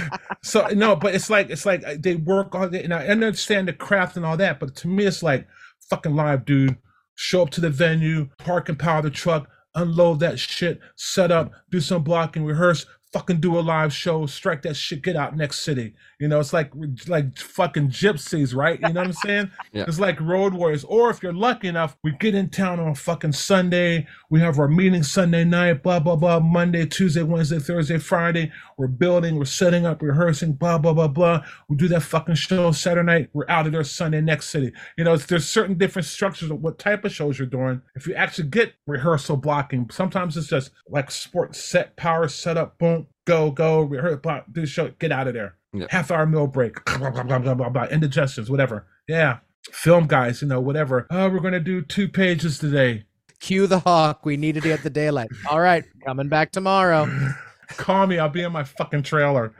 so 0.43 0.67
no 0.73 0.95
but 0.95 1.15
it's 1.15 1.29
like 1.29 1.49
it's 1.49 1.65
like 1.65 1.83
uh, 1.85 1.95
they 1.99 2.15
work 2.15 2.53
all 2.53 2.69
day 2.69 2.83
and 2.83 2.93
i 2.93 3.07
understand 3.07 3.67
the 3.67 3.73
craft 3.73 4.15
and 4.15 4.25
all 4.25 4.37
that 4.37 4.59
but 4.59 4.75
to 4.75 4.87
me 4.87 5.05
it's 5.05 5.23
like 5.23 5.47
fucking 5.91 6.15
live 6.15 6.45
dude. 6.45 6.77
Show 7.15 7.43
up 7.43 7.49
to 7.51 7.61
the 7.61 7.69
venue 7.69 8.29
park 8.39 8.69
and 8.69 8.79
power 8.79 9.01
the 9.01 9.11
truck 9.11 9.47
unload 9.75 10.19
that 10.21 10.39
shit 10.39 10.79
set 10.95 11.31
up 11.31 11.51
do 11.69 11.79
some 11.79 12.03
blocking 12.03 12.43
rehearse 12.43 12.85
fucking 13.13 13.41
do 13.41 13.59
a 13.59 13.61
live 13.61 13.93
show, 13.93 14.25
strike 14.25 14.61
that 14.61 14.75
shit, 14.75 15.01
get 15.01 15.15
out 15.15 15.35
next 15.35 15.59
city. 15.59 15.93
You 16.19 16.27
know, 16.27 16.39
it's 16.39 16.53
like 16.53 16.71
like 17.07 17.37
fucking 17.37 17.89
gypsies, 17.89 18.55
right? 18.55 18.79
You 18.79 18.93
know 18.93 19.01
what 19.01 19.07
I'm 19.07 19.13
saying? 19.25 19.51
Yeah. 19.73 19.85
It's 19.87 19.99
like 19.99 20.19
road 20.21 20.53
warriors. 20.53 20.83
Or 20.83 21.09
if 21.09 21.21
you're 21.21 21.33
lucky 21.33 21.67
enough, 21.67 21.97
we 22.03 22.11
get 22.11 22.35
in 22.35 22.49
town 22.49 22.79
on 22.79 22.89
a 22.89 22.95
fucking 22.95 23.33
Sunday. 23.33 24.07
We 24.29 24.39
have 24.39 24.59
our 24.59 24.67
meeting 24.67 25.03
Sunday 25.03 25.43
night, 25.43 25.83
blah 25.83 25.99
blah 25.99 26.15
blah. 26.15 26.39
Monday, 26.39 26.85
Tuesday, 26.85 27.23
Wednesday, 27.23 27.59
Thursday, 27.59 27.97
Friday. 27.97 28.51
We're 28.77 28.87
building, 28.87 29.35
we're 29.35 29.45
setting 29.45 29.85
up, 29.85 30.01
rehearsing, 30.01 30.53
blah 30.53 30.77
blah 30.77 30.93
blah 30.93 31.07
blah. 31.07 31.43
We 31.67 31.75
do 31.75 31.87
that 31.89 32.03
fucking 32.03 32.35
show 32.35 32.71
Saturday 32.71 33.05
night. 33.05 33.29
We're 33.33 33.49
out 33.49 33.65
of 33.65 33.73
there 33.73 33.83
Sunday 33.83 34.21
next 34.21 34.49
city. 34.49 34.71
You 34.97 35.03
know, 35.03 35.13
it's, 35.13 35.25
there's 35.25 35.47
certain 35.47 35.77
different 35.77 36.05
structures 36.05 36.51
of 36.51 36.61
what 36.61 36.79
type 36.79 37.03
of 37.03 37.11
shows 37.11 37.39
you're 37.39 37.47
doing. 37.47 37.81
If 37.95 38.07
you 38.07 38.13
actually 38.15 38.49
get 38.49 38.73
rehearsal 38.87 39.37
blocking, 39.37 39.89
sometimes 39.91 40.37
it's 40.37 40.47
just 40.47 40.71
like 40.87 41.11
sports 41.11 41.63
set, 41.63 41.95
power 41.95 42.27
setup, 42.27 42.77
boom, 42.77 43.00
go 43.25 43.51
go 43.51 43.81
rehearse, 43.81 44.19
block, 44.21 44.45
do 44.51 44.61
the 44.61 44.67
show, 44.67 44.91
get 44.99 45.11
out 45.11 45.27
of 45.27 45.33
there. 45.33 45.55
Yeah. 45.73 45.87
Half 45.89 46.11
hour 46.11 46.25
meal 46.25 46.47
break, 46.47 46.83
blah 46.85 47.09
blah 47.09 47.23
blah 47.23 47.39
blah 47.39 47.53
blah 47.53 47.69
blah. 47.69 47.83
Indigestions, 47.85 48.49
whatever. 48.49 48.87
Yeah, 49.07 49.39
film 49.71 50.07
guys, 50.07 50.41
you 50.41 50.47
know, 50.47 50.59
whatever. 50.59 51.07
Oh, 51.09 51.29
we're 51.29 51.39
gonna 51.39 51.59
do 51.59 51.81
two 51.81 52.07
pages 52.07 52.57
today. 52.59 53.05
Cue 53.39 53.67
the 53.67 53.79
hawk. 53.79 54.25
We 54.25 54.37
needed 54.37 54.63
to 54.63 54.69
get 54.69 54.83
the 54.83 54.89
daylight. 54.89 55.29
All 55.49 55.59
right, 55.59 55.83
coming 56.05 56.29
back 56.29 56.51
tomorrow. 56.51 57.07
Call 57.69 58.05
me, 58.05 58.19
I'll 58.19 58.29
be 58.29 58.43
in 58.43 58.51
my 58.51 58.65
fucking 58.65 59.03
trailer. 59.03 59.53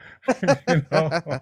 you 0.68 0.86
know? 0.92 1.40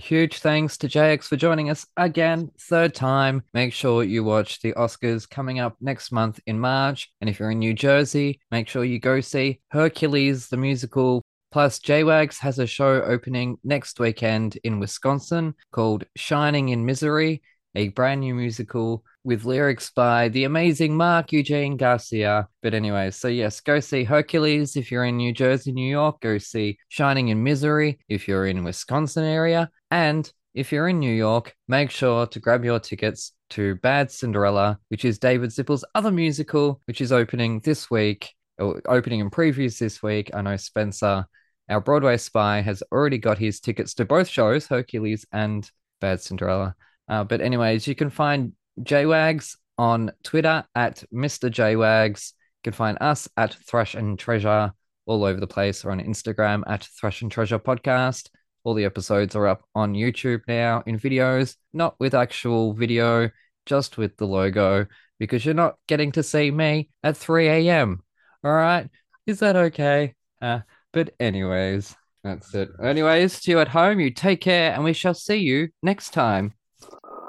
Huge 0.00 0.38
thanks 0.38 0.78
to 0.78 0.88
JX 0.88 1.24
for 1.24 1.36
joining 1.36 1.68
us 1.68 1.86
again, 1.98 2.50
third 2.58 2.94
time. 2.94 3.42
Make 3.52 3.74
sure 3.74 4.02
you 4.02 4.24
watch 4.24 4.62
the 4.62 4.72
Oscars 4.72 5.28
coming 5.28 5.60
up 5.60 5.76
next 5.82 6.10
month 6.10 6.40
in 6.46 6.58
March. 6.58 7.12
And 7.20 7.28
if 7.28 7.38
you're 7.38 7.50
in 7.50 7.58
New 7.58 7.74
Jersey, 7.74 8.40
make 8.50 8.66
sure 8.66 8.82
you 8.82 8.98
go 8.98 9.20
see 9.20 9.60
Hercules, 9.68 10.48
the 10.48 10.56
musical. 10.56 11.22
Plus, 11.52 11.80
JWAGS 11.80 12.38
has 12.38 12.60
a 12.60 12.66
show 12.66 13.02
opening 13.02 13.58
next 13.64 13.98
weekend 13.98 14.56
in 14.62 14.78
Wisconsin 14.78 15.54
called 15.72 16.04
Shining 16.16 16.68
in 16.68 16.86
Misery, 16.86 17.42
a 17.74 17.88
brand 17.88 18.20
new 18.20 18.34
musical 18.34 19.04
with 19.24 19.44
lyrics 19.44 19.90
by 19.90 20.28
the 20.28 20.44
amazing 20.44 20.96
Mark 20.96 21.32
Eugene 21.32 21.76
Garcia. 21.76 22.48
But 22.62 22.74
anyway, 22.74 23.10
so 23.10 23.26
yes, 23.26 23.60
go 23.60 23.80
see 23.80 24.04
Hercules 24.04 24.76
if 24.76 24.92
you're 24.92 25.04
in 25.04 25.16
New 25.16 25.32
Jersey, 25.32 25.72
New 25.72 25.90
York. 25.90 26.20
Go 26.20 26.38
see 26.38 26.78
Shining 26.88 27.28
in 27.28 27.42
Misery 27.42 27.98
if 28.08 28.28
you're 28.28 28.46
in 28.46 28.62
Wisconsin 28.62 29.24
area. 29.24 29.70
And 29.90 30.32
if 30.54 30.70
you're 30.70 30.88
in 30.88 31.00
New 31.00 31.12
York, 31.12 31.54
make 31.66 31.90
sure 31.90 32.26
to 32.26 32.38
grab 32.40 32.64
your 32.64 32.78
tickets 32.78 33.32
to 33.50 33.74
Bad 33.76 34.12
Cinderella, 34.12 34.78
which 34.88 35.04
is 35.04 35.18
David 35.18 35.50
Zippel's 35.50 35.84
other 35.96 36.12
musical, 36.12 36.80
which 36.86 37.00
is 37.00 37.10
opening 37.10 37.60
this 37.60 37.90
week, 37.90 38.32
or 38.58 38.80
opening 38.86 39.18
in 39.18 39.30
previews 39.30 39.78
this 39.78 40.00
week. 40.00 40.30
I 40.32 40.42
know 40.42 40.56
Spencer, 40.56 41.26
our 41.70 41.80
Broadway 41.80 42.16
spy, 42.16 42.60
has 42.60 42.82
already 42.92 43.18
got 43.18 43.38
his 43.38 43.60
tickets 43.60 43.94
to 43.94 44.04
both 44.04 44.28
shows, 44.28 44.66
Hercules 44.66 45.24
and 45.32 45.68
Bad 46.00 46.20
Cinderella. 46.20 46.74
Uh, 47.08 47.24
but 47.24 47.40
anyways, 47.40 47.86
you 47.86 47.94
can 47.94 48.10
find 48.10 48.52
JWags 48.80 49.56
on 49.78 50.12
Twitter 50.22 50.64
at 50.74 51.04
Mr. 51.12 51.50
JWags. 51.50 52.32
You 52.32 52.70
can 52.70 52.72
find 52.72 52.98
us 53.00 53.28
at 53.36 53.54
Thrash 53.66 53.94
and 53.94 54.18
Treasure 54.18 54.72
all 55.06 55.24
over 55.24 55.40
the 55.40 55.46
place 55.46 55.84
or 55.84 55.90
on 55.90 56.00
Instagram 56.00 56.62
at 56.66 56.84
Thrash 57.00 57.22
and 57.22 57.32
Treasure 57.32 57.58
Podcast. 57.58 58.28
All 58.62 58.74
the 58.74 58.84
episodes 58.84 59.34
are 59.34 59.46
up 59.46 59.64
on 59.74 59.94
YouTube 59.94 60.42
now 60.46 60.82
in 60.86 60.98
videos, 60.98 61.56
not 61.72 61.94
with 61.98 62.14
actual 62.14 62.74
video, 62.74 63.30
just 63.64 63.96
with 63.96 64.16
the 64.18 64.26
logo, 64.26 64.86
because 65.18 65.44
you're 65.44 65.54
not 65.54 65.76
getting 65.88 66.12
to 66.12 66.22
see 66.22 66.50
me 66.50 66.90
at 67.02 67.16
3 67.16 67.48
a.m. 67.48 68.02
All 68.44 68.52
right? 68.52 68.88
Is 69.26 69.40
that 69.40 69.56
okay? 69.56 70.14
Uh, 70.42 70.60
but, 70.92 71.14
anyways, 71.20 71.94
that's 72.22 72.54
it. 72.54 72.70
Anyways, 72.82 73.40
to 73.42 73.50
you 73.50 73.60
at 73.60 73.68
home, 73.68 74.00
you 74.00 74.10
take 74.10 74.40
care, 74.40 74.72
and 74.72 74.84
we 74.84 74.92
shall 74.92 75.14
see 75.14 75.36
you 75.36 75.68
next 75.82 76.10
time. 76.10 76.52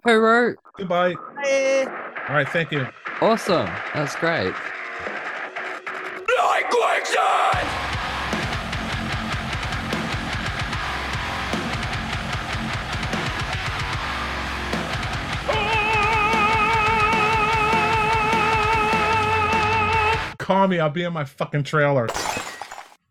Hooroo! 0.06 0.56
Goodbye. 0.78 1.14
All 1.14 2.36
right, 2.36 2.50
thank 2.50 2.72
you. 2.72 2.88
Awesome. 3.22 3.70
That's 3.94 4.16
great. 4.16 4.54
Like 6.38 6.70
quicksand! 6.70 7.68
Call 20.38 20.68
me, 20.68 20.80
I'll 20.80 20.90
be 20.90 21.04
in 21.04 21.14
my 21.14 21.24
fucking 21.24 21.64
trailer. 21.64 22.08